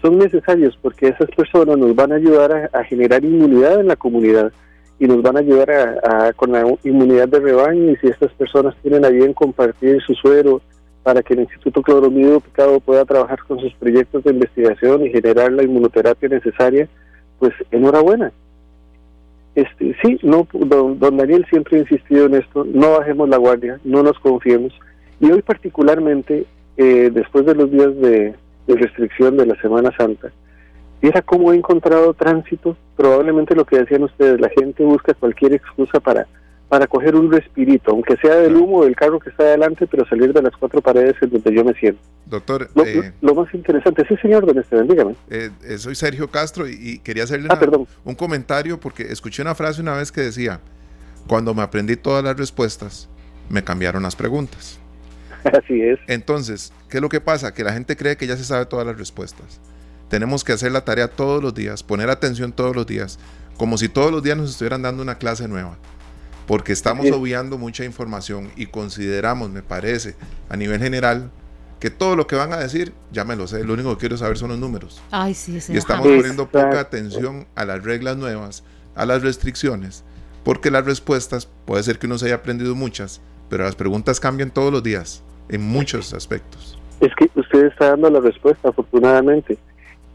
Son 0.01 0.19
necesarios 0.19 0.77
porque 0.81 1.09
esas 1.09 1.31
personas 1.31 1.79
nos 1.79 1.95
van 1.95 2.13
a 2.13 2.17
ayudar 2.17 2.71
a, 2.73 2.85
generar 2.85 3.25
inmunidad 3.25 3.81
en 3.81 3.89
la 3.89 3.97
comunidad 3.97 4.53
y 4.99 5.07
nos 5.07 5.23
van 5.23 5.37
a 5.37 5.41
ayudar 5.41 5.71
a, 5.71 6.33
con 6.33 6.53
la 6.53 6.65
inmunidad 6.83 7.29
de 7.29 7.41
rebaño 7.41 7.91
y 7.91 7.97
si 7.97 8.09
estas 8.09 8.33
personas 8.33 8.75
tienen 8.83 9.05
a 9.05 9.11
bien 9.11 9.33
compartir 9.33 10.01
su 10.03 10.15
suero 10.15 10.61
para 11.03 11.23
que 11.23 11.35
el 11.35 11.41
Instituto 11.41 11.83
Cloromido 11.83 12.41
Picado 12.41 12.81
pueda 12.81 13.05
trabajar 13.05 13.41
con 13.47 13.59
sus 13.59 13.73
proyectos 13.75 14.25
de 14.25 14.31
investigación 14.31 15.05
y 15.05 15.11
generar 15.11 15.53
la 15.53 15.65
inmunoterapia 15.65 16.29
necesaria, 16.29 16.89
pues 17.39 17.53
enhorabuena. 17.71 18.33
Este, 19.55 19.95
sí, 20.03 20.19
no, 20.23 20.47
don, 20.53 20.99
Daniel 20.99 21.45
siempre 21.51 21.77
ha 21.77 21.81
insistido 21.81 22.27
en 22.27 22.35
esto, 22.35 22.65
no 22.65 22.99
bajemos 22.99 23.29
la 23.29 23.37
guardia, 23.37 23.79
no 23.85 24.03
nos 24.03 24.19
confiemos. 24.19 24.73
Y 25.21 25.31
hoy 25.31 25.43
particularmente, 25.43 26.47
eh, 26.77 27.11
después 27.13 27.45
de 27.45 27.55
los 27.55 27.71
días 27.71 27.95
de, 27.97 28.35
restricción 28.67 29.37
de 29.37 29.45
la 29.45 29.61
Semana 29.61 29.91
Santa, 29.99 30.33
era 31.03 31.21
como 31.21 31.53
he 31.53 31.57
encontrado 31.57 32.15
tránsito, 32.15 32.77
probablemente 32.97 33.55
lo 33.55 33.67
que 33.67 33.79
decían 33.79 34.05
ustedes, 34.05 34.41
la 34.41 34.49
gente 34.49 34.85
busca 34.85 35.13
cualquier 35.15 35.53
excusa 35.53 36.01
para 36.01 36.27
para 36.73 36.87
coger 36.87 37.15
un 37.15 37.31
respirito, 37.31 37.91
aunque 37.91 38.17
sea 38.17 38.37
del 38.37 38.57
humo 38.57 38.83
del 38.87 38.97
carro 38.97 39.21
que 39.21 39.29
está 39.29 39.43
adelante, 39.43 39.87
pero 39.87 40.07
salir 40.07 40.33
de 40.33 40.41
las 40.41 40.57
cuatro 40.57 40.81
paredes 40.81 41.17
en 41.21 41.29
donde 41.29 41.55
yo 41.55 41.63
me 41.63 41.75
siento. 41.75 42.01
Doctor, 42.25 42.71
lo, 42.75 42.87
eh, 42.87 43.13
más 43.21 43.53
interesante, 43.53 44.07
sí 44.09 44.17
señor, 44.23 44.47
don 44.47 44.59
Esteban, 44.59 44.89
dígame. 44.89 45.15
Eh, 45.29 45.51
eh, 45.65 45.77
soy 45.77 45.95
Sergio 45.95 46.31
Castro 46.31 46.67
y, 46.67 46.99
quería 47.01 47.25
hacerle 47.25 47.49
ah, 47.51 47.61
un 48.05 48.15
comentario 48.15 48.81
porque 48.81 49.03
escuché 49.03 49.43
una 49.43 49.55
frase 49.55 49.83
una 49.83 49.93
vez 49.93 50.11
que 50.11 50.23
decía, 50.23 50.61
cuando 51.27 51.53
me 51.53 51.61
aprendí 51.61 51.95
todas 51.97 52.25
las 52.25 52.39
respuestas, 52.39 53.07
me 53.51 53.63
cambiaron 53.63 54.03
las 54.03 54.17
preguntas. 54.17 54.81
Así 55.45 55.79
es. 55.83 55.99
Entonces, 56.07 56.73
¿qué 56.89 56.97
es 56.97 57.03
lo 57.03 57.11
que 57.11 57.21
pasa? 57.21 57.53
Que 57.53 57.65
la 57.65 57.75
gente 57.75 57.99
cree 57.99 58.17
que 58.17 58.27
ya 58.27 58.39
se 58.39 58.45
sabe 58.45 58.65
todas 58.65 58.87
las 58.87 58.97
respuestas. 58.97 59.61
Tenemos 60.09 60.43
que 60.43 60.55
hacer 60.55 60.73
la 60.73 60.87
tarea 60.87 61.09
todos 61.09 61.43
los 61.43 61.53
días, 61.53 61.83
poner 61.83 62.09
atención 62.09 62.51
todos 62.51 62.75
los 62.75 62.87
días, 62.87 63.19
como 63.59 63.77
si 63.77 63.91
todos 63.91 64.11
los 64.11 64.23
días 64.23 64.39
nos 64.39 64.49
estuvieran 64.49 64.81
dando 64.81 65.03
una 65.03 65.19
clase 65.19 65.47
nueva 65.49 65.77
porque 66.53 66.75
estamos 66.75 67.11
obviando 67.13 67.57
mucha 67.57 67.83
información 67.83 68.51
y 68.57 68.67
consideramos, 68.67 69.49
me 69.49 69.63
parece, 69.63 70.17
a 70.51 70.57
nivel 70.59 70.83
general, 70.83 71.31
que 71.81 71.89
todo 71.89 72.15
lo 72.15 72.27
que 72.27 72.37
van 72.37 72.53
a 72.53 72.59
decir, 72.59 72.93
ya 73.11 73.25
me 73.25 73.37
lo 73.37 73.47
sé, 73.47 73.65
lo 73.65 73.73
único 73.73 73.95
que 73.95 74.01
quiero 74.01 74.19
saber 74.19 74.37
son 74.37 74.51
los 74.51 74.59
números. 74.59 75.01
Ay, 75.11 75.33
sí, 75.33 75.59
y 75.71 75.79
estamos 75.79 76.07
poniendo 76.07 76.47
poca 76.47 76.79
atención 76.79 77.47
a 77.55 77.65
las 77.65 77.83
reglas 77.83 78.19
nuevas, 78.19 78.65
a 78.95 79.07
las 79.07 79.23
restricciones, 79.23 80.05
porque 80.45 80.71
las 80.71 80.85
respuestas, 80.85 81.49
puede 81.65 81.83
ser 81.85 81.99
que 81.99 82.05
uno 82.05 82.19
se 82.19 82.27
haya 82.27 82.35
aprendido 82.35 82.75
muchas, 82.75 83.23
pero 83.49 83.65
las 83.65 83.75
preguntas 83.75 84.21
cambian 84.21 84.51
todos 84.51 84.71
los 84.71 84.83
días, 84.83 85.23
en 85.49 85.63
muchos 85.63 86.13
aspectos. 86.13 86.79
Es 87.01 87.15
que 87.15 87.31
usted 87.35 87.65
está 87.65 87.93
dando 87.93 88.11
la 88.11 88.21
respuesta, 88.21 88.69
afortunadamente. 88.69 89.57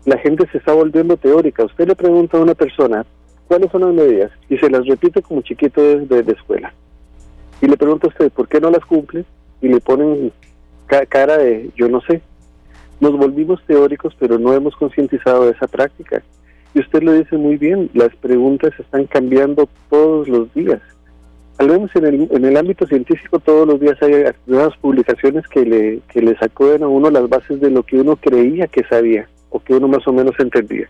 La 0.06 0.20
gente 0.20 0.48
se 0.52 0.60
está 0.60 0.74
volviendo 0.74 1.18
teórica. 1.18 1.64
Usted 1.64 1.88
le 1.88 1.96
pregunta 1.96 2.38
a 2.38 2.42
una 2.42 2.54
persona, 2.54 3.08
¿cuáles 3.48 3.72
son 3.72 3.82
las 3.82 3.94
medidas? 3.94 4.32
Y 4.50 4.58
se 4.58 4.70
las 4.70 4.86
repite 4.86 5.22
como 5.22 5.42
chiquito 5.42 5.82
desde 5.82 6.24
de 6.24 6.34
escuela. 6.34 6.74
Y 7.62 7.68
le 7.68 7.78
pregunta 7.78 8.08
a 8.08 8.10
usted, 8.10 8.32
¿por 8.32 8.48
qué 8.48 8.60
no 8.60 8.70
las 8.70 8.86
cumple? 8.86 9.26
Y 9.62 9.68
le 9.68 9.80
ponen 9.80 10.32
cara 10.88 11.38
de, 11.38 11.70
yo 11.76 11.88
no 11.90 12.02
sé. 12.02 12.22
Nos 13.00 13.14
volvimos 13.14 13.64
teóricos, 13.66 14.16
pero 14.20 14.38
no 14.38 14.54
hemos 14.54 14.76
concientizado 14.76 15.46
de 15.46 15.52
esa 15.52 15.68
práctica. 15.68 16.22
Y 16.74 16.80
usted 16.80 17.02
lo 17.02 17.14
dice 17.14 17.38
muy 17.38 17.58
bien, 17.58 17.90
las 17.94 18.16
preguntas 18.16 18.74
están 18.80 19.06
cambiando 19.06 19.68
todos 19.90 20.28
los 20.28 20.54
días. 20.54 20.82
Al 21.58 21.70
menos 21.70 21.90
en 21.96 22.06
el, 22.06 22.28
en 22.32 22.46
el 22.46 22.56
ámbito 22.56 22.86
científico 22.86 23.40
todos 23.40 23.68
los 23.68 23.80
días 23.80 23.98
hay 24.04 24.26
nuevas 24.46 24.78
publicaciones 24.78 25.48
que 25.48 25.66
le, 25.66 26.00
que 26.08 26.22
le 26.22 26.38
sacuden 26.38 26.84
a 26.84 26.88
uno 26.88 27.10
las 27.10 27.28
bases 27.28 27.60
de 27.60 27.72
lo 27.72 27.82
que 27.82 28.00
uno 28.00 28.16
creía 28.16 28.68
que 28.68 28.84
sabía 28.84 29.28
o 29.50 29.60
que 29.60 29.74
uno 29.74 29.88
más 29.88 30.08
o 30.08 30.14
menos 30.14 30.36
entendía 30.38 30.88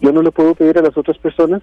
yo 0.00 0.12
no 0.12 0.22
le 0.22 0.30
puedo 0.30 0.54
pedir 0.54 0.78
a 0.78 0.82
las 0.82 0.96
otras 0.96 1.18
personas 1.18 1.62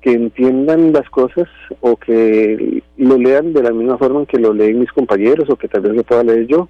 que 0.00 0.12
entiendan 0.12 0.92
las 0.92 1.08
cosas 1.10 1.48
o 1.80 1.96
que 1.96 2.82
lo 2.96 3.18
lean 3.18 3.52
de 3.52 3.62
la 3.62 3.72
misma 3.72 3.98
forma 3.98 4.26
que 4.26 4.38
lo 4.38 4.52
leen 4.52 4.80
mis 4.80 4.92
compañeros 4.92 5.50
o 5.50 5.56
que 5.56 5.68
tal 5.68 5.82
vez 5.82 5.94
lo 5.94 6.04
pueda 6.04 6.24
leer 6.24 6.46
yo. 6.46 6.68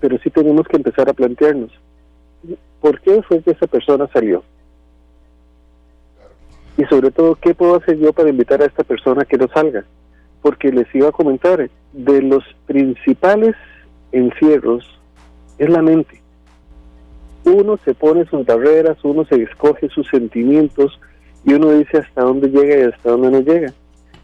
Pero 0.00 0.18
sí 0.18 0.30
tenemos 0.30 0.66
que 0.66 0.76
empezar 0.76 1.08
a 1.08 1.12
plantearnos, 1.12 1.70
¿por 2.80 3.00
qué 3.00 3.22
fue 3.22 3.42
que 3.42 3.52
esa 3.52 3.66
persona 3.66 4.08
salió? 4.12 4.42
Y 6.76 6.84
sobre 6.86 7.12
todo, 7.12 7.36
¿qué 7.36 7.54
puedo 7.54 7.76
hacer 7.76 7.98
yo 7.98 8.12
para 8.12 8.30
invitar 8.30 8.60
a 8.62 8.66
esta 8.66 8.82
persona 8.82 9.22
a 9.22 9.24
que 9.24 9.38
no 9.38 9.46
salga? 9.48 9.84
Porque 10.42 10.72
les 10.72 10.92
iba 10.92 11.08
a 11.08 11.12
comentar, 11.12 11.70
de 11.92 12.22
los 12.22 12.42
principales 12.66 13.54
encierros 14.10 14.84
es 15.58 15.70
la 15.70 15.82
mente 15.82 16.23
uno 17.44 17.78
se 17.84 17.94
pone 17.94 18.24
sus 18.26 18.44
barreras, 18.46 18.96
uno 19.02 19.24
se 19.24 19.42
escoge 19.42 19.88
sus 19.88 20.08
sentimientos 20.08 20.98
y 21.44 21.54
uno 21.54 21.72
dice 21.72 21.98
hasta 21.98 22.22
dónde 22.22 22.48
llega 22.48 22.78
y 22.78 22.82
hasta 22.82 23.10
dónde 23.10 23.30
no 23.30 23.40
llega. 23.40 23.72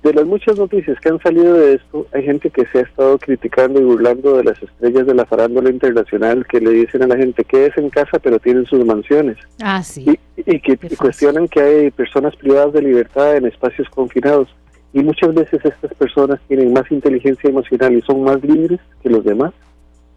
De 0.03 0.15
las 0.15 0.25
muchas 0.25 0.57
noticias 0.57 0.99
que 1.01 1.11
han 1.11 1.21
salido 1.21 1.53
de 1.53 1.75
esto, 1.75 2.07
hay 2.15 2.23
gente 2.23 2.49
que 2.49 2.65
se 2.73 2.79
ha 2.79 2.83
estado 2.83 3.19
criticando 3.19 3.81
y 3.81 3.85
burlando 3.85 4.39
de 4.39 4.45
las 4.45 4.63
estrellas 4.63 5.07
de 5.07 5.15
la 5.15 5.27
farándula 5.27 5.69
internacional 5.69 6.47
que 6.47 6.59
le 6.59 6.71
dicen 6.71 7.03
a 7.03 7.07
la 7.07 7.19
gente 7.19 7.45
que 7.45 7.67
es 7.67 7.77
en 7.77 7.91
casa 7.91 8.19
pero 8.19 8.39
tienen 8.39 8.65
sus 8.65 8.83
mansiones. 8.85 9.37
Ah, 9.63 9.83
sí. 9.83 10.19
Y, 10.39 10.61
que 10.61 10.79
cuestionan 10.97 11.49
que 11.49 11.61
hay 11.61 11.91
personas 11.91 12.35
privadas 12.37 12.73
de 12.73 12.81
libertad 12.81 13.37
en 13.37 13.47
espacios 13.47 13.91
confinados. 13.91 14.49
Y 14.95 15.01
muchas 15.01 15.35
veces 15.35 15.61
estas 15.63 15.93
personas 15.95 16.41
tienen 16.49 16.73
más 16.73 16.91
inteligencia 16.91 17.51
emocional 17.51 17.93
y 17.93 18.01
son 18.01 18.23
más 18.23 18.43
libres 18.43 18.81
que 19.03 19.11
los 19.11 19.23
demás 19.23 19.53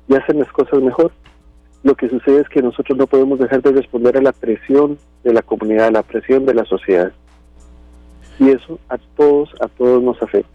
y 0.08 0.16
hacen 0.16 0.40
las 0.40 0.52
cosas 0.54 0.82
mejor. 0.82 1.12
Lo 1.84 1.96
que 1.96 2.08
sucede 2.08 2.42
es 2.42 2.50
que 2.50 2.62
nosotros 2.62 2.98
no 2.98 3.08
podemos 3.08 3.40
dejar 3.40 3.62
de 3.62 3.74
responder 3.74 4.18
a 4.18 4.22
la 4.22 4.32
presión 4.32 4.98
de 5.24 5.34
la 5.34 5.42
comunidad, 5.42 5.88
a 5.88 5.92
la 5.92 6.04
presión 6.04 6.46
de 6.46 6.54
la 6.54 6.64
sociedad. 6.64 7.12
Y 8.40 8.50
eso 8.50 8.80
a 8.88 8.98
todos, 8.98 9.54
a 9.60 9.68
todos 9.68 10.02
nos 10.02 10.22
afecta. 10.22 10.50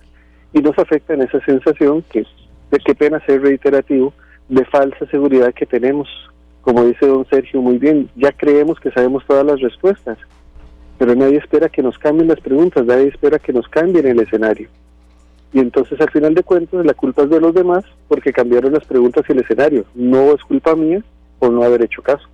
Y 0.54 0.60
nos 0.60 0.78
afecta 0.78 1.12
en 1.12 1.22
esa 1.22 1.38
sensación 1.44 2.02
que, 2.10 2.24
de 2.70 2.78
qué 2.78 2.94
pena 2.94 3.24
ser 3.26 3.42
reiterativo, 3.42 4.14
de 4.48 4.64
falsa 4.64 5.04
seguridad 5.10 5.52
que 5.52 5.66
tenemos. 5.66 6.08
Como 6.62 6.84
dice 6.86 7.06
don 7.06 7.26
Sergio 7.28 7.60
muy 7.60 7.76
bien, 7.76 8.08
ya 8.16 8.32
creemos 8.32 8.80
que 8.80 8.90
sabemos 8.90 9.22
todas 9.26 9.44
las 9.44 9.60
respuestas, 9.60 10.16
pero 10.96 11.14
nadie 11.14 11.36
espera 11.36 11.68
que 11.68 11.82
nos 11.82 11.98
cambien 11.98 12.28
las 12.28 12.40
preguntas, 12.40 12.86
nadie 12.86 13.08
espera 13.08 13.38
que 13.38 13.52
nos 13.52 13.68
cambien 13.68 14.06
el 14.06 14.20
escenario. 14.20 14.68
Y 15.52 15.60
entonces 15.60 16.00
al 16.00 16.10
final 16.10 16.34
de 16.34 16.42
cuentas 16.42 16.84
la 16.84 16.94
culpa 16.94 17.22
es 17.22 17.30
de 17.30 17.40
los 17.40 17.54
demás 17.54 17.84
porque 18.08 18.32
cambiaron 18.32 18.72
las 18.72 18.86
preguntas 18.86 19.24
y 19.28 19.32
el 19.32 19.40
escenario. 19.40 19.84
No 19.94 20.32
es 20.34 20.42
culpa 20.42 20.74
mía 20.74 21.02
por 21.38 21.50
no 21.52 21.62
haber 21.62 21.82
hecho 21.82 22.02
caso. 22.02 22.28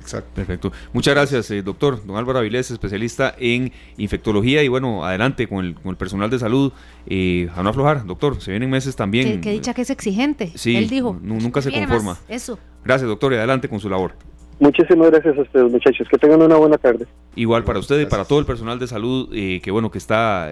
Exacto. 0.00 0.30
Perfecto. 0.34 0.72
Muchas 0.92 1.14
gracias, 1.14 1.50
eh, 1.50 1.62
doctor. 1.62 2.04
Don 2.04 2.16
Álvaro 2.16 2.38
Avilés, 2.38 2.70
especialista 2.70 3.34
en 3.38 3.72
infectología. 3.96 4.62
Y 4.62 4.68
bueno, 4.68 5.04
adelante 5.04 5.46
con 5.46 5.64
el, 5.64 5.74
con 5.74 5.90
el 5.90 5.96
personal 5.96 6.30
de 6.30 6.38
salud. 6.38 6.72
Eh, 7.06 7.48
a 7.54 7.62
no 7.62 7.70
aflojar, 7.70 8.06
doctor. 8.06 8.40
Se 8.40 8.50
vienen 8.50 8.70
meses 8.70 8.96
también. 8.96 9.40
Que, 9.40 9.52
dicha 9.52 9.74
que 9.74 9.82
es 9.82 9.90
exigente. 9.90 10.52
Sí, 10.54 10.76
Él 10.76 10.88
dijo. 10.88 11.18
Nunca 11.20 11.62
se 11.62 11.70
conforma. 11.70 12.18
eso. 12.28 12.58
Gracias, 12.84 13.08
doctor. 13.08 13.32
Y 13.32 13.36
adelante 13.36 13.68
con 13.68 13.80
su 13.80 13.88
labor. 13.88 14.12
Muchísimas 14.58 15.10
gracias 15.10 15.38
a 15.38 15.42
ustedes, 15.42 15.70
muchachos. 15.70 16.06
Que 16.10 16.18
tengan 16.18 16.42
una 16.42 16.56
buena 16.56 16.76
tarde. 16.76 17.06
Igual 17.34 17.64
para 17.64 17.78
ustedes 17.78 18.06
y 18.06 18.10
para 18.10 18.24
todo 18.24 18.40
el 18.40 18.46
personal 18.46 18.78
de 18.78 18.86
salud, 18.86 19.30
eh, 19.32 19.60
que 19.62 19.70
bueno, 19.70 19.90
que 19.90 19.98
está 19.98 20.50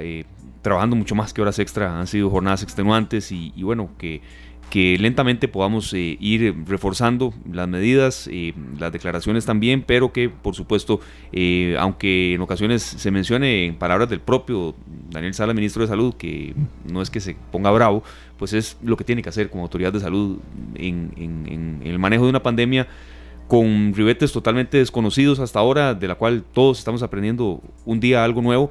trabajando 0.62 0.97
mucho 0.97 1.15
más 1.15 1.32
que 1.32 1.43
horas 1.43 1.59
extra. 1.59 1.98
Han 1.98 2.06
sido 2.06 2.31
jornadas 2.31 2.62
extenuantes 2.62 3.32
y, 3.32 3.52
y 3.55 3.62
bueno, 3.62 3.90
que 3.98 4.23
que 4.70 4.99
lentamente 4.99 5.49
podamos 5.49 5.93
eh, 5.95 6.16
ir 6.20 6.55
reforzando 6.66 7.32
las 7.51 7.69
medidas, 7.69 8.28
eh, 8.31 8.55
las 8.78 8.93
declaraciones 8.93 9.47
también, 9.47 9.82
pero 9.86 10.12
que 10.12 10.28
por 10.28 10.55
supuesto, 10.55 11.01
eh, 11.32 11.77
aunque 11.78 12.35
en 12.35 12.40
ocasiones 12.40 12.82
se 12.82 13.11
mencione 13.11 13.66
en 13.66 13.77
palabras 13.77 14.09
del 14.09 14.20
propio 14.20 14.74
Daniel 15.11 15.35
Sala, 15.35 15.55
ministro 15.55 15.82
de 15.82 15.89
Salud, 15.89 16.15
que 16.15 16.55
no 16.90 17.03
es 17.03 17.11
que 17.11 17.20
se 17.20 17.36
ponga 17.51 17.70
bravo, 17.70 18.03
pues 18.39 18.53
es 18.53 18.77
lo 18.82 18.97
que 18.97 19.05
tiene 19.05 19.23
que 19.23 19.28
hacer 19.28 19.51
como 19.51 19.62
autoridad 19.62 19.93
de 19.93 20.01
salud 20.01 20.39
en, 20.74 21.12
en 21.16 21.81
el 21.85 21.99
manejo 21.99 22.24
de 22.24 22.31
una 22.31 22.43
pandemia 22.43 22.86
con 23.49 23.95
ribetes 23.95 24.31
totalmente 24.31 24.77
desconocidos 24.77 25.40
hasta 25.40 25.59
ahora, 25.59 25.95
de 25.95 26.07
la 26.07 26.16
cual 26.16 26.45
todos 26.53 26.78
estamos 26.78 27.03
aprendiendo 27.03 27.62
un 27.86 27.99
día 27.99 28.23
algo 28.23 28.43
nuevo. 28.43 28.70